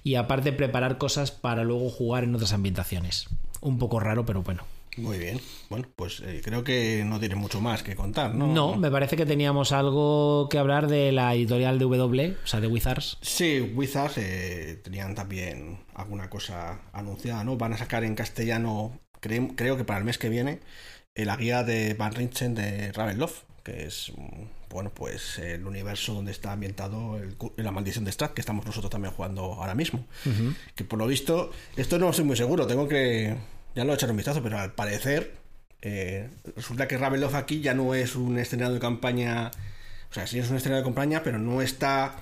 y 0.03 0.15
aparte 0.15 0.51
preparar 0.51 0.97
cosas 0.97 1.29
para 1.29 1.63
luego 1.63 1.91
jugar 1.91 2.23
en 2.23 2.33
otras 2.33 2.53
ambientaciones. 2.53 3.27
Un 3.61 3.77
poco 3.77 3.99
raro, 3.99 4.25
pero 4.25 4.41
bueno. 4.41 4.63
Muy 4.97 5.17
bien. 5.19 5.39
Bueno, 5.69 5.87
pues 5.95 6.21
eh, 6.25 6.41
creo 6.43 6.63
que 6.63 7.03
no 7.05 7.19
tiene 7.19 7.35
mucho 7.35 7.61
más 7.61 7.83
que 7.83 7.95
contar, 7.95 8.33
¿no? 8.33 8.47
No, 8.47 8.75
me 8.75 8.89
parece 8.91 9.15
que 9.15 9.25
teníamos 9.25 9.71
algo 9.71 10.47
que 10.49 10.57
hablar 10.57 10.87
de 10.87 11.11
la 11.11 11.33
editorial 11.35 11.77
de 11.79 11.85
W, 11.85 12.35
o 12.43 12.47
sea, 12.47 12.59
de 12.59 12.67
Wizards. 12.67 13.17
Sí, 13.21 13.59
Wizards 13.75 14.17
eh, 14.17 14.81
tenían 14.83 15.13
también 15.15 15.79
alguna 15.93 16.29
cosa 16.29 16.79
anunciada, 16.93 17.43
¿no? 17.43 17.57
Van 17.57 17.73
a 17.73 17.77
sacar 17.77 18.03
en 18.03 18.15
castellano, 18.15 18.99
cre- 19.21 19.53
creo 19.55 19.77
que 19.77 19.83
para 19.83 19.99
el 19.99 20.05
mes 20.05 20.17
que 20.17 20.29
viene, 20.29 20.59
eh, 21.15 21.25
la 21.25 21.35
guía 21.37 21.63
de 21.63 21.93
Van 21.93 22.13
Rinchen 22.13 22.55
de 22.55 22.91
Ravenloft, 22.91 23.43
que 23.63 23.85
es, 23.85 24.11
mm, 24.15 24.43
bueno, 24.69 24.91
pues 24.93 25.39
el 25.39 25.65
universo 25.65 26.13
donde 26.13 26.31
está 26.31 26.51
ambientado 26.53 27.17
el 27.17 27.35
la 27.57 27.71
maldición 27.71 28.03
de 28.05 28.11
Strat, 28.11 28.33
que 28.33 28.41
estamos 28.41 28.65
nosotros 28.65 28.89
también 28.89 29.13
jugando 29.13 29.41
ahora 29.53 29.75
mismo. 29.75 30.05
Que 30.75 30.83
por 30.83 30.97
lo 30.99 31.07
visto, 31.07 31.51
esto 31.75 31.97
no 31.99 32.09
estoy 32.09 32.25
muy 32.25 32.35
seguro, 32.35 32.65
tengo 32.67 32.87
que, 32.87 33.35
ya 33.77 33.85
lo 33.85 33.93
un 34.11 34.17
vistazo, 34.17 34.41
pero 34.41 34.57
al 34.57 34.73
parecer, 34.73 35.33
eh, 35.81 36.29
resulta 36.55 36.87
que 36.87 36.97
Ravenloft 36.97 37.35
aquí 37.35 37.61
ya 37.61 37.73
no 37.73 37.93
es 37.93 38.15
un 38.15 38.37
escenario 38.39 38.73
de 38.73 38.79
campaña, 38.79 39.51
o 40.09 40.13
sea, 40.13 40.25
sí 40.25 40.39
es 40.39 40.49
un 40.49 40.57
escenario 40.57 40.83
de 40.83 40.87
campaña, 40.89 41.21
pero 41.23 41.37
no 41.37 41.61
está 41.61 42.15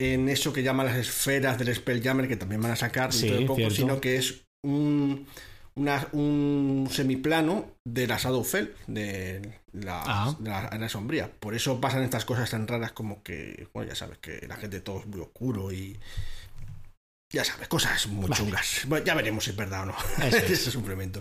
en 0.00 0.28
eso 0.28 0.52
que 0.52 0.62
llaman 0.62 0.86
las 0.86 0.96
esferas 0.96 1.58
del 1.58 1.74
Spelljammer, 1.74 2.28
que 2.28 2.36
también 2.36 2.62
van 2.62 2.72
a 2.72 2.76
sacar 2.76 3.10
dentro 3.12 3.28
Sí, 3.36 3.40
de 3.42 3.46
poco, 3.46 3.56
cierto. 3.58 3.74
sino 3.74 4.00
que 4.00 4.16
es 4.16 4.42
un, 4.64 5.26
una- 5.74 6.08
un 6.12 6.88
semiplano 6.90 7.66
de 7.84 8.06
la 8.06 8.16
Shadowfell, 8.16 8.68
de 8.86 9.42
la, 9.72 10.02
Ah. 10.06 10.36
de 10.38 10.48
la 10.50 10.68
Era 10.72 10.88
sombría. 10.88 11.30
Por 11.40 11.54
eso 11.54 11.80
pasan 11.80 12.02
estas 12.02 12.24
cosas 12.24 12.48
tan 12.50 12.66
raras 12.66 12.92
como 12.92 13.22
que, 13.22 13.66
bueno, 13.74 13.88
ya 13.90 13.94
sabes, 13.96 14.18
que 14.18 14.46
la 14.48 14.56
gente 14.56 14.80
todo 14.80 15.00
es 15.00 15.06
muy 15.06 15.20
oscuro 15.20 15.70
y... 15.72 15.98
Ya 17.30 17.44
sabes, 17.44 17.68
cosas 17.68 18.06
muy 18.06 18.22
Vale. 18.26 18.36
chungas. 18.42 18.84
Bueno, 18.86 19.04
ya 19.04 19.14
veremos 19.14 19.44
si 19.44 19.50
es 19.50 19.56
verdad 19.56 19.82
o 19.82 19.86
no. 19.86 19.94
Eso 20.26 20.36
es. 20.38 20.50
Ese 20.50 20.70
suplemento. 20.70 21.20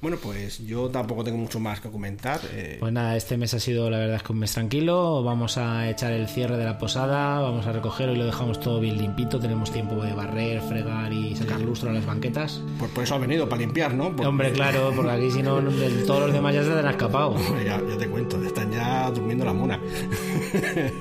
Bueno, 0.00 0.16
pues 0.22 0.64
yo 0.64 0.88
tampoco 0.88 1.24
tengo 1.24 1.36
mucho 1.36 1.58
más 1.58 1.80
que 1.80 1.90
comentar. 1.90 2.38
eh, 2.52 2.76
Pues 2.78 2.92
nada, 2.92 3.16
este 3.16 3.36
mes 3.36 3.52
ha 3.54 3.58
sido 3.58 3.90
la 3.90 3.98
verdad 3.98 4.14
es 4.14 4.22
que 4.22 4.30
un 4.30 4.38
mes 4.38 4.52
tranquilo. 4.52 5.24
Vamos 5.24 5.58
a 5.58 5.90
echar 5.90 6.12
el 6.12 6.28
cierre 6.28 6.56
de 6.58 6.64
la 6.64 6.78
posada, 6.78 7.40
vamos 7.40 7.66
a 7.66 7.72
recoger 7.72 8.08
y 8.10 8.14
lo 8.14 8.24
dejamos 8.26 8.60
todo 8.60 8.78
bien 8.78 8.98
limpito. 8.98 9.40
Tenemos 9.40 9.72
tiempo 9.72 9.96
de 9.96 10.12
barrer, 10.12 10.60
fregar 10.62 11.12
y 11.12 11.34
sacar 11.34 11.58
lustro 11.60 11.90
a 11.90 11.92
las 11.92 12.06
banquetas. 12.06 12.60
pues 12.78 12.92
por 12.92 13.02
eso 13.02 13.16
ha 13.16 13.18
venido, 13.18 13.48
para 13.48 13.58
limpiar, 13.62 13.94
¿no? 13.94 14.10
Porque- 14.14 14.26
Hombre, 14.28 14.52
claro, 14.52 14.92
porque 14.94 15.10
aquí 15.10 15.32
si 15.32 15.42
no, 15.42 15.60
todos 16.06 16.20
los 16.20 16.32
demás 16.32 16.54
ya 16.54 16.62
se 16.62 16.70
te 16.70 16.78
han 16.78 16.86
escapado. 16.88 17.34
Ya 17.64 17.80
te 17.98 18.06
cuento, 18.06 18.40
están 18.44 18.70
ya 18.70 19.10
durmiendo 19.10 19.44
la 19.44 19.54
mona. 19.54 19.80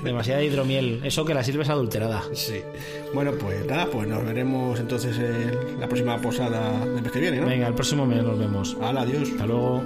Demasiada 0.03 0.41
hidromiel. 0.41 1.01
Eso 1.03 1.23
que 1.25 1.35
la 1.35 1.43
sirves 1.43 1.69
adulterada. 1.69 2.23
Sí. 2.33 2.59
Bueno, 3.13 3.31
pues 3.33 3.65
nada, 3.65 3.87
pues 3.91 4.07
nos 4.07 4.23
veremos 4.25 4.79
entonces 4.79 5.17
en 5.17 5.79
la 5.79 5.87
próxima 5.87 6.19
posada 6.19 6.85
del 6.85 7.01
mes 7.01 7.11
que 7.11 7.19
viene, 7.19 7.39
¿no? 7.39 7.47
Venga, 7.47 7.67
el 7.67 7.73
próximo 7.73 8.05
mes 8.05 8.23
nos 8.23 8.37
vemos. 8.37 8.77
Hala, 8.81 9.01
adiós. 9.01 9.29
Hasta 9.31 9.45
luego. 9.45 9.83